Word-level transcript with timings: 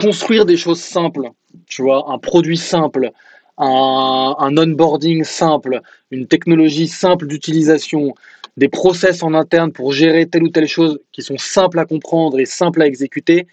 construire 0.00 0.44
des 0.44 0.56
choses 0.56 0.80
simples, 0.80 1.30
tu 1.66 1.82
vois, 1.82 2.10
un 2.10 2.18
produit 2.18 2.56
simple, 2.56 3.10
un, 3.58 4.34
un 4.38 4.56
onboarding 4.56 5.24
simple, 5.24 5.80
une 6.10 6.26
technologie 6.26 6.88
simple 6.88 7.26
d'utilisation, 7.26 8.14
des 8.56 8.68
process 8.68 9.22
en 9.22 9.34
interne 9.34 9.72
pour 9.72 9.92
gérer 9.92 10.26
telle 10.26 10.44
ou 10.44 10.48
telle 10.48 10.68
chose 10.68 11.00
qui 11.12 11.22
sont 11.22 11.38
simples 11.38 11.78
à 11.78 11.86
comprendre 11.86 12.38
et 12.38 12.46
simples 12.46 12.82
à 12.82 12.86
exécuter, 12.86 13.46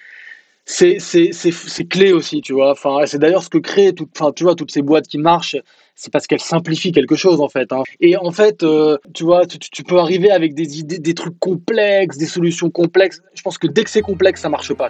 c'est 0.66 1.88
clé 1.90 2.14
aussi, 2.14 2.42
tu 2.42 2.54
vois. 2.54 2.72
Enfin, 2.72 3.00
c'est 3.06 3.20
d'ailleurs 3.20 3.44
ce 3.44 3.50
que 3.50 3.58
créent 3.58 3.94
enfin, 4.16 4.32
tu 4.32 4.44
vois, 4.44 4.56
toutes 4.56 4.72
ces 4.72 4.82
boîtes 4.82 5.08
qui 5.08 5.18
marchent, 5.18 5.58
c'est 5.96 6.12
parce 6.12 6.28
qu'elles 6.28 6.40
simplifient 6.40 6.92
quelque 6.92 7.16
chose 7.16 7.42
en 7.42 7.50
fait. 7.50 7.72
Hein. 7.74 7.84
Et 8.00 8.16
en 8.16 8.32
fait, 8.32 8.64
euh, 8.64 8.98
tu 9.14 9.24
vois, 9.24 9.46
tu, 9.46 9.84
peux 9.84 9.98
arriver 9.98 10.32
avec 10.32 10.54
des 10.54 10.80
idées, 10.80 11.00
des 11.00 11.14
trucs 11.14 11.38
complexes, 11.40 12.18
des 12.18 12.26
solutions 12.26 12.70
complexes. 12.70 13.22
Je 13.34 13.42
pense 13.42 13.58
que 13.58 13.68
dès 13.68 13.84
que 13.84 13.90
c'est 13.90 14.02
complexe, 14.02 14.42
ça 14.42 14.50
marche 14.50 14.74
pas. 14.74 14.90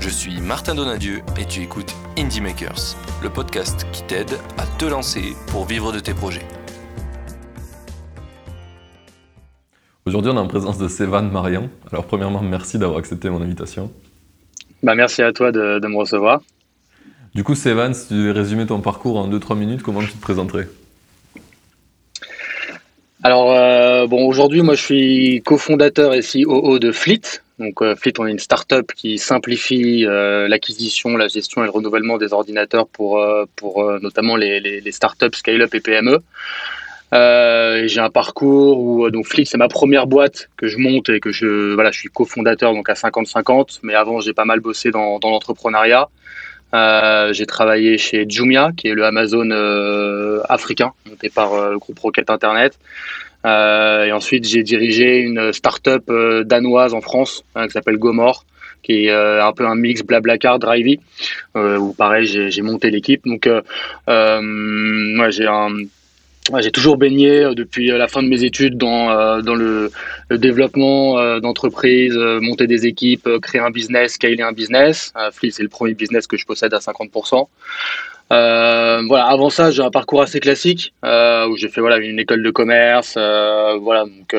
Je 0.00 0.08
suis 0.08 0.40
Martin 0.40 0.76
Donadieu 0.76 1.22
et 1.40 1.44
tu 1.44 1.60
écoutes 1.60 1.92
Indie 2.16 2.40
Makers, 2.40 2.96
le 3.20 3.30
podcast 3.30 3.84
qui 3.90 4.04
t'aide 4.04 4.30
à 4.56 4.64
te 4.78 4.84
lancer 4.84 5.34
pour 5.48 5.66
vivre 5.66 5.92
de 5.92 5.98
tes 5.98 6.14
projets. 6.14 6.46
Aujourd'hui, 10.06 10.30
on 10.30 10.36
est 10.36 10.40
en 10.40 10.46
présence 10.46 10.78
de 10.78 10.86
Sévan 10.86 11.22
Marian. 11.22 11.68
Alors, 11.90 12.06
premièrement, 12.06 12.40
merci 12.40 12.78
d'avoir 12.78 12.98
accepté 13.00 13.28
mon 13.28 13.42
invitation. 13.42 13.90
Bah, 14.84 14.94
merci 14.94 15.20
à 15.20 15.32
toi 15.32 15.50
de, 15.50 15.84
me 15.84 15.96
recevoir. 15.96 16.42
Du 17.34 17.42
coup, 17.42 17.56
Sévan, 17.56 17.92
si 17.92 18.08
tu 18.08 18.14
devais 18.14 18.32
résumer 18.32 18.66
ton 18.66 18.80
parcours 18.80 19.18
en 19.18 19.28
2-3 19.28 19.56
minutes, 19.56 19.82
comment 19.82 20.00
tu 20.00 20.12
te 20.12 20.20
présenterais? 20.20 20.68
Alors, 23.22 23.52
euh, 23.52 24.06
bon, 24.06 24.26
aujourd'hui, 24.26 24.62
moi, 24.62 24.74
je 24.74 24.82
suis 24.82 25.42
cofondateur 25.44 26.14
et 26.14 26.20
CEO 26.20 26.78
de 26.78 26.92
Fleet. 26.92 27.42
Donc, 27.58 27.82
euh, 27.82 27.96
Fleet, 27.96 28.12
on 28.18 28.26
est 28.26 28.30
une 28.30 28.38
start-up 28.38 28.92
qui 28.94 29.18
simplifie 29.18 30.06
euh, 30.06 30.46
l'acquisition, 30.46 31.16
la 31.16 31.26
gestion 31.26 31.62
et 31.62 31.64
le 31.64 31.70
renouvellement 31.70 32.16
des 32.16 32.32
ordinateurs 32.32 32.86
pour, 32.86 33.24
pour 33.56 33.84
notamment 34.00 34.36
les, 34.36 34.60
les, 34.60 34.80
les 34.80 34.92
start-up, 34.92 35.34
scale-up 35.34 35.74
et 35.74 35.80
PME. 35.80 36.22
Euh, 37.14 37.86
j'ai 37.86 38.00
un 38.00 38.10
parcours 38.10 38.80
où 38.80 39.06
euh, 39.06 39.10
donc 39.10 39.26
Flix 39.26 39.50
c'est 39.50 39.56
ma 39.56 39.68
première 39.68 40.06
boîte 40.06 40.50
que 40.58 40.66
je 40.66 40.76
monte 40.76 41.08
et 41.08 41.20
que 41.20 41.32
je 41.32 41.72
voilà 41.72 41.90
je 41.90 41.98
suis 41.98 42.10
cofondateur 42.10 42.74
donc 42.74 42.90
à 42.90 42.92
50-50 42.92 43.78
mais 43.82 43.94
avant 43.94 44.20
j'ai 44.20 44.34
pas 44.34 44.44
mal 44.44 44.60
bossé 44.60 44.90
dans, 44.90 45.18
dans 45.18 45.30
l'entrepreneuriat 45.30 46.10
euh, 46.74 47.32
j'ai 47.32 47.46
travaillé 47.46 47.96
chez 47.96 48.26
Jumia 48.28 48.72
qui 48.76 48.88
est 48.88 48.94
le 48.94 49.04
Amazon 49.04 49.50
euh, 49.50 50.40
africain 50.48 50.92
monté 51.08 51.30
par 51.30 51.54
euh, 51.54 51.70
le 51.72 51.78
groupe 51.78 51.98
Rocket 51.98 52.28
Internet 52.28 52.78
et 53.44 54.12
ensuite 54.12 54.46
j'ai 54.46 54.62
dirigé 54.62 55.20
une 55.20 55.52
start-up 55.54 56.04
danoise 56.44 56.92
en 56.92 57.00
France 57.00 57.44
hein, 57.54 57.66
qui 57.66 57.72
s'appelle 57.72 57.96
Gomor 57.96 58.44
qui 58.82 59.06
est 59.06 59.10
un 59.10 59.52
peu 59.52 59.66
un 59.66 59.74
mix 59.74 60.02
Blablacar, 60.02 60.58
Drivey, 60.58 61.00
où 61.54 61.94
pareil 61.94 62.26
j'ai 62.26 62.62
monté 62.62 62.90
l'équipe. 62.90 63.24
Donc 63.24 63.48
moi 64.06 65.30
j'ai 65.30 65.46
un 65.46 65.70
j'ai 66.60 66.70
toujours 66.70 66.96
baigné 66.96 67.44
euh, 67.44 67.54
depuis 67.54 67.90
euh, 67.90 67.98
la 67.98 68.08
fin 68.08 68.22
de 68.22 68.28
mes 68.28 68.44
études 68.44 68.76
dans, 68.76 69.10
euh, 69.10 69.42
dans 69.42 69.54
le, 69.54 69.90
développement 70.30 71.40
d'entreprises, 71.40 72.14
monter 72.14 72.66
des 72.66 72.84
équipes, 72.84 73.26
créer 73.40 73.62
un 73.62 73.70
business, 73.70 74.12
scaler 74.12 74.42
un 74.42 74.52
business. 74.52 75.14
Flip, 75.32 75.50
c'est 75.50 75.62
le 75.62 75.70
premier 75.70 75.94
business 75.94 76.26
que 76.26 76.36
je 76.36 76.44
possède 76.44 76.74
à 76.74 76.80
50%. 76.80 77.46
voilà, 78.28 79.24
avant 79.24 79.48
ça, 79.48 79.70
j'ai 79.70 79.82
un 79.82 79.90
parcours 79.90 80.20
assez 80.20 80.38
classique 80.38 80.92
où 81.02 81.56
j'ai 81.56 81.68
fait 81.68 81.80
voilà 81.80 81.96
une 81.96 82.18
école 82.18 82.42
de 82.42 82.50
commerce, 82.50 83.14
voilà 83.14 84.04
donc 84.04 84.36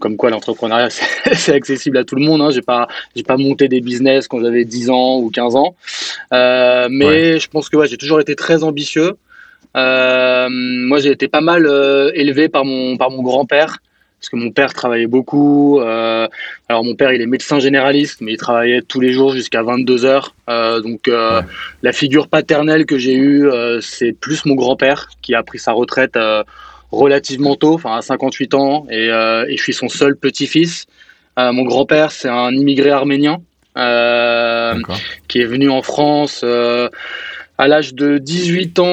comme 0.00 0.18
quoi 0.18 0.28
l'entrepreneuriat 0.28 0.90
c'est 1.32 1.54
accessible 1.54 1.96
à 1.96 2.04
tout 2.04 2.16
le 2.16 2.22
monde. 2.22 2.42
Hein, 2.42 2.50
j'ai 2.50 2.60
pas 2.60 2.86
j'ai 3.16 3.22
pas 3.22 3.38
monté 3.38 3.68
des 3.68 3.80
business 3.80 4.28
quand 4.28 4.40
j'avais 4.40 4.66
10 4.66 4.90
ans 4.90 5.16
ou 5.16 5.30
15 5.30 5.56
ans, 5.56 5.76
mais 6.30 7.38
je 7.38 7.48
pense 7.48 7.70
que 7.70 7.78
ouais, 7.78 7.88
j'ai 7.88 7.96
toujours 7.96 8.20
été 8.20 8.36
très 8.36 8.64
ambitieux. 8.64 9.16
Euh, 9.76 10.48
moi, 10.50 10.98
j'ai 10.98 11.10
été 11.10 11.28
pas 11.28 11.40
mal 11.40 11.66
euh, 11.66 12.10
élevé 12.14 12.48
par 12.48 12.64
mon, 12.64 12.96
par 12.96 13.10
mon 13.10 13.22
grand-père 13.22 13.78
parce 14.20 14.28
que 14.28 14.36
mon 14.36 14.50
père 14.50 14.74
travaillait 14.74 15.06
beaucoup. 15.06 15.80
Euh, 15.80 16.28
alors 16.68 16.84
mon 16.84 16.94
père, 16.94 17.10
il 17.12 17.22
est 17.22 17.26
médecin 17.26 17.58
généraliste, 17.58 18.20
mais 18.20 18.34
il 18.34 18.36
travaillait 18.36 18.82
tous 18.82 19.00
les 19.00 19.14
jours 19.14 19.32
jusqu'à 19.32 19.62
22 19.62 20.04
heures. 20.04 20.34
Euh, 20.50 20.80
donc 20.80 21.08
euh, 21.08 21.40
la 21.82 21.92
figure 21.92 22.28
paternelle 22.28 22.84
que 22.84 22.98
j'ai 22.98 23.14
eue, 23.14 23.48
c'est 23.80 24.12
plus 24.12 24.44
mon 24.44 24.54
grand-père 24.54 25.08
qui 25.22 25.34
a 25.34 25.42
pris 25.42 25.58
sa 25.58 25.72
retraite 25.72 26.18
relativement 26.92 27.56
tôt, 27.56 27.74
enfin 27.74 27.96
à 27.96 28.02
58 28.02 28.54
ans, 28.54 28.86
et, 28.90 29.06
et 29.06 29.56
je 29.56 29.62
suis 29.62 29.72
son 29.72 29.88
seul 29.88 30.16
petit-fils. 30.16 30.84
mon 31.38 31.62
grand-père, 31.62 32.12
c'est 32.12 32.28
un 32.28 32.52
immigré 32.52 32.90
arménien 32.90 33.38
qui 33.74 35.40
est 35.40 35.46
venu 35.46 35.70
en 35.70 35.80
France 35.80 36.44
à 37.60 37.68
l'âge 37.68 37.92
de 37.92 38.16
18 38.16 38.78
ans, 38.78 38.84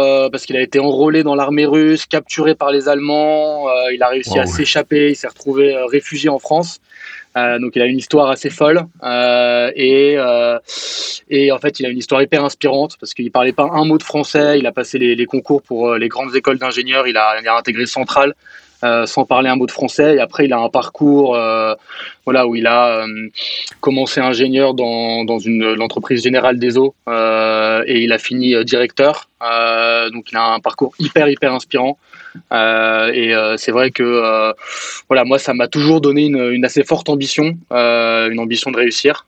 euh, 0.00 0.30
parce 0.30 0.46
qu'il 0.46 0.56
a 0.56 0.62
été 0.62 0.80
enrôlé 0.80 1.22
dans 1.22 1.34
l'armée 1.34 1.66
russe, 1.66 2.06
capturé 2.06 2.54
par 2.54 2.70
les 2.70 2.88
Allemands, 2.88 3.68
euh, 3.68 3.92
il 3.92 4.02
a 4.02 4.08
réussi 4.08 4.38
à 4.38 4.46
s'échapper, 4.46 5.10
il 5.10 5.14
s'est 5.14 5.28
retrouvé 5.28 5.74
euh, 5.74 5.84
réfugié 5.84 6.30
en 6.30 6.38
France. 6.38 6.80
donc 7.36 7.76
il 7.76 7.82
a 7.82 7.84
une 7.84 7.98
histoire 7.98 8.30
assez 8.30 8.48
folle 8.48 8.80
et, 9.76 10.16
et 11.36 11.52
en 11.52 11.58
fait 11.58 11.78
il 11.78 11.86
a 11.86 11.90
une 11.90 11.98
histoire 11.98 12.20
hyper 12.20 12.42
inspirante 12.42 12.96
parce 12.98 13.12
qu'il 13.14 13.30
parlait 13.30 13.52
pas 13.52 13.68
un 13.70 13.84
mot 13.84 13.98
de 13.98 14.02
français, 14.02 14.58
il 14.58 14.66
a 14.66 14.72
passé 14.72 14.98
les, 14.98 15.14
les 15.14 15.26
concours 15.26 15.62
pour 15.62 15.94
les 15.94 16.08
grandes 16.08 16.34
écoles 16.34 16.58
d'ingénieurs, 16.58 17.06
il 17.06 17.16
a, 17.16 17.38
il 17.40 17.46
a 17.46 17.56
intégré 17.56 17.84
Centrale 17.86 18.34
euh, 18.84 19.06
sans 19.06 19.24
parler 19.24 19.48
un 19.48 19.56
mot 19.56 19.66
de 19.66 19.72
français. 19.72 20.14
Et 20.14 20.20
après, 20.20 20.44
il 20.44 20.52
a 20.52 20.60
un 20.60 20.68
parcours 20.68 21.34
euh, 21.34 21.74
voilà, 22.24 22.46
où 22.46 22.54
il 22.54 22.64
a 22.68 23.00
euh, 23.00 23.28
commencé 23.80 24.20
ingénieur 24.20 24.72
dans, 24.74 25.24
dans 25.24 25.40
une, 25.40 25.74
l'entreprise 25.74 26.22
générale 26.22 26.60
des 26.60 26.78
eaux 26.78 26.94
et 27.08 28.02
il 28.04 28.12
a 28.12 28.18
fini 28.18 28.54
directeur. 28.64 29.28
donc, 30.12 30.30
il 30.30 30.36
a 30.36 30.54
un 30.54 30.60
parcours 30.60 30.94
hyper, 31.00 31.28
hyper 31.28 31.52
inspirant. 31.52 31.98
et 32.52 33.32
c'est 33.56 33.72
vrai 33.72 33.90
que 33.90 34.54
voilà, 35.08 35.24
moi, 35.24 35.40
ça 35.40 35.54
m'a 35.54 35.66
toujours 35.66 36.00
donné 36.00 36.26
une, 36.26 36.64
assez 36.64 36.84
forte 36.84 37.08
ambition, 37.08 37.56
une 37.70 38.38
ambition 38.38 38.70
de 38.70 38.76
réussir. 38.76 39.26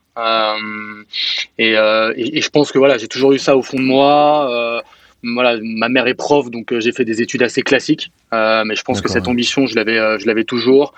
Et, 1.57 1.73
et, 1.73 2.37
et, 2.37 2.41
je 2.41 2.49
pense 2.49 2.71
que 2.71 2.77
voilà, 2.77 2.97
j'ai 2.97 3.07
toujours 3.07 3.33
eu 3.33 3.39
ça 3.39 3.57
au 3.57 3.61
fond 3.61 3.77
de 3.77 3.83
moi 3.83 4.81
voilà, 5.23 5.59
ma 5.61 5.87
mère 5.89 6.07
est 6.07 6.15
prof, 6.15 6.49
donc 6.49 6.71
euh, 6.71 6.79
j'ai 6.79 6.91
fait 6.91 7.05
des 7.05 7.21
études 7.21 7.43
assez 7.43 7.61
classiques, 7.61 8.11
euh, 8.33 8.63
mais 8.65 8.75
je 8.75 8.83
pense 8.83 9.01
que 9.01 9.09
cette 9.09 9.27
ambition, 9.27 9.67
je 9.67 9.75
l'avais, 9.75 9.97
euh, 9.97 10.17
je 10.17 10.25
l'avais 10.25 10.45
toujours, 10.45 10.93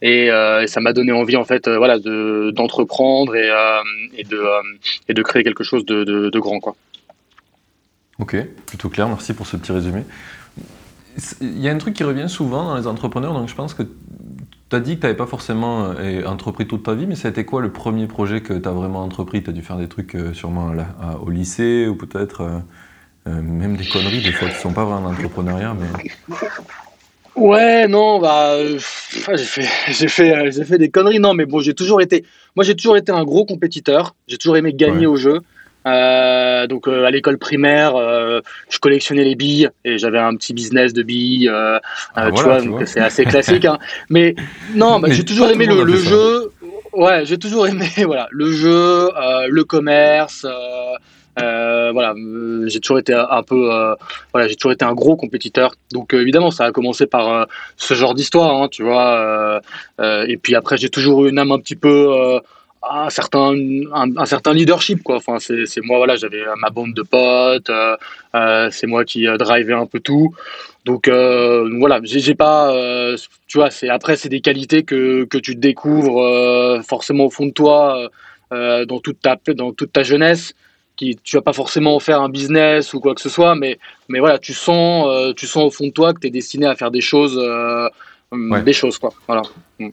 et, 0.00 0.26
et 0.26 0.66
ça 0.66 0.80
m'a 0.80 0.92
donné 0.92 1.12
envie 1.12 1.36
en 1.36 1.44
fait, 1.44 1.68
voilà, 1.68 1.98
de, 1.98 2.52
d'entreprendre 2.54 3.34
et, 3.34 3.50
et 4.16 4.24
de 4.24 4.42
et 5.08 5.14
de 5.14 5.22
créer 5.22 5.42
quelque 5.42 5.64
chose 5.64 5.84
de, 5.86 6.04
de, 6.04 6.30
de, 6.30 6.38
grand, 6.38 6.60
quoi. 6.60 6.76
Ok, 8.18 8.36
plutôt 8.66 8.88
clair. 8.90 9.08
Merci 9.08 9.34
pour 9.34 9.46
ce 9.46 9.56
petit 9.56 9.72
résumé. 9.72 10.04
Il 11.40 11.60
y 11.60 11.68
a 11.68 11.72
un 11.72 11.78
truc 11.78 11.94
qui 11.94 12.04
revient 12.04 12.28
souvent 12.28 12.64
dans 12.64 12.76
les 12.76 12.86
entrepreneurs, 12.86 13.34
donc 13.34 13.48
je 13.48 13.54
pense 13.54 13.74
que 13.74 13.82
tu 13.82 14.76
as 14.76 14.80
dit 14.80 14.96
que 14.96 15.00
tu 15.00 15.06
n'avais 15.06 15.16
pas 15.16 15.26
forcément 15.26 15.94
entrepris 16.26 16.66
toute 16.66 16.84
ta 16.84 16.94
vie, 16.94 17.06
mais 17.06 17.16
ça 17.16 17.28
a 17.28 17.30
été 17.30 17.44
quoi 17.44 17.60
le 17.60 17.72
premier 17.72 18.06
projet 18.06 18.40
que 18.40 18.54
tu 18.54 18.68
as 18.68 18.72
vraiment 18.72 19.02
entrepris? 19.02 19.42
Tu 19.42 19.50
as 19.50 19.52
dû 19.52 19.62
faire 19.62 19.78
des 19.78 19.88
trucs 19.88 20.16
sûrement 20.32 20.72
au 21.20 21.30
lycée 21.30 21.88
ou 21.88 21.96
peut-être 21.96 22.62
euh, 23.26 23.40
même 23.42 23.76
des 23.76 23.86
conneries, 23.86 24.22
des 24.22 24.32
fois, 24.32 24.48
qui 24.48 24.56
sont 24.56 24.72
pas 24.72 24.84
vraiment 24.84 25.10
d'entrepreneuriat, 25.10 25.74
mais. 25.74 26.10
Ouais, 27.36 27.88
non, 27.88 28.20
bah, 28.20 28.52
euh, 28.52 28.78
j'ai 29.10 29.38
fait, 29.38 29.68
j'ai 29.92 30.08
fait, 30.08 30.32
euh, 30.32 30.50
j'ai 30.52 30.64
fait 30.64 30.78
des 30.78 30.90
conneries. 30.90 31.18
Non, 31.18 31.34
mais 31.34 31.46
bon, 31.46 31.60
j'ai 31.60 31.74
toujours 31.74 32.00
été, 32.00 32.24
moi, 32.54 32.64
j'ai 32.64 32.76
toujours 32.76 32.96
été 32.96 33.10
un 33.10 33.24
gros 33.24 33.44
compétiteur. 33.44 34.14
J'ai 34.28 34.38
toujours 34.38 34.56
aimé 34.56 34.72
gagner 34.72 35.06
au 35.06 35.16
jeu. 35.16 35.40
Euh, 35.86 36.66
donc 36.66 36.88
à 36.88 37.10
l'école 37.10 37.36
primaire, 37.36 37.94
euh, 37.96 38.40
je 38.70 38.78
collectionnais 38.78 39.22
les 39.22 39.34
billes 39.34 39.68
et 39.84 39.98
j'avais 39.98 40.18
un 40.18 40.34
petit 40.34 40.54
business 40.54 40.94
de 40.94 41.02
billes. 41.02 41.50
Ah, 41.50 42.30
tu, 42.34 42.42
vois, 42.42 42.62
donc 42.62 42.86
c'est 42.86 43.00
assez 43.00 43.26
classique. 43.26 43.66
Hein. 43.66 43.78
Mais 44.08 44.34
non, 44.74 44.98
bah, 44.98 45.08
j'ai 45.10 45.24
toujours 45.24 45.50
aimé 45.50 45.66
le, 45.66 45.82
le 45.82 45.96
jeu. 45.96 46.52
Ouais, 46.94 47.26
j'ai 47.26 47.36
toujours 47.36 47.66
aimé 47.66 47.90
voilà 48.06 48.28
le 48.30 48.50
jeu, 48.50 49.10
le 49.48 49.64
commerce. 49.64 50.46
Euh, 51.40 51.90
voilà, 51.92 52.14
euh, 52.14 52.68
j'ai 52.68 52.80
toujours 52.80 52.98
été 52.98 53.12
un 53.12 53.42
peu, 53.42 53.72
euh, 53.72 53.94
voilà, 54.32 54.48
j'ai 54.48 54.54
toujours 54.56 54.72
été 54.72 54.84
un 54.84 54.94
gros 54.94 55.16
compétiteur. 55.16 55.74
Donc 55.92 56.14
évidemment, 56.14 56.50
ça 56.50 56.64
a 56.64 56.72
commencé 56.72 57.06
par 57.06 57.46
ce 57.76 57.94
genre 57.94 58.14
d'histoire, 58.14 58.62
hein, 58.62 58.68
tu 58.68 58.82
vois. 58.82 59.60
et 60.00 60.36
puis 60.36 60.54
après, 60.54 60.76
j'ai 60.76 60.88
toujours 60.88 61.26
eu 61.26 61.30
une 61.30 61.38
âme 61.38 61.52
un 61.52 61.58
petit 61.58 61.76
peu 61.76 62.40
un 62.90 63.10
certain, 63.10 63.54
un, 63.92 64.26
certain 64.26 64.52
leadership 64.52 65.02
quoi. 65.02 65.16
Enfin, 65.16 65.38
c'est 65.38 65.80
moi 65.82 65.98
voilà, 65.98 66.16
j'avais 66.16 66.42
ma 66.58 66.70
bande 66.70 66.94
de 66.94 67.02
potes, 67.02 67.70
c'est 68.70 68.86
moi 68.86 69.04
qui 69.04 69.26
euh, 69.26 69.36
drivais 69.36 69.74
un 69.74 69.86
peu 69.86 70.00
tout. 70.00 70.34
Donc 70.84 71.08
voilà, 71.08 72.00
j'ai 72.02 72.34
pas, 72.34 72.72
tu 73.46 73.58
vois, 73.58 73.70
c'est 73.70 73.88
après 73.88 74.16
c'est 74.16 74.28
des 74.28 74.40
qualités 74.40 74.82
que, 74.82 75.24
que 75.24 75.38
tu 75.38 75.54
découvres 75.54 76.82
forcément 76.86 77.26
au 77.26 77.30
fond 77.30 77.46
de 77.46 77.52
toi 77.52 78.08
dans 78.50 79.00
toute 79.00 79.20
ta 79.20 79.36
dans 79.54 79.72
toute 79.72 79.92
ta 79.92 80.02
jeunesse. 80.02 80.54
Qui, 80.96 81.18
tu 81.24 81.36
vas 81.36 81.42
pas 81.42 81.52
forcément 81.52 81.96
en 81.96 82.00
faire 82.00 82.22
un 82.22 82.28
business 82.28 82.94
ou 82.94 83.00
quoi 83.00 83.14
que 83.14 83.20
ce 83.20 83.28
soit, 83.28 83.56
mais, 83.56 83.78
mais 84.08 84.20
voilà, 84.20 84.38
tu 84.38 84.54
sens, 84.54 85.34
tu 85.34 85.46
sens 85.46 85.64
au 85.64 85.70
fond 85.70 85.88
de 85.88 85.92
toi 85.92 86.14
que 86.14 86.20
tu 86.20 86.28
es 86.28 86.30
destiné 86.30 86.66
à 86.66 86.76
faire 86.76 86.92
des 86.92 87.00
choses, 87.00 87.36
des 88.64 88.72
choses 88.72 88.98
quoi. 88.98 89.12
Voilà. 89.26 89.42
Mm. 89.80 89.88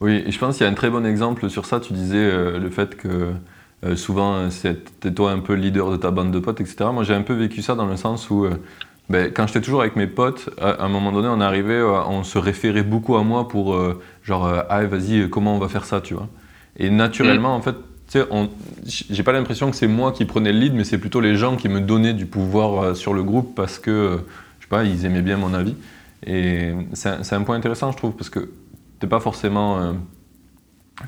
Oui, 0.00 0.22
et 0.26 0.30
je 0.30 0.38
pense 0.38 0.56
qu'il 0.56 0.66
y 0.66 0.68
a 0.68 0.72
un 0.72 0.74
très 0.74 0.90
bon 0.90 1.06
exemple 1.06 1.48
sur 1.48 1.66
ça. 1.66 1.80
Tu 1.80 1.92
disais 1.92 2.18
euh, 2.18 2.58
le 2.58 2.70
fait 2.70 2.96
que 2.96 3.32
euh, 3.84 3.96
souvent 3.96 4.50
c'était 4.50 5.12
toi 5.12 5.32
un 5.32 5.38
peu 5.38 5.54
le 5.54 5.62
leader 5.62 5.90
de 5.90 5.96
ta 5.96 6.10
bande 6.10 6.32
de 6.32 6.38
potes, 6.38 6.60
etc. 6.60 6.90
Moi 6.92 7.02
j'ai 7.02 7.14
un 7.14 7.22
peu 7.22 7.34
vécu 7.34 7.62
ça 7.62 7.74
dans 7.74 7.86
le 7.86 7.96
sens 7.96 8.28
où 8.30 8.44
euh, 8.44 8.50
ben, 9.08 9.32
quand 9.32 9.46
j'étais 9.46 9.60
toujours 9.60 9.80
avec 9.80 9.96
mes 9.96 10.06
potes, 10.06 10.50
à, 10.60 10.84
un 10.84 10.88
moment 10.88 11.12
donné 11.12 11.28
on 11.28 11.40
arrivait, 11.40 11.80
on 11.82 12.24
se 12.24 12.38
référait 12.38 12.82
beaucoup 12.82 13.16
à 13.16 13.22
moi 13.22 13.48
pour 13.48 13.78
genre 14.22 14.64
ah 14.68 14.84
vas-y 14.84 15.30
comment 15.30 15.54
on 15.54 15.58
va 15.58 15.68
faire 15.68 15.84
ça, 15.84 16.00
tu 16.00 16.14
vois. 16.14 16.28
Et 16.76 16.90
naturellement 16.90 17.56
mm. 17.56 17.60
en 17.60 17.62
fait, 17.62 17.76
j'ai 18.84 19.22
pas 19.22 19.32
l'impression 19.32 19.70
que 19.70 19.76
c'est 19.76 19.86
moi 19.86 20.12
qui 20.12 20.24
prenais 20.24 20.52
le 20.52 20.58
lead, 20.58 20.74
mais 20.74 20.84
c'est 20.84 20.98
plutôt 20.98 21.20
les 21.20 21.36
gens 21.36 21.56
qui 21.56 21.68
me 21.68 21.80
donnaient 21.80 22.14
du 22.14 22.26
pouvoir 22.26 22.96
sur 22.96 23.14
le 23.14 23.22
groupe 23.22 23.54
parce 23.54 23.78
que 23.78 24.20
je 24.58 24.64
sais 24.64 24.68
pas, 24.68 24.84
ils 24.84 25.04
aimaient 25.04 25.22
bien 25.22 25.36
mon 25.36 25.54
avis. 25.54 25.74
Et 26.24 26.72
c'est 26.94 27.32
un, 27.32 27.42
point 27.42 27.56
intéressant 27.56 27.92
je 27.92 27.96
trouve 27.96 28.12
parce 28.12 28.30
que 28.30 28.50
t'es 28.98 29.06
pas 29.06 29.20
forcément. 29.20 29.78
Euh, 29.78 29.92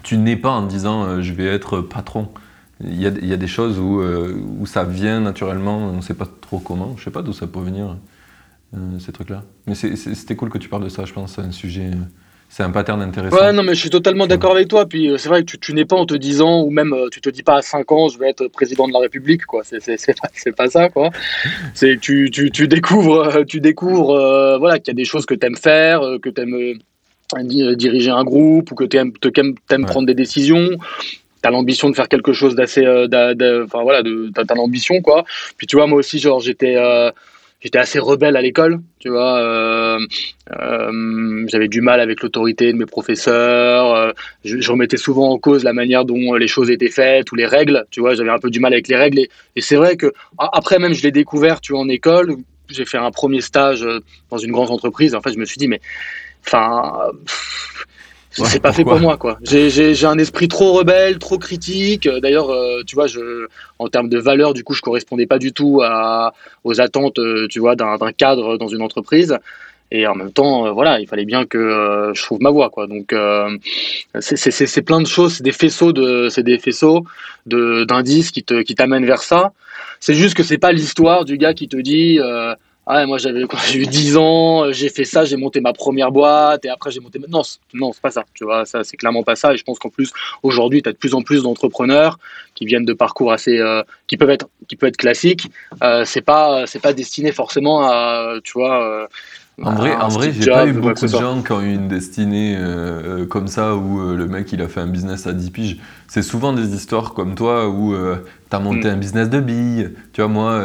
tu 0.03 0.19
n'es 0.19 0.37
pas 0.37 0.51
en 0.51 0.63
disant 0.63 1.05
euh, 1.05 1.23
je 1.23 1.33
vais 1.33 1.47
être 1.47 1.81
patron. 1.81 2.29
Il 2.81 3.01
y, 3.01 3.07
a, 3.07 3.37
des 3.37 3.49
choses 3.49 3.81
où, 3.81 4.01
euh, 4.01 4.41
où 4.61 4.65
ça 4.65 4.85
vient 4.85 5.19
naturellement, 5.19 5.79
on 5.79 6.01
sait 6.01 6.15
pas 6.15 6.29
trop 6.41 6.61
comment. 6.61 6.95
Je 6.97 7.03
sais 7.03 7.11
pas 7.11 7.23
d'où 7.23 7.33
ça 7.33 7.49
peut 7.49 7.59
venir, 7.59 7.97
ces 9.01 9.11
trucs-là. 9.11 9.43
Mais 9.67 9.75
c'était 9.75 10.37
cool 10.37 10.49
que 10.49 10.59
tu 10.59 10.69
parles 10.69 10.85
de 10.85 10.89
ça, 10.89 11.05
je 11.05 11.13
pense. 11.13 11.35
C'est 11.35 11.41
un 11.41 11.51
sujet. 11.51 11.91
C'est 12.49 12.63
un 12.63 12.71
pattern 12.71 13.01
intéressant. 13.03 13.37
Ouais, 13.37 13.53
non, 13.53 13.63
mais 13.63 13.75
je 13.75 13.81
suis 13.81 13.91
totalement 13.91 14.27
d'accord 14.27 14.53
avec 14.53 14.69
toi. 14.69 14.87
Puis 14.87 15.13
c'est 15.19 15.29
vrai 15.29 15.43
que 15.43 15.47
tu, 15.47 15.59
tu 15.59 15.75
n'es 15.75 15.85
pas 15.85 15.97
en 15.97 16.07
te 16.07 16.15
disant, 16.15 16.63
ou 16.63 16.71
même 16.71 16.95
tu 17.13 17.21
te 17.21 17.29
dis 17.29 17.43
pas 17.43 17.57
à 17.57 17.63
5 17.63 17.93
ans, 17.93 18.09
je 18.09 18.19
vais 18.19 18.31
être 18.31 18.49
président 18.49 18.89
de 18.89 18.93
la 18.93 19.01
République, 19.01 19.45
quoi. 19.45 19.63
C'est 19.65 19.79
pas, 20.21 20.53
pas 20.57 20.71
ça, 20.71 20.89
quoi. 20.89 21.11
C'est 21.75 21.99
tu, 22.01 22.31
tu, 22.31 22.51
tu 22.51 22.67
découvres, 22.67 23.45
tu 23.47 23.61
découvres, 23.61 24.59
voilà, 24.59 24.79
qu'il 24.79 24.89
y 24.89 24.97
a 24.97 25.01
des 25.01 25.05
choses 25.05 25.27
que 25.27 25.35
tu 25.35 25.47
aimes 25.47 25.57
faire, 25.57 26.01
que 26.23 26.31
tu 26.31 26.41
aimes 26.41 26.79
euh, 27.37 27.75
diriger 27.75 28.11
un 28.11 28.25
groupe 28.25 28.73
ou 28.73 28.75
que 28.75 28.85
tu 28.85 28.97
aimes, 28.97 29.13
aimes, 29.71 29.85
prendre 29.85 30.07
des 30.07 30.15
décisions 30.15 30.71
tu 31.41 31.47
as 31.47 31.51
l'ambition 31.51 31.91
de 31.91 31.95
faire 31.95 32.09
quelque 32.09 32.33
chose 32.33 32.55
d'assez 32.55 32.85
euh, 32.85 33.07
enfin 33.65 33.83
voilà 33.83 34.03
de 34.03 34.31
t'as 34.35 34.55
l'ambition 34.55 35.03
quoi 35.03 35.25
puis 35.59 35.67
tu 35.67 35.77
vois 35.77 35.87
moi 35.87 35.99
aussi 35.99 36.19
genre 36.19 36.41
j'étais 36.41 36.77
euh, 36.77 37.11
j'étais 37.61 37.79
assez 37.79 37.99
rebelle 37.99 38.37
à 38.37 38.43
l'école 38.43 38.81
tu 38.99 39.09
vois 39.09 39.99
j'avais 41.47 41.69
du 41.69 41.81
mal 41.81 42.01
avec 42.01 42.23
l'autorité 42.23 42.73
de 42.73 42.79
mes 42.79 42.87
professeurs 42.87 44.15
je, 44.45 44.71
remettais 44.71 44.97
souvent 44.97 45.31
en 45.31 45.39
cause 45.39 45.65
la 45.65 45.73
manière 45.73 46.05
dont 46.05 46.35
les 46.35 46.49
choses 46.49 46.71
étaient 46.71 46.91
faites 46.91 47.31
ou 47.33 47.35
les 47.35 47.47
règles 47.47 47.85
tu 47.91 48.01
vois 48.01 48.15
j'avais 48.15 48.31
un 48.31 48.39
peu 48.39 48.51
du 48.51 48.61
mal 48.61 48.73
avec 48.73 48.89
les 48.89 48.97
règles 48.97 49.19
et, 49.19 49.31
et 49.57 49.61
c'est 49.61 49.77
vrai 49.77 49.97
que 49.97 50.13
après 50.39 50.79
même 50.79 50.95
je 50.95 51.03
l'ai 51.03 51.13
découvert 51.13 51.61
tu 51.61 51.73
vois 51.73 51.81
en 51.81 51.89
école 51.89 52.37
j'ai 52.69 52.85
fait 52.85 52.99
un 52.99 53.11
premier 53.11 53.41
stage 53.41 53.87
dans 54.31 54.39
une 54.39 54.53
grande 54.53 54.71
entreprise 54.71 55.15
en 55.15 55.21
fait 55.21 55.33
je 55.33 55.39
me 55.39 55.45
suis 55.45 55.59
dit 55.59 55.69
mais 55.69 55.81
Enfin, 56.47 57.11
c'est 58.31 58.61
pas 58.61 58.73
fait 58.73 58.85
pour 58.85 59.01
moi, 59.01 59.17
quoi. 59.17 59.39
J'ai 59.43 60.07
un 60.07 60.19
esprit 60.19 60.49
trop 60.49 60.73
rebelle, 60.73 61.19
trop 61.19 61.39
critique. 61.39 62.09
D'ailleurs, 62.09 62.51
euh, 62.51 62.83
tu 62.87 62.95
vois, 62.95 63.07
je, 63.07 63.47
en 63.79 63.89
termes 63.89 64.09
de 64.09 64.19
valeur, 64.19 64.55
du 64.55 64.65
coup, 64.65 64.75
je 64.75 64.83
correspondais 64.83 65.27
pas 65.27 65.39
du 65.39 65.53
tout 65.53 65.81
à, 65.83 66.33
aux 66.65 66.81
attentes, 66.81 67.19
euh, 67.19 67.47
tu 67.49 67.61
vois, 67.61 67.77
d'un 67.77 68.13
cadre 68.17 68.57
dans 68.57 68.69
une 68.69 68.83
entreprise. 68.83 69.39
Et 69.91 70.07
en 70.07 70.15
même 70.15 70.33
temps, 70.33 70.67
euh, 70.67 70.73
voilà, 70.73 71.01
il 71.01 71.07
fallait 71.07 71.25
bien 71.25 71.47
que 71.47 72.13
je 72.15 72.23
trouve 72.23 72.41
ma 72.43 72.51
voie, 72.51 72.69
quoi. 72.69 72.87
Donc, 72.87 73.15
c'est 74.21 74.83
plein 74.83 75.01
de 75.01 75.07
choses, 75.07 75.35
c'est 75.35 75.45
des 75.45 75.53
faisceaux 75.53 75.93
de, 75.93 76.29
c'est 76.29 76.43
des 76.43 76.59
faisceaux 76.59 77.05
d'indices 77.47 78.31
qui 78.31 78.45
te, 78.45 78.63
qui 78.63 78.75
t'amènent 78.75 79.07
vers 79.07 79.23
ça. 79.23 79.53
C'est 80.01 80.15
juste 80.15 80.35
que 80.35 80.43
c'est 80.43 80.59
pas 80.59 80.73
l'histoire 80.73 81.25
du 81.25 81.39
gars 81.39 81.55
qui 81.55 81.69
te 81.69 81.77
dit 81.77 82.21
ah, 82.91 83.05
moi 83.05 83.19
j'avais 83.19 83.45
j'ai 83.71 83.81
eu 83.81 83.87
10 83.87 84.17
ans, 84.17 84.65
euh, 84.65 84.73
j'ai 84.73 84.89
fait 84.89 85.05
ça, 85.05 85.27
j'ai 85.27 85.37
monté 85.37 85.61
ma 85.61 85.75
première 85.75 86.11
boîte 86.11 86.65
et 86.65 86.71
après 86.71 86.91
j'ai 86.91 87.01
monté 87.01 87.19
non, 87.29 87.43
non, 87.75 87.93
c'est 87.93 88.01
pas 88.01 88.11
ça. 88.11 88.25
Tu 88.33 88.45
vois, 88.45 88.65
ça 88.65 88.83
c'est 88.83 88.97
clairement 88.97 89.23
pas 89.23 89.37
ça 89.37 89.53
et 89.53 89.59
je 89.59 89.65
pense 89.65 89.79
qu'en 89.79 89.91
plus 89.91 90.11
aujourd'hui, 90.43 90.83
tu 90.83 90.89
as 90.89 90.93
de 90.93 90.97
plus 90.97 91.15
en 91.15 91.21
plus 91.21 91.43
d'entrepreneurs 91.43 92.19
qui 92.55 92.65
viennent 92.65 92.87
de 92.87 92.95
parcours 92.95 93.31
assez 93.31 93.59
euh, 93.59 93.83
qui 94.07 94.17
peuvent 94.17 94.31
être 94.31 94.49
qui 94.69 94.77
classiques, 94.77 95.49
euh, 95.83 96.05
c'est 96.07 96.23
pas 96.23 96.67
c'est 96.67 96.81
pas 96.81 96.95
destiné 96.95 97.31
forcément 97.31 97.83
à 97.83 98.37
tu 98.43 98.53
vois 98.55 99.09
en 99.63 99.75
vrai, 99.75 99.97
en 99.97 100.09
vrai 100.09 100.33
j'ai 100.33 100.51
pas 100.51 100.67
eu 100.67 100.73
beaucoup 100.73 101.07
de 101.07 101.09
gens 101.09 101.43
qui 101.43 101.53
ont 101.53 101.61
eu 101.61 101.75
une 101.75 101.89
destinée 101.89 102.57
euh, 102.57 103.23
euh, 103.23 103.27
comme 103.27 103.49
ça 103.49 103.75
où 103.75 104.01
euh, 104.01 104.17
le 104.17 104.29
mec 104.29 104.53
il 104.53 104.63
a 104.63 104.69
fait 104.69 104.81
un 104.81 104.87
business 104.87 105.27
à 105.27 105.33
10 105.33 105.51
piges. 105.51 105.79
C'est 106.07 106.23
souvent 106.23 106.53
des 106.53 106.75
histoires 106.75 107.13
comme 107.13 107.35
toi 107.35 107.69
où 107.69 107.95
tu 107.95 108.57
as 108.57 108.61
monté 108.61 108.89
mm. 108.89 108.93
un 108.93 108.97
business 108.97 109.31
de 109.31 109.41
billes. 109.41 109.91
Tu 110.13 110.21
vois, 110.21 110.29
moi 110.29 110.63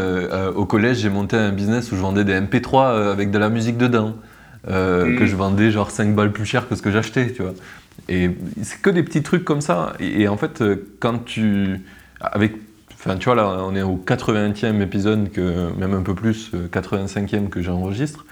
au 0.56 0.66
collège 0.66 0.98
j'ai 0.98 1.10
monté 1.10 1.36
un 1.36 1.52
business 1.52 1.92
où 1.92 1.96
je 1.96 2.02
vendais 2.02 2.24
des 2.24 2.40
MP3 2.40 3.12
avec 3.12 3.32
de 3.32 3.38
la 3.38 3.50
musique 3.50 3.78
dedans. 3.78 4.16
Mm. 4.68 5.18
Que 5.18 5.26
je 5.26 5.36
vendais 5.36 5.72
genre 5.72 5.92
5 5.92 6.16
balles 6.16 6.32
plus 6.32 6.46
cher 6.46 6.70
que 6.70 6.76
ce 6.76 6.82
que 6.82 6.92
j'achetais, 6.92 7.34
tu 7.34 7.42
vois. 7.42 7.54
Et 8.10 8.32
c'est 8.62 8.82
que 8.82 8.90
des 8.90 9.04
petits 9.04 9.24
trucs 9.24 9.44
comme 9.44 9.62
ça. 9.62 9.94
Et, 10.00 10.28
en 10.28 10.38
fait, 10.38 10.64
quand 11.00 11.26
tu. 11.26 11.82
Avec 12.22 12.54
Enfin, 13.06 13.18
tu 13.18 13.26
vois, 13.26 13.36
là, 13.36 13.58
on 13.68 13.76
est 13.76 13.82
au 13.82 13.98
80e 13.98 14.82
épisode, 14.82 15.30
que, 15.30 15.78
même 15.78 15.94
un 15.94 16.04
peu 16.04 16.16
plus, 16.16 16.54
85e 16.54 17.50
que 17.50 17.62
j'enregistre. 17.62 18.26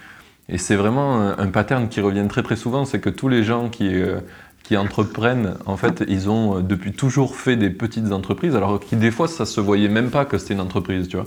Et 0.52 0.58
c'est 0.58 0.76
vraiment 0.76 1.18
un, 1.18 1.48
pattern 1.48 1.88
qui 1.88 2.02
revient 2.02 2.26
très 2.28 2.42
très 2.42 2.56
souvent, 2.56 2.84
c'est 2.84 3.00
que 3.00 3.08
tous 3.08 3.28
les 3.28 3.42
gens 3.42 3.70
qui, 3.70 3.88
euh, 3.88 4.20
qui 4.62 4.76
entreprennent, 4.76 5.54
en 5.64 5.78
fait, 5.78 6.04
ils 6.08 6.28
ont 6.28 6.58
euh, 6.58 6.60
depuis 6.60 6.92
toujours 6.92 7.36
fait 7.36 7.56
des 7.56 7.70
petites 7.70 8.12
entreprises, 8.12 8.54
alors 8.54 8.78
que 8.78 8.94
des 8.94 9.10
fois, 9.10 9.28
ça 9.28 9.46
se 9.46 9.62
voyait 9.62 9.88
même 9.88 10.10
pas 10.10 10.26
que 10.26 10.36
c'était 10.36 10.52
une 10.52 10.60
entreprise, 10.60 11.08
tu 11.08 11.16
vois. 11.16 11.26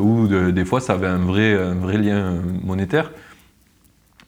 Ou 0.00 0.28
des 0.28 0.64
fois, 0.64 0.80
ça 0.80 0.94
avait 0.94 1.08
un 1.08 1.18
vrai, 1.18 1.54
un 1.54 1.74
vrai 1.74 1.98
lien 1.98 2.40
monétaire. 2.62 3.10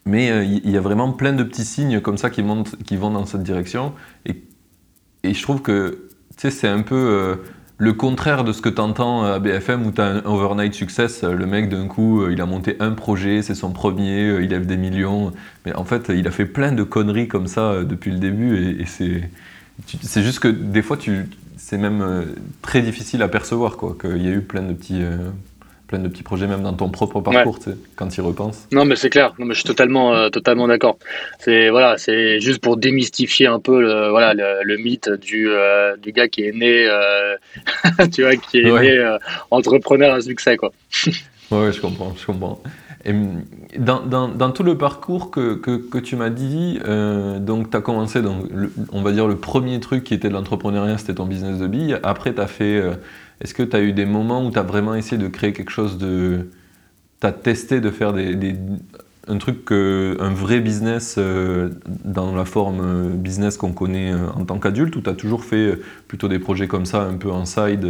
Mais 0.04 0.31
euh, 0.31 0.42
il 0.44 0.69
y 0.69 0.76
a 0.76 0.81
vraiment 0.81 1.12
plein 1.12 1.32
de 1.32 1.44
petits 1.44 1.64
signes 1.64 2.00
comme 2.00 2.19
ça 2.19 2.28
qui, 2.28 2.42
montent, 2.42 2.76
qui 2.82 2.96
vont 2.96 3.12
dans 3.12 3.26
cette 3.26 3.44
direction. 3.44 3.92
Et, 4.26 4.42
et 5.22 5.32
je 5.32 5.42
trouve 5.42 5.62
que 5.62 6.08
c'est 6.36 6.69
un 6.69 6.82
peu 6.82 7.38
le 7.76 7.93
contraire 7.93 8.44
de 8.44 8.53
ce 8.53 8.62
que 8.62 8.69
tu 8.69 8.81
entends 8.81 9.25
à 9.25 9.38
BFM 9.38 9.87
où 9.87 9.91
tu 9.91 10.00
as 10.00 10.06
un 10.06 10.25
overnight 10.25 10.75
success. 10.75 11.25
Le 11.25 11.47
mec, 11.47 11.69
d'un 11.69 11.88
coup, 11.88 12.22
euh, 12.22 12.32
il 12.32 12.41
a 12.41 12.46
monté 12.46 12.77
un 12.79 12.93
projet, 12.93 13.43
c'est 13.43 13.55
son 13.55 13.72
premier, 13.72 14.29
euh, 14.29 14.43
il 14.43 14.51
lève 14.51 14.67
des 14.67 14.77
millions. 14.77 15.32
Mais 15.67 15.75
en 15.75 15.84
fait, 15.84 16.10
il 16.15 16.27
a 16.29 16.31
fait 16.31 16.46
plein 16.46 16.72
de 16.72 16.84
conneries 16.84 17.29
comme 17.29 17.48
ça 17.48 17.72
euh, 17.72 17.84
depuis 17.84 18.10
le 18.10 18.19
début 18.19 18.79
et, 18.81 18.87
c'est. 18.87 19.29
C'est 20.03 20.22
juste 20.22 20.39
que 20.39 20.46
des 20.46 20.82
fois, 20.82 20.96
c'est 21.56 21.79
même 21.79 22.27
très 22.63 22.81
difficile 22.81 23.22
à 23.22 23.29
percevoir, 23.29 23.77
quoi, 23.77 23.96
qu'il 24.01 24.22
y 24.25 24.29
a 24.29 24.31
eu 24.31 24.41
plein 24.41 24.63
de 24.63 24.72
petits, 24.72 25.03
plein 25.94 26.03
de 26.03 26.08
petits 26.08 26.22
projets, 26.22 26.46
même 26.46 26.63
dans 26.63 26.72
ton 26.72 26.89
propre 26.89 27.20
parcours, 27.20 27.58
quand 27.96 28.08
tu 28.08 28.20
y 28.20 28.20
repenses. 28.20 28.67
Non, 28.72 28.84
mais 28.84 28.96
c'est 28.96 29.10
clair. 29.10 29.34
Non, 29.39 29.46
mais 29.46 29.55
je 29.55 29.60
suis 29.60 29.69
totalement, 29.69 30.15
euh, 30.15 30.29
totalement 30.29 30.67
d'accord. 30.67 30.98
C'est 31.39 31.70
voilà, 31.70 31.98
c'est 31.98 32.41
juste 32.41 32.60
pour 32.60 32.77
démystifier 32.77 33.46
un 33.46 33.60
peu 33.60 33.81
le, 33.81 34.10
voilà, 34.10 34.34
le, 34.34 34.77
mythe 34.77 35.10
du, 35.10 35.48
euh, 35.48 35.96
du 35.96 36.13
gars 36.13 36.29
qui 36.29 36.43
est 36.43 36.53
né, 36.53 36.86
euh, 36.89 37.36
tu 38.13 38.22
vois, 38.22 38.36
qui 38.36 38.58
est 38.58 38.72
né 38.72 39.17
entrepreneur 39.51 40.15
à 40.15 40.20
succès, 40.20 40.56
quoi. 40.56 40.72
ouais, 41.51 41.72
je 41.72 41.81
comprends, 41.81 42.13
je 42.19 42.27
comprends. 42.27 42.60
Et 43.06 43.13
dans, 43.79 44.01
dans, 44.01 44.29
dans, 44.29 44.51
tout 44.51 44.63
le 44.63 44.79
parcours 44.79 45.31
que, 45.31 45.56
que, 45.56 45.77
que 45.77 45.98
tu 45.98 46.17
m'as 46.17 46.31
dit, 46.31 46.81
donc 47.39 47.70
tu 47.70 47.77
as 47.77 47.82
commencé, 47.82 48.22
donc, 48.22 48.46
on 48.93 49.03
va 49.03 49.13
dire 49.13 49.29
le 49.29 49.36
premier 49.36 49.79
truc 49.79 50.05
qui 50.05 50.15
était 50.15 50.29
de 50.29 50.32
l'entrepreneuriat, 50.32 50.96
c'était 50.96 51.15
ton 51.15 51.27
business 51.27 51.58
de 51.58 51.67
billes. 51.67 51.98
Après, 52.03 52.32
tu 52.32 52.41
as 52.41 52.46
fait 52.46 52.82
est-ce 53.41 53.55
que 53.55 53.62
tu 53.62 53.76
as 53.76 53.81
eu 53.81 53.93
des 53.93 54.06
moments 54.06 54.46
où 54.46 54.50
tu 54.50 54.58
as 54.58 54.62
vraiment 54.62 54.94
essayé 54.94 55.20
de 55.20 55.29
créer 55.29 55.53
quelque 55.53 55.70
chose 55.70 55.98
de. 55.98 56.50
Tu 57.20 57.26
as 57.26 57.32
testé 57.32 57.81
de 57.81 57.91
faire 57.91 58.12
des, 58.12 58.56
un 59.29 59.38
truc, 59.38 59.70
un 59.70 60.34
vrai 60.34 60.60
business 60.60 61.17
euh, 61.19 61.70
dans 62.05 62.34
la 62.34 62.44
forme 62.44 62.81
euh, 62.81 63.08
business 63.10 63.56
qu'on 63.56 63.72
connaît 63.72 64.12
euh, 64.12 64.29
en 64.34 64.44
tant 64.44 64.58
qu'adulte 64.58 64.94
ou 64.96 65.00
tu 65.00 65.10
as 65.10 65.14
toujours 65.14 65.44
fait 65.44 65.79
plutôt 66.08 66.29
des 66.29 66.38
projets 66.38 66.69
comme 66.69 66.86
ça, 66.86 67.03
un 67.03 67.17
peu 67.17 67.31
en 67.31 67.46
side 67.46 67.86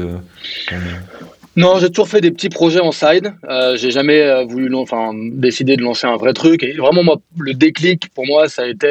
Non, 1.57 1.79
j'ai 1.79 1.89
toujours 1.89 2.09
fait 2.09 2.21
des 2.21 2.31
petits 2.31 2.49
projets 2.49 2.81
en 2.81 2.93
side. 2.93 3.35
j'ai 3.77 3.91
jamais 3.91 4.45
voulu, 4.45 4.75
enfin, 4.75 5.13
décider 5.15 5.77
de 5.77 5.83
lancer 5.83 6.07
un 6.07 6.17
vrai 6.17 6.33
truc. 6.33 6.63
Et 6.63 6.73
vraiment, 6.73 7.03
moi, 7.03 7.21
le 7.39 7.55
déclic 7.55 8.09
pour 8.15 8.27
moi, 8.27 8.49
ça 8.49 8.63
a 8.63 8.67
été 8.67 8.89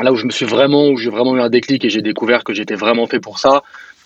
là 0.00 0.12
où 0.12 0.16
je 0.16 0.24
me 0.24 0.30
suis 0.30 0.46
vraiment, 0.46 0.88
où 0.88 0.96
j'ai 0.96 1.10
vraiment 1.10 1.36
eu 1.36 1.40
un 1.40 1.50
déclic 1.50 1.84
et 1.84 1.90
j'ai 1.90 2.02
découvert 2.02 2.44
que 2.44 2.54
j'étais 2.54 2.74
vraiment 2.74 3.06
fait 3.06 3.20
pour 3.20 3.38
ça 3.38 3.62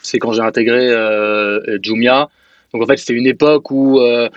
c'est 0.07 0.19
quand 0.19 0.33
j'ai 0.33 0.43
intégré 0.43 0.89
euh, 0.91 1.79
Jumia. 1.83 2.29
Donc 2.73 2.83
en 2.83 2.87
fait, 2.87 2.97
c'était 2.97 3.15
une 3.15 3.27
époque 3.27 3.71
où 3.71 4.01
euh, 4.01 4.29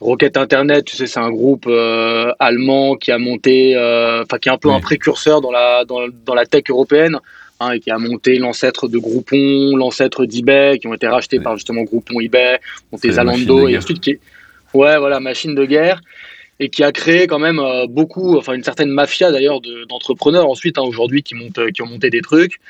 Rocket 0.00 0.36
Internet, 0.36 0.84
tu 0.84 0.96
sais, 0.96 1.06
c'est 1.06 1.20
un 1.20 1.30
groupe 1.30 1.66
euh, 1.66 2.32
allemand 2.38 2.96
qui 2.96 3.12
a 3.12 3.18
monté, 3.18 3.74
enfin 4.22 4.38
qui 4.38 4.48
est 4.48 4.52
un 4.52 4.58
peu 4.58 4.70
un 4.70 4.80
précurseur 4.80 5.40
dans 5.40 5.50
la 5.50 5.84
dans, 5.84 6.34
la 6.34 6.46
tech 6.46 6.64
européenne. 6.68 7.18
hein, 7.60 7.78
qui 7.78 7.90
a 7.90 7.98
monté 7.98 8.38
l'ancêtre 8.38 8.88
de 8.88 8.98
Groupon, 8.98 9.76
l'ancêtre 9.76 10.24
d'eBay, 10.26 10.78
qui 10.78 10.86
ont 10.88 10.94
été 10.94 11.06
rachetés 11.06 11.40
par 11.40 11.56
justement 11.56 11.82
Groupon 11.82 12.20
eBay, 12.20 12.58
monté 12.90 13.12
Zalando 13.12 13.68
et 13.68 13.78
ensuite 13.78 14.00
qui 14.00 14.10
est, 14.10 14.20
ouais, 14.74 14.98
voilà, 14.98 15.20
machine 15.20 15.54
de 15.54 15.64
guerre 15.64 16.00
et 16.60 16.68
qui 16.68 16.82
a 16.84 16.92
créé 16.92 17.26
quand 17.26 17.38
même 17.38 17.60
beaucoup, 17.88 18.36
enfin 18.36 18.54
une 18.54 18.64
certaine 18.64 18.90
mafia 18.90 19.30
d'ailleurs 19.30 19.60
d'entrepreneurs 19.88 20.48
ensuite 20.48 20.78
hein, 20.78 20.82
aujourd'hui 20.82 21.22
qui 21.22 21.34
montent, 21.34 21.72
qui 21.72 21.82
ont 21.82 21.86
monté 21.86 22.10
des 22.10 22.22
trucs. 22.22 22.60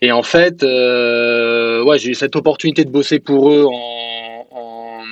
Et 0.00 0.12
en 0.12 0.22
fait, 0.22 0.62
euh, 0.62 1.82
ouais, 1.82 1.98
j'ai 1.98 2.10
eu 2.10 2.14
cette 2.14 2.36
opportunité 2.36 2.84
de 2.84 2.90
bosser 2.90 3.18
pour 3.18 3.50
eux 3.50 3.64
en, 3.64 4.46
en, 4.50 5.02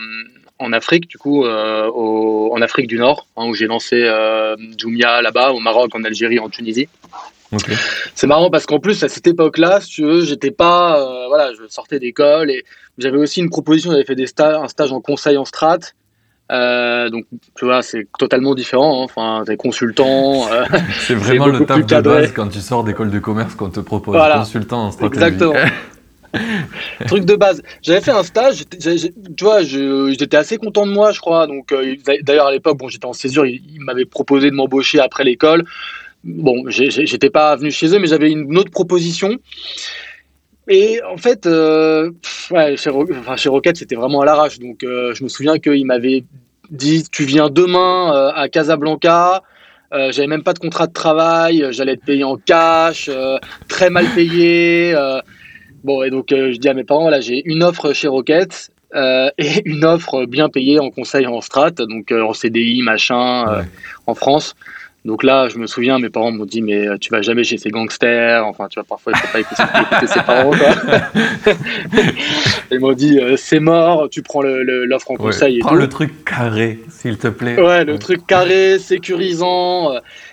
en 0.58 0.72
Afrique, 0.72 1.08
du 1.08 1.18
coup, 1.18 1.44
euh, 1.44 1.86
au, 1.88 2.54
en 2.54 2.62
Afrique 2.62 2.86
du 2.86 2.98
Nord, 2.98 3.26
hein, 3.36 3.46
où 3.48 3.54
j'ai 3.54 3.66
lancé 3.66 3.96
euh, 4.04 4.56
Jumia 4.78 5.22
là-bas, 5.22 5.52
au 5.52 5.58
Maroc, 5.58 5.94
en 5.94 6.04
Algérie, 6.04 6.38
en 6.38 6.48
Tunisie. 6.48 6.88
Okay. 7.52 7.72
C'est 8.14 8.26
marrant 8.26 8.50
parce 8.50 8.66
qu'en 8.66 8.80
plus 8.80 9.02
à 9.04 9.08
cette 9.08 9.26
époque-là, 9.26 9.80
si 9.80 9.88
tu 9.88 10.02
veux, 10.02 10.24
j'étais 10.24 10.50
pas, 10.50 11.00
euh, 11.00 11.28
voilà, 11.28 11.52
je 11.52 11.66
sortais 11.68 12.00
d'école 12.00 12.50
et 12.50 12.64
j'avais 12.98 13.18
aussi 13.18 13.40
une 13.40 13.50
proposition. 13.50 13.92
J'avais 13.92 14.04
fait 14.04 14.16
des 14.16 14.26
stages, 14.26 14.56
un 14.56 14.68
stage 14.68 14.92
en 14.92 15.00
conseil 15.00 15.36
en 15.36 15.44
strat 15.44 15.78
euh, 16.52 17.10
donc, 17.10 17.24
tu 17.56 17.64
vois, 17.64 17.82
c'est 17.82 18.06
totalement 18.18 18.54
différent. 18.54 19.02
Hein. 19.02 19.04
Enfin, 19.04 19.42
t'es 19.46 19.56
consultant. 19.56 20.50
Euh, 20.52 20.64
c'est 21.00 21.14
vraiment 21.14 21.46
le 21.46 21.64
taf 21.64 21.84
de 21.84 22.00
base 22.00 22.32
quand 22.32 22.48
tu 22.48 22.60
sors 22.60 22.84
d'école 22.84 23.10
de 23.10 23.18
commerce 23.18 23.54
qu'on 23.54 23.70
te 23.70 23.80
propose 23.80 24.14
voilà. 24.14 24.38
consultant 24.38 24.86
en 24.86 24.90
stratégie. 24.92 25.24
Exactement. 25.24 25.54
Truc 27.06 27.24
de 27.24 27.34
base. 27.34 27.62
J'avais 27.82 28.00
fait 28.00 28.10
un 28.10 28.22
stage, 28.22 28.64
tu 28.68 29.44
vois, 29.44 29.62
j'étais 29.62 30.36
assez 30.36 30.58
content 30.58 30.86
de 30.86 30.92
moi, 30.92 31.10
je 31.12 31.20
crois. 31.20 31.46
Donc, 31.46 31.72
euh, 31.72 31.96
d'ailleurs, 32.22 32.46
à 32.46 32.52
l'époque, 32.52 32.76
bon, 32.76 32.88
j'étais 32.88 33.06
en 33.06 33.14
césure, 33.14 33.46
ils, 33.46 33.62
ils 33.74 33.80
m'avaient 33.80 34.04
proposé 34.04 34.50
de 34.50 34.54
m'embaucher 34.54 35.00
après 35.00 35.24
l'école. 35.24 35.64
Bon, 36.24 36.64
j'étais 36.68 37.30
pas 37.30 37.54
venu 37.56 37.70
chez 37.70 37.94
eux, 37.94 37.98
mais 37.98 38.08
j'avais 38.08 38.30
une 38.30 38.58
autre 38.58 38.70
proposition. 38.70 39.36
Et 40.68 41.00
en 41.02 41.16
fait, 41.16 41.46
euh, 41.46 42.10
ouais, 42.50 42.76
chez, 42.76 42.90
enfin, 42.90 43.36
chez 43.36 43.48
Rocket, 43.48 43.76
c'était 43.76 43.94
vraiment 43.94 44.20
à 44.22 44.24
l'arrache. 44.24 44.58
Donc, 44.58 44.82
euh, 44.82 45.14
je 45.14 45.22
me 45.22 45.28
souviens 45.28 45.58
qu'il 45.58 45.86
m'avait 45.86 46.24
dit 46.70 47.04
Tu 47.12 47.24
viens 47.24 47.48
demain 47.50 48.14
euh, 48.14 48.32
à 48.34 48.48
Casablanca. 48.48 49.42
Euh, 49.92 50.10
j'avais 50.10 50.26
même 50.26 50.42
pas 50.42 50.52
de 50.52 50.58
contrat 50.58 50.88
de 50.88 50.92
travail. 50.92 51.64
J'allais 51.70 51.92
être 51.92 52.04
payé 52.04 52.24
en 52.24 52.36
cash, 52.36 53.08
euh, 53.08 53.38
très 53.68 53.90
mal 53.90 54.06
payé. 54.14 54.92
Euh. 54.94 55.20
bon, 55.84 56.02
et 56.02 56.10
donc, 56.10 56.26
je 56.30 56.56
dis 56.56 56.68
à 56.68 56.74
mes 56.74 56.84
parents 56.84 57.02
Voilà, 57.02 57.20
j'ai 57.20 57.42
une 57.48 57.62
offre 57.62 57.92
chez 57.92 58.08
Rocket. 58.08 58.70
et 58.94 59.62
une 59.64 59.84
offre 59.84 60.26
bien 60.26 60.48
payée 60.48 60.80
en 60.80 60.90
conseil 60.90 61.26
en 61.26 61.40
strat, 61.40 61.70
donc 61.70 62.10
en 62.10 62.32
CDI, 62.32 62.82
machin, 62.82 63.44
ouais. 63.44 63.64
en 64.06 64.14
France. 64.14 64.56
Donc 65.06 65.22
là, 65.22 65.48
je 65.48 65.58
me 65.58 65.68
souviens, 65.68 66.00
mes 66.00 66.10
parents 66.10 66.32
m'ont 66.32 66.44
dit, 66.44 66.62
mais 66.62 66.98
tu 66.98 67.10
vas 67.10 67.22
jamais 67.22 67.44
chez 67.44 67.58
ces 67.58 67.70
gangsters. 67.70 68.44
Enfin, 68.44 68.66
tu 68.68 68.74
vois, 68.74 68.84
parfois, 68.84 69.12
il 69.14 69.18
faut 69.20 69.32
pas 69.32 69.40
écouter, 69.40 69.62
écouter 69.82 70.06
ses 70.08 70.20
parents. 70.20 70.50
Quoi. 70.50 71.52
Ils 72.72 72.80
m'ont 72.80 72.92
dit, 72.92 73.20
c'est 73.36 73.60
mort, 73.60 74.08
tu 74.10 74.22
prends 74.22 74.42
l'offre 74.42 75.12
en 75.12 75.14
ouais, 75.14 75.20
conseil. 75.20 75.58
Et 75.58 75.60
prends 75.60 75.70
tout. 75.70 75.76
le 75.76 75.88
truc 75.88 76.24
carré, 76.24 76.80
s'il 76.88 77.18
te 77.18 77.28
plaît. 77.28 77.56
Ouais, 77.56 77.84
le 77.84 77.92
ouais. 77.92 77.98
truc 77.98 78.26
carré, 78.26 78.80
sécurisant. 78.80 79.92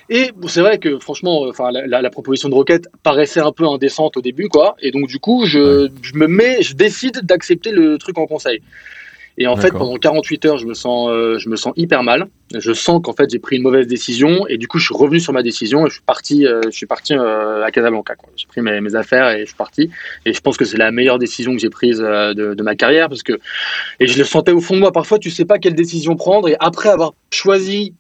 Et 0.10 0.32
bon, 0.36 0.48
c'est 0.48 0.62
vrai 0.62 0.80
que 0.80 0.98
franchement, 0.98 1.44
enfin, 1.48 1.72
la, 1.72 1.86
la, 1.86 2.02
la, 2.02 2.10
proposition 2.10 2.50
de 2.50 2.56
Rocket 2.56 2.88
paraissait 3.04 3.42
un 3.42 3.52
peu 3.52 3.68
indécente 3.68 4.18
au 4.18 4.22
début, 4.22 4.48
quoi. 4.48 4.76
Et 4.82 4.90
donc, 4.90 5.08
du 5.08 5.20
coup, 5.20 5.46
je, 5.46 5.90
je 6.02 6.16
me 6.16 6.28
mets, 6.28 6.64
je 6.64 6.74
décide 6.74 7.22
d'accepter 7.22 7.72
le 7.72 8.00
truc 8.00 8.18
en 8.18 8.26
conseil. 8.26 8.64
Et 9.38 9.48
en 9.48 9.58
fait, 9.58 9.72
pendant 9.72 9.96
48 9.96 10.46
heures, 10.46 10.58
je 10.58 10.68
me 10.68 10.76
sens, 10.76 11.10
euh, 11.10 11.40
je 11.40 11.50
me 11.50 11.56
sens 11.56 11.74
hyper 11.76 12.04
mal. 12.04 12.28
Je 12.54 12.72
sens 12.72 13.02
qu'en 13.04 13.14
fait, 13.14 13.32
j'ai 13.32 13.40
pris 13.40 13.56
une 13.56 13.64
mauvaise 13.64 13.88
décision. 13.88 14.46
Et 14.48 14.58
du 14.58 14.68
coup, 14.68 14.78
je 14.78 14.86
suis 14.86 14.96
revenu 14.96 15.20
sur 15.20 15.34
ma 15.34 15.42
décision 15.42 15.88
et 15.88 15.90
je 15.90 15.96
suis 15.96 16.04
parti, 16.04 16.46
euh, 16.46 16.62
je 16.66 16.72
suis 16.72 16.86
parti 16.86 17.14
euh, 17.14 17.64
à 17.64 17.72
Casablanca. 17.72 18.14
J'ai 18.36 18.46
pris 18.46 18.62
mes, 18.62 18.80
mes, 18.80 18.96
affaires 18.96 19.30
et 19.30 19.42
je 19.42 19.46
suis 19.46 19.56
parti. 19.56 19.90
Et 20.26 20.34
je 20.34 20.42
pense 20.42 20.56
que 20.56 20.66
c'est 20.66 20.78
la 20.78 20.92
meilleure 20.92 21.18
décision 21.18 21.54
que 21.54 21.60
j'ai 21.60 21.72
prise 21.72 21.98
de, 21.98 22.54
de, 22.54 22.64
ma 22.64 22.76
carrière 22.76 23.10
parce 23.10 23.24
que, 23.24 23.34
et 24.00 24.06
je 24.06 24.18
le 24.20 24.24
sentais 24.24 24.52
au 24.52 24.60
fond 24.60 24.76
de 24.76 24.82
moi. 24.82 24.92
Parfois, 24.92 25.18
tu 25.18 25.32
sais 25.32 25.46
pas 25.46 25.58
quelle 25.58 25.76
décision 25.76 26.16
prendre. 26.16 26.48
Et 26.48 26.56
après 26.60 26.90
avoir 26.90 27.14
choisi 27.32 27.94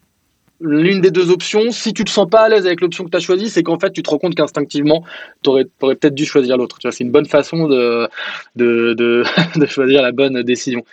l'une 0.64 1.02
des 1.02 1.12
deux 1.12 1.30
options, 1.30 1.72
si 1.72 1.94
tu 1.94 2.06
te 2.06 2.10
sens 2.10 2.28
pas 2.30 2.42
à 2.42 2.50
l'aise 2.50 2.66
avec 2.66 2.80
l'option 2.82 3.04
que 3.04 3.10
tu 3.10 3.18
as 3.18 3.20
choisie, 3.20 3.50
c'est 3.50 3.64
qu'en 3.64 3.78
fait, 3.78 3.92
tu 3.92 4.02
te 4.02 4.10
rends 4.10 4.18
compte 4.18 4.34
qu'instinctivement, 4.34 5.04
tu 5.44 5.50
aurais, 5.50 5.66
peut-être 5.66 6.16
dû 6.16 6.26
choisir 6.26 6.58
l'autre. 6.58 6.78
C'est 6.90 7.04
une 7.04 7.12
bonne 7.12 7.26
façon 7.26 7.68
de, 7.68 8.08
de, 8.56 8.94
de, 9.56 9.66
choisir 9.66 10.02
la 10.02 10.12
bonne 10.12 10.42
décision. 10.42 10.84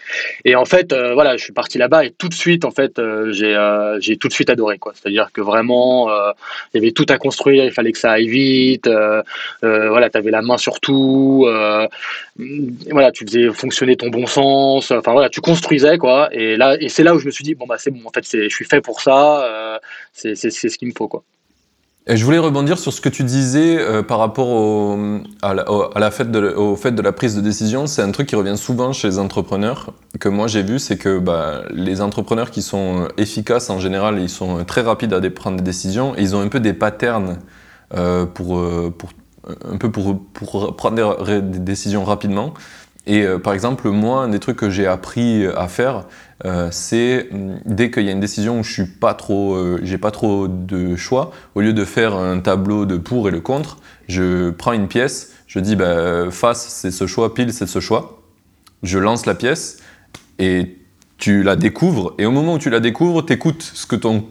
Et 0.44 0.56
en 0.56 0.64
fait, 0.64 0.92
euh, 0.92 1.14
voilà, 1.14 1.36
je 1.36 1.44
suis 1.44 1.52
parti 1.52 1.78
là-bas 1.78 2.04
et 2.04 2.10
tout 2.10 2.28
de 2.28 2.34
suite, 2.34 2.64
en 2.64 2.72
fait, 2.72 2.98
euh, 2.98 3.32
j'ai 3.32 3.54
euh, 3.54 4.00
j'ai 4.00 4.16
tout 4.16 4.28
de 4.28 4.32
suite 4.32 4.50
adoré. 4.50 4.78
C'est-à-dire 4.94 5.30
que 5.32 5.40
vraiment, 5.40 6.08
il 6.10 6.78
y 6.78 6.78
avait 6.78 6.92
tout 6.92 7.06
à 7.08 7.18
construire, 7.18 7.64
il 7.64 7.72
fallait 7.72 7.92
que 7.92 7.98
ça 7.98 8.12
aille 8.12 8.28
vite. 8.28 8.88
voilà, 9.62 10.10
tu 10.10 10.18
avais 10.18 10.30
la 10.30 10.42
main 10.42 10.58
sur 10.58 10.80
tout. 10.80 11.46
Voilà, 12.90 13.12
tu 13.12 13.24
faisais 13.26 13.50
fonctionner 13.52 13.96
ton 13.96 14.08
bon 14.08 14.26
sens. 14.26 14.90
Enfin, 14.90 15.12
voilà, 15.12 15.28
tu 15.28 15.40
construisais, 15.40 15.98
quoi. 15.98 16.28
Et 16.32 16.56
là, 16.56 16.76
et 16.80 16.88
c'est 16.88 17.02
là 17.02 17.14
où 17.14 17.18
je 17.18 17.26
me 17.26 17.30
suis 17.30 17.44
dit, 17.44 17.54
bon, 17.54 17.66
bah, 17.66 17.76
c'est 17.78 17.90
bon, 17.90 18.00
en 18.04 18.10
fait, 18.10 18.24
je 18.30 18.48
suis 18.48 18.64
fait 18.64 18.80
pour 18.80 19.00
ça 19.00 19.70
c'est 20.12 20.50
ce 20.50 20.78
qu'il 20.78 20.88
me 20.88 20.92
faut. 20.96 21.08
Quoi. 21.08 21.22
Et 22.06 22.16
je 22.16 22.24
voulais 22.24 22.38
rebondir 22.38 22.78
sur 22.78 22.92
ce 22.92 23.00
que 23.00 23.08
tu 23.08 23.24
disais 23.24 23.78
euh, 23.78 24.02
par 24.02 24.18
rapport 24.18 24.48
au, 24.48 25.20
à, 25.42 25.54
la, 25.54 25.64
de, 25.64 26.54
au 26.54 26.74
fait 26.76 26.92
de 26.92 27.02
la 27.02 27.12
prise 27.12 27.36
de 27.36 27.40
décision. 27.40 27.86
C'est 27.86 28.02
un 28.02 28.10
truc 28.10 28.28
qui 28.28 28.36
revient 28.36 28.56
souvent 28.56 28.92
chez 28.92 29.08
les 29.08 29.18
entrepreneurs, 29.18 29.92
que 30.18 30.28
moi 30.28 30.46
j'ai 30.46 30.62
vu, 30.62 30.78
c'est 30.78 30.96
que 30.96 31.18
bah, 31.18 31.62
les 31.70 32.00
entrepreneurs 32.00 32.50
qui 32.50 32.62
sont 32.62 33.08
efficaces 33.16 33.70
en 33.70 33.78
général, 33.78 34.18
ils 34.18 34.30
sont 34.30 34.64
très 34.64 34.80
rapides 34.80 35.12
à 35.12 35.20
prendre 35.30 35.58
des 35.58 35.62
décisions 35.62 36.16
et 36.16 36.22
ils 36.22 36.34
ont 36.34 36.40
un 36.40 36.48
peu 36.48 36.60
des 36.60 36.72
patterns 36.72 37.38
euh, 37.94 38.24
pour, 38.24 38.60
pour, 38.96 39.10
un 39.64 39.76
peu 39.76 39.90
pour, 39.90 40.20
pour 40.32 40.76
prendre 40.76 41.40
des, 41.40 41.58
décisions 41.58 42.04
rapidement. 42.04 42.54
Et 43.06 43.22
euh, 43.22 43.38
par 43.38 43.54
exemple, 43.54 43.88
moi, 43.90 44.22
un 44.22 44.28
des 44.28 44.38
trucs 44.38 44.58
que 44.58 44.70
j'ai 44.70 44.86
appris 44.86 45.46
à 45.46 45.68
faire, 45.68 46.04
euh, 46.44 46.68
c'est 46.70 47.28
dès 47.64 47.90
qu'il 47.90 48.04
y 48.04 48.08
a 48.08 48.12
une 48.12 48.20
décision 48.20 48.60
où 48.60 48.62
je 48.62 48.72
suis 48.72 48.86
pas 48.86 49.14
trop, 49.14 49.54
euh, 49.54 49.80
j'ai 49.82 49.98
pas 49.98 50.10
trop 50.10 50.48
de 50.48 50.96
choix, 50.96 51.32
au 51.54 51.60
lieu 51.60 51.72
de 51.72 51.84
faire 51.84 52.14
un 52.14 52.40
tableau 52.40 52.86
de 52.86 52.96
pour 52.96 53.28
et 53.28 53.30
le 53.30 53.40
contre, 53.40 53.78
je 54.08 54.50
prends 54.50 54.72
une 54.72 54.88
pièce, 54.88 55.32
je 55.46 55.60
dis 55.60 55.76
bah, 55.76 56.30
face 56.30 56.68
c'est 56.68 56.90
ce 56.90 57.06
choix, 57.06 57.34
pile 57.34 57.52
c'est 57.52 57.66
ce 57.66 57.80
choix, 57.80 58.22
je 58.82 58.98
lance 58.98 59.26
la 59.26 59.34
pièce 59.34 59.78
et 60.38 60.78
tu 61.18 61.42
la 61.42 61.56
découvres 61.56 62.14
et 62.18 62.26
au 62.26 62.30
moment 62.30 62.54
où 62.54 62.58
tu 62.58 62.70
la 62.70 62.80
découvres, 62.80 63.24
t'écoutes 63.24 63.62
ce 63.62 63.86
que 63.86 63.96
ton 63.96 64.26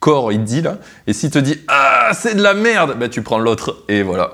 corps 0.00 0.32
il 0.32 0.42
dit 0.42 0.62
là. 0.62 0.78
Et 1.06 1.12
s'il 1.12 1.30
te 1.30 1.38
dit 1.38 1.60
ah 1.68 2.10
c'est 2.14 2.34
de 2.34 2.42
la 2.42 2.54
merde 2.54 2.96
bah 2.98 3.08
tu 3.08 3.22
prends 3.22 3.38
l'autre 3.38 3.84
et 3.88 4.02
voilà. 4.02 4.32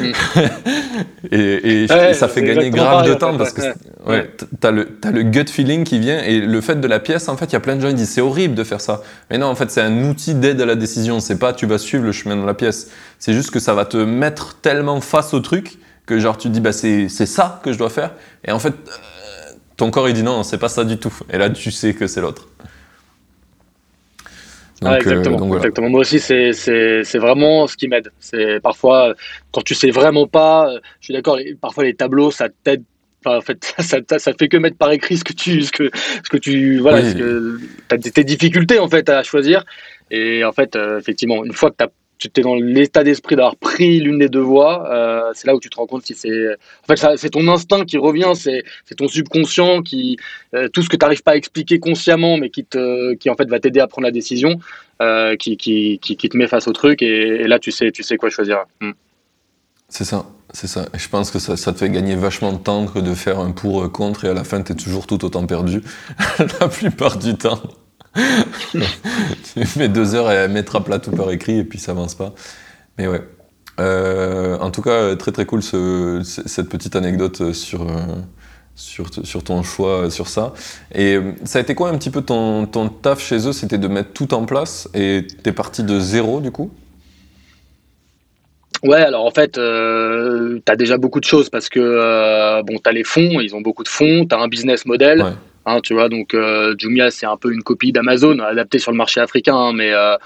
Mm. 0.00 0.12
et, 1.32 1.84
et, 1.84 1.90
ouais, 1.90 2.10
et, 2.10 2.14
ça 2.14 2.28
fait 2.28 2.42
gagner 2.42 2.70
grave 2.70 2.98
pareil, 2.98 3.08
de 3.08 3.14
temps 3.14 3.36
parce 3.36 3.52
que 3.52 3.62
ouais, 3.62 3.74
ouais. 4.06 4.30
t'as 4.60 4.70
le 4.70 4.98
as 5.02 5.10
le 5.10 5.22
gut 5.22 5.46
feeling 5.48 5.84
qui 5.84 5.98
vient 5.98 6.22
et 6.22 6.38
le 6.40 6.60
fait 6.60 6.76
de 6.76 6.86
la 6.86 7.00
pièce 7.00 7.28
en 7.28 7.36
fait 7.36 7.46
il 7.46 7.52
y 7.54 7.56
a 7.56 7.60
plein 7.60 7.76
de 7.76 7.80
gens 7.80 7.88
qui 7.88 7.94
disent 7.94 8.10
c'est 8.10 8.20
horrible 8.20 8.54
de 8.54 8.62
faire 8.62 8.80
ça. 8.80 9.02
Mais 9.30 9.38
non 9.38 9.46
en 9.46 9.54
fait 9.54 9.70
c'est 9.70 9.80
un 9.80 10.04
outil 10.04 10.34
d'aide 10.34 10.60
à 10.60 10.66
la 10.66 10.74
décision. 10.76 11.18
C'est 11.18 11.38
pas 11.38 11.54
tu 11.54 11.66
vas 11.66 11.78
suivre 11.78 12.04
le 12.04 12.12
chemin 12.12 12.36
de 12.36 12.44
la 12.44 12.54
pièce. 12.54 12.90
C'est 13.18 13.32
juste 13.32 13.50
que 13.50 13.58
ça 13.58 13.72
va 13.72 13.86
te 13.86 13.96
mettre 13.96 14.60
tellement 14.60 15.00
face 15.00 15.32
au 15.32 15.40
truc 15.40 15.78
que 16.04 16.20
genre 16.20 16.36
tu 16.36 16.48
te 16.48 16.52
dis 16.52 16.60
bah 16.60 16.72
c'est 16.72 17.08
ça 17.08 17.60
que 17.64 17.72
je 17.72 17.78
dois 17.78 17.90
faire. 17.90 18.12
Et 18.44 18.52
en 18.52 18.58
fait 18.58 18.74
euh, 18.74 19.52
ton 19.78 19.90
corps 19.90 20.10
il 20.10 20.14
dit 20.14 20.22
non 20.22 20.42
c'est 20.42 20.58
pas 20.58 20.68
ça 20.68 20.84
du 20.84 20.98
tout. 20.98 21.14
Et 21.32 21.38
là 21.38 21.48
tu 21.48 21.70
sais 21.70 21.94
que 21.94 22.06
c'est 22.06 22.20
l'autre 22.20 22.48
donc, 24.82 24.92
ah, 24.92 24.98
exactement, 24.98 25.36
euh, 25.36 25.38
donc 25.38 25.48
voilà. 25.48 25.60
exactement. 25.62 25.88
Moi 25.88 26.00
aussi, 26.00 26.20
c'est 26.20 27.18
vraiment 27.18 27.66
ce 27.66 27.76
qui 27.76 27.88
m'aide. 27.88 28.10
C'est 28.18 28.60
parfois, 28.60 29.14
quand 29.52 29.62
tu 29.62 29.74
sais 29.74 29.90
vraiment 29.90 30.26
pas, 30.26 30.70
je 31.00 31.06
suis 31.06 31.14
d'accord, 31.14 31.38
parfois 31.60 31.84
les 31.84 31.94
tableaux, 31.94 32.30
ça 32.30 32.48
t'aide. 32.62 32.82
Enfin, 33.24 33.38
en 33.38 33.40
fait, 33.40 33.64
ça, 33.78 33.98
ça, 34.08 34.18
ça, 34.18 34.32
fait 34.34 34.48
que 34.48 34.58
mettre 34.58 34.76
par 34.76 34.92
écrit 34.92 35.16
ce 35.16 35.24
que 35.24 35.32
tu, 35.32 35.62
ce 35.62 35.72
que, 35.72 35.90
ce 35.94 36.28
que 36.28 36.36
tu, 36.36 36.78
voilà, 36.78 37.00
oui. 37.00 37.10
ce 37.10 37.16
que, 37.16 37.58
as 37.90 37.98
tes 37.98 38.24
difficultés 38.24 38.78
en 38.78 38.88
fait 38.88 39.08
à 39.08 39.22
choisir. 39.22 39.64
Et 40.10 40.44
en 40.44 40.52
fait, 40.52 40.76
euh, 40.76 40.98
effectivement, 40.98 41.44
une 41.44 41.52
fois 41.52 41.70
que 41.70 41.76
tu 41.78 41.84
as 41.84 41.90
tu 42.18 42.30
es 42.34 42.42
dans 42.42 42.54
l'état 42.54 43.04
d'esprit 43.04 43.36
d'avoir 43.36 43.56
pris 43.56 44.00
l'une 44.00 44.18
des 44.18 44.28
deux 44.28 44.40
voies, 44.40 44.90
euh, 44.90 45.32
c'est 45.34 45.46
là 45.46 45.54
où 45.54 45.60
tu 45.60 45.68
te 45.68 45.76
rends 45.76 45.86
compte 45.86 46.04
si 46.04 46.14
c'est. 46.14 46.54
En 46.88 46.94
fait, 46.94 47.16
c'est 47.16 47.30
ton 47.30 47.46
instinct 47.48 47.84
qui 47.84 47.98
revient, 47.98 48.32
c'est 48.34 48.64
ton 48.96 49.08
subconscient 49.08 49.82
qui. 49.82 50.16
Euh, 50.54 50.68
tout 50.68 50.82
ce 50.82 50.88
que 50.88 50.96
tu 50.96 51.04
n'arrives 51.04 51.22
pas 51.22 51.32
à 51.32 51.36
expliquer 51.36 51.78
consciemment, 51.78 52.38
mais 52.38 52.50
qui, 52.50 52.64
te, 52.64 53.14
qui 53.14 53.28
en 53.28 53.34
fait 53.34 53.48
va 53.48 53.60
t'aider 53.60 53.80
à 53.80 53.86
prendre 53.86 54.06
la 54.06 54.12
décision, 54.12 54.58
euh, 55.02 55.36
qui, 55.36 55.56
qui, 55.56 55.98
qui, 55.98 56.16
te 56.16 56.36
met 56.36 56.46
face 56.46 56.68
au 56.68 56.72
truc, 56.72 57.02
et, 57.02 57.46
là, 57.46 57.58
tu 57.58 57.70
sais, 57.70 57.92
tu 57.92 58.02
sais 58.02 58.16
quoi 58.16 58.30
choisir. 58.30 58.64
Mm. 58.80 58.92
C'est 59.88 60.04
ça, 60.04 60.26
c'est 60.52 60.66
ça. 60.66 60.86
Et 60.94 60.98
je 60.98 61.08
pense 61.08 61.30
que 61.30 61.38
ça, 61.38 61.56
ça, 61.56 61.72
te 61.72 61.78
fait 61.78 61.90
gagner 61.90 62.16
vachement 62.16 62.52
de 62.52 62.58
temps 62.58 62.86
que 62.86 62.98
de 62.98 63.14
faire 63.14 63.38
un 63.38 63.52
pour 63.52 63.90
contre, 63.92 64.24
et 64.24 64.28
à 64.28 64.34
la 64.34 64.44
fin, 64.44 64.62
tu 64.62 64.72
es 64.72 64.74
toujours 64.74 65.06
tout 65.06 65.24
autant 65.24 65.46
perdu, 65.46 65.82
la 66.60 66.68
plupart 66.68 67.18
du 67.18 67.36
temps. 67.36 67.62
Tu 68.72 69.78
mets 69.78 69.88
deux 69.88 70.14
heures 70.14 70.28
à 70.28 70.48
mettre 70.48 70.76
à 70.76 70.84
plat 70.84 70.98
tout 70.98 71.10
par 71.10 71.30
écrit 71.30 71.58
et 71.58 71.64
puis 71.64 71.78
ça 71.78 71.92
avance 71.92 72.14
pas. 72.14 72.34
Mais 72.98 73.06
ouais. 73.06 73.22
Euh, 73.78 74.56
en 74.58 74.70
tout 74.70 74.80
cas, 74.80 75.14
très 75.16 75.32
très 75.32 75.44
cool 75.44 75.62
ce, 75.62 76.22
cette 76.24 76.68
petite 76.70 76.96
anecdote 76.96 77.52
sur, 77.52 77.82
euh, 77.82 77.86
sur, 78.74 79.08
sur, 79.22 79.44
ton 79.44 79.62
choix 79.62 80.10
sur 80.10 80.28
ça. 80.28 80.54
Et 80.94 81.18
ça 81.44 81.58
a 81.58 81.62
été 81.62 81.74
quoi 81.74 81.90
un 81.90 81.98
petit 81.98 82.10
peu 82.10 82.22
ton, 82.22 82.66
ton 82.66 82.88
taf 82.88 83.20
chez 83.20 83.46
eux? 83.46 83.52
C'était 83.52 83.78
de 83.78 83.88
mettre 83.88 84.12
tout 84.12 84.32
en 84.32 84.46
place 84.46 84.88
et 84.94 85.26
t'es 85.42 85.52
parti 85.52 85.82
de 85.82 86.00
zéro 86.00 86.40
du 86.40 86.50
coup? 86.50 86.70
Ouais, 88.82 89.00
alors 89.00 89.24
en 89.24 89.30
fait, 89.30 89.58
euh, 89.58 90.60
tu 90.64 90.72
as 90.72 90.76
déjà 90.76 90.98
beaucoup 90.98 91.20
de 91.20 91.24
choses 91.24 91.48
parce 91.48 91.68
que 91.68 91.80
euh, 91.80 92.62
bon, 92.62 92.76
tu 92.82 92.88
as 92.88 92.92
les 92.92 93.04
fonds, 93.04 93.40
ils 93.40 93.54
ont 93.54 93.60
beaucoup 93.60 93.82
de 93.82 93.88
fonds, 93.88 94.26
tu 94.28 94.34
as 94.34 94.38
un 94.38 94.48
business 94.48 94.86
model. 94.86 95.24
Hein, 95.66 95.80
tu 95.82 95.94
vois, 95.94 96.08
donc 96.08 96.32
euh, 96.32 96.74
Jumia, 96.78 97.10
c'est 97.10 97.26
un 97.26 97.36
peu 97.36 97.52
une 97.52 97.62
copie 97.62 97.92
d'Amazon 97.92 98.38
adaptée 98.38 98.78
sur 98.78 98.92
le 98.92 98.96
marché 98.96 99.20
africain, 99.20 99.56
hein, 99.56 99.72
mais 99.74 99.92
euh, 99.92 100.16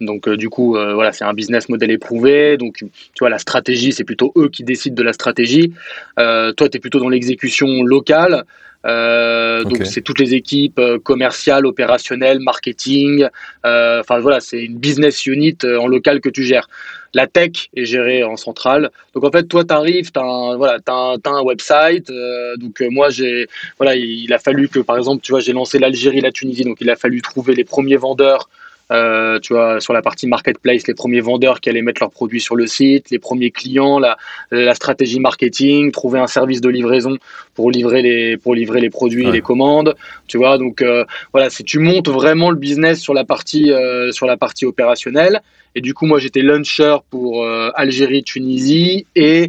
donc 0.00 0.28
du 0.28 0.48
coup, 0.48 0.72
voilà, 0.72 1.12
c'est 1.12 1.24
un 1.24 1.34
business 1.34 1.68
model 1.68 1.90
éprouvé. 1.90 2.56
Donc, 2.58 2.76
tu 2.76 2.88
vois, 3.18 3.30
la 3.30 3.38
stratégie, 3.38 3.92
c'est 3.92 4.04
plutôt 4.04 4.32
eux 4.36 4.48
qui 4.48 4.64
décident 4.64 4.94
de 4.94 5.02
la 5.02 5.12
stratégie. 5.12 5.72
toi, 6.16 6.68
tu 6.68 6.76
es 6.76 6.80
plutôt 6.80 7.00
dans 7.00 7.08
l'exécution 7.08 7.82
locale. 7.82 8.44
Euh, 8.84 9.64
donc 9.64 9.86
c'est 9.86 10.00
toutes 10.00 10.18
les 10.18 10.34
équipes 10.34 10.78
euh, 10.78 10.98
commerciales, 10.98 11.66
opérationnelles, 11.66 12.40
marketing. 12.40 13.26
Euh, 13.64 14.00
enfin 14.00 14.18
voilà, 14.18 14.40
c'est 14.40 14.64
une 14.64 14.76
business 14.76 15.26
unit 15.26 15.56
en 15.64 15.86
local 15.86 16.20
que 16.20 16.28
tu 16.28 16.42
gères. 16.44 16.68
La 17.14 17.26
tech 17.26 17.68
est 17.76 17.84
gérée 17.84 18.24
en 18.24 18.36
centrale. 18.36 18.90
Donc 19.14 19.24
en 19.24 19.30
fait, 19.30 19.44
toi, 19.44 19.64
tu 19.64 19.74
arrives, 19.74 20.10
tu 20.10 20.18
as, 20.18 20.22
un, 20.22 20.56
voilà, 20.56 20.78
as 20.86 20.92
un, 20.92 21.18
un 21.24 21.42
website. 21.42 22.10
donc 22.56 22.80
moi, 22.90 23.10
j'ai 23.10 23.48
voilà, 23.78 23.94
il, 23.96 24.32
a 24.32 24.38
fallu 24.38 24.68
que, 24.68 24.80
par 24.80 24.96
exemple, 24.96 25.22
tu 25.22 25.32
vois, 25.32 25.40
j'ai 25.40 25.52
lancé 25.52 25.78
l'Algérie, 25.78 26.20
la 26.20 26.32
Tunisie. 26.32 26.64
Donc 26.64 26.78
il 26.80 26.88
a 26.88 26.96
fallu 26.96 27.20
trouver 27.20 27.54
les 27.54 27.64
premiers 27.64 27.96
vendeurs 27.96 28.48
euh, 28.92 29.40
tu 29.40 29.54
vois, 29.54 29.80
sur 29.80 29.92
la 29.92 30.02
partie 30.02 30.26
marketplace, 30.26 30.86
les 30.86 30.94
premiers 30.94 31.20
vendeurs 31.20 31.60
qui 31.60 31.70
allaient 31.70 31.82
mettre 31.82 32.02
leurs 32.02 32.10
produits 32.10 32.40
sur 32.40 32.56
le 32.56 32.66
site, 32.66 33.10
les 33.10 33.18
premiers 33.18 33.50
clients, 33.50 33.98
la, 33.98 34.16
la 34.50 34.74
stratégie 34.74 35.20
marketing, 35.20 35.90
trouver 35.92 36.20
un 36.20 36.26
service 36.26 36.60
de 36.60 36.68
livraison 36.68 37.16
pour 37.54 37.70
livrer 37.70 38.02
les, 38.02 38.36
pour 38.36 38.54
livrer 38.54 38.80
les 38.80 38.90
produits 38.90 39.26
et 39.28 39.32
les 39.32 39.40
commandes. 39.40 39.94
Tu 40.26 40.36
vois, 40.36 40.58
donc 40.58 40.82
euh, 40.82 41.04
voilà, 41.32 41.48
si 41.50 41.64
tu 41.64 41.78
montes 41.78 42.08
vraiment 42.08 42.50
le 42.50 42.56
business 42.56 43.00
sur 43.00 43.14
la 43.14 43.24
partie, 43.24 43.72
euh, 43.72 44.12
sur 44.12 44.26
la 44.26 44.36
partie 44.36 44.66
opérationnelle, 44.66 45.40
et 45.74 45.80
du 45.80 45.94
coup, 45.94 46.04
moi, 46.04 46.18
j'étais 46.18 46.42
launcher 46.42 46.96
pour 47.08 47.46
Algérie, 47.74 48.22
Tunisie 48.22 49.06
et 49.16 49.48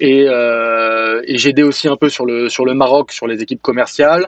et, 0.00 0.26
et 1.30 1.38
j'aidais 1.38 1.62
aussi 1.62 1.88
un 1.88 1.96
peu 1.96 2.08
sur 2.08 2.26
le, 2.26 2.48
sur 2.48 2.64
le 2.66 2.74
Maroc, 2.74 3.12
sur 3.12 3.26
les 3.26 3.42
équipes 3.42 3.62
commerciales. 3.62 4.26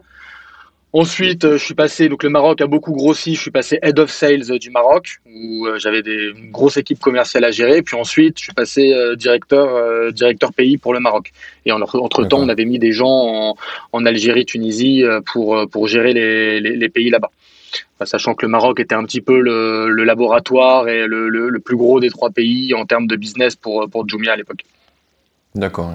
Ensuite, 0.94 1.44
euh, 1.44 1.58
je 1.58 1.64
suis 1.64 1.74
passé, 1.74 2.08
donc 2.08 2.22
le 2.22 2.30
Maroc 2.30 2.62
a 2.62 2.66
beaucoup 2.66 2.92
grossi, 2.92 3.34
je 3.34 3.40
suis 3.42 3.50
passé 3.50 3.78
Head 3.82 3.98
of 3.98 4.10
Sales 4.10 4.50
euh, 4.50 4.58
du 4.58 4.70
Maroc, 4.70 5.18
où 5.26 5.66
euh, 5.66 5.78
j'avais 5.78 6.02
des, 6.02 6.30
une 6.34 6.50
grosse 6.50 6.78
équipe 6.78 6.98
commerciale 6.98 7.44
à 7.44 7.50
gérer. 7.50 7.82
Puis 7.82 7.94
ensuite, 7.94 8.38
je 8.38 8.44
suis 8.44 8.54
passé 8.54 8.94
directeur, 9.16 10.12
directeur 10.12 10.52
pays 10.54 10.78
pour 10.78 10.94
le 10.94 11.00
Maroc. 11.00 11.32
Et 11.66 11.72
entre-temps, 11.72 12.38
on 12.38 12.48
avait 12.48 12.64
mis 12.64 12.78
des 12.78 12.92
gens 12.92 13.54
en, 13.92 14.06
Algérie, 14.06 14.46
Tunisie 14.46 15.04
pour, 15.30 15.68
pour 15.70 15.88
gérer 15.88 16.14
les, 16.14 16.60
les, 16.60 16.88
pays 16.88 17.10
là-bas. 17.10 17.30
sachant 18.04 18.34
que 18.34 18.46
le 18.46 18.50
Maroc 18.50 18.80
était 18.80 18.94
un 18.94 19.04
petit 19.04 19.20
peu 19.20 19.40
le, 19.40 19.90
le 19.90 20.04
laboratoire 20.04 20.88
et 20.88 21.06
le, 21.06 21.28
le, 21.28 21.60
plus 21.60 21.76
gros 21.76 22.00
des 22.00 22.08
trois 22.08 22.30
pays 22.30 22.72
en 22.72 22.86
termes 22.86 23.06
de 23.06 23.16
business 23.16 23.56
pour, 23.56 23.88
pour 23.90 24.08
Jumia 24.08 24.32
à 24.32 24.36
l'époque. 24.36 24.64
D'accord. 25.54 25.92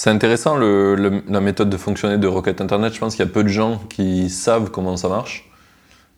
C'est 0.00 0.08
intéressant 0.08 0.56
la 0.56 1.40
méthode 1.42 1.68
de 1.68 1.76
fonctionner 1.76 2.16
de 2.16 2.26
Rocket 2.26 2.62
Internet. 2.62 2.94
Je 2.94 3.00
pense 3.00 3.16
qu'il 3.16 3.22
y 3.22 3.28
a 3.28 3.30
peu 3.30 3.42
de 3.42 3.50
gens 3.50 3.82
qui 3.90 4.30
savent 4.30 4.70
comment 4.70 4.96
ça 4.96 5.10
marche. 5.10 5.50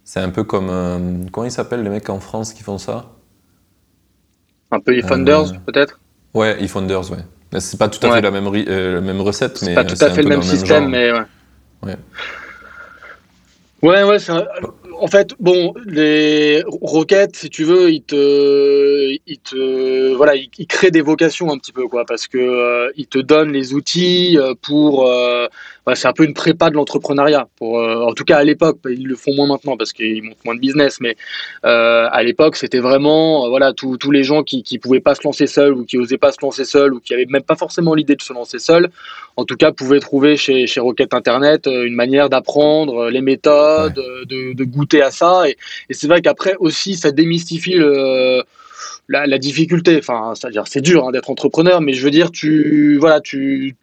C'est 0.04 0.20
un 0.20 0.30
peu 0.30 0.44
comme. 0.44 0.68
Euh, 0.70 0.98
comment 1.32 1.46
ils 1.46 1.50
s'appellent 1.50 1.82
les 1.82 1.90
mecs 1.90 2.08
en 2.08 2.20
France 2.20 2.52
qui 2.52 2.62
font 2.62 2.78
ça? 2.78 3.06
Un 4.70 4.78
peu 4.78 4.96
eFounders 4.96 5.50
euh, 5.50 5.56
peut-être? 5.66 5.98
Ouais, 6.32 6.62
eFounders, 6.62 7.10
ouais. 7.10 7.58
C'est 7.58 7.76
pas 7.76 7.88
tout 7.88 8.06
à 8.06 8.12
fait 8.12 8.20
la 8.20 8.30
même, 8.30 8.46
euh, 8.46 9.00
même 9.00 9.20
recette, 9.20 9.60
mais. 9.62 9.70
C'est 9.70 9.74
pas 9.74 9.84
tout 9.84 9.96
à 10.00 10.10
fait 10.10 10.22
le 10.22 10.28
même 10.28 10.44
système, 10.44 10.88
mais 10.88 11.10
ouais. 11.10 11.24
Ouais, 11.82 11.96
ouais, 13.82 14.04
ouais 14.04 14.18
en 14.98 15.06
fait, 15.06 15.34
bon, 15.40 15.74
les 15.86 16.62
Rocket, 16.66 17.34
si 17.36 17.50
tu 17.50 17.64
veux, 17.64 17.90
ils 17.90 18.02
te, 18.02 19.16
ils 19.26 19.38
te, 19.38 20.12
voilà, 20.14 20.34
ils, 20.36 20.66
créent 20.66 20.90
des 20.90 21.00
vocations 21.00 21.50
un 21.50 21.58
petit 21.58 21.72
peu, 21.72 21.86
quoi, 21.88 22.04
parce 22.04 22.26
que 22.26 22.38
euh, 22.38 22.90
ils 22.96 23.06
te 23.06 23.18
donnent 23.18 23.52
les 23.52 23.74
outils 23.74 24.38
euh, 24.38 24.54
pour, 24.60 25.06
euh, 25.06 25.46
c'est 25.94 26.06
un 26.06 26.12
peu 26.12 26.24
une 26.24 26.34
prépa 26.34 26.70
de 26.70 26.74
l'entrepreneuriat. 26.74 27.48
Pour, 27.56 27.78
en 27.78 28.12
tout 28.12 28.24
cas 28.24 28.38
à 28.38 28.44
l'époque, 28.44 28.78
ils 28.88 29.06
le 29.06 29.16
font 29.16 29.34
moins 29.34 29.46
maintenant 29.46 29.76
parce 29.76 29.92
qu'ils 29.92 30.22
montent 30.22 30.44
moins 30.44 30.54
de 30.54 30.60
business, 30.60 30.98
mais 31.00 31.16
à 31.62 32.22
l'époque, 32.22 32.56
c'était 32.56 32.78
vraiment, 32.78 33.48
voilà, 33.48 33.72
tous 33.72 34.10
les 34.10 34.24
gens 34.24 34.42
qui, 34.42 34.62
qui 34.62 34.78
pouvaient 34.78 35.00
pas 35.00 35.14
se 35.14 35.22
lancer 35.24 35.46
seuls 35.46 35.74
ou 35.74 35.84
qui 35.84 35.98
osaient 35.98 36.18
pas 36.18 36.32
se 36.32 36.38
lancer 36.42 36.64
seuls 36.64 36.94
ou 36.94 37.00
qui 37.00 37.14
avaient 37.14 37.26
même 37.26 37.42
pas 37.42 37.56
forcément 37.56 37.94
l'idée 37.94 38.16
de 38.16 38.22
se 38.22 38.32
lancer 38.32 38.58
seuls, 38.58 38.90
en 39.36 39.44
tout 39.44 39.56
cas, 39.56 39.72
pouvaient 39.72 40.00
trouver 40.00 40.36
chez, 40.36 40.66
chez 40.66 40.80
Rocket 40.80 41.14
Internet 41.14 41.66
une 41.66 41.94
manière 41.94 42.28
d'apprendre 42.28 43.08
les 43.08 43.20
méthodes, 43.20 43.94
de, 43.94 44.52
de 44.52 44.64
goûter 44.64 45.02
à 45.02 45.10
ça. 45.10 45.48
Et, 45.48 45.56
c'est 45.90 46.06
vrai 46.06 46.22
qu'après 46.22 46.54
aussi, 46.58 46.96
ça 46.96 47.10
démystifie 47.10 47.78
la, 49.08 49.38
difficulté. 49.38 49.98
Enfin, 49.98 50.32
c'est-à-dire, 50.34 50.64
c'est 50.66 50.80
dur 50.80 51.06
hein, 51.06 51.12
d'être 51.12 51.30
entrepreneur, 51.30 51.80
mais 51.80 51.92
je 51.92 52.04
veux 52.04 52.10
dire, 52.10 52.30
tu, 52.30 52.98
voilà, 52.98 53.20
tu, 53.20 53.74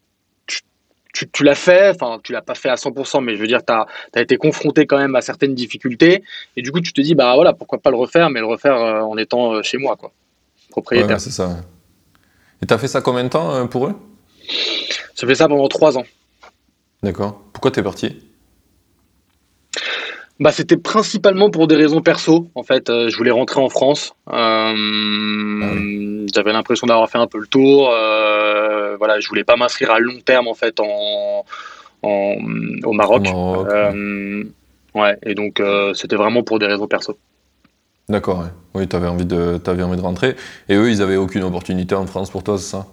tu, 1.13 1.43
l'as 1.43 1.55
fait, 1.55 1.89
enfin, 1.89 2.19
tu 2.23 2.31
l'as 2.31 2.41
pas 2.41 2.55
fait 2.55 2.69
à 2.69 2.75
100%, 2.75 3.23
mais 3.23 3.35
je 3.35 3.41
veux 3.41 3.47
dire, 3.47 3.63
tu 3.65 3.73
as, 3.73 3.87
été 4.21 4.37
confronté 4.37 4.85
quand 4.85 4.97
même 4.97 5.15
à 5.15 5.21
certaines 5.21 5.55
difficultés. 5.55 6.23
Et 6.55 6.61
du 6.61 6.71
coup, 6.71 6.79
tu 6.79 6.93
te 6.93 7.01
dis, 7.01 7.15
bah 7.15 7.33
voilà, 7.35 7.53
pourquoi 7.53 7.79
pas 7.79 7.89
le 7.89 7.97
refaire, 7.97 8.29
mais 8.29 8.39
le 8.39 8.45
refaire 8.45 8.75
euh, 8.75 9.01
en 9.01 9.17
étant 9.17 9.53
euh, 9.53 9.63
chez 9.63 9.77
moi, 9.77 9.95
quoi. 9.95 10.11
Propriétaire. 10.69 11.19
c'est 11.19 11.31
ça. 11.31 11.57
Et 12.61 12.65
tu 12.65 12.73
as 12.73 12.77
fait 12.77 12.87
ça 12.87 13.01
combien 13.01 13.23
de 13.23 13.29
temps 13.29 13.53
euh, 13.53 13.65
pour 13.65 13.87
eux? 13.87 13.95
J'ai 15.15 15.27
fait 15.27 15.35
ça 15.35 15.47
pendant 15.47 15.67
trois 15.67 15.97
ans. 15.97 16.05
D'accord. 17.01 17.41
Pourquoi 17.53 17.71
tu 17.71 17.79
es 17.79 17.83
parti? 17.83 18.15
Bah, 20.39 20.51
c'était 20.51 20.77
principalement 20.77 21.49
pour 21.49 21.67
des 21.67 21.75
raisons 21.75 22.01
perso. 22.01 22.49
En 22.55 22.63
fait, 22.63 22.89
euh, 22.89 23.09
je 23.09 23.17
voulais 23.17 23.31
rentrer 23.31 23.59
en 23.59 23.69
France. 23.69 24.13
Euh, 24.29 24.33
ah 24.33 25.75
j'avais 26.33 26.53
l'impression 26.53 26.87
d'avoir 26.87 27.09
fait 27.09 27.17
un 27.17 27.27
peu 27.27 27.39
le 27.39 27.47
tour. 27.47 27.89
Euh, 27.91 28.95
voilà, 28.97 29.19
je 29.19 29.27
voulais 29.27 29.43
pas 29.43 29.57
m'inscrire 29.57 29.91
à 29.91 29.99
long 29.99 30.19
terme 30.23 30.47
en 30.47 30.53
fait 30.53 30.79
en, 30.79 31.43
au 32.03 32.93
Maroc. 32.93 33.27
ouais. 34.95 35.17
et 35.25 35.33
donc 35.33 35.61
c'était 35.93 36.15
vraiment 36.15 36.43
pour 36.43 36.59
des 36.59 36.67
raisons 36.67 36.87
perso. 36.87 37.17
D'accord. 38.07 38.45
Oui, 38.73 38.87
tu 38.87 38.95
avais 38.95 39.07
envie 39.07 39.25
de, 39.25 39.59
avais 39.65 39.83
envie 39.83 39.97
de 39.97 40.01
rentrer. 40.01 40.35
Et 40.67 40.75
eux, 40.75 40.89
ils 40.89 41.01
avaient 41.01 41.15
aucune 41.15 41.43
opportunité 41.43 41.95
en 41.95 42.07
France 42.07 42.29
pour 42.29 42.43
toi, 42.43 42.57
c'est 42.57 42.71
ça? 42.71 42.87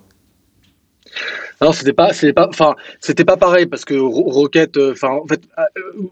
Non, 1.61 1.73
c'était 1.73 1.95
pas, 1.95 2.13
c'était 2.13 2.35
pas, 2.35 2.51
c'était 3.01 3.25
pas 3.25 3.37
pareil 3.37 3.67
parce 3.67 3.85
que 3.85 3.95
Rocket, 3.95 4.77
euh, 4.77 4.95
en 5.03 5.27
fait, 5.27 5.41
euh, 5.59 5.63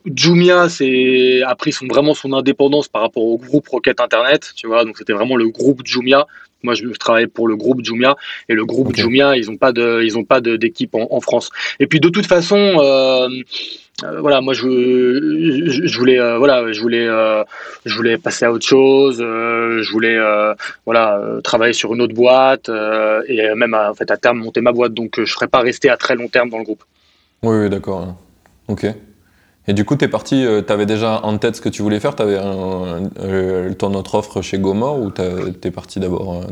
Jumia, 0.07 0.62
a 0.64 1.54
pris 1.57 1.72
son 1.72 1.87
vraiment 1.87 2.14
son 2.14 2.33
indépendance 2.33 2.88
par 2.88 3.02
rapport 3.02 3.24
au 3.24 3.37
groupe 3.37 3.68
Rocket 3.68 4.00
Internet, 4.00 4.52
tu 4.57 4.66
vois. 4.66 4.85
Donc 4.85 4.96
c'était 4.96 5.12
vraiment 5.12 5.37
le 5.37 5.48
groupe 5.48 5.83
Jumia. 5.85 6.26
Moi, 6.64 6.74
je 6.74 6.88
travaillais 6.98 7.27
pour 7.27 7.46
le 7.46 7.57
groupe 7.57 7.85
Jumia 7.85 8.16
et 8.48 8.55
le 8.55 8.64
groupe 8.64 8.96
Jumia, 8.96 9.37
ils 9.37 9.50
ont 9.50 9.57
pas 9.57 9.72
de, 9.72 10.03
ils 10.03 10.18
ont 10.18 10.24
pas 10.24 10.40
d'équipe 10.40 10.94
en, 10.94 11.07
en, 11.11 11.20
France. 11.20 11.50
Et 11.79 11.87
puis 11.87 12.00
de 12.00 12.09
toute 12.09 12.27
façon. 12.27 12.57
Euh, 12.57 13.29
euh, 14.03 14.20
voilà, 14.20 14.40
moi 14.40 14.55
je, 14.55 14.64
je, 15.85 15.98
voulais 15.98 16.18
euh, 16.18 16.37
voilà, 16.37 16.72
je 16.72 16.81
voulais 16.81 17.07
je 17.85 17.94
voulais 17.94 18.18
passer 18.18 18.44
à 18.44 18.50
autre 18.50 18.66
chose, 18.66 19.18
je 19.18 19.92
voulais 19.92 20.18
voilà 20.85 21.22
travailler 21.44 21.74
sur 21.74 21.94
une 21.94 22.03
autre 22.03 22.12
boîte 22.12 22.68
et 23.29 23.55
même 23.55 23.72
à, 23.72 23.92
en 23.92 23.94
fait 23.94 24.11
à 24.11 24.16
terme 24.16 24.38
monter 24.38 24.62
ma 24.62 24.72
boîte. 24.72 24.94
Donc 24.94 25.20
je 25.20 25.33
serais 25.33 25.46
pas 25.46 25.61
resté 25.61 25.90
à 25.90 25.96
très 25.96 26.16
long 26.16 26.27
terme 26.27 26.50
dans 26.50 26.59
le 26.59 26.64
groupe. 26.64 26.83
Oui, 27.44 27.57
oui 27.57 27.70
d'accord. 27.70 28.16
Ok. 28.66 28.85
Et 29.66 29.72
du 29.72 29.85
coup, 29.85 29.96
tu 29.96 30.05
es 30.05 30.09
parti, 30.09 30.44
tu 30.66 30.72
avais 30.72 30.87
déjà 30.87 31.20
en 31.22 31.38
tête 31.38 31.57
ce 31.57 31.61
que 31.61 31.70
tu 31.70 31.83
voulais 31.83 32.00
faire? 32.00 32.14
Tu 32.14 32.22
avais 32.22 32.38
ton 33.74 33.94
autre 33.94 34.14
offre 34.16 34.42
chez 34.42 34.59
Gomor 34.59 35.00
ou 35.00 35.11
tu 35.11 35.22
es 35.66 35.70
parti 35.70 36.00
d'abord 36.00 36.42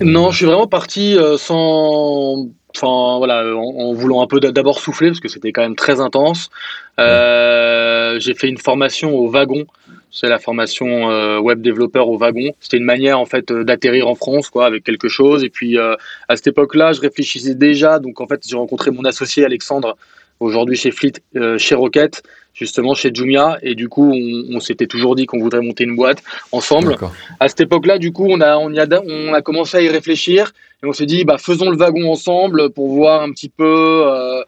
Non, 0.00 0.30
je 0.30 0.36
suis 0.36 0.46
vraiment 0.46 0.66
parti 0.66 1.16
sans 1.36 2.48
enfin 2.76 3.18
voilà, 3.18 3.44
en, 3.56 3.92
voulant 3.92 4.22
un 4.22 4.26
peu 4.26 4.40
d'abord 4.40 4.78
souffler 4.80 5.08
parce 5.08 5.20
que 5.20 5.28
c'était 5.28 5.52
quand 5.52 5.62
même 5.62 5.76
très 5.76 6.00
intense. 6.00 6.50
Euh, 6.98 8.18
j'ai 8.20 8.34
fait 8.34 8.48
une 8.48 8.58
formation 8.58 9.14
au 9.14 9.28
wagon. 9.28 9.64
C'est 10.10 10.28
la 10.28 10.38
formation 10.38 11.10
euh, 11.10 11.40
web 11.40 11.60
développeur 11.60 12.08
au 12.08 12.16
wagon. 12.16 12.52
C'était 12.60 12.76
une 12.76 12.84
manière 12.84 13.18
en 13.18 13.26
fait 13.26 13.50
euh, 13.50 13.64
d'atterrir 13.64 14.06
en 14.08 14.14
France 14.14 14.48
quoi 14.48 14.66
avec 14.66 14.84
quelque 14.84 15.08
chose. 15.08 15.44
Et 15.44 15.50
puis 15.50 15.78
à 15.78 15.96
cette 16.36 16.48
époque-là, 16.48 16.92
je 16.92 17.00
réfléchissais 17.00 17.54
déjà. 17.54 17.98
Donc 17.98 18.20
en 18.20 18.26
fait, 18.26 18.42
j'ai 18.46 18.56
rencontré 18.56 18.90
mon 18.90 19.04
associé 19.04 19.44
Alexandre 19.44 19.96
aujourd'hui 20.40 20.76
chez 20.76 20.90
Fleet, 20.90 21.22
chez 21.58 21.74
Rocket 21.74 22.22
justement 22.54 22.94
chez 22.94 23.10
Jumia 23.12 23.58
et 23.62 23.74
du 23.74 23.88
coup 23.88 24.12
on, 24.12 24.60
s'était 24.60 24.86
toujours 24.86 25.16
dit 25.16 25.26
qu'on 25.26 25.40
voudrait 25.40 25.60
monter 25.60 25.84
une 25.84 25.96
boîte 25.96 26.22
ensemble. 26.52 26.96
À 27.40 27.48
cette 27.48 27.60
époque-là, 27.60 27.98
du 27.98 28.12
coup, 28.12 28.26
on 28.28 28.40
a 28.40 28.56
on, 28.56 28.72
y 28.72 28.78
a 28.78 28.86
on 29.06 29.34
a 29.34 29.42
commencé 29.42 29.76
à 29.76 29.82
y 29.82 29.88
réfléchir 29.88 30.52
et 30.82 30.86
on 30.86 30.92
s'est 30.92 31.06
dit 31.06 31.24
bah 31.24 31.36
faisons 31.38 31.68
le 31.68 31.76
wagon 31.76 32.10
ensemble 32.10 32.70
pour 32.70 32.88
voir 32.88 33.22
un 33.22 33.32
petit 33.32 33.48
peu 33.48 33.64
euh, 34.06 34.42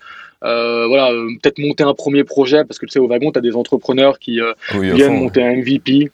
euh, 0.45 0.87
voilà 0.87 1.11
euh, 1.11 1.29
peut-être 1.43 1.59
monter 1.59 1.83
un 1.83 1.95
premier 1.95 2.25
projet 2.25 2.65
parce 2.65 2.79
que 2.79 2.87
tu 2.87 2.93
sais 2.93 2.99
au 3.01 3.09
wagon 3.09 3.33
tu 3.33 3.39
as 3.39 3.43
des 3.43 3.57
entrepreneurs 3.57 4.19
qui 4.19 4.41
viennent 4.73 5.19
monter 5.19 5.43
un 5.43 5.57
MVP. 5.57 6.11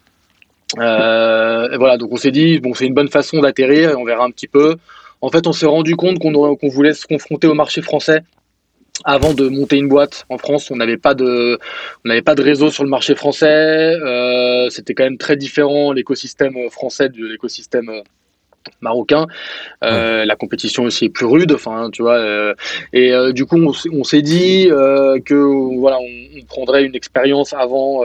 voilà 0.76 1.96
donc 1.98 2.10
on 2.12 2.16
s'est 2.16 2.30
dit 2.30 2.58
bon 2.58 2.72
c'est 2.72 2.86
une 2.86 2.94
bonne 2.94 3.10
façon 3.10 3.40
d'atterrir 3.40 3.90
et 3.90 3.94
on 3.94 4.04
verra 4.04 4.24
un 4.24 4.30
petit 4.30 4.48
peu. 4.48 4.76
En 5.24 5.30
fait, 5.30 5.46
on 5.46 5.52
s'est 5.52 5.66
rendu 5.66 5.94
compte 5.94 6.18
qu'on 6.18 6.56
qu'on 6.56 6.68
voulait 6.68 6.94
se 6.94 7.06
confronter 7.06 7.46
au 7.46 7.54
marché 7.54 7.80
français 7.80 8.22
avant 9.04 9.34
de 9.34 9.48
monter 9.48 9.76
une 9.76 9.88
boîte 9.88 10.26
en 10.28 10.38
France, 10.38 10.70
on 10.70 10.76
n'avait 10.76 10.96
pas 10.96 11.14
de, 11.14 11.58
on 12.04 12.08
n'avait 12.08 12.22
pas 12.22 12.34
de 12.34 12.42
réseau 12.42 12.70
sur 12.70 12.84
le 12.84 12.90
marché 12.90 13.14
français. 13.14 13.46
Euh, 13.46 14.68
c'était 14.70 14.94
quand 14.94 15.04
même 15.04 15.18
très 15.18 15.36
différent 15.36 15.92
l'écosystème 15.92 16.54
français 16.70 17.08
de 17.08 17.26
l'écosystème 17.26 17.90
marocain. 18.80 19.26
La 19.80 20.36
compétition 20.36 20.84
aussi 20.84 21.06
est 21.06 21.10
plus 21.10 21.26
rude, 21.26 21.52
enfin, 21.52 21.90
tu 21.90 22.02
vois. 22.02 22.54
et 22.92 23.12
du 23.32 23.44
coup, 23.44 23.56
on, 23.56 24.04
s'est 24.04 24.22
dit 24.22 24.68
que 24.68 25.78
voilà, 25.78 25.98
on, 25.98 26.44
prendrait 26.46 26.84
une 26.84 26.94
expérience 26.94 27.54
avant 27.54 28.04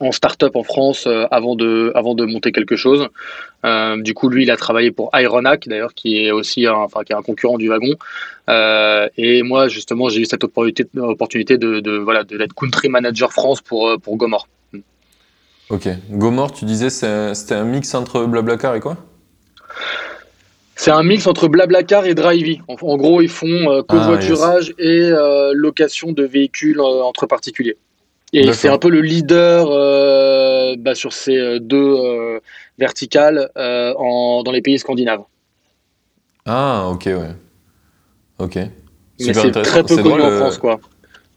en 0.00 0.12
start-up 0.12 0.56
en 0.56 0.62
France 0.62 1.06
avant 1.30 1.56
de 1.56 1.92
avant 1.94 2.14
de 2.14 2.24
monter 2.24 2.52
quelque 2.52 2.76
chose. 2.76 3.08
du 3.98 4.14
coup, 4.14 4.28
lui, 4.28 4.42
il 4.44 4.50
a 4.50 4.56
travaillé 4.56 4.90
pour 4.90 5.10
Ironac, 5.14 5.68
d'ailleurs, 5.68 5.94
qui 5.94 6.24
est 6.24 6.30
aussi 6.30 6.66
un, 6.66 6.74
enfin, 6.74 7.02
qui 7.04 7.12
est 7.12 7.16
un 7.16 7.22
concurrent 7.22 7.58
du 7.58 7.68
wagon. 7.68 7.94
et 9.16 9.42
moi, 9.42 9.68
justement, 9.68 10.08
j'ai 10.08 10.20
eu 10.20 10.24
cette 10.24 10.44
opportunité, 10.44 10.86
opportunité 10.96 11.58
de, 11.58 11.80
de 11.80 11.92
voilà 11.96 12.24
de 12.24 12.36
d'être 12.38 12.54
country 12.54 12.88
manager 12.88 13.32
France 13.32 13.60
pour 13.60 13.98
pour 14.02 14.16
Gomor. 14.16 14.48
Ok. 15.70 15.88
Gomor, 16.10 16.52
tu 16.52 16.64
disais 16.64 16.90
c'était 16.90 17.54
un 17.54 17.64
mix 17.64 17.94
entre 17.94 18.24
Blablacar 18.24 18.74
et 18.74 18.80
quoi? 18.80 18.96
C'est 20.82 20.90
un 20.90 21.02
mix 21.02 21.26
entre 21.26 21.46
Blablacar 21.46 22.06
et 22.06 22.14
Drivey. 22.14 22.62
En, 22.66 22.96
gros, 22.96 23.20
ils 23.20 23.28
font 23.28 23.70
euh, 23.70 23.82
covoiturage 23.82 24.72
ah, 24.78 24.82
et 24.82 25.10
euh, 25.12 25.52
location 25.54 26.12
de 26.12 26.22
véhicules 26.22 26.80
euh, 26.80 27.02
entre 27.02 27.26
particuliers. 27.26 27.76
Et 28.32 28.52
c'est 28.52 28.68
un 28.68 28.78
peu 28.78 28.90
le 28.90 29.00
leader 29.00 29.66
bah, 30.78 30.94
sur 30.94 31.12
ces 31.12 31.60
deux 31.60 32.40
verticales 32.78 33.50
dans 33.56 34.52
les 34.52 34.62
pays 34.62 34.78
scandinaves. 34.78 35.22
Ah, 36.46 36.88
ok, 36.90 37.06
ouais. 37.06 37.34
Ok. 38.38 38.56
Mais 38.56 39.34
c'est 39.34 39.50
très 39.50 39.84
peu 39.84 39.96
connu 39.96 40.22
en 40.22 40.30
France, 40.30 40.58
quoi. 40.58 40.80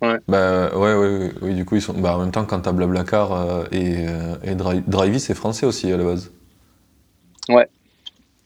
Ouais. 0.02 0.18
Bah, 0.28 0.76
ouais, 0.76 0.96
ouais, 0.96 1.32
oui, 1.42 1.54
du 1.54 1.66
coup, 1.66 1.76
ils 1.76 1.82
sont. 1.82 1.94
Bah, 1.94 2.16
en 2.18 2.20
même 2.20 2.32
temps, 2.32 2.46
quand 2.46 2.60
t'as 2.60 2.72
Blablacar 2.74 3.66
et, 3.72 4.06
et 4.44 4.56
Drivey, 4.56 5.20
c'est 5.20 5.34
français 5.34 5.66
aussi 5.66 5.92
à 5.92 5.98
la 5.98 6.04
base. 6.04 6.32
Ouais. 7.50 7.68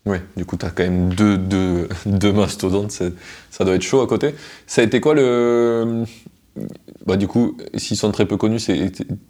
Oui, 0.05 0.17
du 0.37 0.45
coup, 0.45 0.55
tu 0.55 0.65
as 0.65 0.69
quand 0.69 0.83
même 0.83 1.13
deux, 1.13 1.37
deux, 1.37 1.89
deux 2.05 2.31
mastodontes, 2.31 2.91
ça 2.91 3.65
doit 3.65 3.75
être 3.75 3.81
chaud 3.81 4.01
à 4.01 4.07
côté. 4.07 4.35
Ça 4.65 4.81
a 4.81 4.85
été 4.85 5.01
quoi 5.01 5.13
le. 5.13 6.05
Bah, 7.05 7.17
du 7.17 7.27
coup, 7.27 7.57
s'ils 7.75 7.97
sont 7.97 8.11
très 8.11 8.25
peu 8.25 8.37
connus, 8.37 8.59
tu 8.59 8.73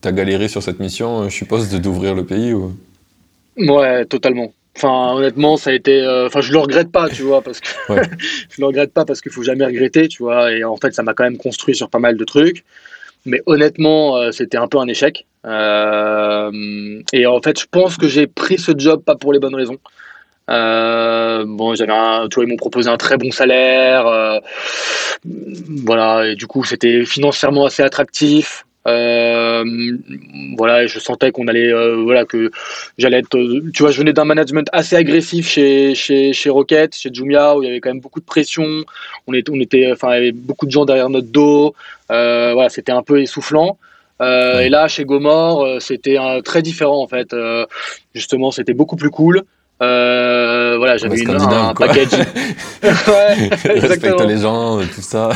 as 0.03 0.11
galéré 0.11 0.47
sur 0.47 0.63
cette 0.63 0.79
mission, 0.79 1.29
je 1.29 1.35
suppose, 1.35 1.69
d'ouvrir 1.69 2.15
le 2.15 2.25
pays 2.25 2.53
ou... 2.53 2.73
Ouais, 3.57 4.05
totalement. 4.05 4.51
Enfin, 4.77 5.15
honnêtement, 5.15 5.57
ça 5.57 5.71
a 5.71 5.73
été. 5.73 6.01
Euh, 6.01 6.27
enfin, 6.27 6.41
je 6.41 6.51
le 6.51 6.59
regrette 6.59 6.91
pas, 6.91 7.09
tu 7.09 7.23
vois, 7.23 7.41
parce 7.41 7.59
que 7.59 7.67
je 7.89 8.59
le 8.59 8.65
regrette 8.67 8.93
pas 8.93 9.05
parce 9.05 9.21
qu'il 9.21 9.31
faut 9.31 9.41
jamais 9.41 9.65
regretter, 9.65 10.07
tu 10.07 10.21
vois. 10.21 10.51
Et 10.51 10.63
en 10.63 10.77
fait, 10.77 10.93
ça 10.93 11.01
m'a 11.01 11.15
quand 11.15 11.23
même 11.23 11.37
construit 11.37 11.75
sur 11.75 11.89
pas 11.89 11.97
mal 11.97 12.15
de 12.15 12.23
trucs. 12.23 12.63
Mais 13.25 13.41
honnêtement, 13.47 14.17
euh, 14.17 14.31
c'était 14.31 14.57
un 14.57 14.67
peu 14.67 14.77
un 14.77 14.87
échec. 14.87 15.25
Euh, 15.45 17.01
et 17.11 17.25
en 17.25 17.41
fait, 17.41 17.59
je 17.59 17.65
pense 17.69 17.97
que 17.97 18.07
j'ai 18.07 18.27
pris 18.27 18.59
ce 18.59 18.71
job 18.77 19.03
pas 19.03 19.15
pour 19.15 19.33
les 19.33 19.39
bonnes 19.39 19.55
raisons. 19.55 19.77
Euh, 20.49 21.43
bon, 21.45 21.75
j'avais 21.75 21.93
un, 21.93 22.27
tu 22.29 22.35
vois, 22.35 22.45
ils 22.45 22.49
m'ont 22.49 22.57
proposé 22.57 22.89
un 22.89 22.97
très 22.97 23.17
bon 23.17 23.31
salaire. 23.31 24.07
Euh, 24.07 24.39
voilà, 25.83 26.27
et 26.27 26.35
du 26.35 26.47
coup, 26.47 26.63
c'était 26.63 27.05
financièrement 27.05 27.65
assez 27.65 27.83
attractif. 27.83 28.63
Euh, 28.87 29.65
voilà, 30.55 30.83
et 30.83 30.87
je 30.87 30.99
sentais 30.99 31.31
qu'on 31.31 31.49
allait, 31.49 31.73
euh, 31.73 32.03
voilà, 32.03 32.23
que 32.23 32.51
j'allais 32.97 33.19
être, 33.19 33.37
tu 33.73 33.83
vois, 33.83 33.91
je 33.91 33.99
venais 33.99 34.13
d'un 34.13 34.23
management 34.23 34.69
assez 34.71 34.95
agressif 34.95 35.49
chez, 35.49 35.93
chez, 35.93 36.31
chez 36.31 36.49
Rocket, 36.49 36.95
chez 36.95 37.09
Jumia, 37.11 37.57
où 37.57 37.63
il 37.63 37.67
y 37.67 37.69
avait 37.69 37.81
quand 37.81 37.89
même 37.89 37.99
beaucoup 37.99 38.21
de 38.21 38.25
pression. 38.25 38.85
On 39.27 39.33
était, 39.33 39.51
on 39.51 39.59
était, 39.59 39.91
enfin, 39.91 40.11
il 40.11 40.13
y 40.13 40.17
avait 40.17 40.31
beaucoup 40.31 40.65
de 40.65 40.71
gens 40.71 40.85
derrière 40.85 41.09
notre 41.09 41.27
dos. 41.27 41.75
voilà, 42.07 42.69
c'était 42.69 42.93
un 42.93 43.03
peu 43.03 43.21
essoufflant. 43.21 43.77
Euh, 44.21 44.61
et 44.61 44.69
là, 44.69 44.87
chez 44.87 45.05
Gomor, 45.05 45.81
c'était 45.81 46.17
très 46.43 46.61
différent 46.61 47.01
en 47.01 47.07
fait. 47.07 47.33
Euh, 47.33 47.65
justement, 48.13 48.51
c'était 48.51 48.73
beaucoup 48.73 48.95
plus 48.95 49.09
cool. 49.09 49.43
Euh, 49.81 50.77
voilà, 50.77 50.97
j'avais 50.97 51.19
une, 51.19 51.29
un, 51.29 51.73
package. 51.73 52.13
ouais, 52.83 53.79
Respecte 53.79 54.21
les 54.21 54.37
gens, 54.37 54.79
tout 54.79 55.01
ça. 55.01 55.29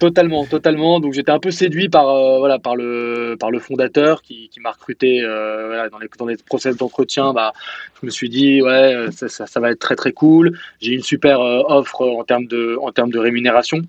Totalement, 0.00 0.46
totalement. 0.46 0.98
Donc 0.98 1.12
j'étais 1.12 1.30
un 1.30 1.38
peu 1.38 1.50
séduit 1.50 1.90
par 1.90 2.08
euh, 2.08 2.38
voilà 2.38 2.58
par 2.58 2.74
le 2.74 3.36
par 3.38 3.50
le 3.50 3.58
fondateur 3.58 4.22
qui, 4.22 4.48
qui 4.48 4.58
m'a 4.58 4.70
recruté 4.70 5.20
euh, 5.20 5.66
voilà, 5.66 5.90
dans 5.90 5.98
les 5.98 6.08
dans 6.18 6.24
les 6.24 6.38
process 6.38 6.74
d'entretien. 6.74 7.34
Bah, 7.34 7.52
je 8.00 8.06
me 8.06 8.10
suis 8.10 8.30
dit 8.30 8.62
ouais 8.62 9.08
ça, 9.12 9.28
ça, 9.28 9.46
ça 9.46 9.60
va 9.60 9.70
être 9.70 9.78
très 9.78 9.96
très 9.96 10.12
cool. 10.12 10.58
J'ai 10.80 10.94
une 10.94 11.02
super 11.02 11.40
euh, 11.40 11.62
offre 11.66 12.00
en 12.00 12.24
termes 12.24 12.46
de 12.46 12.78
en 12.80 12.92
termes 12.92 13.10
de 13.10 13.18
rémunération. 13.18 13.82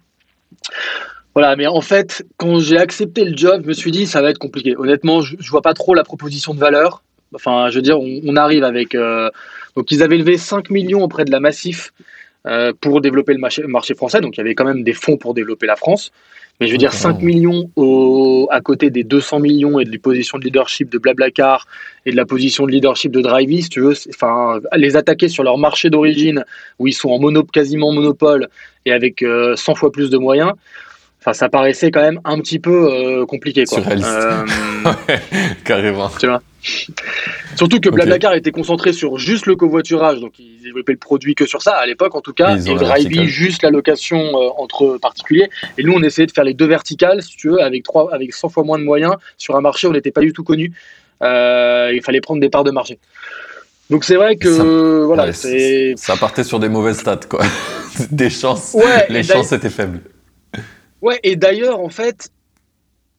Voilà, 1.34 1.56
mais 1.56 1.66
en 1.66 1.80
fait, 1.80 2.26
quand 2.36 2.60
j'ai 2.60 2.78
accepté 2.78 3.24
le 3.24 3.38
job, 3.38 3.62
je 3.64 3.70
me 3.70 3.74
suis 3.74 3.92
dit 3.92 4.06
ça 4.06 4.22
va 4.22 4.32
être 4.32 4.38
compliqué. 4.38 4.76
Honnêtement, 4.76 5.22
je, 5.22 5.38
je 5.40 5.50
vois 5.50 5.62
pas 5.62 5.74
trop 5.74 5.94
la 5.94 6.04
proposition 6.04 6.54
de 6.54 6.60
valeur. 6.60 7.04
Enfin, 7.34 7.70
je 7.70 7.76
veux 7.76 7.82
dire, 7.82 8.00
on, 8.00 8.36
arrive 8.36 8.64
avec. 8.64 8.96
Euh, 8.96 9.30
donc, 9.76 9.92
ils 9.92 10.04
avaient 10.04 10.18
levé 10.18 10.38
5 10.38 10.70
millions 10.70 11.04
auprès 11.04 11.26
de 11.26 11.32
la 11.32 11.40
Massif 11.40 11.94
euh, 12.46 12.74
pour 12.80 13.02
développer 13.02 13.34
le 13.34 13.40
marché, 13.40 13.64
marché, 13.64 13.94
français. 13.94 14.20
Donc, 14.20 14.36
il 14.36 14.40
y 14.40 14.42
avait 14.42 14.56
quand 14.56 14.66
même 14.66 14.84
des 14.84 14.94
fonds 14.94 15.18
pour 15.18 15.34
développer 15.34 15.66
la 15.66 15.76
France. 15.76 16.12
Mais 16.60 16.68
je 16.68 16.74
veux 16.74 16.78
dire, 16.78 16.94
5 16.94 17.24
millions 17.24 17.72
au, 17.76 18.48
à 18.52 18.62
côté 18.62 18.92
des 18.92 19.04
200 19.04 19.40
millions 19.40 19.80
et 19.80 19.86
de 19.86 19.92
la 19.92 19.98
position 19.98 20.38
de 20.38 20.44
leadership 20.44 20.92
de 20.92 21.00
Blablacar 21.00 21.66
et 22.06 22.12
de 22.12 22.16
la 22.16 22.26
position 22.26 22.68
de 22.68 22.72
leadership 22.72 23.12
de 23.12 23.20
Drivey, 23.20 23.62
si 23.62 23.70
tu 23.70 23.82
veux, 23.82 23.96
enfin, 24.10 24.60
les 24.76 24.96
attaquer 24.96 25.28
sur 25.28 25.44
leur 25.44 25.58
marché 25.58 25.90
d'origine 25.90 26.46
où 26.78 26.86
ils 26.86 26.94
sont 26.94 27.10
en 27.10 27.18
mono, 27.18 27.44
quasiment 27.44 27.92
monopole 27.92 28.48
et 28.86 28.92
avec 28.92 29.22
100 29.22 29.26
euh, 29.26 29.56
fois 29.76 29.92
plus 29.92 30.12
de 30.12 30.20
moyens. 30.20 30.52
Enfin, 31.22 31.34
ça 31.34 31.50
paraissait 31.50 31.92
quand 31.92 32.02
même 32.02 32.20
un 32.26 32.40
petit 32.40 32.58
peu 32.58 33.26
compliqué. 33.28 33.66
Quoi. 33.66 33.80
Euh, 33.80 34.44
Carrément. 35.64 36.10
Tu 36.20 36.28
vois 36.28 36.42
Surtout 37.56 37.80
que 37.80 37.90
Blablacar 37.90 38.34
était 38.34 38.52
concentré 38.52 38.94
sur 38.94 39.18
juste 39.18 39.46
le 39.46 39.56
covoiturage, 39.56 40.20
donc 40.20 40.38
ils 40.40 40.62
développaient 40.64 40.94
le 40.94 40.98
produit 40.98 41.36
que 41.36 41.46
sur 41.46 41.62
ça, 41.62 41.74
à 41.74 41.86
l'époque 41.86 42.16
en 42.16 42.22
tout 42.22 42.34
cas, 42.34 42.56
et 42.56 42.74
Drivey 42.76 43.26
juste 43.26 43.64
la 43.64 43.70
location 43.70 44.20
euh, 44.20 44.50
entre 44.58 44.98
particuliers. 45.02 45.50
Et 45.78 45.84
nous, 45.84 45.94
on 45.94 46.04
essayait 46.04 46.28
de 46.28 46.32
faire 46.32 46.44
les 46.44 46.54
deux 46.54 46.68
verticales, 46.68 47.22
si 47.24 47.36
tu 47.36 47.50
veux, 47.50 47.62
avec, 47.62 47.84
trois, 47.84 48.14
avec 48.14 48.34
100 48.34 48.50
fois 48.50 48.64
moins 48.64 48.78
de 48.78 48.84
moyens, 48.84 49.16
sur 49.38 49.56
un 49.56 49.62
marché 49.62 49.88
où 49.88 49.90
on 49.90 49.94
n'était 49.94 50.12
pas 50.12 50.22
du 50.22 50.34
tout 50.34 50.44
connu. 50.44 50.72
Euh, 51.24 51.92
il 51.94 52.02
fallait 52.02 52.22
prendre 52.22 52.42
des 52.42 52.50
parts 52.50 52.64
de 52.64 52.72
marché. 52.72 53.00
Donc 53.90 54.06
c'est 54.06 54.16
vrai 54.16 54.38
que 54.38 55.04
voilà, 55.04 55.34
ça 55.34 56.16
partait 56.16 56.44
sur 56.44 56.60
des 56.60 56.70
mauvaises 56.70 57.00
stats 57.00 57.20
quoi, 57.28 57.44
des 58.12 58.30
chances. 58.30 58.76
les 59.10 59.22
chances 59.22 59.52
étaient 59.52 59.70
faibles. 59.70 60.00
Ouais, 61.02 61.20
et 61.24 61.36
d'ailleurs 61.36 61.80
en 61.80 61.90
fait, 61.90 62.32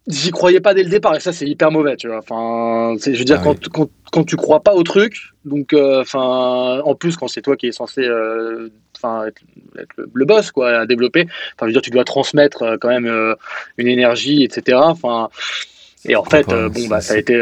j'y 0.06 0.30
croyais 0.30 0.60
pas 0.60 0.74
dès 0.74 0.82
le 0.82 0.90
départ 0.90 1.14
et 1.14 1.20
ça 1.20 1.32
c'est 1.32 1.46
hyper 1.46 1.70
mauvais 1.70 1.96
tu 1.96 2.08
vois. 2.08 2.18
Enfin 2.18 2.96
je 3.04 3.16
veux 3.16 3.24
dire 3.24 3.38
ah 3.40 3.44
quand, 3.44 3.68
quand, 3.68 3.88
quand, 4.10 4.24
tu 4.24 4.36
crois 4.36 4.60
pas 4.60 4.74
au 4.74 4.82
truc 4.82 5.16
donc 5.44 5.72
euh, 5.72 6.00
enfin 6.00 6.80
en 6.84 6.94
plus 6.94 7.16
quand 7.16 7.28
c'est 7.28 7.42
toi 7.42 7.56
qui 7.56 7.68
es 7.68 7.72
censé 7.72 8.02
euh, 8.02 8.68
être, 9.04 9.92
le, 10.12 10.24
boss 10.24 10.50
quoi 10.50 10.80
à 10.80 10.86
développer 10.86 11.26
enfin 11.54 11.62
je 11.62 11.66
veux 11.66 11.72
dire 11.72 11.82
tu 11.82 11.90
dois 11.90 12.04
transmettre 12.04 12.62
euh, 12.62 12.76
quand 12.80 12.88
même 12.88 13.36
une 13.78 13.88
énergie 13.88 14.42
etc 14.42 14.78
enfin 14.82 15.28
et 16.04 16.16
en 16.16 16.24
fait 16.24 16.46
bon 16.46 16.88
bah 16.88 17.00
ça 17.00 17.14
a 17.14 17.18
été 17.18 17.40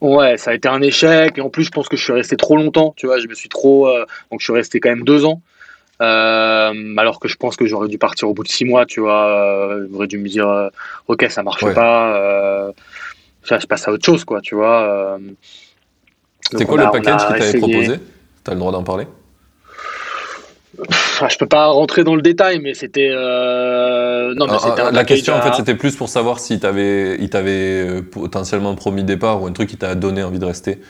ouais 0.00 0.36
ça 0.38 0.50
a 0.50 0.54
été 0.54 0.68
un 0.68 0.82
échec 0.82 1.38
et 1.38 1.40
en 1.40 1.50
plus 1.50 1.64
je 1.64 1.70
pense 1.70 1.88
que 1.88 1.96
je 1.96 2.02
suis 2.02 2.12
resté 2.12 2.36
trop 2.36 2.56
longtemps 2.56 2.94
tu 2.96 3.06
vois 3.06 3.20
je 3.20 3.28
me 3.28 3.34
suis 3.34 3.48
trop 3.48 3.88
donc 4.32 4.40
je 4.40 4.44
suis 4.44 4.52
resté 4.52 4.80
quand 4.80 4.90
même 4.90 5.04
deux 5.04 5.24
ans 5.24 5.40
euh, 6.00 6.96
alors 6.96 7.20
que 7.20 7.28
je 7.28 7.36
pense 7.36 7.56
que 7.56 7.66
j'aurais 7.66 7.88
dû 7.88 7.98
partir 7.98 8.28
au 8.28 8.34
bout 8.34 8.42
de 8.42 8.48
six 8.48 8.64
mois, 8.64 8.86
tu 8.86 9.00
vois. 9.00 9.26
Euh, 9.26 9.86
j'aurais 9.92 10.06
dû 10.06 10.18
me 10.18 10.28
dire, 10.28 10.48
euh, 10.48 10.68
ok, 11.08 11.26
ça 11.28 11.42
marche 11.42 11.64
pas, 11.74 12.72
ça, 13.44 13.58
je 13.58 13.66
passe 13.66 13.86
à 13.88 13.92
autre 13.92 14.04
chose, 14.04 14.24
quoi, 14.24 14.40
tu 14.40 14.54
vois. 14.54 15.18
C'était 16.40 16.64
quoi 16.64 16.78
le 16.78 16.90
package 16.90 17.26
qui 17.26 17.38
t'avait 17.38 17.58
proposé? 17.58 18.00
T'as 18.44 18.54
le 18.54 18.58
droit 18.58 18.72
d'en 18.72 18.82
parler? 18.82 19.06
Je 21.28 21.36
peux 21.36 21.46
pas 21.46 21.66
rentrer 21.66 22.04
dans 22.04 22.14
le 22.14 22.22
détail, 22.22 22.60
mais 22.60 22.72
c'était. 22.72 23.10
non, 23.10 24.46
mais 24.46 24.52
ah, 24.58 24.74
ah, 24.78 24.90
la 24.90 25.04
question, 25.04 25.34
en 25.34 25.42
fait, 25.42 25.54
c'était 25.54 25.74
plus 25.74 25.96
pour 25.96 26.08
savoir 26.08 26.38
si 26.38 26.54
il 26.54 27.30
t'avait 27.30 28.02
potentiellement 28.02 28.74
promis 28.74 29.04
départ 29.04 29.42
ou 29.42 29.46
un 29.46 29.52
truc 29.52 29.68
qui 29.68 29.76
t'a 29.76 29.94
donné 29.94 30.22
envie 30.22 30.38
de 30.38 30.46
rester. 30.46 30.80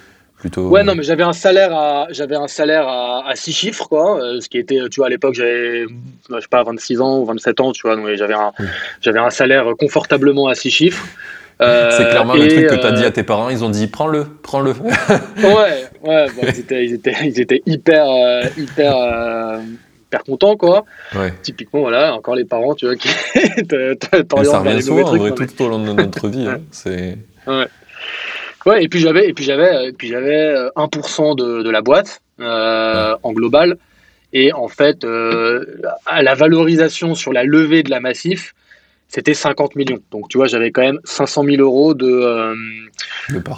Ouais, 0.57 0.83
non, 0.83 0.95
mais 0.95 1.03
j'avais 1.03 1.23
un 1.23 1.33
salaire 1.33 1.73
à, 1.73 2.07
j'avais 2.11 2.37
un 2.37 2.49
salaire 2.49 2.89
à, 2.89 3.33
6 3.35 3.53
chiffres, 3.53 3.89
quoi. 3.89 4.23
Euh, 4.23 4.41
ce 4.41 4.49
qui 4.49 4.59
était, 4.59 4.81
tu 4.91 5.01
vois, 5.01 5.07
à 5.07 5.11
l'époque, 5.11 5.35
j'avais, 5.35 5.85
je 5.85 6.41
sais 6.41 6.49
pas, 6.49 6.63
26 6.63 7.01
ans 7.01 7.19
ou 7.19 7.27
27 7.27 7.61
ans, 7.61 7.73
tu 7.73 7.83
vois. 7.83 7.97
Donc 7.97 8.09
j'avais 8.15 8.35
un, 8.35 8.53
j'avais 9.01 9.19
un 9.19 9.31
salaire 9.31 9.67
confortablement 9.79 10.49
à 10.49 10.55
6 10.55 10.71
chiffres. 10.71 11.07
Euh, 11.63 11.91
c'est 11.91 12.09
clairement 12.09 12.33
le 12.33 12.49
truc 12.49 12.69
que 12.69 12.75
tu 12.75 12.87
as 12.87 12.93
dit 12.93 13.03
à 13.03 13.09
euh, 13.09 13.11
tes 13.11 13.23
parents. 13.23 13.51
Ils 13.51 13.63
ont 13.63 13.69
dit 13.69 13.87
prends-le, 13.87 14.25
prends-le. 14.43 14.71
ouais, 15.43 15.85
ouais, 16.03 16.27
ils, 16.43 16.59
étaient, 16.59 16.87
ils, 16.87 16.95
étaient, 16.95 17.15
ils, 17.23 17.39
étaient, 17.39 17.63
hyper, 17.67 18.07
hyper, 18.57 19.61
hyper 20.07 20.25
contents, 20.25 20.57
quoi. 20.57 20.87
Ouais. 21.15 21.35
Typiquement, 21.43 21.81
voilà, 21.81 22.15
encore 22.15 22.35
les 22.35 22.47
parents, 22.47 22.75
tu 22.75 22.87
vois, 22.87 22.97
qui 22.97 23.11
t'orientent 23.69 24.45
Ça 24.45 24.61
revient 24.61 24.83
souvent, 24.83 25.13
en 25.13 25.17
vrai, 25.19 25.33
tout 25.35 25.63
au 25.63 25.69
long 25.69 25.85
de 25.85 25.93
notre 25.93 26.29
vie. 26.29 26.47
Hein. 26.49 26.63
C'est. 26.71 27.19
Ouais. 27.47 27.67
Ouais, 28.67 28.85
et 28.85 28.89
puis 28.89 29.01
j'avais 29.01 29.29
et 29.29 29.33
puis 29.33 29.45
j'avais 29.45 29.89
et 29.89 29.93
puis 29.93 30.09
j'avais 30.09 30.55
1% 30.77 31.37
de, 31.37 31.63
de, 31.63 31.71
la 31.71 31.81
boîte 31.81 32.21
euh, 32.41 33.17
en 33.23 33.33
global. 33.33 33.79
Et 34.33 34.53
en 34.53 34.69
fait 34.69 35.05
euh, 35.05 35.65
à 36.07 36.23
la 36.23 36.35
valorisation 36.35 37.15
sur 37.15 37.33
la 37.33 37.43
levée 37.45 37.83
de 37.83 37.91
la 37.91 38.01
massif 38.01 38.55
c'était 39.09 39.35
50 39.35 39.77
millions. 39.77 39.99
Donc 40.11 40.29
tu 40.29 40.39
vois 40.39 40.47
j'avais 40.47 40.71
quand 40.71 40.83
même 40.83 41.01
500 41.05 41.45
000 41.45 41.63
euros 41.63 41.95
de 41.95 42.07
euh, 42.07 42.55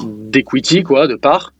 d'equity 0.05 0.83
quoi 0.83 1.07
de 1.09 1.17
part 1.17 1.53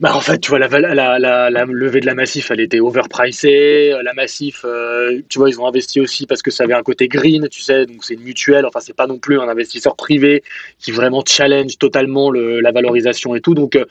bah 0.00 0.14
en 0.14 0.20
fait, 0.20 0.38
tu 0.38 0.50
vois, 0.50 0.58
la, 0.58 0.68
la, 0.68 1.18
la, 1.18 1.50
la, 1.50 1.64
levée 1.64 2.00
de 2.00 2.06
la 2.06 2.14
Massif, 2.14 2.50
elle 2.50 2.60
était 2.60 2.80
overpricée. 2.80 3.94
La 4.02 4.12
Massif, 4.12 4.62
euh, 4.64 5.20
tu 5.28 5.38
vois, 5.38 5.48
ils 5.48 5.60
ont 5.60 5.66
investi 5.66 6.00
aussi 6.00 6.26
parce 6.26 6.42
que 6.42 6.50
ça 6.50 6.64
avait 6.64 6.74
un 6.74 6.82
côté 6.82 7.08
green, 7.08 7.48
tu 7.48 7.60
sais, 7.60 7.86
donc 7.86 8.04
c'est 8.04 8.14
une 8.14 8.22
mutuelle. 8.22 8.66
Enfin, 8.66 8.80
c'est 8.80 8.96
pas 8.96 9.06
non 9.06 9.18
plus 9.18 9.38
un 9.40 9.48
investisseur 9.48 9.96
privé 9.96 10.42
qui 10.78 10.90
vraiment 10.90 11.22
challenge 11.26 11.78
totalement 11.78 12.30
le, 12.30 12.60
la 12.60 12.72
valorisation 12.72 13.34
et 13.34 13.40
tout. 13.40 13.54
Donc, 13.54 13.76
euh, 13.76 13.84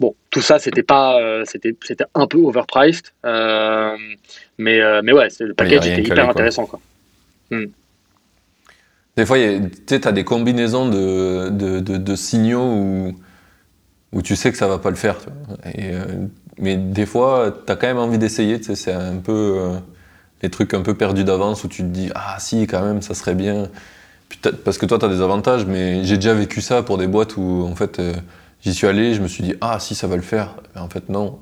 bon, 0.00 0.14
tout 0.30 0.42
ça, 0.42 0.58
c'était 0.58 0.82
pas, 0.82 1.20
euh, 1.20 1.44
c'était, 1.46 1.74
c'était 1.82 2.04
un 2.14 2.26
peu 2.26 2.38
overpriced. 2.38 3.12
mais, 3.22 4.80
mais 5.02 5.12
ouais, 5.12 5.28
le 5.40 5.54
package 5.54 5.86
était 5.86 6.02
hyper 6.02 6.28
intéressant, 6.28 6.66
quoi. 6.66 6.80
Hmm. 7.50 7.66
Des 9.16 9.24
fois, 9.24 9.38
tu 9.86 9.94
as 9.94 10.12
des 10.12 10.24
combinaisons 10.24 10.88
de, 10.88 11.48
de, 11.50 11.78
de, 11.78 11.96
de 11.96 12.16
signaux 12.16 12.64
où 12.64 13.14
où 14.14 14.22
tu 14.22 14.36
sais 14.36 14.52
que 14.52 14.56
ça 14.56 14.68
va 14.68 14.78
pas 14.78 14.90
le 14.90 14.96
faire. 14.96 15.16
Et, 15.74 15.90
euh, 15.92 16.04
mais 16.58 16.76
des 16.76 17.04
fois, 17.04 17.52
tu 17.66 17.70
as 17.70 17.76
quand 17.76 17.88
même 17.88 17.98
envie 17.98 18.16
d'essayer. 18.16 18.60
C'est 18.62 18.92
un 18.92 19.16
peu 19.16 19.56
euh, 19.58 19.78
les 20.40 20.50
trucs 20.50 20.72
un 20.72 20.82
peu 20.82 20.94
perdus 20.94 21.24
d'avance 21.24 21.64
où 21.64 21.68
tu 21.68 21.82
te 21.82 21.88
dis 21.88 22.10
Ah, 22.14 22.36
si, 22.38 22.66
quand 22.66 22.82
même, 22.82 23.02
ça 23.02 23.14
serait 23.14 23.34
bien. 23.34 23.68
Parce 24.64 24.78
que 24.78 24.86
toi, 24.86 24.98
tu 24.98 25.04
as 25.04 25.08
des 25.08 25.20
avantages, 25.20 25.66
mais 25.66 26.04
j'ai 26.04 26.16
déjà 26.16 26.32
vécu 26.32 26.60
ça 26.60 26.82
pour 26.82 26.96
des 26.96 27.08
boîtes 27.08 27.36
où, 27.36 27.66
en 27.68 27.74
fait, 27.74 27.98
euh, 27.98 28.14
j'y 28.62 28.72
suis 28.72 28.86
allé, 28.86 29.14
je 29.14 29.20
me 29.20 29.26
suis 29.26 29.42
dit 29.42 29.54
Ah, 29.60 29.80
si, 29.80 29.96
ça 29.96 30.06
va 30.06 30.14
le 30.14 30.22
faire. 30.22 30.54
en 30.76 30.88
fait, 30.88 31.08
non. 31.08 31.40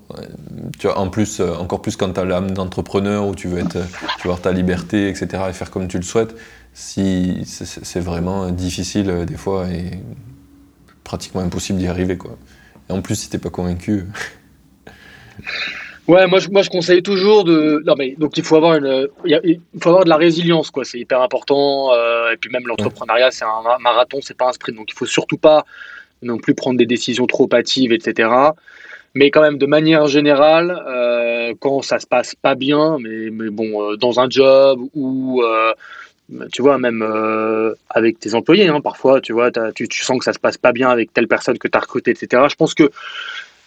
Tu 0.78 0.88
en 0.88 1.10
plus, 1.10 1.40
encore 1.40 1.82
plus 1.82 1.96
quand 1.96 2.10
tu 2.14 2.20
as 2.20 2.24
l'âme 2.24 2.52
d'entrepreneur 2.52 3.26
où 3.26 3.34
tu 3.34 3.48
veux, 3.48 3.58
être, 3.58 3.78
tu 4.18 4.28
avoir 4.28 4.40
ta 4.40 4.52
liberté, 4.52 5.08
etc., 5.10 5.44
et 5.50 5.52
faire 5.52 5.70
comme 5.70 5.88
tu 5.88 5.98
le 5.98 6.04
souhaites, 6.04 6.34
si 6.72 7.42
c'est 7.44 8.00
vraiment 8.00 8.48
difficile 8.48 9.26
des 9.26 9.36
fois 9.36 9.68
et 9.68 9.90
pratiquement 11.04 11.42
impossible 11.42 11.78
d'y 11.78 11.86
arriver. 11.86 12.16
quoi 12.16 12.38
en 12.88 13.02
plus, 13.02 13.16
si 13.16 13.30
t'es 13.30 13.38
pas 13.38 13.50
convaincu. 13.50 14.04
Ouais, 16.08 16.26
moi 16.26 16.40
je, 16.40 16.48
moi 16.50 16.62
je 16.62 16.70
conseille 16.70 17.02
toujours 17.02 17.44
de. 17.44 17.82
Non, 17.86 17.94
mais 17.96 18.16
donc 18.18 18.36
il 18.36 18.42
faut 18.42 18.56
avoir 18.56 18.74
une, 18.74 19.08
il 19.24 19.60
faut 19.80 19.90
avoir 19.90 20.04
de 20.04 20.08
la 20.08 20.16
résilience, 20.16 20.70
quoi. 20.70 20.84
C'est 20.84 20.98
hyper 20.98 21.22
important. 21.22 21.92
Euh, 21.92 22.32
et 22.32 22.36
puis 22.36 22.50
même 22.50 22.66
l'entrepreneuriat, 22.66 23.30
c'est 23.30 23.44
un 23.44 23.78
marathon, 23.80 24.18
c'est 24.20 24.36
pas 24.36 24.48
un 24.48 24.52
sprint. 24.52 24.76
Donc 24.76 24.90
il 24.90 24.94
faut 24.94 25.06
surtout 25.06 25.38
pas 25.38 25.64
non 26.22 26.38
plus 26.38 26.54
prendre 26.54 26.76
des 26.76 26.86
décisions 26.86 27.26
trop 27.26 27.48
hâtives, 27.52 27.92
etc. 27.92 28.30
Mais 29.14 29.30
quand 29.30 29.42
même, 29.42 29.58
de 29.58 29.66
manière 29.66 30.06
générale, 30.06 30.82
euh, 30.88 31.54
quand 31.60 31.82
ça 31.82 32.00
se 32.00 32.06
passe 32.06 32.34
pas 32.34 32.56
bien, 32.56 32.98
mais, 32.98 33.30
mais 33.30 33.50
bon, 33.50 33.92
euh, 33.92 33.96
dans 33.96 34.18
un 34.18 34.28
job 34.28 34.80
ou 34.94 35.42
tu 36.52 36.62
vois, 36.62 36.78
même 36.78 37.02
euh, 37.02 37.74
avec 37.90 38.18
tes 38.18 38.34
employés, 38.34 38.68
hein, 38.68 38.80
parfois, 38.80 39.20
tu 39.20 39.32
vois, 39.32 39.50
tu, 39.74 39.86
sens 39.90 40.18
que 40.18 40.24
ça 40.24 40.32
se 40.32 40.38
passe 40.38 40.58
pas 40.58 40.72
bien 40.72 40.88
avec 40.88 41.12
telle 41.12 41.28
personne 41.28 41.58
que 41.58 41.68
tu 41.68 41.76
as 41.76 41.80
recrutée, 41.80 42.12
etc. 42.12 42.44
Je 42.48 42.54
pense 42.54 42.74
que 42.74 42.90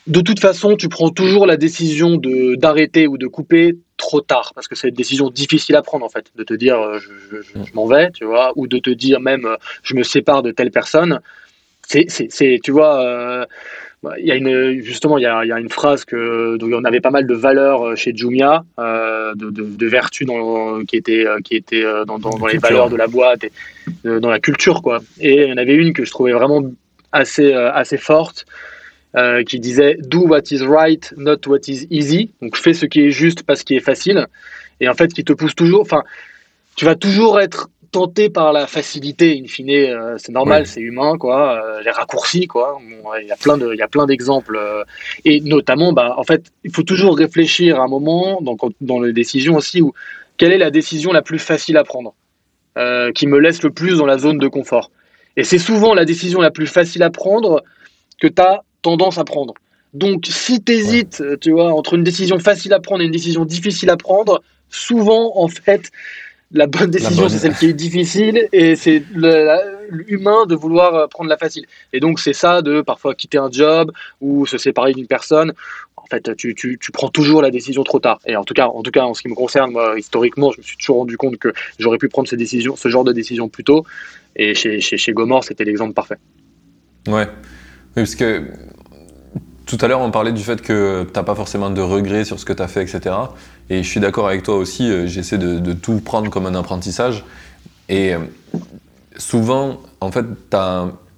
de 0.08 0.21
toute 0.21 0.39
façon, 0.39 0.75
tu 0.75 0.88
prends 0.88 1.10
toujours 1.10 1.47
la 1.47 1.58
décision 1.58 2.19
d'arrêter 2.58 3.08
ou 3.08 3.17
de 3.17 3.28
couper 3.28 3.75
trop 3.97 4.21
tard, 4.21 4.51
parce 4.54 4.67
que 4.67 4.75
c'est 4.75 4.89
une 4.89 4.95
décision 4.95 5.30
difficile 5.30 5.75
à 5.75 5.82
prendre, 5.82 6.06
en 6.06 6.10
fait, 6.10 6.28
de 6.36 6.43
te 6.43 6.54
dire 6.54 6.80
euh, 6.80 6.99
je, 6.99 7.73
m'en 7.73 7.88
vais, 7.88 8.12
tu 8.12 8.25
vois, 8.25 8.51
ou 8.56 8.67
de 8.67 8.78
te 8.78 8.89
dire 8.89 9.19
même 9.19 9.45
euh, 9.45 9.58
je 9.84 9.95
me 9.95 10.04
sépare 10.04 10.43
de 10.43 10.51
telle 10.51 10.71
personne. 10.71 11.19
C'est, 11.88 12.60
tu 12.63 12.71
vois, 12.71 13.47
il 14.19 14.25
y 14.25 14.31
a 14.31 14.36
une, 14.36 14.81
justement, 14.81 15.17
il 15.17 15.21
y 15.21 15.25
a, 15.25 15.43
il 15.43 15.47
y 15.47 15.51
a 15.51 15.60
une 15.60 15.69
phrase 15.69 16.05
que, 16.05 16.58
dont 16.58 16.71
on 16.71 16.84
avait 16.84 17.01
pas 17.01 17.12
mal 17.12 17.25
de 17.25 17.34
valeurs 17.34 17.84
euh, 17.84 17.95
chez 17.95 18.15
Jumia, 18.15 18.63
euh, 18.79 19.34
de, 19.36 19.49
de, 19.49 19.88
vertus 19.88 20.27
dans, 20.27 20.84
qui 20.86 20.95
étaient, 20.97 21.25
euh, 21.25 21.39
qui 21.41 21.55
étaient 21.55 21.84
dans, 22.05 22.19
dans, 22.19 22.45
les 22.45 22.58
valeurs 22.58 22.89
de 22.89 22.95
la 22.95 23.08
boîte 23.08 23.43
et 23.43 23.51
dans 24.03 24.29
la 24.29 24.39
culture, 24.39 24.81
quoi. 24.81 25.01
Et 25.19 25.43
il 25.43 25.49
y 25.49 25.53
en 25.53 25.58
avait 25.58 25.75
une 25.75 25.93
que 25.93 26.05
je 26.05 26.12
trouvais 26.12 26.34
vraiment 26.34 26.63
assez, 27.12 27.53
assez 27.53 27.97
forte, 27.97 28.45
qui 29.47 29.60
disait 29.60 29.97
Do 30.01 30.27
what 30.27 30.41
is 30.51 30.62
right, 30.62 31.13
not 31.17 31.38
what 31.47 31.60
is 31.67 31.88
easy. 31.89 32.31
Donc 32.41 32.58
fais 32.58 32.73
ce 32.73 32.86
qui 32.86 33.01
est 33.01 33.12
juste, 33.12 33.43
pas 33.43 33.55
ce 33.55 33.63
qui 33.63 33.75
est 33.75 33.79
facile. 33.79 34.27
Et 34.81 34.89
en 34.89 34.93
fait, 34.93 35.13
qui 35.13 35.23
te 35.23 35.31
pousse 35.31 35.55
toujours. 35.55 35.81
Enfin, 35.81 36.03
tu 36.75 36.84
vas 36.84 36.95
toujours 36.95 37.39
être 37.39 37.69
tenté 37.95 38.29
par 38.29 38.51
la 38.51 38.67
facilité, 38.67 39.41
in 39.41 39.47
fine, 39.47 39.69
euh, 39.69 40.17
c'est 40.17 40.34
normal, 40.34 40.67
c'est 40.67 40.81
humain, 40.81 41.17
quoi, 41.17 41.63
euh, 41.63 41.81
les 41.81 41.91
raccourcis, 41.91 42.45
quoi. 42.45 42.77
Il 43.21 43.25
y 43.25 43.31
a 43.31 43.38
plein 43.38 43.58
de, 43.58 43.71
il 43.73 43.77
y 43.77 43.81
a 43.81 43.88
plein 43.88 44.05
d'exemples, 44.05 44.58
euh, 44.58 44.84
et 45.23 45.39
notamment, 45.39 45.93
bah, 45.93 46.15
en 46.17 46.25
fait, 46.25 46.51
il 46.65 46.71
faut 46.75 46.84
toujours 46.84 47.17
réfléchir 47.17 47.79
à 47.79 47.86
un 47.86 47.88
moment 47.88 48.41
dans, 48.41 48.58
dans 48.81 48.99
les 48.99 49.13
décisions 49.13 49.55
aussi 49.55 49.81
où 49.81 49.93
quelle 50.36 50.51
est 50.51 50.58
la 50.58 50.71
décision 50.71 51.13
la 51.13 51.21
plus 51.21 51.39
facile 51.39 51.77
à 51.77 51.86
prendre, 51.86 52.13
qui 53.15 53.25
me 53.27 53.39
laisse 53.39 53.63
le 53.63 53.69
plus 53.69 53.99
dans 53.99 54.05
la 54.05 54.17
zone 54.17 54.38
de 54.38 54.49
confort. 54.49 54.91
Et 55.38 55.45
c'est 55.45 55.63
souvent 55.69 55.93
la 55.93 56.03
décision 56.03 56.41
la 56.41 56.51
plus 56.51 56.67
facile 56.67 57.03
à 57.03 57.10
prendre 57.10 57.63
que 58.19 58.27
tu 58.27 58.41
as 58.41 58.63
tendance 58.81 59.17
à 59.17 59.23
prendre. 59.23 59.53
Donc, 59.93 60.25
si 60.27 60.62
tu 60.62 60.73
hésites, 60.73 61.23
tu 61.39 61.51
vois, 61.51 61.71
entre 61.71 61.93
une 61.93 62.03
décision 62.03 62.38
facile 62.39 62.73
à 62.73 62.81
prendre 62.81 63.01
et 63.01 63.05
une 63.05 63.17
décision 63.19 63.45
difficile 63.45 63.89
à 63.89 63.95
prendre, 63.95 64.43
souvent, 64.69 65.31
en 65.38 65.47
fait, 65.47 65.89
la 66.55 66.67
bonne 66.67 66.89
décision, 66.89 67.27
c'est 67.27 67.37
celle 67.37 67.53
qui 67.53 67.65
est 67.67 67.73
difficile 67.73 68.47
et 68.53 68.75
c'est 68.75 69.03
l'humain 69.89 70.45
de 70.45 70.55
vouloir 70.55 70.95
euh, 70.95 71.07
prendre 71.07 71.29
la 71.29 71.37
facile. 71.37 71.65
Et 71.91 71.99
donc, 71.99 72.19
c'est 72.19 72.33
ça 72.33 72.61
de 72.61 72.81
parfois 72.81 73.13
quitter 73.13 73.37
un 73.37 73.51
job 73.51 73.91
ou 74.21 74.45
se 74.45 74.57
séparer 74.57 74.93
d'une 74.93 75.07
personne. 75.07 75.53
En 75.97 76.05
fait, 76.05 76.35
tu, 76.37 76.55
tu, 76.55 76.77
tu, 76.79 76.91
prends 76.91 77.09
toujours 77.09 77.41
la 77.41 77.51
décision 77.51 77.83
trop 77.83 77.99
tard. 77.99 78.19
Et 78.25 78.35
en 78.37 78.43
tout 78.43 78.53
cas, 78.53 78.67
en 78.67 78.83
tout 78.83 78.91
cas, 78.91 79.03
en 79.03 79.13
ce 79.13 79.21
qui 79.21 79.27
me 79.27 79.35
concerne, 79.35 79.71
moi, 79.71 79.95
historiquement, 79.97 80.51
je 80.51 80.59
me 80.59 80.63
suis 80.63 80.77
toujours 80.77 80.97
rendu 80.97 81.17
compte 81.17 81.37
que 81.37 81.51
j'aurais 81.77 81.97
pu 81.97 82.07
prendre 82.07 82.27
ces 82.27 82.37
décisions, 82.37 82.75
ce 82.75 82.87
genre 82.87 83.03
de 83.03 83.11
décision 83.11 83.49
plus 83.49 83.63
tôt. 83.63 83.85
Et 84.35 84.55
chez, 84.55 84.79
chez, 84.79 84.97
chez 84.97 85.13
Gomor, 85.13 85.43
c'était 85.43 85.65
l'exemple 85.65 85.93
parfait. 85.93 86.17
Ouais. 87.07 87.27
Oui, 87.97 88.03
parce 88.03 88.15
que 88.15 88.43
tout 89.65 89.77
à 89.81 89.87
l'heure, 89.87 90.01
on 90.01 90.11
parlait 90.11 90.31
du 90.31 90.43
fait 90.43 90.61
que 90.61 91.03
tu 91.03 91.13
n'as 91.13 91.23
pas 91.23 91.35
forcément 91.35 91.69
de 91.69 91.81
regrets 91.81 92.23
sur 92.23 92.39
ce 92.39 92.45
que 92.45 92.53
tu 92.53 92.61
as 92.61 92.67
fait, 92.67 92.83
etc. 92.83 93.15
Et 93.69 93.82
je 93.84 93.89
suis 93.89 93.99
d'accord 93.99 94.28
avec 94.28 94.43
toi 94.43 94.58
aussi, 94.58 94.89
euh, 94.89 95.08
j'essaie 95.08 95.38
de, 95.38 95.73
tout 95.73 95.99
prendre 95.99 96.30
comme 96.30 96.45
un 96.45 96.56
apprentissage. 96.56 97.25
Et 97.89 98.13
euh, 98.13 98.19
souvent, 99.17 99.82
en 100.01 100.12
fait, 100.12 100.25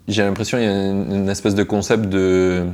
j'ai 0.07 0.23
l'impression 0.23 0.57
qu'il 0.57 0.67
y 0.67 0.69
a 0.69 0.89
une, 0.89 1.29
espèce 1.29 1.55
de 1.55 1.63
concept 1.63 2.05
de, 2.05 2.65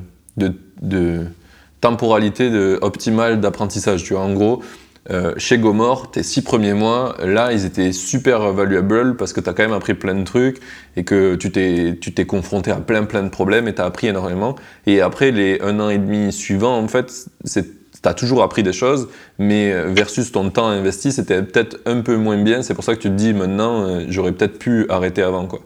temporalité 1.81 2.77
optimale 2.81 3.41
d'apprentissage. 3.41 4.09
En 4.13 4.31
gros, 4.33 4.61
euh, 5.09 5.33
chez 5.37 5.57
Gomor, 5.57 6.11
tes 6.11 6.23
six 6.23 6.43
premiers 6.43 6.73
mois, 6.73 7.17
là, 7.21 7.51
ils 7.51 7.65
étaient 7.65 7.91
super 7.91 8.53
valuable 8.53 9.17
parce 9.17 9.33
que 9.33 9.41
tu 9.41 9.49
as 9.49 9.53
quand 9.53 9.63
même 9.63 9.73
appris 9.73 9.95
plein 9.95 10.15
de 10.15 10.23
trucs 10.23 10.61
et 10.95 11.03
que 11.03 11.35
tu 11.35 11.51
t'es 11.51 12.25
confronté 12.25 12.71
à 12.71 12.77
plein 12.77 13.03
plein 13.03 13.23
de 13.23 13.29
problèmes 13.29 13.67
et 13.67 13.75
tu 13.75 13.81
as 13.81 13.85
appris 13.85 14.07
énormément. 14.07 14.55
Et 14.85 15.01
après, 15.01 15.31
les 15.31 15.59
un 15.61 15.79
an 15.79 15.89
et 15.89 15.97
demi 15.97 16.31
suivants, 16.31 16.77
en 16.77 16.87
fait, 16.87 17.11
c'est 17.43 17.82
tu 18.03 18.09
as 18.09 18.13
toujours 18.13 18.43
appris 18.43 18.63
des 18.63 18.73
choses, 18.73 19.07
mais 19.39 19.73
versus 19.87 20.31
ton 20.31 20.49
temps 20.49 20.67
investi, 20.67 21.11
c'était 21.11 21.41
peut-être 21.41 21.79
un 21.85 22.01
peu 22.01 22.17
moins 22.17 22.37
bien. 22.37 22.61
C'est 22.61 22.73
pour 22.73 22.83
ça 22.83 22.95
que 22.95 23.01
tu 23.01 23.09
te 23.09 23.15
dis 23.15 23.33
maintenant, 23.33 23.87
euh, 23.87 24.05
j'aurais 24.09 24.33
peut-être 24.33 24.59
pu 24.59 24.85
arrêter 24.89 25.23
avant. 25.23 25.47
Quoi. 25.47 25.61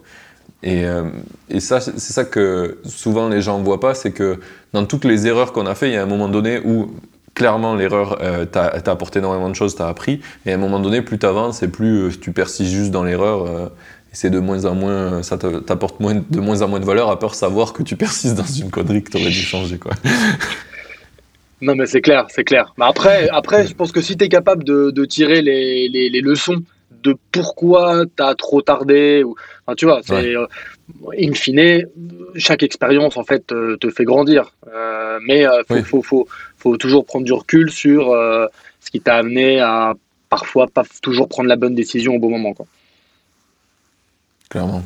Et, 0.63 0.85
euh, 0.85 1.03
et 1.49 1.59
ça, 1.59 1.79
c'est 1.81 1.99
ça 1.99 2.23
que 2.23 2.77
souvent 2.85 3.27
les 3.27 3.41
gens 3.41 3.59
ne 3.59 3.63
voient 3.63 3.79
pas, 3.79 3.93
c'est 3.93 4.11
que 4.11 4.39
dans 4.73 4.85
toutes 4.85 5.05
les 5.05 5.27
erreurs 5.27 5.51
qu'on 5.51 5.65
a 5.65 5.75
fait, 5.75 5.89
il 5.89 5.93
y 5.93 5.97
a 5.97 6.03
un 6.03 6.07
moment 6.07 6.29
donné 6.29 6.59
où 6.63 6.91
clairement, 7.37 7.75
l'erreur 7.75 8.17
euh, 8.21 8.45
t'a 8.45 8.71
apporté 8.87 9.19
énormément 9.19 9.47
de 9.47 9.53
choses, 9.53 9.75
t'as 9.75 9.87
appris. 9.87 10.21
Et 10.47 10.51
à 10.51 10.55
un 10.55 10.57
moment 10.57 10.79
donné, 10.79 11.03
plus 11.03 11.19
t'avances 11.19 11.61
et 11.61 11.67
plus 11.67 12.05
euh, 12.05 12.11
tu 12.19 12.31
persistes 12.31 12.71
juste 12.71 12.89
dans 12.89 13.03
l'erreur. 13.03 13.45
Euh, 13.45 13.67
c'est 14.11 14.31
de 14.31 14.39
moins 14.39 14.65
en 14.65 14.73
moins, 14.73 15.21
ça 15.21 15.37
t'apporte 15.37 15.99
moins, 15.99 16.15
de 16.15 16.39
moins 16.39 16.63
en 16.63 16.67
moins 16.67 16.79
de 16.79 16.85
valeur 16.85 17.11
à 17.11 17.19
peur 17.19 17.29
de 17.29 17.35
savoir 17.35 17.73
que 17.73 17.83
tu 17.83 17.95
persistes 17.95 18.33
dans 18.33 18.43
une 18.43 18.71
connerie 18.71 19.03
que 19.03 19.11
t'aurais 19.11 19.25
dû 19.25 19.33
changer, 19.33 19.77
quoi. 19.77 19.91
Non, 21.61 21.75
mais 21.75 21.85
c'est 21.87 22.01
clair, 22.01 22.27
c'est 22.29 22.43
clair. 22.43 22.73
Mais 22.77 22.85
après, 22.85 23.29
après, 23.29 23.67
je 23.67 23.73
pense 23.73 23.91
que 23.91 24.01
si 24.01 24.15
tu 24.15 24.25
es 24.25 24.29
capable 24.29 24.63
de, 24.63 24.91
de 24.91 25.05
tirer 25.05 25.41
les, 25.41 25.87
les, 25.89 26.09
les, 26.09 26.21
leçons 26.21 26.61
de 27.03 27.15
pourquoi 27.31 28.03
tu 28.05 28.23
as 28.23 28.35
trop 28.35 28.61
tardé, 28.61 29.23
ou, 29.23 29.35
enfin, 29.65 29.75
tu 29.75 29.85
vois, 29.85 30.01
c'est, 30.03 30.35
in 31.19 31.33
fine, 31.33 31.87
chaque 32.35 32.63
expérience, 32.63 33.17
en 33.17 33.23
fait, 33.23 33.47
te, 33.47 33.89
fait 33.89 34.05
grandir. 34.05 34.53
mais 35.27 35.45
il 35.71 35.83
faut, 35.83 35.83
faut, 35.83 36.01
faut, 36.03 36.27
faut 36.57 36.77
toujours 36.77 37.05
prendre 37.05 37.25
du 37.25 37.33
recul 37.33 37.71
sur 37.71 38.11
euh, 38.11 38.47
ce 38.79 38.91
qui 38.91 38.99
t'a 38.99 39.15
amené 39.15 39.59
à 39.59 39.93
parfois 40.29 40.67
pas 40.67 40.83
toujours 41.01 41.29
prendre 41.29 41.47
la 41.47 41.55
bonne 41.55 41.75
décision 41.75 42.15
au 42.15 42.19
bon 42.19 42.29
moment. 42.29 42.53
Quoi. 42.53 42.65
Clairement. 44.49 44.83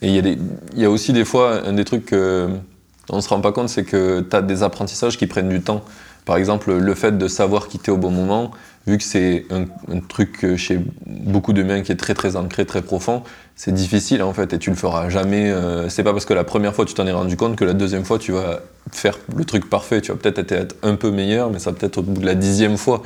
Et 0.00 0.08
il 0.08 0.26
y, 0.26 0.80
y, 0.80 0.84
a 0.84 0.90
aussi 0.90 1.12
des 1.12 1.24
fois, 1.24 1.66
un 1.66 1.72
des 1.72 1.84
trucs 1.84 2.08
qu'on 2.10 3.16
ne 3.16 3.20
se 3.20 3.28
rend 3.28 3.40
pas 3.40 3.52
compte, 3.52 3.68
c'est 3.68 3.84
que 3.84 4.20
tu 4.20 4.36
as 4.36 4.42
des 4.42 4.62
apprentissages 4.62 5.18
qui 5.18 5.26
prennent 5.26 5.48
du 5.48 5.60
temps. 5.60 5.84
Par 6.28 6.36
exemple, 6.36 6.76
le 6.76 6.94
fait 6.94 7.16
de 7.16 7.26
savoir 7.26 7.68
quitter 7.68 7.90
au 7.90 7.96
bon 7.96 8.10
moment, 8.10 8.50
vu 8.86 8.98
que 8.98 9.02
c'est 9.02 9.46
un, 9.48 9.64
truc 10.00 10.44
chez 10.56 10.78
beaucoup 11.06 11.54
de 11.54 11.62
mains 11.62 11.80
qui 11.80 11.90
est 11.90 11.96
très 11.96 12.12
très 12.12 12.36
ancré, 12.36 12.66
très 12.66 12.82
profond, 12.82 13.22
c'est 13.56 13.72
difficile 13.72 14.22
en 14.22 14.34
fait 14.34 14.52
et 14.52 14.58
tu 14.58 14.68
le 14.68 14.76
feras 14.76 15.08
jamais. 15.08 15.50
Euh, 15.50 15.88
c'est 15.88 16.02
pas 16.02 16.12
parce 16.12 16.26
que 16.26 16.34
la 16.34 16.44
première 16.44 16.74
fois 16.74 16.84
tu 16.84 16.92
t'en 16.92 17.06
es 17.06 17.12
rendu 17.12 17.38
compte 17.38 17.56
que 17.56 17.64
la 17.64 17.72
deuxième 17.72 18.04
fois 18.04 18.18
tu 18.18 18.32
vas 18.32 18.60
faire 18.92 19.18
le 19.34 19.46
truc 19.46 19.70
parfait. 19.70 20.02
Tu 20.02 20.12
vas 20.12 20.18
peut-être 20.18 20.52
être 20.52 20.76
un 20.82 20.96
peu 20.96 21.10
meilleur, 21.10 21.50
mais 21.50 21.58
ça 21.60 21.72
peut-être 21.72 21.96
au 21.96 22.02
bout 22.02 22.20
de 22.20 22.26
la 22.26 22.34
dixième 22.34 22.76
fois 22.76 23.02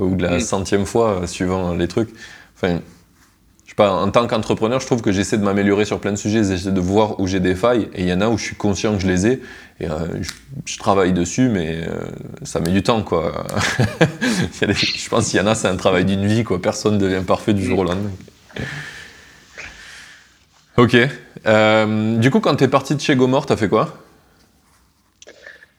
ou 0.00 0.16
de 0.16 0.24
la 0.24 0.40
centième 0.40 0.84
fois, 0.84 1.28
suivant 1.28 1.74
les 1.74 1.86
trucs. 1.86 2.10
Enfin, 2.56 2.80
sais 3.74 3.76
pas, 3.76 3.92
en 3.92 4.10
tant 4.10 4.26
qu'entrepreneur, 4.26 4.80
je 4.80 4.86
trouve 4.86 5.02
que 5.02 5.10
j'essaie 5.10 5.36
de 5.36 5.42
m'améliorer 5.42 5.84
sur 5.84 5.98
plein 5.98 6.12
de 6.12 6.16
sujets, 6.16 6.44
j'essaie 6.44 6.70
de 6.70 6.80
voir 6.80 7.18
où 7.18 7.26
j'ai 7.26 7.40
des 7.40 7.56
failles, 7.56 7.88
et 7.94 8.02
il 8.02 8.08
y 8.08 8.12
en 8.12 8.20
a 8.20 8.28
où 8.28 8.38
je 8.38 8.44
suis 8.44 8.56
conscient 8.56 8.94
que 8.94 9.02
je 9.02 9.08
les 9.08 9.26
ai, 9.26 9.42
et 9.80 9.86
euh, 9.86 10.06
je, 10.64 10.78
travaille 10.78 11.12
dessus, 11.12 11.48
mais 11.48 11.80
euh, 11.88 12.04
ça 12.44 12.60
met 12.60 12.70
du 12.70 12.82
temps, 12.82 13.02
quoi. 13.02 13.44
je 14.62 15.08
pense 15.08 15.28
qu'il 15.28 15.40
y 15.40 15.42
en 15.42 15.46
a, 15.46 15.56
c'est 15.56 15.68
un 15.68 15.76
travail 15.76 16.04
d'une 16.04 16.24
vie, 16.24 16.44
quoi. 16.44 16.62
Personne 16.62 16.94
ne 16.94 17.00
devient 17.00 17.24
parfait 17.26 17.52
du 17.52 17.64
jour 17.64 17.80
au 17.80 17.84
lendemain. 17.84 18.10
Ok. 20.76 20.96
Euh, 21.46 22.16
du 22.18 22.30
coup, 22.30 22.40
quand 22.40 22.54
tu 22.56 22.64
es 22.64 22.68
parti 22.68 22.94
de 22.94 23.00
chez 23.00 23.16
Gomor, 23.16 23.46
t'as 23.46 23.56
fait 23.56 23.68
quoi? 23.68 23.98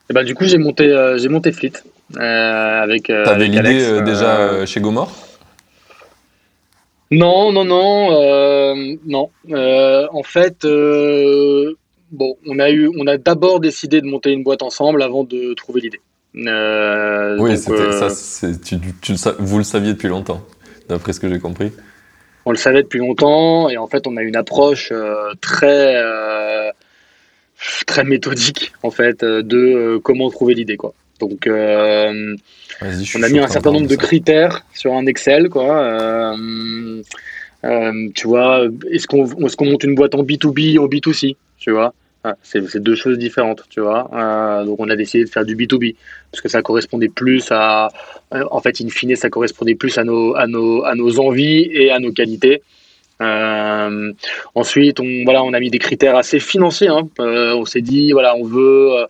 Eh 0.09 0.13
ben, 0.13 0.23
Du 0.23 0.35
coup, 0.35 0.45
j'ai 0.45 0.57
monté, 0.57 1.15
j'ai 1.17 1.29
monté 1.29 1.53
Fleet. 1.53 1.73
avec, 2.17 3.07
T'avais 3.07 3.47
l'idée 3.47 4.01
déjà 4.01 4.65
chez 4.65 4.81
Gomor 4.81 5.24
non, 7.15 7.51
non, 7.53 7.63
non, 7.63 8.11
euh, 8.11 8.95
non. 9.05 9.29
Euh, 9.51 10.05
en 10.11 10.23
fait, 10.23 10.65
euh, 10.65 11.73
bon, 12.11 12.35
on 12.45 12.59
a 12.59 12.69
eu, 12.71 12.89
on 12.99 13.07
a 13.07 13.17
d'abord 13.17 13.59
décidé 13.59 14.01
de 14.01 14.05
monter 14.05 14.31
une 14.31 14.43
boîte 14.43 14.61
ensemble 14.61 15.01
avant 15.01 15.23
de 15.23 15.53
trouver 15.53 15.81
l'idée. 15.81 16.01
oui, 16.33 17.57
c'était 17.57 17.91
ça. 18.09 18.09
Tu, 19.01 19.15
vous 19.39 19.57
le 19.57 19.63
saviez 19.63 19.93
depuis 19.93 20.09
longtemps, 20.09 20.41
d'après 20.89 21.13
ce 21.13 21.19
que 21.19 21.29
j'ai 21.29 21.39
compris. 21.39 21.71
On 22.45 22.51
le 22.51 22.57
savait 22.57 22.83
depuis 22.83 22.99
longtemps, 22.99 23.69
et 23.69 23.77
en 23.77 23.87
fait, 23.87 24.05
on 24.07 24.17
a 24.17 24.21
une 24.21 24.35
approche 24.35 24.91
très, 25.41 25.95
très 27.87 28.03
méthodique, 28.03 28.73
en 28.83 28.91
fait, 28.91 29.23
de 29.23 29.97
comment 30.03 30.29
trouver 30.29 30.53
l'idée, 30.53 30.77
quoi. 30.77 30.93
Donc, 31.19 31.47
euh, 31.47 32.35
on 32.81 33.23
a 33.23 33.29
mis 33.29 33.39
un 33.39 33.47
certain 33.47 33.71
nombre 33.71 33.87
de 33.87 33.95
critères 33.95 34.65
sur 34.73 34.93
un 34.93 35.05
Excel, 35.05 35.49
quoi. 35.49 35.81
Euh, 35.81 37.01
euh, 37.63 38.09
tu 38.13 38.27
vois, 38.27 38.65
est-ce 38.91 39.07
qu'on 39.07 39.25
est 39.25 39.61
monte 39.61 39.83
une 39.83 39.95
boîte 39.95 40.15
en 40.15 40.23
B2B 40.23 40.77
ou 40.77 40.83
en 40.83 40.87
B2C, 40.87 41.35
tu 41.57 41.71
vois? 41.71 41.93
Ah, 42.23 42.35
c'est 42.41 42.81
deux 42.81 42.95
choses 42.95 43.19
différentes, 43.19 43.63
tu 43.69 43.81
vois. 43.81 44.09
donc 44.65 44.79
on 44.79 44.89
a 44.89 44.95
décidé 44.95 45.25
de 45.25 45.29
faire 45.29 45.45
du 45.45 45.55
B2B 45.55 45.95
parce 46.31 46.41
que 46.41 46.49
ça 46.49 46.63
correspondait 46.63 47.07
plus 47.07 47.51
à, 47.51 47.89
en 48.31 48.59
fait, 48.61 48.81
in 48.81 48.89
fine, 48.89 49.15
ça 49.15 49.29
correspondait 49.29 49.75
plus 49.75 49.95
à 49.99 50.03
nos, 50.03 50.35
à 50.35 50.47
nos, 50.47 50.83
à 50.85 50.95
nos 50.95 51.19
envies 51.19 51.69
et 51.71 51.91
à 51.91 51.99
nos 51.99 52.11
qualités. 52.11 52.63
ensuite, 54.55 54.99
on, 54.99 55.23
voilà, 55.23 55.43
on 55.43 55.53
a 55.53 55.59
mis 55.59 55.69
des 55.69 55.77
critères 55.77 56.15
assez 56.15 56.39
financiers. 56.39 56.87
Hein. 56.87 57.07
on 57.19 57.65
s'est 57.65 57.81
dit, 57.81 58.11
voilà, 58.11 58.35
on 58.35 58.43
veut 58.43 59.05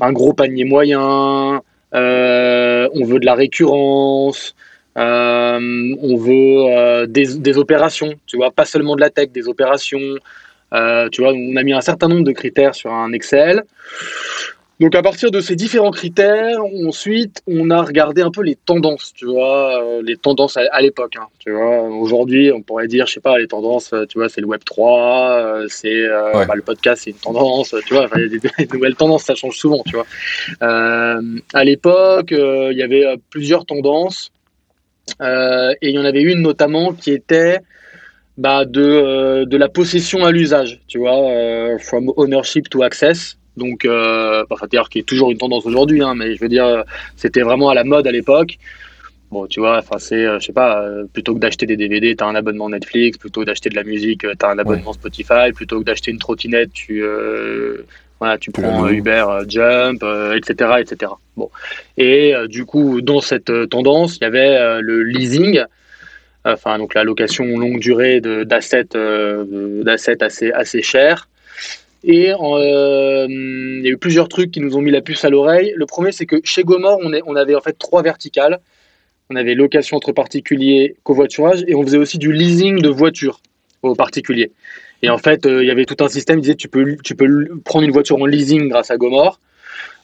un 0.00 0.12
gros 0.12 0.32
panier 0.32 0.64
moyen, 0.64 1.60
euh, 1.94 2.88
on 2.94 3.04
veut 3.04 3.20
de 3.20 3.26
la 3.26 3.34
récurrence, 3.34 4.54
euh, 4.96 5.94
on 6.00 6.16
veut 6.16 6.66
euh, 6.68 7.06
des, 7.06 7.58
opérations, 7.58 8.14
tu 8.26 8.36
vois, 8.36 8.50
pas 8.50 8.64
seulement 8.64 8.96
de 8.96 9.00
la 9.00 9.10
tech, 9.10 9.30
des 9.30 9.48
opérations. 9.48 10.16
tu 11.12 11.22
vois, 11.22 11.32
on 11.32 11.56
a 11.56 11.62
mis 11.62 11.72
un 11.72 11.80
certain 11.80 12.08
nombre 12.08 12.24
de 12.24 12.32
critères 12.32 12.74
sur 12.74 12.92
un 12.92 13.12
Excel. 13.12 13.62
Donc 14.80 14.96
à 14.96 15.02
partir 15.02 15.30
de 15.30 15.40
ces 15.40 15.54
différents 15.54 15.92
critères, 15.92 16.58
ensuite, 16.84 17.42
on 17.46 17.70
a 17.70 17.80
regardé 17.80 18.22
un 18.22 18.32
peu 18.32 18.42
les 18.42 18.56
tendances, 18.56 19.12
tu 19.14 19.24
vois, 19.24 19.80
euh, 19.80 20.02
les 20.02 20.16
tendances 20.16 20.56
à, 20.56 20.80
l'époque. 20.80 21.14
Hein, 21.16 21.28
tu 21.38 21.52
vois, 21.52 21.82
aujourd'hui, 21.82 22.50
on 22.50 22.60
pourrait 22.60 22.88
dire, 22.88 23.06
je 23.06 23.14
sais 23.14 23.20
pas, 23.20 23.38
les 23.38 23.46
tendances, 23.46 23.92
euh, 23.92 24.04
tu 24.06 24.18
vois, 24.18 24.28
c'est 24.28 24.40
le 24.40 24.48
Web 24.48 24.64
3, 24.64 25.30
euh, 25.30 25.66
c'est 25.68 26.08
bah, 26.08 26.54
le 26.56 26.62
podcast, 26.62 27.02
c'est 27.04 27.10
une 27.10 27.16
tendance, 27.16 27.72
tu 27.86 27.94
vois, 27.94 28.08
il 28.16 28.22
y 28.22 28.24
a 28.24 28.28
des, 28.58 28.66
nouvelles 28.72 28.96
tendances, 28.96 29.22
ça 29.22 29.36
change 29.36 29.56
souvent, 29.56 29.82
tu 29.86 29.94
vois. 29.94 30.06
à 30.60 31.64
l'époque, 31.64 32.32
il 32.32 32.76
y 32.76 32.82
avait 32.82 33.16
plusieurs 33.30 33.66
tendances, 33.66 34.32
et 35.20 35.76
il 35.82 35.94
y 35.94 35.98
en 36.00 36.04
avait 36.04 36.22
une 36.22 36.42
notamment 36.42 36.92
qui 36.92 37.12
était 37.12 37.58
bah, 38.38 38.64
de, 38.64 39.44
de 39.44 39.56
la 39.56 39.68
possession 39.68 40.24
à 40.24 40.32
l'usage, 40.32 40.80
tu 40.88 40.98
vois, 40.98 41.78
from 41.78 42.12
ownership 42.16 42.68
to 42.68 42.82
access. 42.82 43.36
Donc, 43.56 43.84
euh, 43.84 44.44
enfin, 44.50 44.66
d'ailleurs, 44.70 44.88
qui 44.88 44.98
est 44.98 45.04
toujours 45.04 45.30
une 45.30 45.38
tendance 45.38 45.66
aujourd'hui, 45.66 46.02
hein, 46.02 46.14
mais 46.14 46.34
je 46.34 46.40
veux 46.40 46.48
dire, 46.48 46.84
c'était 47.16 47.42
vraiment 47.42 47.70
à 47.70 47.74
la 47.74 47.84
mode 47.84 48.06
à 48.06 48.12
l'époque. 48.12 48.58
Bon, 49.30 49.46
tu 49.46 49.60
vois, 49.60 49.78
enfin, 49.78 49.98
c'est, 49.98 50.26
euh, 50.26 50.38
je 50.38 50.46
sais 50.46 50.52
pas, 50.52 50.82
euh, 50.82 51.04
plutôt 51.12 51.34
que 51.34 51.40
d'acheter 51.40 51.66
des 51.66 51.76
DVD, 51.76 52.14
tu 52.14 52.22
as 52.22 52.26
un 52.26 52.34
abonnement 52.34 52.68
Netflix, 52.68 53.18
plutôt 53.18 53.40
que 53.40 53.46
d'acheter 53.46 53.68
de 53.68 53.74
la 53.74 53.84
musique, 53.84 54.20
tu 54.20 54.46
as 54.46 54.48
un 54.48 54.58
abonnement 54.58 54.92
Spotify, 54.92 55.52
plutôt 55.54 55.80
que 55.80 55.84
d'acheter 55.84 56.10
une 56.10 56.18
trottinette, 56.18 56.72
tu, 56.72 57.02
voilà, 58.20 58.38
tu 58.38 58.52
prends 58.52 58.88
Uber, 58.88 59.24
Jump, 59.48 60.04
etc., 60.36 60.74
etc. 60.78 61.12
Bon. 61.36 61.50
Et 61.96 62.32
du 62.48 62.64
coup, 62.64 63.00
dans 63.00 63.20
cette 63.20 63.50
tendance, 63.70 64.18
il 64.18 64.22
y 64.22 64.26
avait 64.26 64.80
le 64.80 65.02
leasing, 65.02 65.64
enfin, 66.44 66.78
donc 66.78 66.94
la 66.94 67.02
location 67.02 67.44
longue 67.44 67.80
durée 67.80 68.20
d'assets, 68.20 68.86
d'assets 68.94 70.22
assez, 70.22 70.52
assez 70.52 70.82
chers. 70.82 71.28
Et 72.06 72.30
euh, 72.30 73.26
il 73.28 73.80
y 73.82 73.88
a 73.88 73.90
eu 73.90 73.96
plusieurs 73.96 74.28
trucs 74.28 74.50
qui 74.50 74.60
nous 74.60 74.76
ont 74.76 74.82
mis 74.82 74.90
la 74.90 75.00
puce 75.00 75.24
à 75.24 75.30
l'oreille. 75.30 75.72
Le 75.74 75.86
premier, 75.86 76.12
c'est 76.12 76.26
que 76.26 76.36
chez 76.44 76.62
Gomor, 76.62 77.00
on, 77.02 77.36
avait 77.36 77.54
en 77.54 77.60
fait 77.62 77.78
trois 77.78 78.02
verticales. 78.02 78.60
On 79.30 79.36
avait 79.36 79.54
location 79.54 79.96
entre 79.96 80.12
particuliers, 80.12 80.96
covoiturage, 81.02 81.64
et 81.66 81.74
on 81.74 81.82
faisait 81.82 81.96
aussi 81.96 82.18
du 82.18 82.30
leasing 82.30 82.82
de 82.82 82.90
voitures 82.90 83.40
aux 83.82 83.94
particuliers. 83.94 84.52
Et 85.02 85.08
en 85.08 85.16
fait, 85.16 85.46
euh, 85.46 85.62
il 85.62 85.66
y 85.66 85.70
avait 85.70 85.86
tout 85.86 86.02
un 86.04 86.08
système 86.08 86.36
qui 86.36 86.42
disait 86.42 86.54
tu 86.56 86.68
peux, 86.68 86.96
tu 87.02 87.14
peux 87.14 87.48
prendre 87.64 87.86
une 87.86 87.92
voiture 87.92 88.20
en 88.20 88.26
leasing 88.26 88.68
grâce 88.68 88.90
à 88.90 88.98
Gomor, 88.98 89.40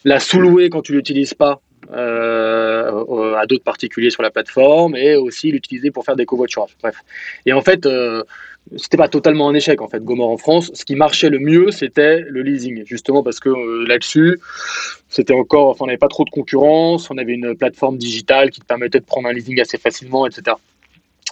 la 0.05 0.21
sous-louer 0.21 0.71
quand 0.71 0.81
tu 0.81 0.95
l'utilises 0.95 1.35
pas 1.35 1.61
euh, 1.93 2.70
à 3.37 3.47
d'autres 3.47 3.65
particuliers 3.65 4.11
sur 4.11 4.23
la 4.23 4.31
plateforme, 4.31 4.97
et 4.97 5.17
aussi 5.17 5.51
l'utiliser 5.51 5.91
pour 5.91 6.05
faire 6.05 6.17
des 6.17 6.27
covoiturages. 6.27 6.77
Bref. 6.83 6.97
Et 7.47 7.53
en 7.53 7.63
fait, 7.63 7.87
c'était 8.77 8.97
pas 8.97 9.09
totalement 9.09 9.49
un 9.49 9.55
échec 9.55 9.81
en 9.81 9.89
fait, 9.89 10.03
Gomor 10.03 10.31
en 10.31 10.37
France. 10.37 10.71
Ce 10.75 10.85
qui 10.85 10.95
marchait 10.95 11.29
le 11.29 11.39
mieux, 11.39 11.71
c'était 11.71 12.21
le 12.21 12.43
leasing, 12.43 12.85
justement 12.87 13.23
parce 13.23 13.41
que 13.41 13.49
euh, 13.49 13.85
là-dessus, 13.87 14.39
c'était 15.09 15.35
encore, 15.35 15.71
enfin, 15.71 15.85
on 15.85 15.87
n'avait 15.87 15.99
pas 15.99 16.09
trop 16.09 16.25
de 16.25 16.31
concurrence, 16.31 17.11
on 17.11 17.19
avait 17.19 17.33
une 17.33 17.57
plateforme 17.57 17.99
digitale 17.99 18.51
qui 18.51 18.61
te 18.61 18.67
permettait 18.67 19.01
de 19.01 19.05
prendre 19.05 19.29
un 19.29 19.33
leasing 19.33 19.61
assez 19.61 19.79
facilement, 19.79 20.27
etc. 20.27 20.57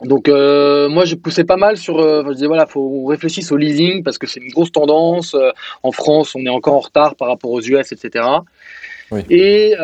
Donc 0.02 0.28
euh, 0.28 0.88
moi 0.88 1.04
je 1.04 1.16
poussais 1.16 1.42
pas 1.44 1.56
mal 1.56 1.76
sur, 1.76 1.98
euh, 1.98 2.22
je 2.28 2.32
disais 2.32 2.46
voilà, 2.46 2.66
faut 2.66 3.06
réfléchir 3.06 3.44
au 3.50 3.56
leasing 3.56 4.04
parce 4.04 4.16
que 4.16 4.28
c'est 4.28 4.40
une 4.40 4.50
grosse 4.50 4.72
tendance. 4.72 5.36
en 5.82 5.92
France, 5.92 6.34
on 6.34 6.44
est 6.44 6.50
encore 6.50 6.74
en 6.74 6.80
retard 6.80 7.14
par 7.16 7.28
rapport 7.28 7.50
aux 7.50 7.60
US, 7.60 7.92
etc. 7.92 8.24
Et 9.30 9.74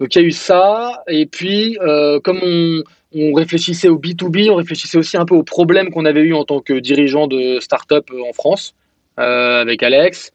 donc 0.00 0.14
il 0.14 0.22
y 0.22 0.24
a 0.24 0.26
eu 0.26 0.32
ça, 0.32 1.02
et 1.08 1.26
puis 1.26 1.78
comme 2.22 2.40
on, 2.42 2.82
on 3.16 3.32
réfléchissait 3.32 3.88
au 3.88 3.98
B2B, 3.98 4.50
on 4.50 4.56
réfléchissait 4.56 4.98
aussi 4.98 5.16
un 5.16 5.24
peu 5.24 5.34
aux 5.34 5.42
problèmes 5.42 5.90
qu'on 5.90 6.04
avait 6.04 6.22
eu 6.22 6.34
en 6.34 6.44
tant 6.44 6.60
que 6.60 6.74
dirigeant 6.74 7.26
de 7.26 7.60
start-up 7.60 8.08
euh, 8.12 8.28
en 8.28 8.32
France 8.32 8.74
euh, 9.18 9.60
avec 9.60 9.82
Alex. 9.82 10.32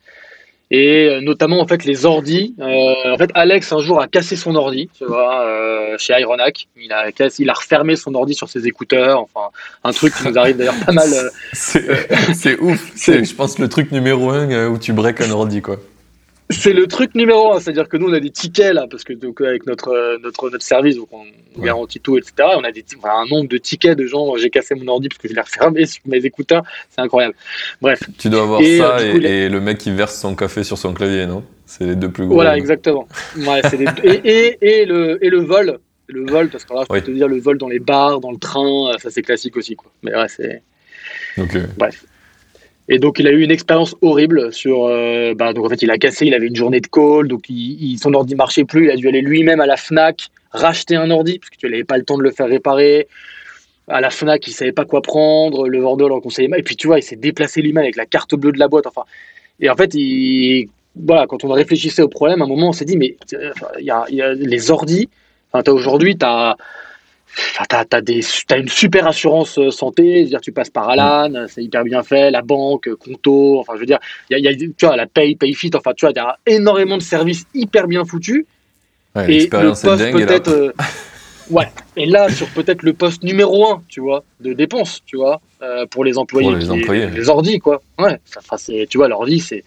Et 0.73 1.09
euh, 1.09 1.19
notamment 1.19 1.59
en 1.59 1.67
fait 1.67 1.83
les 1.83 2.05
ordis. 2.05 2.55
en 2.57 3.17
fait, 3.17 3.29
Alex 3.33 3.73
un 3.73 3.79
jour 3.79 4.01
a 4.01 4.07
cassé 4.07 4.37
son 4.37 4.55
ordi, 4.55 4.89
tu 4.97 5.03
vois, 5.03 5.45
chez 5.97 6.13
Ironac. 6.17 6.67
Il 6.81 6.93
a 6.93 7.11
cassé, 7.11 7.43
il 7.43 7.49
a 7.49 7.53
refermé 7.53 7.97
son 7.97 8.15
ordi 8.15 8.33
sur 8.33 8.47
ses 8.47 8.65
écouteurs. 8.67 9.19
Enfin, 9.19 9.49
un 9.83 9.91
truc 9.91 10.13
qui 10.15 10.29
nous 10.29 10.39
arrive 10.39 10.55
d'ailleurs 10.55 10.79
pas 10.85 10.93
mal. 10.93 11.09
c'est 11.51 12.57
ouf. 12.59 12.91
C'est, 12.95 13.25
je 13.25 13.35
pense, 13.35 13.59
le 13.59 13.67
truc 13.67 13.91
numéro 13.91 14.29
un 14.29 14.69
où 14.69 14.77
tu 14.77 14.93
breaks 14.93 15.19
un 15.19 15.31
ordi, 15.31 15.61
quoi. 15.61 15.75
C'est 16.51 16.73
le 16.73 16.87
truc 16.87 17.15
numéro 17.15 17.53
un, 17.53 17.59
c'est-à-dire 17.59 17.87
que 17.87 17.97
nous 17.97 18.09
on 18.09 18.13
a 18.13 18.19
des 18.19 18.29
tickets 18.29 18.73
là, 18.73 18.85
parce 18.89 19.03
que 19.03 19.13
donc, 19.13 19.41
avec 19.41 19.65
notre, 19.65 19.89
euh, 19.89 20.17
notre, 20.23 20.49
notre 20.49 20.63
service, 20.63 20.95
donc 20.95 21.09
on 21.11 21.61
garantit 21.61 21.99
tout, 21.99 22.17
etc. 22.17 22.33
On 22.57 22.63
a 22.63 22.71
des, 22.71 22.83
un 23.03 23.25
nombre 23.29 23.47
de 23.49 23.57
tickets 23.57 23.97
de 23.97 24.05
gens, 24.05 24.35
j'ai 24.37 24.49
cassé 24.49 24.75
mon 24.75 24.87
ordi 24.87 25.09
parce 25.09 25.19
que 25.19 25.27
je 25.27 25.33
l'ai 25.33 25.41
refermé 25.41 25.85
sur 25.87 26.01
mes 26.05 26.25
écouteurs, 26.25 26.63
c'est 26.89 27.01
incroyable. 27.01 27.35
Bref. 27.81 28.01
Tu 28.17 28.29
dois 28.29 28.43
avoir 28.43 28.61
ça 28.61 28.99
euh, 28.99 29.21
et, 29.21 29.49
le 29.49 29.61
mec 29.61 29.77
qui 29.77 29.91
verse 29.91 30.19
son 30.19 30.35
café 30.35 30.63
sur 30.63 30.77
son 30.77 30.93
clavier, 30.93 31.25
non? 31.25 31.43
C'est 31.65 31.85
les 31.85 31.95
deux 31.95 32.11
plus 32.11 32.25
gros. 32.25 32.35
Voilà, 32.35 32.57
exactement. 32.57 33.07
et, 34.03 34.57
et, 34.61 34.85
le, 34.85 35.23
et 35.23 35.29
le 35.29 35.39
vol, 35.39 35.79
le 36.07 36.29
vol, 36.29 36.49
parce 36.49 36.65
que 36.65 36.73
là 36.73 36.83
je 36.83 36.93
peux 36.93 37.01
te 37.01 37.11
dire 37.11 37.27
le 37.27 37.39
vol 37.39 37.57
dans 37.57 37.69
les 37.69 37.79
bars, 37.79 38.19
dans 38.19 38.31
le 38.31 38.37
train, 38.37 38.91
ça 38.99 39.09
c'est 39.09 39.21
classique 39.21 39.55
aussi, 39.55 39.75
quoi. 39.75 39.91
Mais 40.03 40.13
ouais, 40.13 40.27
c'est. 40.27 40.63
Bref. 41.77 42.03
Et 42.89 42.99
donc 42.99 43.19
il 43.19 43.27
a 43.27 43.31
eu 43.31 43.41
une 43.41 43.51
expérience 43.51 43.95
horrible 44.01 44.51
sur. 44.51 44.85
Euh, 44.85 45.33
bah, 45.35 45.53
donc 45.53 45.65
en 45.65 45.69
fait 45.69 45.81
il 45.81 45.91
a 45.91 45.97
cassé, 45.97 46.25
il 46.25 46.33
avait 46.33 46.47
une 46.47 46.55
journée 46.55 46.81
de 46.81 46.87
call, 46.87 47.27
donc 47.27 47.45
son 48.01 48.13
ordi 48.13 48.35
marchait 48.35 48.65
plus, 48.65 48.85
il 48.85 48.91
a 48.91 48.95
dû 48.95 49.07
aller 49.07 49.21
lui-même 49.21 49.61
à 49.61 49.65
la 49.65 49.77
Fnac 49.77 50.29
racheter 50.51 50.95
un 50.95 51.09
ordi 51.11 51.39
parce 51.39 51.49
que 51.49 51.57
tu 51.57 51.69
n'avais 51.69 51.83
pas 51.83 51.97
le 51.97 52.03
temps 52.03 52.17
de 52.17 52.23
le 52.23 52.31
faire 52.31 52.47
réparer. 52.47 53.07
À 53.87 54.01
la 54.01 54.09
Fnac 54.09 54.47
il 54.47 54.51
savait 54.51 54.71
pas 54.71 54.85
quoi 54.85 55.01
prendre, 55.01 55.67
le 55.67 55.79
vendeur 55.79 56.09
leur 56.09 56.21
conseillait 56.21 56.49
Et 56.57 56.63
puis 56.63 56.75
tu 56.75 56.87
vois 56.87 56.99
il 56.99 57.03
s'est 57.03 57.15
déplacé 57.15 57.61
lui-même 57.61 57.83
avec 57.83 57.95
la 57.95 58.05
carte 58.05 58.35
bleue 58.35 58.51
de 58.51 58.59
la 58.59 58.67
boîte. 58.67 58.87
Enfin 58.87 59.03
et 59.59 59.69
en 59.69 59.75
fait 59.75 59.93
il 59.93 60.69
voilà 60.95 61.27
quand 61.27 61.43
on 61.43 61.49
réfléchissait 61.49 62.01
au 62.01 62.09
problème, 62.09 62.41
à 62.41 62.45
un 62.45 62.47
moment 62.47 62.69
on 62.69 62.73
s'est 62.73 62.85
dit 62.85 62.97
mais 62.97 63.15
euh, 63.33 63.51
il 63.79 63.85
y, 63.85 64.45
les 64.45 64.71
ordis. 64.71 65.09
Enfin 65.53 65.71
aujourd'hui 65.71 66.17
tu 66.17 66.25
as 66.25 66.57
t'as, 67.69 67.85
as, 67.91 68.57
une 68.57 68.67
super 68.67 69.07
assurance 69.07 69.57
euh, 69.57 69.71
santé, 69.71 70.25
dire, 70.25 70.41
tu 70.41 70.51
passes 70.51 70.69
par 70.69 70.89
Alan, 70.89 71.29
mm. 71.29 71.47
c'est 71.47 71.63
hyper 71.63 71.83
bien 71.83 72.03
fait, 72.03 72.31
la 72.31 72.41
banque, 72.41 72.89
Conto, 72.95 73.59
enfin, 73.59 73.73
je 73.75 73.79
veux 73.79 73.85
dire, 73.85 73.99
il 74.29 74.39
y 74.39 74.47
a, 74.47 74.53
tu 74.53 74.85
vois, 74.85 74.95
la 74.95 75.07
Pay, 75.07 75.35
PayFit, 75.35 75.71
enfin, 75.75 75.91
tu 75.95 76.05
vois, 76.05 76.11
il 76.11 76.17
y 76.17 76.19
a 76.19 76.37
énormément 76.45 76.97
de 76.97 77.03
services 77.03 77.45
hyper 77.53 77.87
bien 77.87 78.05
foutus. 78.05 78.45
et 79.15 79.47
le 79.47 79.69
poste 79.69 80.11
peut-être. 80.11 80.49
Euh, 80.49 80.73
Ouais, 81.51 81.67
et 81.97 82.05
là, 82.05 82.29
sur 82.29 82.47
peut-être 82.47 82.81
le 82.81 82.93
poste 82.93 83.23
numéro 83.23 83.67
un, 83.67 83.83
tu 83.89 83.99
vois, 83.99 84.23
de 84.39 84.53
dépenses, 84.53 85.01
tu 85.05 85.17
vois, 85.17 85.41
euh, 85.61 85.85
pour 85.85 86.05
les 86.05 86.17
employés. 86.17 86.49
Pour 86.49 86.57
les 86.57 86.71
employés. 86.71 87.07
Les 87.07 87.27
ordi, 87.27 87.59
quoi. 87.59 87.81
Ouais, 87.99 88.19
ça, 88.23 88.39
c'est, 88.57 88.87
tu 88.89 88.97
vois, 88.97 89.09
l'ordi, 89.09 89.41
c'est 89.41 89.65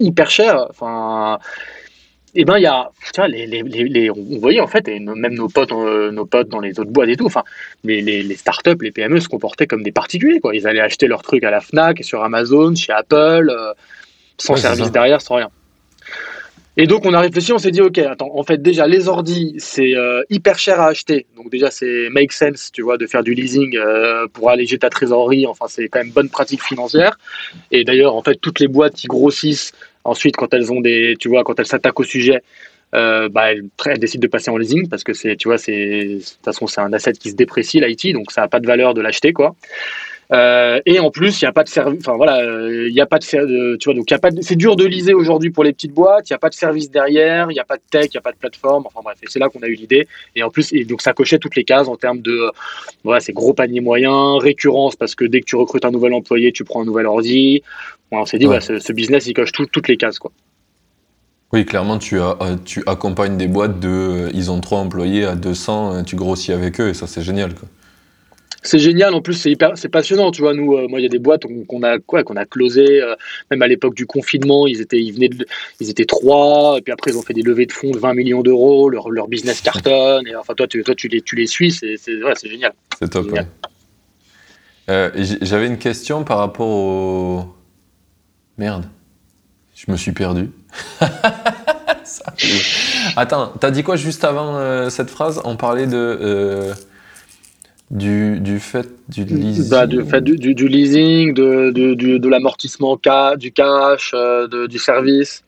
hyper 0.00 0.28
cher. 0.28 0.66
Enfin, 0.70 1.38
eh 2.34 2.44
ben, 2.44 2.58
il 2.58 2.62
y 2.62 2.66
a, 2.66 2.90
tu 3.12 3.20
vois, 3.20 3.28
les, 3.28 3.46
les, 3.46 3.62
les, 3.62 4.10
on 4.10 4.38
voyait 4.38 4.60
en 4.60 4.66
fait, 4.66 4.86
et 4.88 5.00
même 5.00 5.34
nos 5.34 5.48
potes, 5.48 5.72
euh, 5.72 6.12
nos 6.12 6.26
potes 6.26 6.48
dans 6.48 6.60
les 6.60 6.78
autres 6.78 6.90
boîtes 6.90 7.08
et 7.08 7.16
tout, 7.16 7.26
enfin, 7.26 7.42
les, 7.82 8.02
les, 8.02 8.36
startups, 8.36 8.80
les 8.80 8.92
PME 8.92 9.18
se 9.20 9.28
comportaient 9.28 9.66
comme 9.66 9.82
des 9.82 9.92
particuliers, 9.92 10.40
quoi. 10.40 10.54
Ils 10.54 10.66
allaient 10.66 10.80
acheter 10.80 11.08
leurs 11.08 11.22
trucs 11.22 11.42
à 11.44 11.50
la 11.50 11.60
Fnac, 11.60 12.04
sur 12.04 12.22
Amazon, 12.22 12.74
chez 12.74 12.92
Apple, 12.92 13.50
euh, 13.50 13.72
sans 14.38 14.56
service 14.56 14.92
derrière, 14.92 15.20
sans 15.20 15.36
rien. 15.36 15.50
Et 16.76 16.86
donc 16.86 17.04
on 17.04 17.12
a 17.12 17.20
réfléchi, 17.20 17.52
on 17.52 17.58
s'est 17.58 17.72
dit 17.72 17.82
ok, 17.82 17.98
attends, 17.98 18.30
en 18.32 18.44
fait 18.44 18.62
déjà 18.62 18.86
les 18.86 19.08
ordis 19.08 19.54
c'est 19.58 19.96
euh, 19.96 20.22
hyper 20.30 20.58
cher 20.58 20.80
à 20.80 20.86
acheter, 20.86 21.26
donc 21.36 21.50
déjà 21.50 21.70
c'est 21.70 22.08
make 22.10 22.32
sense, 22.32 22.70
tu 22.72 22.80
vois, 22.80 22.96
de 22.96 23.06
faire 23.06 23.24
du 23.24 23.34
leasing 23.34 23.76
pour 24.32 24.50
alléger 24.50 24.78
ta 24.78 24.88
trésorerie. 24.88 25.46
Enfin 25.46 25.66
c'est 25.68 25.88
quand 25.88 25.98
même 25.98 26.12
bonne 26.12 26.30
pratique 26.30 26.62
financière. 26.62 27.18
Et 27.72 27.82
d'ailleurs 27.82 28.14
en 28.14 28.22
fait 28.22 28.36
toutes 28.36 28.60
les 28.60 28.68
boîtes 28.68 28.94
qui 28.94 29.08
grossissent 29.08 29.72
ensuite 30.04 30.36
quand 30.36 30.52
elles 30.54 30.72
ont 30.72 30.80
des, 30.80 31.16
tu 31.18 31.28
vois, 31.28 31.44
quand 31.44 31.58
elles 31.58 31.66
s'attaquent 31.66 32.00
au 32.00 32.04
sujet, 32.04 32.42
euh, 32.94 33.28
bah, 33.28 33.52
elles, 33.52 33.98
décident 33.98 34.22
de 34.22 34.26
passer 34.28 34.50
en 34.50 34.56
leasing 34.56 34.88
parce 34.88 35.04
que 35.04 35.12
c'est, 35.12 35.36
tu 35.36 35.48
vois, 35.48 35.58
c'est 35.58 36.04
de 36.04 36.18
toute 36.18 36.44
façon 36.44 36.66
c'est 36.66 36.80
un 36.80 36.92
asset 36.92 37.12
qui 37.12 37.30
se 37.30 37.36
déprécie 37.36 37.80
l'IT, 37.80 38.12
donc 38.12 38.32
ça 38.32 38.40
n'a 38.40 38.48
pas 38.48 38.60
de 38.60 38.66
valeur 38.66 38.94
de 38.94 39.00
l'acheter 39.00 39.32
quoi. 39.32 39.54
Euh, 40.32 40.80
et 40.86 41.00
en 41.00 41.10
plus, 41.10 41.40
il 41.40 41.44
n'y 41.44 41.48
a 41.48 41.52
pas 41.52 41.64
de 41.64 41.68
service. 41.68 42.00
Enfin 42.00 42.16
voilà, 42.16 42.42
il 42.70 42.92
n'y 42.92 43.00
a 43.00 43.06
pas 43.06 43.18
de, 43.18 43.76
tu 43.76 43.84
vois, 43.86 43.94
donc 43.94 44.10
il 44.10 44.12
y 44.12 44.16
a 44.16 44.18
pas. 44.18 44.30
C'est 44.42 44.56
dur 44.56 44.76
de 44.76 44.84
liser 44.84 45.12
aujourd'hui 45.12 45.50
pour 45.50 45.64
les 45.64 45.72
petites 45.72 45.92
boîtes. 45.92 46.30
Il 46.30 46.32
n'y 46.32 46.36
a 46.36 46.38
pas 46.38 46.50
de 46.50 46.54
service 46.54 46.90
derrière, 46.90 47.50
il 47.50 47.54
n'y 47.54 47.60
a 47.60 47.64
pas 47.64 47.76
de 47.76 47.82
tech, 47.90 48.06
il 48.06 48.16
n'y 48.16 48.18
a 48.18 48.20
pas 48.20 48.32
de 48.32 48.36
plateforme. 48.36 48.84
Enfin 48.86 49.00
bref, 49.02 49.18
c'est 49.26 49.40
là 49.40 49.48
qu'on 49.48 49.60
a 49.60 49.66
eu 49.66 49.74
l'idée. 49.74 50.06
Et 50.36 50.42
en 50.42 50.50
plus, 50.50 50.72
et 50.72 50.84
donc 50.84 51.02
ça 51.02 51.12
cochait 51.12 51.38
toutes 51.38 51.56
les 51.56 51.64
cases 51.64 51.88
en 51.88 51.96
termes 51.96 52.20
de, 52.20 52.50
voilà, 53.02 53.20
c'est 53.20 53.32
gros 53.32 53.54
panier 53.54 53.80
moyen, 53.80 54.38
récurrence 54.38 54.94
parce 54.94 55.14
que 55.14 55.24
dès 55.24 55.40
que 55.40 55.46
tu 55.46 55.56
recrutes 55.56 55.84
un 55.84 55.90
nouvel 55.90 56.14
employé, 56.14 56.52
tu 56.52 56.64
prends 56.64 56.82
un 56.82 56.86
nouvel 56.86 57.06
ordi. 57.06 57.62
on 58.12 58.24
s'est 58.24 58.38
dit, 58.38 58.46
ouais. 58.46 58.60
ce, 58.60 58.92
business, 58.92 59.26
il 59.26 59.34
coche 59.34 59.52
toutes 59.52 59.88
les 59.88 59.96
cases 59.96 60.18
quoi. 60.18 60.30
Oui, 61.52 61.66
clairement, 61.66 61.98
tu, 61.98 62.20
as, 62.20 62.36
tu 62.64 62.80
accompagnes 62.86 63.36
des 63.36 63.48
boîtes 63.48 63.80
de, 63.80 64.28
ils 64.32 64.52
ont 64.52 64.60
trois 64.60 64.78
employés 64.78 65.24
à 65.24 65.34
200, 65.34 66.04
tu 66.04 66.14
grossis 66.14 66.52
avec 66.52 66.80
eux 66.80 66.90
et 66.90 66.94
ça 66.94 67.08
c'est 67.08 67.22
génial 67.22 67.56
quoi 67.56 67.68
c'est 68.62 68.78
génial. 68.78 69.14
En 69.14 69.22
plus, 69.22 69.34
c'est 69.34 69.50
hyper, 69.50 69.76
c'est 69.76 69.88
passionnant. 69.88 70.30
Tu 70.30 70.42
vois, 70.42 70.54
nous, 70.54 70.74
euh, 70.76 70.86
moi, 70.88 71.00
il 71.00 71.02
y 71.02 71.06
a 71.06 71.08
des 71.08 71.18
boîtes 71.18 71.44
qu'on 71.66 71.82
a 71.82 71.98
quoi, 71.98 72.22
qu'on 72.22 72.36
a 72.36 72.44
closé. 72.44 73.02
Euh, 73.02 73.14
même 73.50 73.62
à 73.62 73.66
l'époque 73.66 73.94
du 73.94 74.06
confinement, 74.06 74.66
ils 74.66 74.80
étaient, 74.80 75.00
ils 75.00 75.12
venaient, 75.12 75.30
ils 75.80 75.90
étaient 75.90 76.04
trois. 76.04 76.76
Et 76.78 76.82
puis 76.82 76.92
après, 76.92 77.10
ils 77.12 77.16
ont 77.16 77.22
fait 77.22 77.34
des 77.34 77.42
levées 77.42 77.66
de 77.66 77.72
fonds 77.72 77.90
de 77.90 77.98
20 77.98 78.14
millions 78.14 78.42
d'euros. 78.42 78.90
Leur, 78.90 79.10
leur 79.10 79.28
business 79.28 79.60
cartonne. 79.60 80.26
Et 80.26 80.36
enfin, 80.36 80.54
toi, 80.54 80.66
tu, 80.66 80.82
toi, 80.82 80.94
tu 80.94 81.08
les, 81.08 81.22
tu 81.22 81.36
les 81.36 81.46
suis. 81.46 81.70
C'est, 81.72 81.96
c'est, 81.96 82.18
c'est 82.36 82.48
génial. 82.48 82.72
C'est 82.98 83.08
top. 83.08 83.32
Euh, 84.88 85.10
j'avais 85.40 85.66
une 85.66 85.78
question 85.78 86.24
par 86.24 86.38
rapport 86.38 86.68
au. 86.68 87.44
Merde. 88.58 88.84
Je 89.74 89.90
me 89.90 89.96
suis 89.96 90.12
perdu. 90.12 90.50
Attends, 93.16 93.52
t'as 93.58 93.70
dit 93.70 93.82
quoi 93.82 93.96
juste 93.96 94.24
avant 94.24 94.90
cette 94.90 95.08
phrase? 95.08 95.40
On 95.44 95.56
parlait 95.56 95.86
de 95.86 96.74
du, 97.90 98.38
du, 98.40 98.60
fait 98.60 98.88
du 99.08 99.24
leasing 99.24 99.68
bah, 99.68 99.86
du, 99.86 100.04
fait 100.04 100.20
du, 100.20 100.54
du, 100.54 100.68
leasing, 100.68 101.34
de, 101.34 101.70
de 101.70 102.28
l'amortissement 102.28 102.98
du 103.36 103.52
cash, 103.52 104.12
euh, 104.14 104.68
du 104.68 104.78
service. 104.78 105.42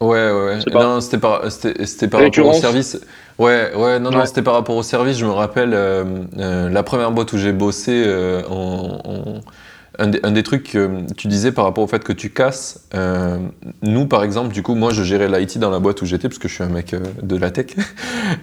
Ouais, 0.00 0.30
ouais. 0.30 0.58
Non, 0.72 1.00
c'était 1.00 1.18
par, 1.18 1.50
c'était, 1.50 2.08
par 2.08 2.22
rapport 2.22 2.46
au 2.46 2.52
service. 2.52 3.00
Ouais, 3.38 3.72
ouais, 3.74 3.98
non, 3.98 4.10
non, 4.10 4.24
c'était 4.26 4.42
par 4.42 4.54
rapport 4.54 4.76
au 4.76 4.82
service. 4.82 5.18
Je 5.18 5.26
me 5.26 5.30
rappelle 5.32 5.72
euh, 5.74 6.04
euh, 6.38 6.68
la 6.68 6.82
première 6.82 7.10
boîte 7.10 7.32
où 7.32 7.38
j'ai 7.38 7.52
bossé 7.52 8.04
en, 8.48 9.40
un 9.98 10.30
des, 10.30 10.42
trucs 10.44 10.72
que 10.72 11.12
tu 11.16 11.26
disais 11.26 11.50
par 11.50 11.64
rapport 11.64 11.82
au 11.82 11.88
fait 11.88 12.04
que 12.04 12.12
tu 12.12 12.30
casses, 12.30 12.86
euh, 12.94 13.38
nous 13.82 14.06
par 14.06 14.22
exemple, 14.22 14.52
du 14.52 14.62
coup, 14.62 14.74
moi 14.74 14.92
je 14.92 15.02
gérais 15.02 15.28
l'IT 15.28 15.58
dans 15.58 15.70
la 15.70 15.80
boîte 15.80 16.00
où 16.02 16.06
j'étais 16.06 16.28
parce 16.28 16.38
que 16.38 16.46
je 16.46 16.54
suis 16.54 16.62
un 16.62 16.68
mec 16.68 16.94
euh, 16.94 17.00
de 17.22 17.36
la 17.36 17.50
tech. 17.50 17.66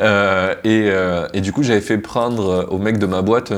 Euh, 0.02 1.28
et, 1.34 1.42
du 1.42 1.52
coup, 1.52 1.64
j'avais 1.64 1.82
fait 1.82 1.98
prendre 1.98 2.68
au 2.72 2.78
mec 2.78 2.98
de 2.98 3.06
ma 3.06 3.22
boîte, 3.22 3.54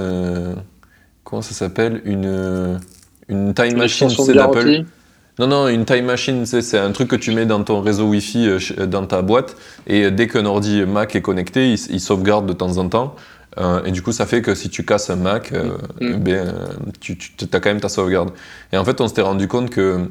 comment 1.23 1.41
ça 1.41 1.53
s'appelle 1.53 2.01
Une, 2.05 2.79
une 3.29 3.53
time 3.53 3.77
machine, 3.77 4.09
c'est 4.09 4.33
d'Apple. 4.33 4.83
Non, 5.39 5.47
non, 5.47 5.67
une 5.67 5.85
time 5.85 6.05
machine, 6.05 6.45
c'est 6.45 6.77
un 6.77 6.91
truc 6.91 7.07
que 7.07 7.15
tu 7.15 7.31
mets 7.31 7.45
dans 7.45 7.63
ton 7.63 7.81
réseau 7.81 8.07
Wi-Fi 8.07 8.49
dans 8.87 9.05
ta 9.05 9.21
boîte 9.21 9.55
et 9.87 10.11
dès 10.11 10.27
qu'un 10.27 10.45
ordi 10.45 10.83
Mac 10.85 11.15
est 11.15 11.21
connecté, 11.21 11.71
il 11.71 11.99
sauvegarde 11.99 12.45
de 12.45 12.53
temps 12.53 12.77
en 12.77 12.89
temps. 12.89 13.15
Euh, 13.57 13.83
et 13.85 13.91
du 13.91 14.01
coup, 14.01 14.11
ça 14.11 14.25
fait 14.25 14.41
que 14.41 14.55
si 14.55 14.69
tu 14.69 14.85
casses 14.85 15.09
un 15.09 15.15
Mac, 15.15 15.51
euh, 15.51 15.77
mm. 16.01 16.15
ben, 16.17 16.53
tu, 16.99 17.17
tu 17.17 17.45
as 17.51 17.59
quand 17.59 17.69
même 17.69 17.81
ta 17.81 17.89
sauvegarde. 17.89 18.31
Et 18.71 18.77
en 18.77 18.85
fait, 18.85 19.01
on 19.01 19.07
s'était 19.07 19.21
rendu 19.21 19.47
compte 19.47 19.69
que 19.69 20.09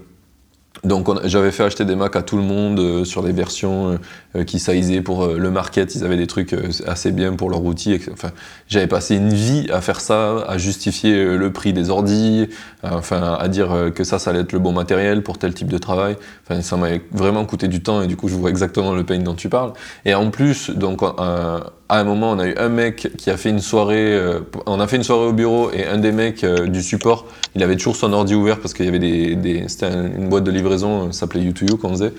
donc 0.85 1.09
j'avais 1.25 1.53
fait 1.53 1.65
acheter 1.65 1.85
des 1.85 1.97
Macs 1.97 2.17
à 2.17 2.23
tout 2.23 2.37
le 2.37 2.43
monde 2.43 2.79
euh, 2.79 3.05
sur 3.05 3.23
des 3.23 3.33
versions 3.33 3.99
euh, 4.37 4.45
qui 4.45 4.59
saisaient 4.59 5.01
pour 5.01 5.25
euh, 5.25 5.39
le 5.39 5.51
market, 5.51 5.95
ils 5.95 6.05
avaient 6.05 6.17
des 6.17 6.27
trucs 6.27 6.55
assez 6.87 7.13
bien 7.13 7.33
pour 7.33 7.51
leur 7.51 7.65
outil. 7.65 7.99
Enfin, 8.13 8.31
j'avais 8.69 8.87
passé 8.87 9.17
une 9.17 9.33
vie 9.33 9.69
à 9.73 9.81
faire 9.81 10.01
ça, 10.01 10.45
à 10.47 10.59
justifier 10.59 11.37
le 11.37 11.53
prix 11.53 11.73
des 11.73 11.91
ordis, 11.91 12.49
enfin 12.83 13.37
à 13.39 13.49
dire 13.49 13.91
que 13.95 14.05
ça, 14.05 14.19
ça 14.19 14.31
allait 14.31 14.41
être 14.41 14.53
le 14.53 14.59
bon 14.59 14.73
matériel 14.73 15.23
pour 15.23 15.39
tel 15.39 15.55
type 15.55 15.69
de 15.69 15.79
travail. 15.79 16.17
Enfin, 16.45 16.61
ça 16.63 16.77
m'avait 16.77 17.03
vraiment 17.13 17.45
coûté 17.45 17.69
du 17.69 17.83
temps 17.83 18.03
et 18.03 18.07
du 18.07 18.17
coup, 18.17 18.29
je 18.29 18.35
vois 18.35 18.51
exactement 18.51 18.93
le 18.93 19.05
pain 19.05 19.19
dont 19.19 19.35
tu 19.35 19.49
parles. 19.49 19.73
Et 20.05 20.15
en 20.15 20.31
plus, 20.31 20.71
donc 20.71 21.03
à 21.03 21.71
un 21.89 22.05
moment, 22.05 22.33
on 22.33 22.39
a 22.39 22.49
eu 22.49 22.55
un 22.57 22.69
mec 22.69 23.09
qui 23.17 23.31
a 23.31 23.37
fait 23.37 23.51
une 23.51 23.61
soirée, 23.61 24.21
on 24.67 24.81
a 24.81 24.87
fait 24.87 24.97
une 24.97 25.05
soirée 25.05 25.27
au 25.27 25.33
bureau 25.33 25.71
et 25.71 25.87
un 25.87 25.99
des 25.99 26.13
mecs 26.13 26.45
du 26.45 26.83
support, 26.83 27.27
il 27.55 27.63
avait 27.63 27.77
toujours 27.77 27.97
son 27.97 28.13
ordi 28.13 28.35
ouvert 28.35 28.61
parce 28.61 28.75
qu'il 28.75 28.85
y 28.85 28.89
avait 28.89 28.99
des 28.99 29.65
c'était 29.69 29.93
une 29.93 30.29
boîte 30.29 30.45
de 30.45 30.51
livraison 30.51 30.66
euh, 30.73 31.13
s'appelait 31.13 31.43
U2U 31.43 31.77
qu'on 31.79 31.91
faisait. 31.91 32.13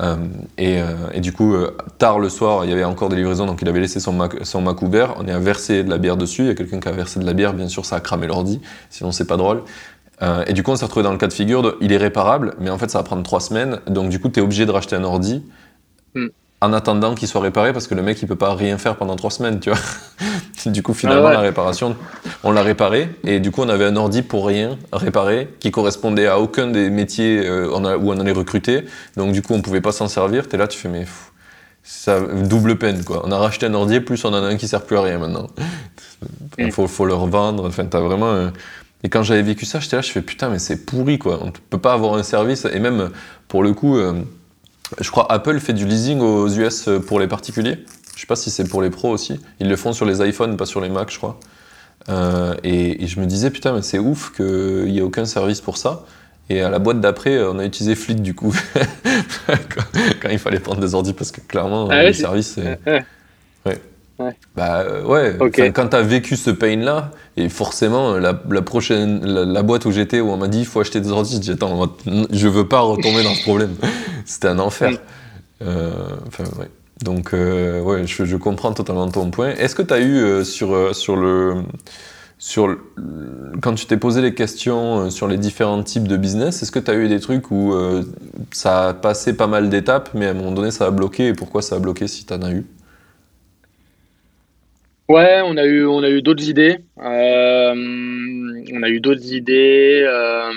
Euh, 0.00 0.16
et, 0.58 0.80
euh, 0.80 0.86
et, 1.12 1.20
du 1.20 1.32
coup, 1.32 1.54
tard 1.98 2.18
le 2.18 2.28
soir, 2.28 2.64
il 2.64 2.70
y 2.70 2.72
avait 2.72 2.84
encore 2.84 3.08
des 3.08 3.16
livraisons, 3.16 3.46
donc 3.46 3.62
il 3.62 3.68
avait 3.68 3.80
laissé 3.80 4.00
son 4.00 4.12
Mac, 4.12 4.34
son 4.42 4.60
Mac 4.60 4.82
ouvert. 4.82 5.14
On 5.18 5.28
a 5.28 5.38
versé 5.38 5.84
de 5.84 5.90
la 5.90 5.98
bière 5.98 6.16
dessus. 6.16 6.42
Il 6.42 6.48
y 6.48 6.50
a 6.50 6.54
quelqu'un 6.54 6.80
qui 6.80 6.88
a 6.88 6.92
versé 6.92 7.20
de 7.20 7.26
la 7.26 7.32
bière, 7.32 7.52
bien 7.52 7.68
sûr, 7.68 7.84
ça 7.84 7.96
a 7.96 8.00
cramé 8.00 8.26
l'ordi, 8.26 8.60
sinon 8.90 9.12
c'est 9.12 9.26
pas 9.26 9.36
drôle. 9.36 9.62
et 10.46 10.52
du 10.52 10.62
coup, 10.62 10.70
on 10.70 10.76
s'est 10.76 10.84
retrouvé 10.84 11.04
dans 11.04 11.12
le 11.12 11.18
cas 11.18 11.26
de 11.26 11.32
figure 11.32 11.62
de, 11.62 11.76
il 11.80 11.92
est 11.92 11.96
réparable, 11.96 12.54
mais 12.58 12.70
en 12.70 12.78
fait, 12.78 12.90
ça 12.90 12.98
va 12.98 13.04
prendre 13.04 13.22
trois 13.22 13.40
semaines. 13.40 13.80
Donc, 13.86 14.08
du 14.08 14.18
coup, 14.18 14.28
tu 14.28 14.40
es 14.40 14.42
obligé 14.42 14.66
de 14.66 14.70
racheter 14.70 14.96
un 14.96 15.04
ordi. 15.04 15.42
En 16.60 16.72
attendant 16.72 17.14
qu'il 17.14 17.28
soit 17.28 17.42
réparé 17.42 17.72
parce 17.74 17.86
que 17.86 17.94
le 17.94 18.02
mec 18.02 18.22
il 18.22 18.28
peut 18.28 18.36
pas 18.36 18.54
rien 18.54 18.78
faire 18.78 18.96
pendant 18.96 19.16
trois 19.16 19.30
semaines, 19.30 19.60
tu 19.60 19.70
vois. 19.70 19.78
du 20.70 20.82
coup, 20.82 20.94
finalement, 20.94 21.28
ah 21.28 21.32
la 21.32 21.40
réparation, 21.40 21.96
on 22.42 22.52
l'a 22.52 22.62
réparé 22.62 23.08
et 23.24 23.40
du 23.40 23.50
coup, 23.50 23.62
on 23.62 23.68
avait 23.68 23.84
un 23.84 23.96
ordi 23.96 24.22
pour 24.22 24.46
rien 24.46 24.78
réparé 24.92 25.48
qui 25.60 25.70
correspondait 25.70 26.26
à 26.26 26.38
aucun 26.38 26.66
des 26.68 26.90
métiers 26.90 27.46
euh, 27.46 27.68
où 27.68 28.12
on 28.12 28.20
allait 28.20 28.32
recruter. 28.32 28.84
Donc, 29.16 29.32
du 29.32 29.42
coup, 29.42 29.54
on 29.54 29.62
pouvait 29.62 29.80
pas 29.80 29.92
s'en 29.92 30.08
servir. 30.08 30.48
Tu 30.48 30.54
es 30.54 30.58
là, 30.58 30.68
tu 30.68 30.78
fais, 30.78 30.88
mais 30.88 31.06
ça 31.82 32.20
double 32.20 32.78
peine 32.78 33.04
quoi. 33.04 33.22
On 33.26 33.32
a 33.32 33.36
racheté 33.36 33.66
un 33.66 33.74
ordi, 33.74 34.00
plus 34.00 34.24
on 34.24 34.28
en 34.28 34.34
a 34.34 34.46
un 34.46 34.56
qui 34.56 34.68
sert 34.68 34.82
plus 34.82 34.96
à 34.96 35.02
rien 35.02 35.18
maintenant. 35.18 35.48
Il 36.58 36.72
faut, 36.72 36.86
faut, 36.86 37.04
le 37.04 37.14
revendre. 37.14 37.66
Enfin, 37.66 37.84
t'as 37.84 38.00
vraiment. 38.00 38.50
Et 39.02 39.10
quand 39.10 39.22
j'avais 39.22 39.42
vécu 39.42 39.66
ça, 39.66 39.80
j'étais 39.80 39.96
là, 39.96 40.02
je 40.02 40.10
fais 40.10 40.22
putain, 40.22 40.48
mais 40.48 40.58
c'est 40.58 40.86
pourri 40.86 41.18
quoi. 41.18 41.40
On 41.42 41.52
peut 41.68 41.78
pas 41.78 41.92
avoir 41.92 42.14
un 42.14 42.22
service. 42.22 42.66
Et 42.72 42.78
même 42.78 43.10
pour 43.48 43.62
le 43.62 43.72
coup. 43.72 43.98
Euh, 43.98 44.14
je 45.00 45.10
crois 45.10 45.30
Apple 45.30 45.58
fait 45.60 45.72
du 45.72 45.86
leasing 45.86 46.20
aux 46.20 46.48
US 46.48 46.88
pour 47.06 47.20
les 47.20 47.26
particuliers. 47.26 47.84
Je 48.14 48.20
sais 48.20 48.26
pas 48.26 48.36
si 48.36 48.50
c'est 48.50 48.68
pour 48.68 48.82
les 48.82 48.90
pros 48.90 49.10
aussi. 49.10 49.40
Ils 49.60 49.68
le 49.68 49.76
font 49.76 49.92
sur 49.92 50.06
les 50.06 50.26
iPhones, 50.26 50.56
pas 50.56 50.66
sur 50.66 50.80
les 50.80 50.88
Mac, 50.88 51.10
je 51.10 51.18
crois. 51.18 51.38
Euh, 52.08 52.54
et, 52.62 53.06
je 53.06 53.20
me 53.20 53.26
disais, 53.26 53.50
putain, 53.50 53.74
mais 53.74 53.82
c'est 53.82 53.98
ouf 53.98 54.32
qu'il 54.34 54.84
n'y 54.86 54.98
ait 54.98 55.02
aucun 55.02 55.24
service 55.24 55.60
pour 55.60 55.78
ça. 55.78 56.04
Et 56.50 56.60
à 56.60 56.68
la 56.68 56.78
boîte 56.78 57.00
d'après, 57.00 57.42
on 57.42 57.58
a 57.58 57.64
utilisé 57.64 57.94
Fleet 57.94 58.16
du 58.16 58.34
coup, 58.34 58.54
quand, 59.46 60.28
il 60.30 60.38
fallait 60.38 60.60
prendre 60.60 60.80
des 60.80 60.94
ordi, 60.94 61.14
parce 61.14 61.32
que 61.32 61.40
clairement, 61.40 61.88
ah 61.90 62.04
le 62.04 62.12
service. 62.12 62.58
Ouais. 63.66 63.80
Ouais. 64.18 64.36
Bah 64.54 64.84
ouais, 65.04 65.36
quand 65.74 65.88
tu 65.88 65.96
as 65.96 66.02
vécu 66.02 66.36
ce 66.36 66.50
pain-là, 66.50 67.10
et 67.36 67.48
forcément, 67.48 68.16
la, 68.16 68.34
prochaine, 68.34 69.24
la, 69.24 69.62
boîte 69.62 69.86
où 69.86 69.90
j'étais, 69.90 70.20
où 70.20 70.30
on 70.30 70.36
m'a 70.36 70.46
dit 70.46 70.60
il 70.60 70.66
faut 70.66 70.80
acheter 70.80 71.00
des 71.00 71.10
ordi, 71.10 71.34
je 71.34 71.40
dis 71.40 71.50
attends, 71.50 71.96
je 72.30 72.48
veux 72.48 72.68
pas 72.68 72.80
retomber 72.80 73.24
dans 73.24 73.34
ce 73.34 73.42
problème. 73.42 73.74
C'était 74.24 74.48
un 74.48 74.60
enfer. 74.60 74.92
Euh, 75.62 75.92
enfin, 76.28 76.44
ouais. 76.58 76.68
Donc, 77.02 77.34
euh, 77.34 77.80
ouais, 77.80 78.06
je, 78.06 78.36
comprends 78.36 78.72
totalement 78.72 79.08
ton 79.08 79.30
point. 79.30 79.50
Est-ce 79.50 79.74
que 79.74 79.82
tu 79.82 79.92
as 79.92 80.00
eu 80.00 80.16
euh, 80.16 80.44
sur, 80.44 80.94
sur 80.94 81.16
le. 81.16 81.56
Sur 82.38 82.76
quand 83.62 83.74
tu 83.74 83.86
t'es 83.86 83.96
posé 83.96 84.20
les 84.20 84.34
questions 84.34 85.08
sur 85.08 85.28
les 85.28 85.38
différents 85.38 85.82
types 85.82 86.06
de 86.06 86.16
business, 86.16 86.62
est-ce 86.62 86.72
que 86.72 86.80
tu 86.80 86.90
as 86.90 86.94
eu 86.94 87.08
des 87.08 87.20
trucs 87.20 87.50
où 87.50 87.72
ça 88.50 88.88
a 88.88 88.92
passé 88.92 89.34
pas 89.34 89.46
mal 89.46 89.70
d'étapes, 89.70 90.10
mais 90.14 90.26
à 90.26 90.30
un 90.30 90.34
moment 90.34 90.50
donné 90.50 90.70
ça 90.70 90.86
a 90.86 90.90
bloqué 90.90 91.28
Et 91.28 91.32
pourquoi 91.32 91.62
ça 91.62 91.76
a 91.76 91.78
bloqué 91.78 92.06
si 92.06 92.26
tu 92.26 92.34
en 92.34 92.42
as 92.42 92.50
eu? 92.50 92.66
Ouais, 95.08 95.40
on 95.44 95.56
a 95.58 95.64
eu, 95.64 95.84
on 95.86 96.02
a 96.02 96.08
eu 96.08 96.22
d'autres 96.22 96.48
idées. 96.48 96.78
Euh, 96.98 97.74
on 98.72 98.82
a 98.82 98.88
eu 98.88 99.00
d'autres 99.00 99.32
idées. 99.32 100.02
Euh, 100.06 100.50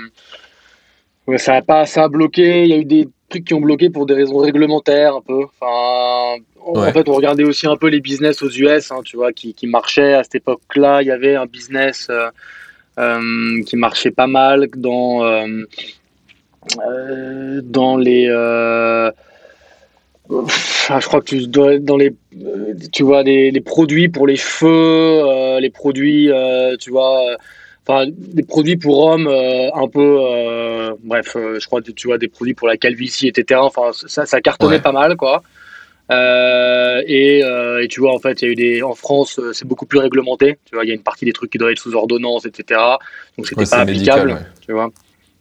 ça 1.37 1.55
a 1.55 1.61
pas, 1.61 1.85
ça 1.85 2.05
a 2.05 2.07
bloqué. 2.07 2.63
Il 2.63 2.69
y 2.69 2.73
a 2.73 2.77
eu 2.77 2.85
des 2.85 3.09
trucs 3.29 3.43
qui 3.43 3.53
ont 3.53 3.59
bloqué 3.59 3.89
pour 3.89 4.05
des 4.05 4.13
raisons 4.13 4.37
réglementaires 4.37 5.15
un 5.15 5.21
peu. 5.21 5.43
Enfin, 5.43 6.41
en 6.65 6.91
fait, 6.93 7.09
on 7.09 7.13
regardait 7.13 7.43
aussi 7.43 7.67
un 7.67 7.75
peu 7.75 7.87
les 7.87 7.99
business 7.99 8.41
aux 8.41 8.49
US, 8.49 8.91
hein, 8.91 9.01
tu 9.03 9.17
vois, 9.17 9.33
qui, 9.33 9.53
qui 9.53 9.67
marchaient 9.67 10.13
à 10.13 10.23
cette 10.23 10.35
époque-là. 10.35 11.01
Il 11.01 11.07
y 11.07 11.11
avait 11.11 11.35
un 11.35 11.45
business 11.45 12.09
qui 13.65 13.75
marchait 13.75 14.11
pas 14.11 14.27
mal 14.27 14.67
dans 14.77 15.45
dans 17.63 17.97
les 17.97 18.27
je 20.29 21.05
crois 21.07 21.21
que 21.21 21.25
tu 21.25 21.47
dois 21.47 21.79
dans 21.79 21.97
les 21.97 22.13
tu 22.91 23.03
vois 23.03 23.23
les, 23.23 23.51
les 23.51 23.61
produits 23.61 24.09
pour 24.09 24.27
les 24.27 24.35
cheveux 24.35 25.59
les 25.59 25.69
produits 25.69 26.29
tu 26.79 26.91
vois 26.91 27.37
enfin 27.87 28.05
des 28.11 28.43
produits 28.43 28.77
pour 28.77 28.99
hommes 29.05 29.27
euh, 29.27 29.69
un 29.73 29.87
peu 29.87 30.17
euh, 30.19 30.93
bref 31.03 31.35
euh, 31.35 31.59
je 31.59 31.65
crois 31.67 31.81
tu 31.81 32.07
vois 32.07 32.17
des 32.17 32.27
produits 32.27 32.53
pour 32.53 32.67
la 32.67 32.77
calvitie 32.77 33.27
etc 33.27 33.59
enfin 33.63 33.91
ça, 33.93 34.25
ça 34.25 34.41
cartonnait 34.41 34.81
pas 34.81 34.91
mal 34.91 35.15
quoi. 35.15 35.41
Et, 36.09 37.39
et, 37.39 37.87
tu 37.89 37.99
vois 37.99 38.13
en 38.13 38.19
fait 38.19 38.41
il 38.41 38.45
y 38.45 38.47
a 38.47 38.51
eu 38.51 38.55
des 38.55 38.83
en 38.83 38.95
France 38.95 39.39
c'est 39.53 39.67
beaucoup 39.67 39.85
plus 39.85 39.99
réglementé. 39.99 40.57
Tu 40.65 40.75
vois 40.75 40.85
il 40.85 40.87
y 40.87 40.91
a 40.91 40.95
une 40.95 41.03
partie 41.03 41.25
des 41.25 41.33
trucs 41.33 41.51
qui 41.51 41.57
doivent 41.57 41.71
être 41.71 41.79
sous 41.79 41.95
ordonnance 41.95 42.45
etc 42.45 42.79
donc 43.37 43.47
c'était 43.47 43.65
pas 43.65 43.79
applicable 43.79 44.45
tu 44.65 44.73
vois. 44.73 44.89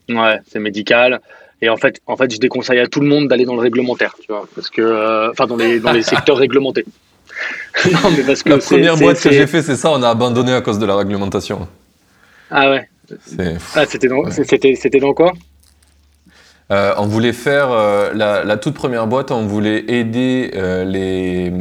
Ouais 0.09 0.39
c'est 0.47 0.59
médical 0.59 1.21
et 1.61 1.69
en 1.69 1.77
fait, 1.77 2.01
en 2.05 2.15
fait, 2.17 2.33
je 2.33 2.39
déconseille 2.39 2.79
à 2.79 2.87
tout 2.87 2.99
le 2.99 3.07
monde 3.07 3.27
d'aller 3.27 3.45
dans 3.45 3.55
le 3.55 3.61
réglementaire, 3.61 4.15
tu 4.19 4.27
vois, 4.31 4.47
parce 4.55 4.69
que, 4.69 5.31
enfin, 5.31 5.47
dans 5.47 5.57
les, 5.57 5.79
dans 5.79 5.91
les 5.91 6.03
secteurs 6.03 6.37
réglementés. 6.37 6.85
non, 7.91 8.11
mais 8.15 8.23
parce 8.23 8.43
que 8.43 8.49
la 8.49 8.57
première 8.57 8.97
boîte 8.97 9.21
que 9.21 9.31
j'ai 9.31 9.47
fait, 9.47 9.61
c'est 9.61 9.75
ça, 9.75 9.91
on 9.91 10.01
a 10.01 10.09
abandonné 10.09 10.53
à 10.53 10.61
cause 10.61 10.79
de 10.79 10.85
la 10.85 10.95
réglementation. 10.95 11.67
Ah 12.49 12.69
ouais. 12.69 12.89
Ah, 13.75 13.85
c'était 13.85 14.07
dans, 14.99 15.13
quoi? 15.13 15.33
Euh, 16.71 16.93
on 16.97 17.05
voulait 17.05 17.33
faire 17.33 17.71
euh, 17.71 18.13
la, 18.13 18.57
toute 18.57 18.73
première 18.73 19.07
boîte, 19.07 19.31
on 19.31 19.45
voulait 19.45 19.85
aider 19.87 20.51
euh, 20.55 20.83
les, 20.83 21.51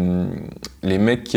les 0.82 0.98
mecs 0.98 1.36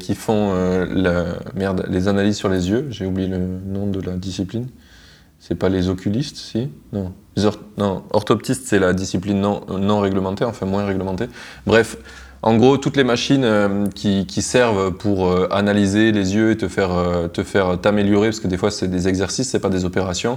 qui 0.00 0.14
font 0.14 0.54
la, 0.90 1.24
merde, 1.54 1.86
les 1.88 2.08
analyses 2.08 2.36
sur 2.36 2.48
les 2.48 2.70
yeux. 2.70 2.86
J'ai 2.90 3.06
oublié 3.06 3.28
le 3.28 3.38
nom 3.38 3.86
de 3.86 4.00
la 4.00 4.16
discipline. 4.16 4.66
C'est 5.46 5.54
pas 5.54 5.68
les 5.68 5.88
oculistes, 5.88 6.38
si? 6.38 6.70
Non. 6.92 7.12
non, 7.78 8.02
orthoptistes, 8.12 8.62
c'est 8.66 8.80
la 8.80 8.92
discipline 8.92 9.40
non, 9.40 9.60
non 9.68 10.00
réglementée, 10.00 10.44
enfin 10.44 10.66
moins 10.66 10.84
réglementée. 10.84 11.28
Bref, 11.66 11.98
en 12.42 12.56
gros, 12.56 12.78
toutes 12.78 12.96
les 12.96 13.04
machines 13.04 13.44
euh, 13.44 13.86
qui, 13.94 14.42
servent 14.42 14.90
pour 14.90 15.28
euh, 15.28 15.46
analyser 15.52 16.10
les 16.10 16.34
yeux 16.34 16.50
et 16.50 16.56
te 16.56 16.66
faire 16.66 16.92
euh, 16.92 17.28
te 17.28 17.44
faire 17.44 17.80
t'améliorer, 17.80 18.28
parce 18.28 18.40
que 18.40 18.48
des 18.48 18.56
fois 18.56 18.72
c'est 18.72 18.88
des 18.88 19.06
exercices, 19.06 19.48
c'est 19.50 19.60
pas 19.60 19.68
des 19.68 19.84
opérations. 19.84 20.36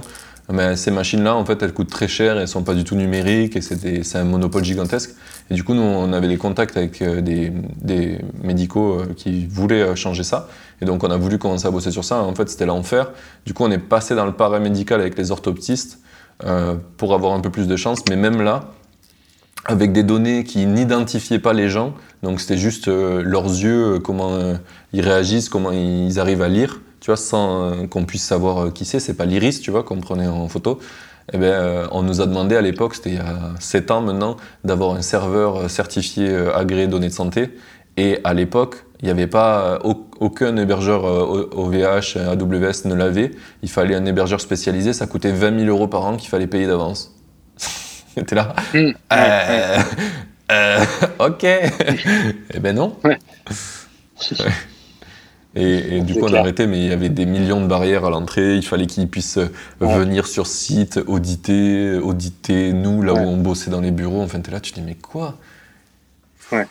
Mais 0.52 0.76
ces 0.76 0.90
machines-là, 0.90 1.36
en 1.36 1.44
fait, 1.44 1.62
elles 1.62 1.72
coûtent 1.72 1.90
très 1.90 2.08
cher, 2.08 2.38
elles 2.38 2.48
sont 2.48 2.62
pas 2.62 2.74
du 2.74 2.84
tout 2.84 2.96
numériques 2.96 3.56
et 3.56 3.60
c'est 3.60 4.18
un 4.18 4.24
monopole 4.24 4.64
gigantesque. 4.64 5.10
Et 5.50 5.54
du 5.54 5.64
coup, 5.64 5.74
nous, 5.74 5.82
on 5.82 6.12
avait 6.12 6.28
des 6.28 6.36
contacts 6.36 6.76
avec 6.76 7.02
des, 7.02 7.52
des 7.80 8.18
médicaux 8.42 9.02
qui 9.16 9.46
voulaient 9.46 9.94
changer 9.96 10.22
ça. 10.22 10.48
Et 10.80 10.84
donc, 10.84 11.04
on 11.04 11.10
a 11.10 11.16
voulu 11.16 11.38
commencer 11.38 11.66
à 11.66 11.70
bosser 11.70 11.90
sur 11.90 12.04
ça. 12.04 12.22
En 12.22 12.34
fait, 12.34 12.48
c'était 12.48 12.66
l'enfer. 12.66 13.10
Du 13.46 13.54
coup, 13.54 13.64
on 13.64 13.70
est 13.70 13.78
passé 13.78 14.14
dans 14.14 14.26
le 14.26 14.32
paramédical 14.32 15.00
avec 15.00 15.16
les 15.16 15.30
orthoptistes 15.30 16.00
pour 16.96 17.14
avoir 17.14 17.32
un 17.34 17.40
peu 17.40 17.50
plus 17.50 17.66
de 17.68 17.76
chance. 17.76 18.00
Mais 18.08 18.16
même 18.16 18.42
là, 18.42 18.70
avec 19.64 19.92
des 19.92 20.02
données 20.02 20.44
qui 20.44 20.66
n'identifiaient 20.66 21.38
pas 21.38 21.52
les 21.52 21.68
gens. 21.68 21.94
Donc 22.22 22.40
c'était 22.40 22.56
juste 22.56 22.88
euh, 22.88 23.22
leurs 23.22 23.46
yeux, 23.46 23.94
euh, 23.94 23.98
comment 23.98 24.34
euh, 24.34 24.54
ils 24.92 25.02
réagissent, 25.02 25.48
comment 25.48 25.70
ils 25.72 26.18
arrivent 26.18 26.42
à 26.42 26.48
lire, 26.48 26.80
tu 27.00 27.06
vois, 27.06 27.16
sans 27.16 27.86
qu'on 27.88 28.04
puisse 28.04 28.24
savoir 28.24 28.72
qui 28.72 28.84
c'est. 28.84 29.00
C'est 29.00 29.14
pas 29.14 29.24
l'iris, 29.24 29.60
tu 29.60 29.70
vois, 29.70 29.82
qu'on 29.82 30.00
prenait 30.00 30.26
en 30.26 30.48
photo. 30.48 30.78
Eh 31.32 31.38
bien, 31.38 31.88
on 31.92 32.02
nous 32.02 32.20
a 32.20 32.26
demandé 32.26 32.56
à 32.56 32.60
l'époque, 32.60 32.94
c'était 32.94 33.10
il 33.10 33.16
y 33.16 33.18
a 33.18 33.52
7 33.60 33.90
ans 33.90 34.00
maintenant, 34.00 34.36
d'avoir 34.64 34.96
un 34.96 35.02
serveur 35.02 35.70
certifié 35.70 36.34
agréé 36.54 36.86
données 36.86 37.08
de 37.08 37.12
santé. 37.12 37.50
Et 37.96 38.18
à 38.24 38.34
l'époque, 38.34 38.84
il 39.00 39.06
n'y 39.06 39.10
avait 39.10 39.26
pas 39.26 39.78
aucun 40.18 40.56
hébergeur 40.56 41.04
OVH, 41.04 42.16
AWS 42.16 42.86
ne 42.86 42.94
l'avait. 42.94 43.30
Il 43.62 43.70
fallait 43.70 43.94
un 43.94 44.04
hébergeur 44.04 44.40
spécialisé. 44.40 44.92
Ça 44.92 45.06
coûtait 45.06 45.32
20 45.32 45.60
000 45.60 45.70
euros 45.70 45.88
par 45.88 46.04
an 46.04 46.16
qu'il 46.16 46.28
fallait 46.28 46.46
payer 46.46 46.66
d'avance. 46.66 47.14
T'es 48.26 48.34
là 48.34 48.54
mm. 48.74 48.92
euh, 49.12 49.78
euh, 50.52 50.84
Ok 51.18 51.44
Eh 52.54 52.60
ben 52.60 52.74
non 52.74 52.96
Et, 55.56 56.00
du 56.02 56.14
coup, 56.14 56.26
on 56.26 56.32
a 56.32 56.38
arrêté, 56.38 56.66
mais 56.68 56.78
il 56.78 56.88
y 56.88 56.92
avait 56.92 57.08
des 57.08 57.26
millions 57.26 57.60
de 57.60 57.66
barrières 57.66 58.04
à 58.04 58.10
l'entrée. 58.10 58.54
Il 58.54 58.64
fallait 58.64 58.86
qu'ils 58.86 59.08
puissent 59.08 59.38
euh, 59.38 59.48
venir 59.80 60.28
sur 60.28 60.46
site, 60.46 61.00
auditer, 61.08 61.96
auditer 61.98 62.72
nous, 62.72 63.02
là 63.02 63.14
où 63.14 63.18
on 63.18 63.36
bossait 63.36 63.70
dans 63.70 63.80
les 63.80 63.90
bureaux. 63.90 64.22
Enfin, 64.22 64.40
t'es 64.40 64.52
là, 64.52 64.60
tu 64.60 64.70
te 64.70 64.78
dis, 64.78 64.86
mais 64.86 64.94
quoi? 64.94 65.36
Ouais. 66.52 66.66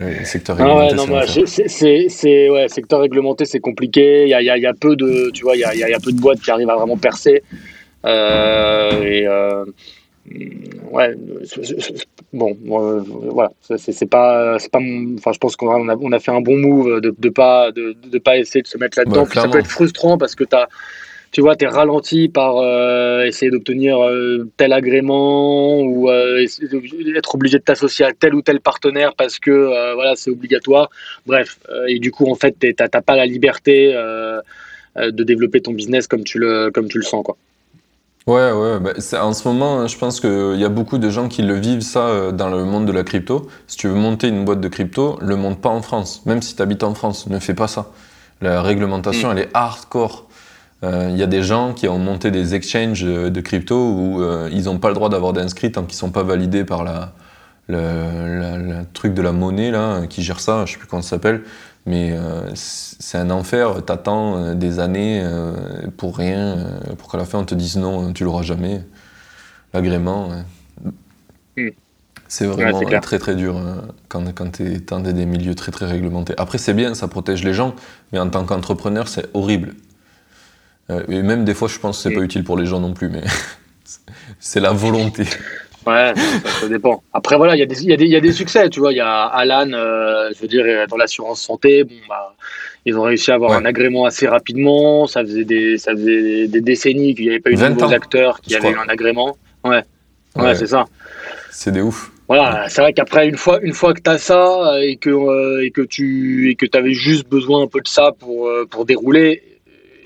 Le 0.00 0.24
secteur 0.24 0.56
réglementé, 0.56 1.46
c'est 1.46 2.50
ouais, 2.50 2.68
secteur 2.68 3.00
réglementé, 3.00 3.44
c'est 3.44 3.60
compliqué. 3.60 4.24
Il 4.24 4.30
y 4.30 4.34
a, 4.34 4.40
y 4.40 4.66
a, 4.66 4.74
peu 4.74 4.96
de, 4.96 5.30
tu 5.32 5.44
vois, 5.44 5.56
il 5.56 5.60
y 5.60 5.64
a, 5.64 5.74
y 5.74 5.94
a, 5.94 6.00
peu 6.00 6.10
de 6.10 6.20
boîtes 6.20 6.40
qui 6.40 6.50
arrivent 6.50 6.70
à 6.70 6.76
vraiment 6.76 6.96
percer. 6.96 7.42
et 8.04 9.26
ouais, 10.90 11.14
bon, 12.32 12.56
voilà, 12.62 13.50
c'est 13.62 14.08
pas, 14.08 14.58
c'est 14.58 14.70
pas, 14.70 14.80
enfin, 14.80 15.32
je 15.32 15.38
pense 15.38 15.56
qu'on 15.56 15.88
a, 15.88 15.96
on 15.96 16.12
a 16.12 16.18
fait 16.18 16.30
un 16.30 16.40
bon 16.40 16.56
move 16.56 17.00
de, 17.00 17.14
de 17.16 17.28
pas, 17.28 17.72
de, 17.72 17.94
de 18.10 18.18
pas 18.18 18.38
essayer 18.38 18.62
de 18.62 18.66
se 18.66 18.78
mettre 18.78 18.98
là-dedans. 18.98 19.24
Ça 19.26 19.48
peut 19.48 19.58
être 19.58 19.66
frustrant 19.66 20.18
parce 20.18 20.34
que 20.34 20.44
tu 20.44 20.56
as, 20.56 20.68
tu 21.30 21.40
vois, 21.42 21.56
tu 21.56 21.64
es 21.64 21.68
ralenti 21.68 22.28
par 22.28 22.56
euh, 22.56 23.24
essayer 23.24 23.50
d'obtenir 23.50 23.98
euh, 24.02 24.48
tel 24.56 24.72
agrément 24.72 25.80
ou 25.80 26.08
euh, 26.08 26.44
être 27.14 27.34
obligé 27.34 27.58
de 27.58 27.62
t'associer 27.62 28.06
à 28.06 28.12
tel 28.12 28.34
ou 28.34 28.42
tel 28.42 28.60
partenaire 28.60 29.14
parce 29.14 29.38
que 29.38 29.94
voilà, 29.94 30.14
c'est 30.16 30.30
obligatoire. 30.30 30.90
Bref, 31.26 31.58
et 31.86 31.98
du 31.98 32.10
coup, 32.10 32.30
en 32.30 32.34
fait, 32.34 32.56
tu 32.58 32.74
n'as 32.78 33.02
pas 33.02 33.16
la 33.16 33.26
liberté 33.26 33.92
de 33.92 35.22
développer 35.22 35.60
ton 35.60 35.72
business 35.72 36.06
comme 36.06 36.24
tu 36.24 36.38
le, 36.38 36.70
comme 36.70 36.88
tu 36.88 36.98
le 36.98 37.04
sens, 37.04 37.24
quoi. 37.24 37.36
Ouais, 38.28 38.52
ouais, 38.52 38.78
bah, 38.78 38.92
en 39.22 39.32
ce 39.32 39.48
moment, 39.48 39.86
je 39.86 39.96
pense 39.96 40.20
qu'il 40.20 40.56
y 40.56 40.64
a 40.64 40.68
beaucoup 40.68 40.98
de 40.98 41.08
gens 41.08 41.28
qui 41.28 41.40
le 41.40 41.54
vivent 41.54 41.80
ça 41.80 42.08
euh, 42.08 42.30
dans 42.30 42.50
le 42.50 42.62
monde 42.62 42.84
de 42.84 42.92
la 42.92 43.02
crypto. 43.02 43.48
Si 43.66 43.78
tu 43.78 43.88
veux 43.88 43.94
monter 43.94 44.28
une 44.28 44.44
boîte 44.44 44.60
de 44.60 44.68
crypto, 44.68 45.18
le 45.22 45.34
monte 45.34 45.62
pas 45.62 45.70
en 45.70 45.80
France. 45.80 46.20
Même 46.26 46.42
si 46.42 46.54
tu 46.54 46.60
habites 46.60 46.82
en 46.82 46.92
France, 46.92 47.26
ne 47.28 47.38
fais 47.38 47.54
pas 47.54 47.68
ça. 47.68 47.86
La 48.42 48.60
réglementation, 48.60 49.30
mm. 49.30 49.32
elle 49.32 49.38
est 49.38 49.48
hardcore. 49.54 50.26
Euh, 50.84 51.08
il 51.10 51.16
y 51.16 51.22
a 51.22 51.26
des 51.26 51.42
gens 51.42 51.72
qui 51.72 51.88
ont 51.88 51.98
monté 51.98 52.30
des 52.30 52.54
exchanges 52.54 53.02
de 53.02 53.40
crypto 53.40 53.74
où 53.74 54.20
euh, 54.20 54.50
ils 54.52 54.64
n'ont 54.64 54.78
pas 54.78 54.88
le 54.88 54.94
droit 54.94 55.08
d'avoir 55.08 55.32
d'inscrits 55.32 55.72
tant 55.72 55.84
qu'ils 55.84 55.96
ne 55.96 56.00
sont 56.00 56.10
pas 56.10 56.22
validés 56.22 56.66
par 56.66 56.84
la, 56.84 57.12
le, 57.68 58.84
truc 58.92 59.14
de 59.14 59.22
la 59.22 59.32
monnaie 59.32 59.70
là, 59.70 60.06
qui 60.06 60.22
gère 60.22 60.40
ça, 60.40 60.66
je 60.66 60.72
sais 60.72 60.78
plus 60.78 60.86
comment 60.86 61.00
ça 61.00 61.10
s'appelle. 61.10 61.44
Mais 61.88 62.12
euh, 62.12 62.42
c'est 62.54 63.16
un 63.16 63.30
enfer, 63.30 63.82
t'attends 63.82 64.36
euh, 64.36 64.54
des 64.54 64.78
années 64.78 65.22
euh, 65.24 65.54
pour 65.96 66.18
rien, 66.18 66.78
pour 66.98 67.10
qu'à 67.10 67.16
la 67.16 67.24
fin 67.24 67.38
on 67.38 67.44
te 67.46 67.54
dise 67.54 67.78
non, 67.78 68.12
tu 68.12 68.24
l'auras 68.24 68.42
jamais. 68.42 68.82
L'agrément, 69.72 70.28
hmm. 71.56 71.68
c'est 72.28 72.44
vraiment 72.44 72.82
très 73.00 73.18
très 73.18 73.36
dur 73.36 73.58
quand, 74.08 74.34
quand 74.34 74.50
tu 74.52 74.66
es 74.66 74.78
dans 74.80 75.00
des 75.00 75.24
milieux 75.24 75.54
très 75.54 75.72
très 75.72 75.86
réglementés. 75.86 76.34
Après 76.36 76.58
c'est 76.58 76.74
bien, 76.74 76.94
ça 76.94 77.08
protège 77.08 77.42
les 77.42 77.54
gens, 77.54 77.74
mais 78.12 78.18
en 78.18 78.28
tant 78.28 78.44
qu'entrepreneur 78.44 79.08
c'est 79.08 79.26
horrible. 79.32 79.74
et 80.90 81.22
même 81.22 81.46
des 81.46 81.54
fois 81.54 81.68
je 81.68 81.78
pense 81.78 81.96
que 81.96 82.02
c'est 82.10 82.14
pas 82.14 82.22
utile 82.22 82.44
pour 82.44 82.58
les 82.58 82.66
gens 82.66 82.80
non 82.80 82.92
plus, 82.92 83.08
mais 83.08 83.24
c'est 84.40 84.60
la 84.60 84.72
volonté. 84.72 85.24
Ouais, 85.88 86.12
ça, 86.60 86.68
dépend. 86.68 87.02
Après, 87.14 87.36
voilà, 87.36 87.56
il 87.56 87.60
y, 87.60 87.84
y, 87.84 88.08
y, 88.08 88.16
a 88.16 88.20
des 88.20 88.32
succès, 88.32 88.68
tu 88.68 88.80
vois. 88.80 88.92
Il 88.92 88.96
y 88.96 89.00
a 89.00 89.24
Alan, 89.24 89.72
euh, 89.72 90.30
je 90.34 90.42
veux 90.42 90.48
dire, 90.48 90.64
dans 90.86 90.98
l'assurance 90.98 91.40
santé, 91.40 91.82
bon, 91.84 91.94
bah, 92.06 92.34
ils 92.84 92.98
ont 92.98 93.02
réussi 93.02 93.30
à 93.30 93.34
avoir 93.34 93.52
un 93.52 93.64
agrément 93.64 94.04
assez 94.04 94.28
rapidement. 94.28 95.06
Ça 95.06 95.22
faisait 95.22 95.44
des, 95.44 95.78
ça 95.78 95.92
faisait 95.92 96.46
des 96.46 96.60
décennies 96.60 97.14
qu'il 97.14 97.24
n'y 97.24 97.30
avait 97.30 97.40
pas 97.40 97.50
eu 97.50 97.54
de 97.54 97.68
nouveaux 97.68 97.94
acteurs 97.94 98.40
qui 98.42 98.54
avaient 98.54 98.70
eu 98.70 98.78
un 98.78 98.88
agrément. 98.88 99.38
Ouais, 99.64 99.82
ouais, 100.36 100.54
c'est 100.54 100.66
ça. 100.66 100.84
C'est 101.50 101.72
des 101.72 101.80
ouf. 101.80 102.10
Voilà, 102.28 102.68
c'est 102.68 102.82
vrai 102.82 102.92
qu'après, 102.92 103.26
une 103.26 103.38
fois, 103.38 103.58
une 103.62 103.72
fois 103.72 103.94
que 103.94 104.02
tu 104.02 104.10
as 104.10 104.18
ça 104.18 104.78
et 104.82 104.96
que, 104.96 105.08
euh, 105.08 105.64
et 105.64 105.70
que 105.70 105.80
tu 105.80 106.50
et 106.50 106.56
que 106.56 106.66
avais 106.76 106.92
juste 106.92 107.26
besoin 107.26 107.62
un 107.62 107.66
peu 107.66 107.80
de 107.80 107.88
ça 107.88 108.12
pour, 108.18 108.48
euh, 108.48 108.66
pour 108.70 108.84
dérouler, 108.84 109.42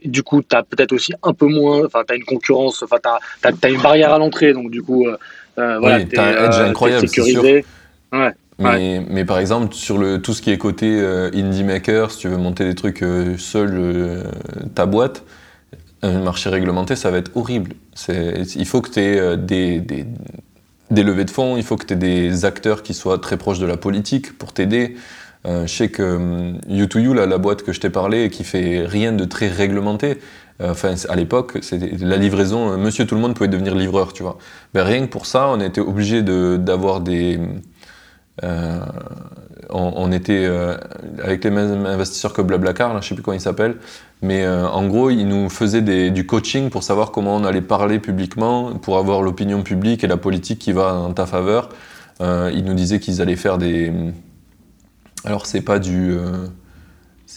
du 0.05 0.22
coup, 0.22 0.41
tu 0.43 0.57
as 0.57 0.62
peut-être 0.62 0.93
aussi 0.93 1.12
un 1.22 1.33
peu 1.33 1.47
moins, 1.47 1.85
enfin, 1.85 2.03
tu 2.07 2.12
as 2.12 2.16
une 2.16 2.24
concurrence, 2.24 2.83
enfin, 2.83 2.99
tu 3.03 3.09
as, 3.09 3.53
as, 3.62 3.68
une 3.68 3.80
barrière 3.80 4.12
à 4.12 4.18
l'entrée, 4.18 4.53
donc 4.53 4.70
du 4.70 4.83
coup, 4.83 5.07
euh, 5.07 5.16
voilà, 5.57 5.98
oui, 5.98 6.09
t'as 6.09 6.24
un 6.24 6.48
edge 6.48 6.59
euh, 6.59 6.70
incroyable, 6.70 7.09
sécurisé. 7.09 7.64
Ouais. 8.12 8.32
Mais, 8.59 9.05
mais, 9.09 9.24
par 9.24 9.38
exemple, 9.38 9.74
sur 9.74 9.98
le, 9.98 10.20
tout 10.20 10.34
ce 10.34 10.42
qui 10.42 10.50
est 10.50 10.59
côté 10.59 10.86
euh, 11.00 11.30
indie 11.34 11.64
maker, 11.64 12.11
si 12.11 12.18
tu 12.18 12.28
veux 12.28 12.36
monter 12.36 12.64
des 12.64 12.74
trucs 12.74 13.05
seul, 13.38 14.24
ta 14.74 14.86
boîte, 14.86 15.24
un 16.03 16.20
marché 16.20 16.48
réglementé, 16.48 16.94
ça 16.96 17.11
va 17.11 17.18
être 17.18 17.36
horrible. 17.36 17.74
Il 18.09 18.66
faut 18.66 18.80
que 18.80 18.90
tu 18.90 19.00
aies 19.00 19.36
des, 19.36 19.80
des, 19.80 20.07
des, 20.90 21.03
levées 21.03 21.24
de 21.24 21.30
fonds, 21.30 21.57
il 21.57 21.64
faut 21.64 21.76
que 21.76 21.86
tu 21.86 21.94
aies 21.94 21.96
des 21.96 22.44
acteurs 22.44 22.82
qui 22.82 22.94
soient 22.94 23.18
très 23.18 23.36
proches 23.36 23.59
de 23.59 23.66
la 23.66 23.76
politique 23.76 24.36
pour 24.38 24.53
t'aider. 24.53 24.96
je 25.44 25.66
sais 25.66 25.88
que 25.88 26.53
U2U, 26.68 27.14
la 27.14 27.38
boîte 27.38 27.62
que 27.62 27.72
je 27.72 27.80
t'ai 27.80 27.90
parlé, 27.90 28.30
qui 28.30 28.44
fait 28.44 28.84
rien 28.86 29.12
de 29.12 29.24
très 29.24 29.48
réglementé, 29.48 30.11
euh, 30.11 30.16
enfin, 30.70 30.94
à 31.08 31.16
l'époque, 31.16 31.58
la 32.00 32.16
livraison, 32.16 32.72
euh, 32.72 32.76
monsieur 32.76 33.06
tout 33.06 33.14
le 33.14 33.20
monde 33.20 33.34
pouvait 33.34 33.48
devenir 33.48 33.74
livreur, 33.74 34.12
tu 34.12 34.22
vois. 34.22 34.38
Ben, 34.74 34.84
rien 34.84 35.00
que 35.02 35.10
pour 35.10 35.26
ça, 35.26 35.48
on 35.48 35.60
été 35.60 35.80
obligé 35.80 36.22
d'avoir 36.22 37.00
des, 37.00 37.40
on, 39.70 40.12
était 40.12 40.48
avec 41.22 41.44
les 41.44 41.50
mêmes 41.50 41.86
investisseurs 41.86 42.32
que 42.32 42.42
Blablacar, 42.42 42.94
là, 42.94 43.00
je 43.00 43.08
sais 43.08 43.14
plus 43.14 43.22
comment 43.22 43.36
il 43.36 43.40
s'appelle, 43.40 43.76
mais 44.22 44.46
en 44.48 44.86
gros, 44.86 45.10
ils 45.10 45.26
nous 45.26 45.48
faisaient 45.48 46.10
du 46.10 46.26
coaching 46.26 46.70
pour 46.70 46.82
savoir 46.82 47.12
comment 47.12 47.36
on 47.36 47.44
allait 47.44 47.60
parler 47.60 47.98
publiquement, 47.98 48.74
pour 48.74 48.98
avoir 48.98 49.22
l'opinion 49.22 49.62
publique 49.62 50.02
et 50.02 50.06
la 50.06 50.16
politique 50.16 50.58
qui 50.58 50.72
va 50.72 50.94
en 50.94 51.12
ta 51.12 51.26
faveur. 51.26 51.68
ils 52.20 52.64
nous 52.64 52.74
disaient 52.74 53.00
qu'ils 53.00 53.20
allaient 53.22 53.36
faire 53.36 53.58
des. 53.58 53.92
Alors, 55.24 55.46
c'est 55.46 55.60
pas 55.60 55.78
du 55.78 56.16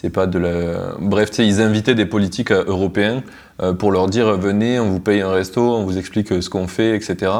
c'est 0.01 0.09
pas 0.09 0.27
de 0.27 0.37
la. 0.37 0.97
Bref, 0.99 1.29
ils 1.39 1.61
invitaient 1.61 1.95
des 1.95 2.05
politiques 2.05 2.51
euh, 2.51 2.65
européens 2.67 3.23
euh, 3.61 3.71
pour 3.71 3.93
leur 3.93 4.07
dire 4.07 4.37
venez, 4.37 4.77
on 4.77 4.89
vous 4.89 4.99
paye 4.99 5.21
un 5.21 5.31
resto, 5.31 5.61
on 5.61 5.85
vous 5.85 5.97
explique 5.97 6.33
euh, 6.33 6.41
ce 6.41 6.49
qu'on 6.49 6.67
fait, 6.67 6.97
etc. 6.97 7.31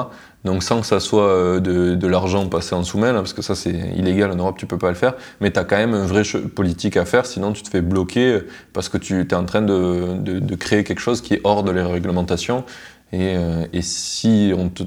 Donc 0.45 0.63
sans 0.63 0.79
que 0.79 0.87
ça 0.87 1.01
soit 1.01 1.59
de, 1.59 2.07
l'argent 2.07 2.47
passé 2.47 2.73
en 2.75 2.83
sous-main, 2.83 3.13
parce 3.13 3.33
que 3.33 3.41
ça 3.41 3.55
c'est 3.55 3.73
illégal 3.97 4.31
en 4.31 4.35
Europe, 4.35 4.57
tu 4.57 4.67
peux 4.67 4.77
pas 4.77 4.89
le 4.89 4.95
faire, 4.95 5.15
mais 5.41 5.51
tu 5.51 5.59
as 5.59 5.65
quand 5.65 5.75
même 5.75 5.95
une 5.95 6.05
vraie 6.05 6.23
politique 6.55 6.97
à 6.97 7.03
faire, 7.03 7.25
sinon 7.25 7.51
tu 7.51 7.63
te 7.63 7.69
fais 7.69 7.81
bloquer 7.81 8.41
parce 8.71 8.87
que 8.87 8.99
tu 8.99 9.19
es 9.19 9.33
en 9.33 9.43
train 9.43 9.63
de, 9.63 10.55
créer 10.55 10.83
quelque 10.83 11.01
chose 11.01 11.21
qui 11.21 11.33
est 11.33 11.41
hors 11.43 11.63
de 11.63 11.71
les 11.71 11.81
réglementations. 11.81 12.63
Et, 13.11 13.35
si 13.81 14.53
on 14.55 14.69
te, 14.69 14.83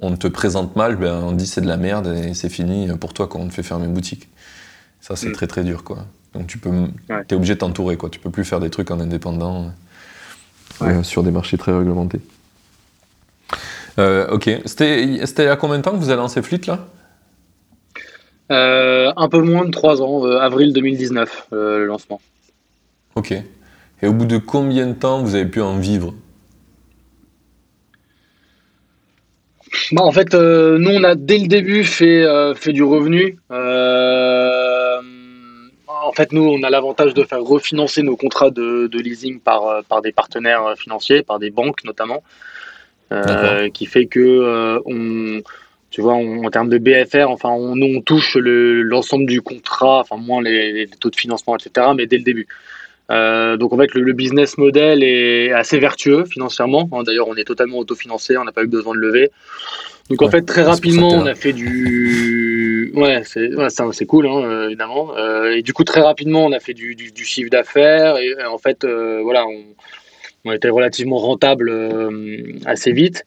on 0.00 0.14
te 0.16 0.28
présente 0.28 0.76
mal, 0.76 0.96
ben, 0.96 1.22
on 1.24 1.32
dit 1.32 1.46
c'est 1.46 1.62
de 1.62 1.68
la 1.68 1.78
merde 1.78 2.08
et 2.08 2.34
c'est 2.34 2.50
fini 2.50 2.88
pour 3.00 3.14
toi 3.14 3.26
quand 3.26 3.40
on 3.40 3.48
te 3.48 3.54
fait 3.54 3.62
fermer 3.62 3.86
une 3.86 3.94
boutique. 3.94 4.28
Ça 5.00 5.16
c'est 5.16 5.30
mm. 5.30 5.32
très 5.32 5.46
très 5.46 5.64
dur 5.64 5.82
quoi. 5.82 6.04
Donc 6.36 6.46
tu 6.48 6.58
peux, 6.58 6.70
es 7.08 7.34
obligé 7.34 7.54
de 7.54 7.60
t'entourer, 7.60 7.96
quoi. 7.96 8.10
Tu 8.10 8.18
peux 8.20 8.30
plus 8.30 8.44
faire 8.44 8.60
des 8.60 8.68
trucs 8.68 8.90
en 8.90 9.00
indépendant 9.00 9.72
euh, 10.82 11.02
sur 11.02 11.22
des 11.22 11.30
marchés 11.30 11.56
très 11.56 11.76
réglementés. 11.76 12.20
Euh, 13.98 14.28
ok. 14.28 14.50
C'était 14.66 15.46
à 15.48 15.56
combien 15.56 15.78
de 15.78 15.82
temps 15.82 15.92
que 15.92 15.96
vous 15.96 16.10
avez 16.10 16.18
lancé 16.18 16.42
Fleet 16.42 16.60
là? 16.66 16.86
Euh, 18.52 19.10
Un 19.16 19.28
peu 19.30 19.40
moins 19.40 19.64
de 19.64 19.70
3 19.70 20.02
ans, 20.02 20.24
avril 20.24 20.74
2019, 20.74 21.46
le 21.52 21.86
lancement. 21.86 22.20
Ok. 23.14 23.32
Et 24.02 24.06
au 24.06 24.12
bout 24.12 24.26
de 24.26 24.36
combien 24.36 24.86
de 24.88 24.92
temps 24.92 25.22
vous 25.22 25.34
avez 25.34 25.46
pu 25.46 25.62
en 25.62 25.78
vivre? 25.78 26.12
Bah, 29.92 30.02
En 30.02 30.12
fait, 30.12 30.34
nous, 30.34 30.90
on 30.90 31.02
a 31.02 31.14
dès 31.14 31.38
le 31.38 31.46
début 31.46 31.82
fait, 31.82 32.22
fait 32.56 32.74
du 32.74 32.82
revenu 32.82 33.38
en 33.48 33.54
fait, 36.16 36.32
nous, 36.32 36.42
on 36.42 36.62
a 36.62 36.70
l'avantage 36.70 37.14
de 37.14 37.22
faire 37.22 37.42
refinancer 37.42 38.02
nos 38.02 38.16
contrats 38.16 38.50
de, 38.50 38.88
leasing 38.92 39.40
par, 39.40 39.66
euh, 39.66 39.82
par 39.88 40.02
des 40.02 40.12
partenaires 40.12 40.74
financiers, 40.76 41.22
par 41.22 41.38
des 41.38 41.50
banques 41.50 41.84
notamment, 41.84 42.22
euh, 43.12 43.68
qui 43.70 43.86
fait 43.86 44.06
que 44.06 44.20
euh, 44.20 44.80
on, 44.86 45.42
tu 45.90 46.00
vois, 46.00 46.14
en 46.14 46.50
termes 46.50 46.68
de 46.68 46.78
BFR, 46.78 47.28
enfin, 47.28 47.50
on, 47.50 47.80
on 47.80 48.00
touche 48.00 48.36
l'ensemble 48.36 49.26
du 49.26 49.42
contrat, 49.42 50.00
enfin 50.00 50.16
moins 50.16 50.42
les, 50.42 50.88
taux 50.98 51.10
de 51.10 51.16
financement, 51.16 51.56
etc., 51.56 51.88
mais 51.94 52.06
dès 52.06 52.18
le 52.18 52.24
début. 52.24 52.48
donc 53.08 53.72
en 53.72 53.78
fait, 53.78 53.94
le, 53.94 54.12
business 54.12 54.58
model 54.58 55.02
est 55.02 55.52
assez 55.52 55.78
vertueux 55.78 56.24
financièrement. 56.24 56.88
Hein. 56.92 57.02
D'ailleurs, 57.04 57.28
on 57.28 57.36
est 57.36 57.44
totalement 57.44 57.78
autofinancé, 57.78 58.36
on 58.36 58.44
n'a 58.44 58.52
pas 58.52 58.64
eu 58.64 58.68
besoin 58.68 58.94
de 58.94 59.00
lever. 59.00 59.30
Donc 60.10 60.22
en 60.22 60.30
fait, 60.30 60.42
très 60.42 60.62
rapidement, 60.62 61.08
on 61.08 61.26
a 61.26 61.34
fait 61.34 61.52
du. 61.52 62.92
Ouais, 62.94 63.22
c'est 63.24 63.54
ouais, 63.54 64.06
cool, 64.06 64.26
hein, 64.26 64.42
euh, 64.44 64.66
évidemment. 64.66 65.16
Euh, 65.16 65.56
et 65.56 65.62
du 65.62 65.72
coup, 65.72 65.84
très 65.84 66.00
rapidement, 66.00 66.46
on 66.46 66.52
a 66.52 66.60
fait 66.60 66.74
du, 66.74 66.94
du, 66.94 67.24
chiffre 67.24 67.50
d'affaires. 67.50 68.16
Et, 68.16 68.32
en 68.44 68.58
fait, 68.58 68.84
euh, 68.84 69.20
voilà, 69.22 69.46
on, 69.46 69.64
on, 70.44 70.52
était 70.52 70.68
relativement 70.68 71.18
rentable 71.18 71.72
assez 72.66 72.92
vite. 72.92 73.24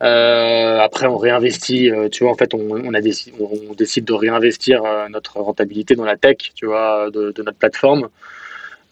après, 0.00 1.06
on 1.06 1.16
réinvestit. 1.16 1.90
tu 2.10 2.24
vois, 2.24 2.32
en 2.32 2.36
fait, 2.36 2.52
on, 2.52 2.68
on 2.70 2.94
a 2.94 3.00
décidé, 3.00 3.36
on, 3.38 3.74
décide 3.74 4.04
de 4.04 4.12
réinvestir 4.12 4.82
notre 5.10 5.38
rentabilité 5.40 5.94
dans 5.94 6.04
la 6.04 6.16
tech, 6.16 6.36
tu 6.54 6.66
vois, 6.66 7.10
de, 7.10 7.30
de 7.30 7.42
notre 7.42 7.58
plateforme. 7.58 8.08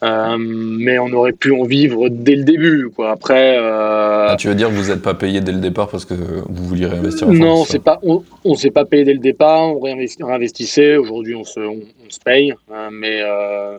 Euh, 0.02 0.36
mais 0.38 0.98
on 0.98 1.10
aurait 1.12 1.32
pu 1.32 1.52
en 1.52 1.64
vivre 1.64 2.08
dès 2.10 2.36
le 2.36 2.44
début. 2.44 2.90
Quoi. 2.94 3.10
Après, 3.10 3.58
euh, 3.58 4.28
ah, 4.28 4.36
tu 4.38 4.48
veux 4.48 4.54
dire 4.54 4.68
que 4.68 4.74
vous 4.74 4.90
n'êtes 4.90 5.00
pas 5.00 5.14
payé 5.14 5.40
dès 5.40 5.52
le 5.52 5.60
départ 5.60 5.88
parce 5.88 6.04
que 6.04 6.14
vous 6.14 6.66
vouliez 6.66 6.86
réinvestir 6.86 7.28
en 7.28 7.32
Non, 7.32 7.64
c'est 7.64 7.82
pas, 7.82 7.98
on 8.02 8.22
ne 8.44 8.54
s'est 8.56 8.70
pas 8.70 8.84
payé 8.84 9.04
dès 9.04 9.14
le 9.14 9.20
départ, 9.20 9.74
on 9.74 9.80
réinvestissait. 9.80 10.96
Aujourd'hui, 10.96 11.34
on 11.34 11.44
se, 11.44 11.60
on, 11.60 11.80
se 12.10 12.20
paye. 12.20 12.52
Hein, 12.70 12.90
mais, 12.92 13.22
euh, 13.22 13.78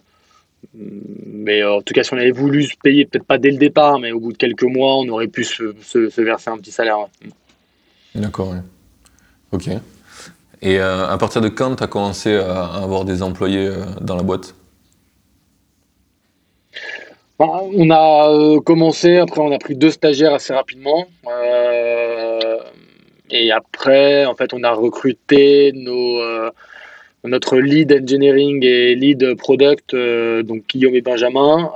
mais 0.73 1.63
en 1.63 1.83
tout 1.83 1.93
cas, 1.93 2.03
si 2.03 2.13
on 2.15 2.17
avait 2.17 2.31
voulu 2.31 2.63
se 2.63 2.75
payer, 2.81 3.05
peut-être 3.05 3.25
pas 3.25 3.37
dès 3.37 3.51
le 3.51 3.57
départ, 3.57 3.99
mais 3.99 4.11
au 4.11 4.19
bout 4.19 4.31
de 4.31 4.37
quelques 4.37 4.63
mois, 4.63 4.97
on 4.97 5.07
aurait 5.09 5.27
pu 5.27 5.43
se, 5.43 5.75
se, 5.81 6.21
verser 6.21 6.49
un 6.49 6.57
petit 6.57 6.71
salaire. 6.71 6.97
D'accord, 8.15 8.55
ok. 9.51 9.69
Et 10.63 10.79
à 10.79 11.15
partir 11.19 11.41
de 11.41 11.49
quand 11.49 11.75
tu 11.75 11.83
as 11.83 11.87
commencé 11.87 12.33
à 12.33 12.65
avoir 12.81 13.05
des 13.05 13.21
employés 13.21 13.69
dans 14.01 14.15
la 14.15 14.23
boîte? 14.23 14.55
Bah, 17.39 17.61
on 17.71 17.89
a 17.91 18.29
euh, 18.31 18.59
commencé, 18.61 19.17
après 19.17 19.41
on 19.41 19.51
a 19.51 19.59
pris 19.59 19.75
deux 19.75 19.91
stagiaires 19.91 20.33
assez 20.33 20.53
rapidement. 20.53 21.07
Euh, 21.27 22.57
et 23.29 23.51
après, 23.51 24.25
en 24.25 24.33
fait, 24.33 24.53
on 24.53 24.63
a 24.63 24.71
recruté 24.71 25.71
nos, 25.75 26.19
euh, 26.19 26.49
notre 27.23 27.57
lead 27.57 27.93
engineering 27.93 28.63
et 28.63 28.95
lead 28.95 29.35
product, 29.35 29.95
donc 29.95 30.63
Guillaume 30.67 30.95
et 30.95 31.01
Benjamin, 31.01 31.71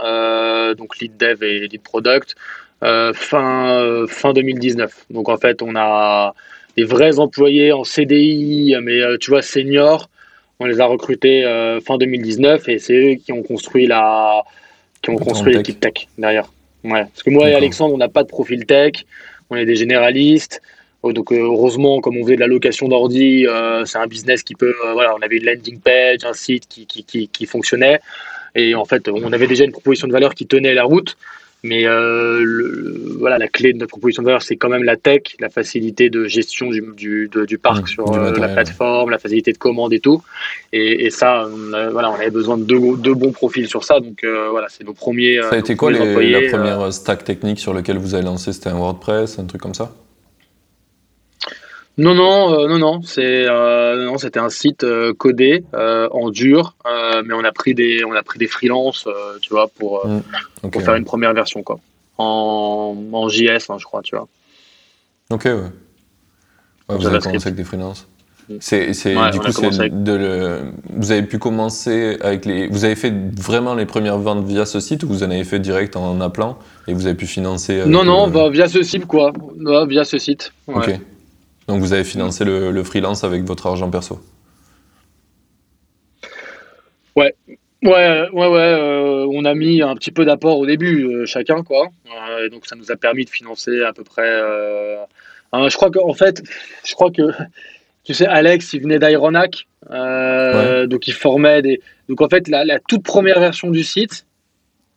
donc 0.78 0.98
lead 0.98 1.18
dev 1.18 1.44
et 1.44 1.68
lead 1.68 1.82
product, 1.82 2.36
fin, 2.82 4.06
fin 4.08 4.34
2019. 4.34 5.06
Donc 5.12 5.30
en 5.30 5.38
fait, 5.38 5.62
on 5.62 5.76
a 5.76 6.34
des 6.78 6.86
vrais 6.86 7.20
employés 7.20 7.72
en 7.74 7.84
CDI, 7.84 8.76
mais 8.82 9.02
tu 9.20 9.32
vois, 9.32 9.42
seniors. 9.42 10.10
On 10.60 10.66
les 10.66 10.80
a 10.80 10.86
recrutés 10.86 11.44
fin 11.86 11.98
2019 11.98 12.70
et 12.70 12.80
c'est 12.80 12.96
eux 12.96 13.16
qui 13.16 13.34
ont 13.34 13.44
construit 13.44 13.88
la, 13.88 14.44
qui 15.02 15.10
ont 15.10 15.18
construit 15.18 15.54
l'équipe 15.54 15.80
tech 15.80 16.08
derrière. 16.18 16.52
Ouais. 16.84 17.06
Parce 17.06 17.24
que 17.24 17.30
moi 17.30 17.50
et 17.50 17.54
Alexandre, 17.54 17.94
on 17.94 17.98
n'a 17.98 18.10
pas 18.10 18.24
de 18.24 18.28
profil 18.28 18.66
tech, 18.66 19.06
on 19.50 19.56
est 19.56 19.66
des 19.66 19.76
généralistes. 19.76 20.62
Oh, 21.04 21.14
donc 21.14 21.32
euh, 21.32 21.38
heureusement, 21.38 22.00
comme 22.00 22.18
on 22.18 22.24
faisait 22.24 22.36
de 22.36 22.42
la 22.42 22.48
location 22.48 22.88
d'ordi, 22.88 23.48
euh, 23.48 23.86
c'est 23.86 23.98
un 23.98 24.06
business 24.06 24.44
qui 24.44 24.54
peut, 24.54 24.76
euh, 24.86 24.94
voilà, 24.94 25.16
on 25.16 25.22
avait 25.22 25.38
une 25.38 25.46
landing 25.46 25.80
page, 25.80 26.24
un 26.24 26.34
site 26.34 26.68
qui, 26.68 26.86
qui, 26.86 27.04
qui, 27.04 27.28
qui, 27.28 27.46
fonctionnait, 27.48 28.00
et 28.54 28.76
en 28.76 28.86
fait, 28.86 29.08
on 29.08 29.34
avait 29.34 29.48
déjà 29.48 29.66
une 29.66 29.72
proposition 29.72 30.08
de 30.08 30.14
valeur 30.14 30.36
qui 30.36 30.46
tenait 30.46 30.76
la 30.76 30.84
route. 30.84 31.18
Mais 31.64 31.86
euh, 31.86 32.42
le, 32.44 33.18
voilà, 33.20 33.38
la 33.38 33.48
clé 33.48 33.72
de 33.72 33.78
notre 33.78 33.92
proposition 33.92 34.24
de 34.24 34.26
valeur, 34.26 34.42
c'est 34.42 34.56
quand 34.56 34.70
même 34.70 34.84
la 34.84 34.98
tech, 34.98 35.22
la 35.40 35.50
facilité 35.50 36.10
de 36.10 36.26
gestion 36.26 36.72
du, 36.72 36.84
du, 36.98 37.30
du 37.48 37.58
parc 37.60 37.88
sur 37.88 38.12
euh, 38.12 38.34
la 38.36 38.50
plateforme, 38.50 39.12
la 39.12 39.20
facilité 39.20 39.54
de 39.54 39.60
commande 39.60 39.94
et 39.94 40.00
tout. 40.00 40.24
Et, 40.74 41.06
et 41.06 41.12
ça, 41.12 41.48
on, 41.48 41.92
voilà, 41.92 42.10
on 42.10 42.16
avait 42.16 42.32
besoin 42.32 42.58
de 42.58 42.64
deux, 42.64 42.80
deux, 42.98 43.14
bons 43.14 43.32
profils 43.32 43.68
sur 43.68 43.84
ça. 43.84 44.00
Donc 44.00 44.24
euh, 44.24 44.50
voilà, 44.50 44.68
c'est 44.70 44.84
nos 44.84 44.94
premiers. 44.94 45.40
Ça 45.44 45.56
a 45.56 45.60
été 45.60 45.76
quoi 45.76 45.92
les, 45.92 46.32
la 46.32 46.50
première 46.50 46.92
stack 46.92 47.24
technique 47.24 47.60
sur 47.60 47.76
laquelle 47.76 48.00
vous 48.00 48.16
avez 48.16 48.26
lancé? 48.26 48.54
C'était 48.54 48.70
un 48.70 48.78
WordPress, 48.78 49.38
un 49.38 49.46
truc 49.46 49.62
comme 49.62 49.76
ça? 49.76 49.94
Non, 52.02 52.16
non, 52.16 52.54
euh, 52.54 52.68
non, 52.68 52.80
non, 52.80 53.02
c'est 53.04 53.46
euh, 53.48 54.06
non, 54.06 54.18
c'était 54.18 54.40
un 54.40 54.50
site 54.50 54.84
euh, 54.84 55.14
codé 55.14 55.64
en 55.74 56.32
dur, 56.32 56.76
mais 57.26 57.34
on 57.34 57.44
a 57.44 57.52
pris 57.52 57.76
des, 57.76 58.04
on 58.04 58.14
a 58.14 58.24
pris 58.24 58.40
des 58.40 58.48
freelances, 58.48 59.08
tu 59.42 59.52
vois, 59.52 59.68
pour, 59.68 60.08
mm. 60.08 60.70
pour 60.72 60.82
faire 60.82 60.96
une 60.96 61.06
première 61.06 61.34
version, 61.34 61.62
quoi, 61.62 61.80
en, 62.18 62.96
en 63.12 63.30
JS, 63.30 63.70
hein, 63.70 63.78
je 63.78 63.86
crois, 63.86 64.02
tu 64.02 64.16
vois. 64.16 64.28
Ok, 65.30 65.46
ouais. 65.46 65.62
vous 66.90 67.06
avez 67.06 67.20
commencé 67.20 67.48
avec 67.48 67.56
des 67.56 67.64
freelances. 67.64 68.08
Mm. 68.50 68.56
C'est, 68.60 68.94
c'est 68.94 69.14
du 69.32 69.40
coup, 69.40 69.52
c'est 69.52 70.04
de 70.04 70.14
le... 70.14 70.60
vous 70.90 71.12
avez 71.12 71.24
pu 71.24 71.38
commencer 71.38 72.18
avec 72.22 72.46
les, 72.46 72.68
vous 72.68 72.84
avez 72.84 72.96
fait 72.96 73.14
vraiment 73.40 73.76
les 73.76 73.86
premières 73.86 74.18
ventes 74.18 74.44
via 74.46 74.66
ce 74.66 74.80
site 74.80 75.04
ou 75.04 75.08
vous 75.08 75.24
en 75.24 75.30
avez 75.30 75.44
fait 75.44 75.60
direct 75.60 75.96
en 75.96 76.20
appelant 76.20 76.58
et 76.88 76.96
vous 76.96 77.06
avez 77.06 77.16
pu 77.16 77.28
financer. 77.28 77.84
Non, 77.86 78.04
non, 78.04 78.28
bah, 78.28 78.50
via 78.50 78.68
ce 78.68 78.82
site, 78.82 79.06
quoi, 79.06 79.32
via 79.88 80.04
ce 80.04 80.18
site. 80.18 80.52
Ok. 80.68 81.00
Donc 81.68 81.82
vous 81.82 81.94
avez 81.94 82.04
financé 82.04 82.44
le, 82.44 82.84
freelance 82.84 83.24
avec 83.24 83.44
votre 83.44 83.68
argent 83.68 83.90
perso 83.90 84.20
Ouais, 87.16 87.36
ouais, 87.84 88.30
ouais, 88.32 88.48
ouais. 88.48 88.60
Euh, 88.60 89.28
on 89.32 89.44
a 89.46 89.54
mis 89.54 89.82
un 89.82 89.96
petit 89.96 90.12
peu 90.12 90.24
d'apport 90.26 90.58
au 90.60 90.66
début, 90.66 91.06
euh, 91.06 91.26
chacun, 91.26 91.62
quoi. 91.62 91.90
Euh, 92.30 92.50
donc 92.50 92.66
ça 92.66 92.76
nous 92.76 92.92
a 92.92 92.96
permis 92.96 93.26
de 93.26 93.30
financer 93.30 93.84
à 93.84 93.92
peu 93.94 94.04
près. 94.04 94.30
je 95.54 95.76
crois 95.76 95.92
qu'en 95.92 96.14
fait, 96.14 96.42
je 96.86 96.94
crois 96.94 97.12
que 97.12 97.32
tu 98.04 98.14
sais, 98.14 98.26
Alex, 98.26 98.74
il 98.74 98.82
venait 98.82 99.00
d'Ironac, 99.00 99.68
donc 99.90 101.08
il 101.08 101.14
formait 101.14 101.62
des. 101.62 101.82
Donc 102.08 102.22
en 102.22 102.30
fait, 102.30 102.48
la, 102.48 102.80
toute 102.88 103.04
première 103.04 103.40
version 103.40 103.70
du 103.70 103.84
site, 103.84 104.26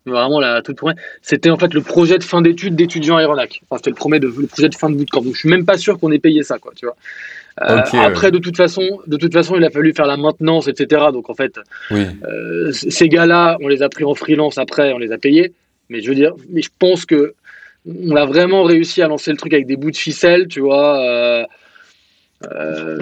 vraiment 0.06 0.40
la 0.40 0.62
toute 0.62 0.76
première, 0.76 0.96
c'était 1.22 1.50
en 1.50 1.56
fait 1.56 1.72
le 1.72 1.80
projet 1.80 2.18
de 2.18 2.24
fin 2.24 2.42
d'études 2.42 2.76
d'étudiants 2.76 3.16
aéronac. 3.16 3.60
Enfin, 3.64 3.78
c'était 3.78 3.90
le, 3.90 3.96
premier 3.96 4.20
de, 4.20 4.26
le 4.26 4.46
projet 4.46 4.68
de 4.68 4.74
fin 4.74 4.90
de 4.90 4.96
bootcamp. 4.96 5.22
Donc, 5.22 5.34
je 5.34 5.40
suis 5.40 5.48
même 5.48 5.64
pas 5.64 5.78
sûr 5.78 5.98
qu'on 5.98 6.12
ait 6.12 6.18
payé 6.18 6.42
ça, 6.42 6.58
quoi, 6.58 6.72
tu 6.76 6.86
vois. 6.86 6.96
Euh, 7.62 7.82
après, 8.02 8.32
de 8.32 8.38
toute 8.38 8.56
façon, 8.56 9.00
de 9.06 9.16
toute 9.16 9.32
façon, 9.32 9.54
il 9.56 9.64
a 9.64 9.70
fallu 9.70 9.94
faire 9.94 10.06
la 10.06 10.16
maintenance, 10.16 10.66
etc. 10.66 11.06
Donc, 11.12 11.30
en 11.30 11.34
fait, 11.34 11.58
euh, 11.92 12.72
ces 12.72 13.08
gars-là, 13.08 13.56
on 13.60 13.68
les 13.68 13.82
a 13.82 13.88
pris 13.88 14.04
en 14.04 14.14
freelance 14.14 14.58
après, 14.58 14.92
on 14.92 14.98
les 14.98 15.12
a 15.12 15.18
payés. 15.18 15.52
Mais 15.88 16.00
je 16.00 16.08
veux 16.08 16.14
dire, 16.14 16.32
mais 16.50 16.62
je 16.62 16.70
pense 16.78 17.06
que 17.06 17.34
on 17.86 18.16
a 18.16 18.24
vraiment 18.24 18.64
réussi 18.64 19.02
à 19.02 19.08
lancer 19.08 19.30
le 19.30 19.36
truc 19.36 19.52
avec 19.52 19.66
des 19.66 19.76
bouts 19.76 19.90
de 19.90 19.96
ficelle, 19.96 20.48
tu 20.48 20.60
vois. 20.60 20.98
Euh, 21.02 21.44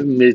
mais 0.05 0.35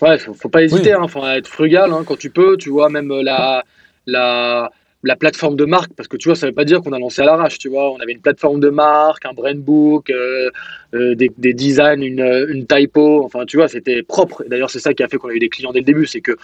ouais, 0.00 0.18
faut, 0.18 0.32
faut 0.34 0.48
pas 0.48 0.62
hésiter, 0.62 0.90
il 0.90 0.92
hein, 0.92 1.08
faut 1.08 1.26
être 1.26 1.48
frugal 1.48 1.92
hein, 1.92 2.04
quand 2.06 2.16
tu 2.16 2.30
peux, 2.30 2.56
tu 2.56 2.70
vois, 2.70 2.88
même 2.88 3.12
la, 3.20 3.64
la, 4.06 4.70
la 5.02 5.16
plateforme 5.16 5.56
de 5.56 5.64
marque, 5.64 5.92
parce 5.96 6.08
que 6.08 6.16
tu 6.18 6.28
vois, 6.28 6.36
ça 6.36 6.46
veut 6.46 6.52
pas 6.52 6.66
dire 6.66 6.82
qu'on 6.82 6.92
a 6.92 6.98
lancé 6.98 7.22
à 7.22 7.24
l'arrache, 7.24 7.58
tu 7.58 7.68
vois. 7.70 7.90
On 7.90 7.96
avait 8.00 8.12
une 8.12 8.20
plateforme 8.20 8.60
de 8.60 8.68
marque, 8.68 9.24
un 9.24 9.32
brand 9.32 9.56
book, 9.56 10.10
euh, 10.10 10.50
euh, 10.94 11.14
des, 11.14 11.30
des, 11.38 11.54
designs, 11.54 12.02
une, 12.02 12.20
une, 12.48 12.66
typo, 12.66 13.24
enfin, 13.24 13.46
tu 13.46 13.56
vois, 13.56 13.68
c'était 13.68 14.02
propre. 14.02 14.44
D'ailleurs, 14.46 14.68
c'est 14.68 14.78
ça 14.78 14.92
qui 14.92 15.02
a 15.02 15.08
fait 15.08 15.16
qu'on 15.16 15.30
a 15.30 15.32
eu 15.32 15.38
des 15.38 15.48
clients 15.48 15.72
dès 15.72 15.78
le 15.78 15.86
début, 15.86 16.04
c'est 16.04 16.20
que 16.20 16.36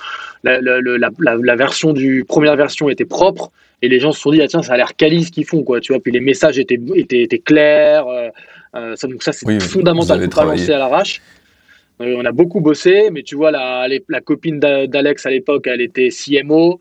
la, 0.42 0.60
la, 0.62 0.80
la, 0.80 1.10
la, 1.18 1.56
version 1.56 1.92
du 1.92 2.24
première 2.24 2.56
version 2.56 2.88
était 2.88 3.04
propre 3.04 3.50
et 3.82 3.88
les 3.88 4.00
gens 4.00 4.12
se 4.12 4.20
sont 4.20 4.30
dit, 4.30 4.40
ah, 4.40 4.48
tiens, 4.48 4.62
ça 4.62 4.72
a 4.72 4.76
l'air 4.78 4.96
quali 4.96 5.24
ce 5.24 5.30
qu'ils 5.30 5.44
font, 5.44 5.62
quoi, 5.62 5.80
tu 5.80 5.92
vois. 5.92 6.00
Puis 6.00 6.12
les 6.12 6.20
messages 6.20 6.58
étaient, 6.58 6.80
étaient, 6.94 7.22
étaient 7.22 7.38
clairs. 7.38 8.06
Euh, 8.08 8.96
ça, 8.96 9.06
donc 9.06 9.22
ça, 9.22 9.32
c'est 9.32 9.60
fondamental 9.60 10.18
pour 10.20 10.30
pas 10.30 10.44
lancer 10.46 10.72
à 10.72 10.78
l'arrache. 10.78 11.20
on 12.00 12.24
a 12.24 12.32
beaucoup 12.32 12.60
bossé, 12.60 13.10
mais 13.12 13.22
tu 13.22 13.36
vois, 13.36 13.50
la, 13.50 13.86
la 14.08 14.20
copine 14.22 14.58
d'Alex 14.58 15.26
à 15.26 15.30
l'époque, 15.30 15.66
elle 15.66 15.82
était 15.82 16.08
CMO. 16.08 16.80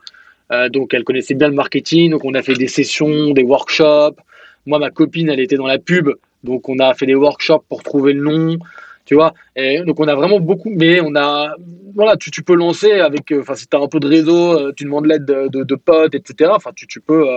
Euh, 0.52 0.70
donc 0.70 0.94
elle 0.94 1.04
connaissait 1.04 1.34
bien 1.34 1.48
le 1.48 1.56
marketing, 1.56 2.12
donc 2.12 2.24
on 2.24 2.34
a 2.34 2.42
fait 2.42 2.54
des 2.54 2.68
sessions, 2.68 3.32
des 3.32 3.44
workshops. 3.44 4.18
Moi, 4.66 4.80
ma 4.80 4.90
copine, 4.90 5.30
elle 5.30 5.40
était 5.40 5.58
dans 5.58 5.68
la 5.68 5.80
pub, 5.80 6.10
donc 6.44 6.70
on 6.70 6.80
a 6.80 6.94
fait 6.94 7.06
des 7.06 7.16
workshops 7.16 7.64
pour 7.70 7.84
trouver 7.84 8.14
le 8.14 8.22
nom, 8.22 8.58
tu 9.06 9.16
vois. 9.16 9.34
Et 9.56 9.82
donc 9.82 10.00
on 10.00 10.08
a 10.08 10.16
vraiment 10.16 10.40
beaucoup, 10.40 10.70
mais 10.70 11.00
on 11.02 11.16
a, 11.16 11.56
voilà, 11.96 12.16
tu, 12.18 12.32
tu 12.32 12.44
peux 12.44 12.56
lancer 12.56 12.92
avec, 12.94 13.32
euh, 13.32 13.42
enfin 13.42 13.56
si 13.56 13.68
tu 13.68 13.76
as 13.76 13.80
un 13.80 13.88
peu 13.88 14.00
de 14.00 14.08
réseau, 14.08 14.54
euh, 14.54 14.74
tu 14.76 14.84
demandes 14.84 15.06
l'aide 15.06 15.26
de, 15.26 15.64
de, 15.64 15.76
potes, 15.76 16.16
etc. 16.16 16.52
Enfin 16.54 16.72
tu, 16.76 16.88
tu 16.88 17.00
peux, 17.00 17.28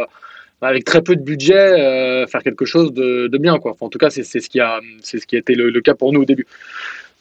avec 0.60 0.84
très 0.84 1.02
peu 1.02 1.16
de 1.16 1.22
budget, 1.22 2.26
faire 2.26 2.42
quelque 2.42 2.64
chose 2.64 2.92
de, 2.92 3.28
de 3.28 3.38
bien, 3.38 3.58
quoi. 3.58 3.72
Enfin, 3.72 3.86
en 3.86 3.88
tout 3.90 3.98
cas, 3.98 4.10
c'est 4.10 4.22
ce 4.24 4.48
qui 4.48 4.60
a, 4.60 4.80
c'est 5.02 5.18
ce 5.18 5.26
qui 5.26 5.36
a 5.36 5.38
été 5.38 5.54
le, 5.54 5.80
cas 5.80 5.94
pour 5.94 6.12
nous 6.12 6.22
au 6.22 6.26
début. 6.26 6.46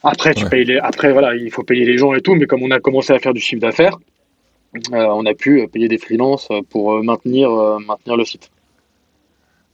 Après, 0.02 0.32
tu 0.34 0.44
payes 0.46 0.64
les, 0.64 0.78
après 0.78 1.12
voilà, 1.12 1.34
il 1.34 1.50
faut 1.50 1.64
payer 1.64 1.84
les 1.84 1.98
gens 1.98 2.14
et 2.14 2.20
tout, 2.20 2.34
mais 2.34 2.46
comme 2.46 2.62
on 2.62 2.70
a 2.70 2.78
commencé 2.78 3.12
à 3.12 3.18
faire 3.18 3.34
du 3.34 3.40
chiffre 3.40 3.60
d'affaires, 3.60 3.96
on 4.92 5.26
a 5.26 5.34
pu 5.34 5.66
payer 5.68 5.88
des 5.88 5.98
freelances 5.98 6.48
pour 6.70 6.94
euh, 6.94 7.02
maintenir, 7.02 7.50
euh, 7.50 7.78
maintenir 7.78 8.16
le 8.16 8.24
site. 8.24 8.50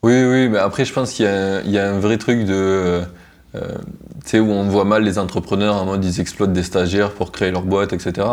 Oui, 0.03 0.12
oui, 0.24 0.49
mais 0.49 0.59
après, 0.59 0.84
je 0.84 0.92
pense 0.92 1.12
qu'il 1.12 1.24
y, 1.24 1.70
y, 1.70 1.78
a 1.78 1.90
un 1.90 1.99
vrai 1.99 2.18
truc 2.18 2.45
de. 2.45 3.01
tu 3.55 3.61
sais, 4.26 4.38
où 4.38 4.51
on 4.51 4.64
voit 4.64 4.84
mal 4.84 5.03
les 5.03 5.18
entrepreneurs 5.18 5.76
en 5.76 5.86
mode 5.86 6.05
ils 6.05 6.20
exploitent 6.20 6.53
des 6.53 6.62
stagiaires 6.62 7.12
pour 7.12 7.32
créer 7.32 7.51
leur 7.51 7.62
boîte, 7.62 7.95
etc. 7.95 8.26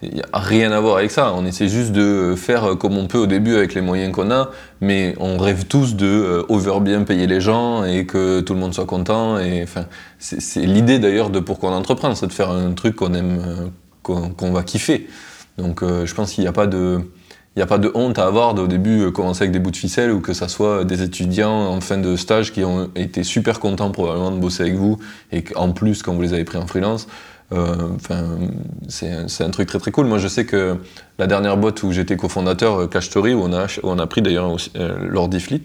Il 0.00 0.14
n'y 0.14 0.22
a 0.22 0.38
rien 0.38 0.72
à 0.72 0.80
voir 0.80 0.96
avec 0.96 1.10
ça. 1.10 1.34
On 1.34 1.44
essaie 1.44 1.68
juste 1.68 1.92
de 1.92 2.34
faire 2.36 2.78
comme 2.78 2.96
on 2.96 3.06
peut 3.06 3.18
au 3.18 3.26
début 3.26 3.54
avec 3.54 3.74
les 3.74 3.82
moyens 3.82 4.14
qu'on 4.14 4.30
a, 4.30 4.50
mais 4.80 5.14
on 5.20 5.36
rêve 5.36 5.66
tous 5.66 5.94
de 5.94 6.46
over 6.48 6.80
bien 6.80 7.02
payer 7.02 7.26
les 7.26 7.42
gens 7.42 7.84
et 7.84 8.06
que 8.06 8.40
tout 8.40 8.54
le 8.54 8.60
monde 8.60 8.72
soit 8.72 8.86
content. 8.86 9.38
Et 9.38 9.62
enfin, 9.62 9.84
c'est 10.18 10.64
l'idée 10.64 10.98
d'ailleurs 10.98 11.28
de 11.28 11.40
pourquoi 11.40 11.68
on 11.70 11.74
entreprend, 11.74 12.14
c'est 12.14 12.28
de 12.28 12.32
faire 12.32 12.48
un 12.50 12.72
truc 12.72 12.96
qu'on 12.96 13.12
aime, 13.12 13.70
qu'on 14.02 14.52
va 14.52 14.62
kiffer. 14.62 15.06
Donc 15.58 15.82
euh, 15.82 16.06
je 16.06 16.14
pense 16.14 16.32
qu'il 16.32 16.42
n'y 16.42 16.48
a 16.48 16.52
pas 16.52 16.66
de... 16.66 17.00
De 17.56 17.90
honte 17.94 18.18
à 18.18 18.26
avoir 18.26 18.58
au 18.58 18.66
début 18.66 19.02
euh, 19.02 19.10
commencer 19.12 19.42
avec 19.44 19.52
des 19.52 19.60
bouts 19.60 19.70
de 19.70 19.76
ficelle 19.76 20.10
ou 20.10 20.20
que 20.20 20.32
ça 20.32 20.48
soit 20.48 20.84
des 20.84 21.02
étudiants 21.02 21.68
en 21.68 21.80
fin 21.80 21.98
de 21.98 22.16
stage 22.16 22.52
qui 22.52 22.64
ont 22.64 22.90
été 22.96 23.22
super 23.22 23.60
contents 23.60 23.92
probablement 23.92 24.32
de 24.32 24.38
bosser 24.38 24.64
avec 24.64 24.74
vous 24.74 24.98
et 25.30 25.44
qu'en 25.44 25.70
plus 25.70 26.02
quand 26.02 26.14
vous 26.14 26.22
les 26.22 26.32
avez 26.32 26.42
pris 26.42 26.58
en 26.58 26.66
freelance, 26.66 27.06
euh, 27.52 27.90
c'est 28.88 29.44
un 29.44 29.50
truc 29.50 29.68
très 29.68 29.78
très 29.78 29.92
cool. 29.92 30.06
Moi 30.06 30.18
je 30.18 30.26
sais 30.26 30.46
que 30.46 30.78
la 31.20 31.28
dernière 31.28 31.56
boîte 31.56 31.84
où 31.84 31.92
j'étais 31.92 32.16
cofondateur, 32.16 32.90
Cash 32.90 33.06
Story, 33.06 33.34
où 33.34 33.42
on 33.44 33.52
a, 33.52 33.66
on 33.84 34.00
a 34.00 34.06
pris 34.08 34.20
d'ailleurs 34.20 34.56
l'ordi 35.00 35.38
Fleet, 35.38 35.62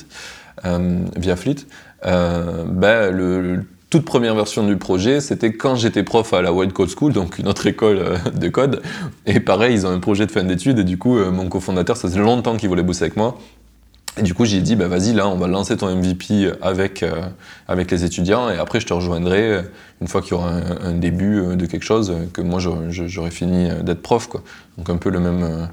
via 0.64 1.36
Fleet, 1.36 1.66
ben, 2.04 3.10
le, 3.10 3.64
toute 3.90 4.06
première 4.06 4.36
version 4.36 4.66
du 4.68 4.78
projet, 4.78 5.20
c'était 5.20 5.52
quand 5.52 5.76
j'étais 5.76 6.04
prof 6.04 6.34
à 6.34 6.42
la 6.42 6.54
White 6.54 6.74
Code 6.74 6.90
School, 6.96 7.12
donc 7.12 7.40
une 7.40 7.48
autre 7.48 7.66
école 7.66 7.98
euh, 7.98 8.18
de 8.36 8.48
code. 8.48 8.82
Et 9.26 9.40
pareil, 9.40 9.74
ils 9.74 9.88
ont 9.88 9.90
un 9.90 10.00
projet 10.00 10.28
de 10.28 10.32
fin 10.32 10.44
d'études, 10.44 10.80
et 10.80 10.84
du 10.84 10.98
coup, 10.98 11.18
euh, 11.18 11.32
mon 11.32 11.50
cofondateur, 11.50 11.98
ça 11.98 12.08
faisait 12.08 12.20
longtemps 12.20 12.56
qu'il 12.58 12.70
voulait 12.70 12.84
bosser 12.84 13.06
avec 13.06 13.18
moi. 13.18 13.40
Et 14.18 14.22
du 14.22 14.36
coup, 14.36 14.46
j'ai 14.46 14.62
dit, 14.62 14.76
bah, 14.76 14.88
vas-y, 14.88 15.14
là, 15.14 15.28
on 15.28 15.38
va 15.38 15.48
lancer 15.48 15.76
ton 15.76 15.96
MVP 15.96 16.52
avec, 16.62 17.02
euh, 17.02 17.30
avec 17.68 17.90
les 17.90 18.04
étudiants, 18.04 18.50
et 18.50 18.60
après, 18.60 18.80
je 18.80 18.86
te 18.86 18.94
rejoindrai 18.94 19.64
une 20.02 20.08
fois 20.08 20.22
qu'il 20.22 20.32
y 20.32 20.34
aura 20.36 20.52
un, 20.84 20.94
début 20.94 21.56
de 21.56 21.66
quelque 21.66 21.86
chose, 21.86 22.14
que 22.32 22.42
moi, 22.42 22.60
j'aurais 22.60 23.32
fini 23.32 23.70
d'être 23.82 24.04
prof. 24.04 24.28
Quoi. 24.28 24.44
Donc, 24.78 24.90
un 24.90 24.98
peu 24.98 25.10
le 25.10 25.20
même, 25.20 25.70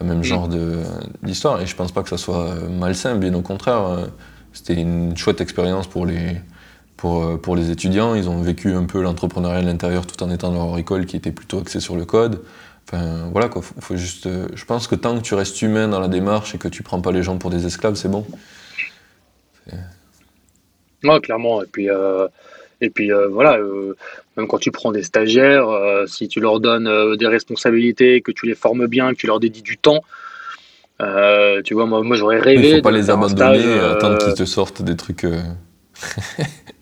le 0.00 0.06
même 0.06 0.22
genre 0.22 0.48
d'histoire. 1.22 1.60
Et 1.60 1.66
je 1.66 1.74
pense 1.74 1.90
pas 1.90 2.02
que 2.02 2.08
ça 2.08 2.18
soit 2.18 2.54
malsain, 2.70 3.16
bien 3.16 3.34
au 3.34 3.42
contraire. 3.42 4.08
C'était 4.52 4.74
une 4.74 5.16
chouette 5.16 5.40
expérience 5.40 5.86
pour 5.86 6.04
les, 6.04 6.40
pour, 6.98 7.24
euh, 7.24 7.36
pour 7.38 7.56
les 7.56 7.70
étudiants. 7.70 8.14
Ils 8.14 8.28
ont 8.28 8.42
vécu 8.42 8.74
un 8.74 8.84
peu 8.84 9.00
l'entrepreneuriat 9.00 9.60
à 9.60 9.62
l'intérieur 9.62 10.06
tout 10.06 10.22
en 10.22 10.30
étant 10.30 10.52
dans 10.52 10.66
leur 10.66 10.78
école 10.78 11.06
qui 11.06 11.16
était 11.16 11.32
plutôt 11.32 11.60
axée 11.60 11.80
sur 11.80 11.96
le 11.96 12.04
code. 12.04 12.42
Enfin, 12.86 13.30
voilà 13.32 13.48
quoi, 13.48 13.62
faut, 13.62 13.96
juste. 13.96 14.26
Euh, 14.26 14.48
je 14.54 14.64
pense 14.66 14.86
que 14.86 14.94
tant 14.94 15.16
que 15.16 15.22
tu 15.22 15.34
restes 15.34 15.62
humain 15.62 15.88
dans 15.88 16.00
la 16.00 16.08
démarche 16.08 16.54
et 16.54 16.58
que 16.58 16.68
tu 16.68 16.82
prends 16.82 17.00
pas 17.00 17.12
les 17.12 17.22
gens 17.22 17.38
pour 17.38 17.50
des 17.50 17.64
esclaves, 17.64 17.94
c'est 17.94 18.10
bon. 18.10 18.26
Ouais, 21.04 21.20
clairement. 21.20 21.62
Et 21.62 21.66
puis, 21.66 21.88
euh, 21.88 22.26
et 22.80 22.90
puis 22.90 23.10
voilà, 23.30 23.58
même 24.36 24.48
quand 24.48 24.58
tu 24.58 24.72
prends 24.72 24.90
des 24.90 25.02
stagiaires, 25.02 25.68
si 26.06 26.28
tu 26.28 26.40
leur 26.40 26.58
donnes 26.60 27.16
des 27.16 27.26
responsabilités, 27.26 28.20
que 28.22 28.32
tu 28.32 28.46
les 28.46 28.54
formes 28.54 28.86
bien, 28.86 29.12
que 29.12 29.18
tu 29.18 29.26
leur 29.26 29.38
dédies 29.38 29.62
du 29.62 29.76
temps, 29.76 30.00
tu 30.98 31.74
vois, 31.74 31.86
moi, 31.86 32.02
moi 32.02 32.16
j'aurais 32.16 32.40
rêvé. 32.40 32.70
Il 32.70 32.76
faut 32.76 32.82
pas 32.82 32.90
les 32.90 33.10
abandonner 33.10 33.60
et 33.60 33.78
attendre 33.78 34.18
qu'ils 34.18 34.34
te 34.34 34.44
sortent 34.44 34.82
des 34.82 34.96
trucs. 34.96 35.26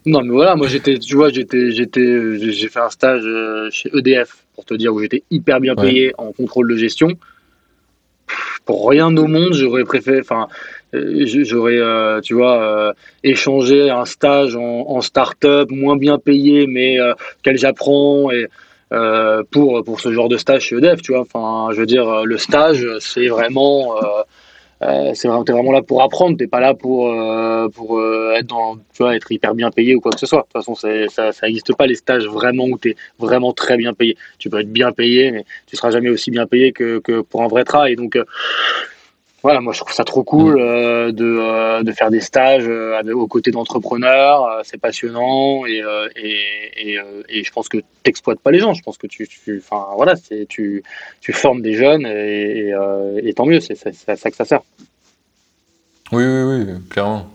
Non, 0.06 0.22
mais 0.22 0.30
voilà, 0.30 0.54
moi 0.54 0.68
j'étais, 0.68 0.98
tu 0.98 1.16
vois, 1.16 1.30
j'étais, 1.30 1.72
j'étais, 1.72 2.38
j'ai 2.38 2.68
fait 2.68 2.78
un 2.78 2.90
stage 2.90 3.24
euh, 3.24 3.68
chez 3.72 3.90
EDF 3.92 4.44
pour 4.54 4.64
te 4.64 4.72
dire 4.74 4.94
où 4.94 5.00
j'étais 5.00 5.24
hyper 5.32 5.60
bien 5.60 5.74
payé 5.74 6.12
en 6.16 6.30
contrôle 6.30 6.70
de 6.70 6.76
gestion. 6.76 7.08
Pour 8.64 8.88
rien 8.88 9.14
au 9.16 9.26
monde, 9.26 9.52
j'aurais 9.52 9.82
préféré, 9.82 10.20
enfin, 10.20 10.46
euh, 10.94 11.24
j'aurais, 11.26 11.78
euh, 11.78 12.20
tu 12.20 12.34
vois, 12.34 12.94
échangé 13.24 13.90
un 13.90 14.04
stage 14.04 14.54
en, 14.54 15.00
start-up 15.00 15.70
moins 15.72 15.96
bien 15.96 16.18
payé, 16.18 16.68
mais 16.68 16.98
quel 17.42 17.58
j'apprends 17.58 18.30
et 18.30 18.46
pour 19.50 19.82
pour 19.84 20.00
ce 20.00 20.12
genre 20.12 20.28
de 20.28 20.36
stage 20.36 20.62
chez 20.62 20.76
EDF, 20.76 21.02
tu 21.02 21.12
vois. 21.12 21.22
Enfin, 21.22 21.72
je 21.74 21.80
veux 21.80 21.86
dire, 21.86 22.24
le 22.24 22.38
stage, 22.38 22.86
c'est 23.00 23.26
vraiment 23.26 23.96
euh, 24.82 25.12
c'est 25.14 25.28
vraiment, 25.28 25.42
vraiment 25.42 25.72
là 25.72 25.82
pour 25.82 26.02
apprendre, 26.02 26.36
t'es 26.36 26.46
pas 26.46 26.60
là 26.60 26.74
pour, 26.74 27.10
euh, 27.10 27.68
pour 27.68 27.98
euh, 27.98 28.34
être, 28.36 28.46
dans, 28.46 28.76
tu 28.76 29.02
vois, 29.02 29.16
être 29.16 29.32
hyper 29.32 29.54
bien 29.54 29.70
payé 29.70 29.94
ou 29.94 30.00
quoi 30.00 30.12
que 30.12 30.18
ce 30.18 30.26
soit. 30.26 30.40
De 30.40 30.60
toute 30.60 30.64
façon, 30.64 30.74
ça 30.74 31.46
n'existe 31.46 31.74
pas 31.74 31.86
les 31.86 31.94
stages 31.94 32.26
vraiment 32.26 32.64
où 32.64 32.78
tu 32.78 32.90
es 32.90 32.96
vraiment 33.18 33.52
très 33.52 33.76
bien 33.76 33.94
payé. 33.94 34.16
Tu 34.38 34.50
peux 34.50 34.60
être 34.60 34.72
bien 34.72 34.92
payé, 34.92 35.30
mais 35.30 35.44
tu 35.66 35.76
seras 35.76 35.90
jamais 35.90 36.10
aussi 36.10 36.30
bien 36.30 36.46
payé 36.46 36.72
que, 36.72 36.98
que 36.98 37.22
pour 37.22 37.42
un 37.42 37.48
vrai 37.48 37.64
travail. 37.64 37.96
Donc, 37.96 38.18
voilà, 39.46 39.60
moi 39.60 39.72
je 39.72 39.78
trouve 39.78 39.94
ça 39.94 40.02
trop 40.02 40.24
cool 40.24 40.56
mm. 40.56 40.58
euh, 40.58 41.12
de, 41.12 41.24
euh, 41.24 41.84
de, 41.84 41.92
faire 41.92 42.10
des 42.10 42.18
stages 42.18 42.66
euh, 42.66 43.00
aux 43.12 43.28
côtés 43.28 43.52
d'entrepreneurs, 43.52 44.60
c'est 44.64 44.76
passionnant 44.76 45.64
et, 45.66 45.84
et, 46.16 46.98
et, 47.28 47.44
je 47.44 47.52
pense 47.52 47.68
que 47.68 47.76
tu 47.76 47.84
n'exploites 48.04 48.40
pas 48.40 48.50
les 48.50 48.58
gens, 48.58 48.74
je 48.74 48.82
pense 48.82 48.98
que 48.98 49.06
tu, 49.06 49.28
enfin, 49.58 49.86
voilà, 49.94 50.14
tu, 50.48 50.82
tu 51.20 51.32
formes 51.32 51.62
des 51.62 51.74
jeunes 51.74 52.06
et, 52.06 53.32
tant 53.36 53.46
mieux, 53.46 53.60
c'est 53.60 53.78
à 54.08 54.16
ça 54.16 54.30
que 54.32 54.36
ça 54.36 54.44
sert. 54.44 54.62
Oui, 56.10 56.24
oui, 56.24 56.64
oui, 56.66 56.74
clairement. 56.90 57.30